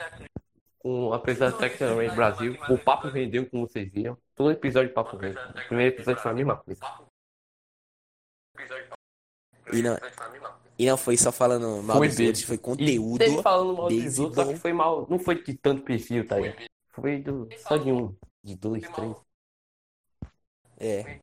Com 0.79 1.13
a 1.13 1.19
presença 1.19 1.53
do 1.53 1.59
Texas 1.59 2.15
Brasil. 2.15 2.57
O 2.71 2.79
papo 2.79 3.09
rendeu, 3.09 3.45
como 3.51 3.67
vocês 3.67 3.91
viram. 3.91 4.17
Todo 4.35 4.53
episódio 4.53 4.89
de 4.89 4.95
papo 4.95 5.17
rendeu. 5.17 5.43
O 5.43 5.67
primeiro 5.67 5.95
episódio 5.95 6.23
foi 6.23 6.31
a 6.31 6.35
mesma 6.35 6.57
coisa. 6.57 6.81
E 9.73 9.83
não, 9.83 9.99
e 10.79 10.87
não 10.87 10.97
foi 10.97 11.17
só 11.17 11.33
falando 11.33 11.83
mal 11.83 11.97
Foi 11.99 12.09
dos 12.09 12.21
outros, 12.21 12.43
foi 12.45 12.55
E 12.55 12.59
conteúdo. 12.59 13.19
teve 13.19 13.43
falando 13.43 13.77
mal 13.77 13.89
dos 13.89 14.19
outros, 14.19 14.47
só 14.47 14.53
que 14.53 14.59
foi 14.59 14.73
mal. 14.73 15.07
Não 15.11 15.19
foi 15.19 15.43
de 15.43 15.55
tanto 15.55 15.83
perfil, 15.83 16.27
tá 16.27 16.37
aí. 16.37 16.55
Foi 16.91 17.21
do, 17.21 17.49
só 17.59 17.77
de 17.77 17.91
um, 17.91 18.15
de 18.43 18.55
dois, 18.55 18.89
três. 18.89 19.17
É, 20.81 21.19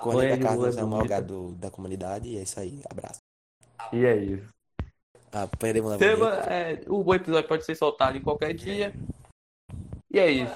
Corneta 0.00 0.36
de 0.36 0.42
Carlos 0.42 0.74
lua 0.74 0.80
é 0.80 0.84
o 0.84 0.88
maior 0.88 1.06
gado 1.06 1.52
da 1.52 1.70
comunidade 1.70 2.28
e 2.28 2.38
é 2.38 2.42
isso 2.42 2.58
aí. 2.58 2.80
Abraço. 2.90 3.20
E 3.92 4.04
é 4.04 4.16
isso. 4.16 4.48
Apanha 5.30 5.82
mulher 5.82 5.98
Seba, 5.98 6.34
é, 6.50 6.80
o 6.88 7.14
episódio 7.14 7.48
pode 7.48 7.64
ser 7.64 7.74
soltado 7.74 8.16
em 8.16 8.22
qualquer 8.22 8.54
dia. 8.54 8.94
E 10.10 10.18
é 10.18 10.30
isso. 10.30 10.54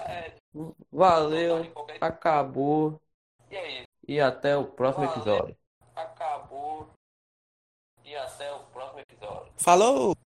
Valeu, 0.91 1.73
acabou. 2.01 3.01
E 4.07 4.21
até 4.21 4.57
o 4.57 4.65
próximo 4.65 5.05
episódio. 5.05 5.57
Acabou. 5.95 6.89
E 8.05 8.17
até 8.17 8.53
o 8.53 8.61
próximo 8.67 9.01
episódio. 9.01 9.53
Falou! 9.59 10.28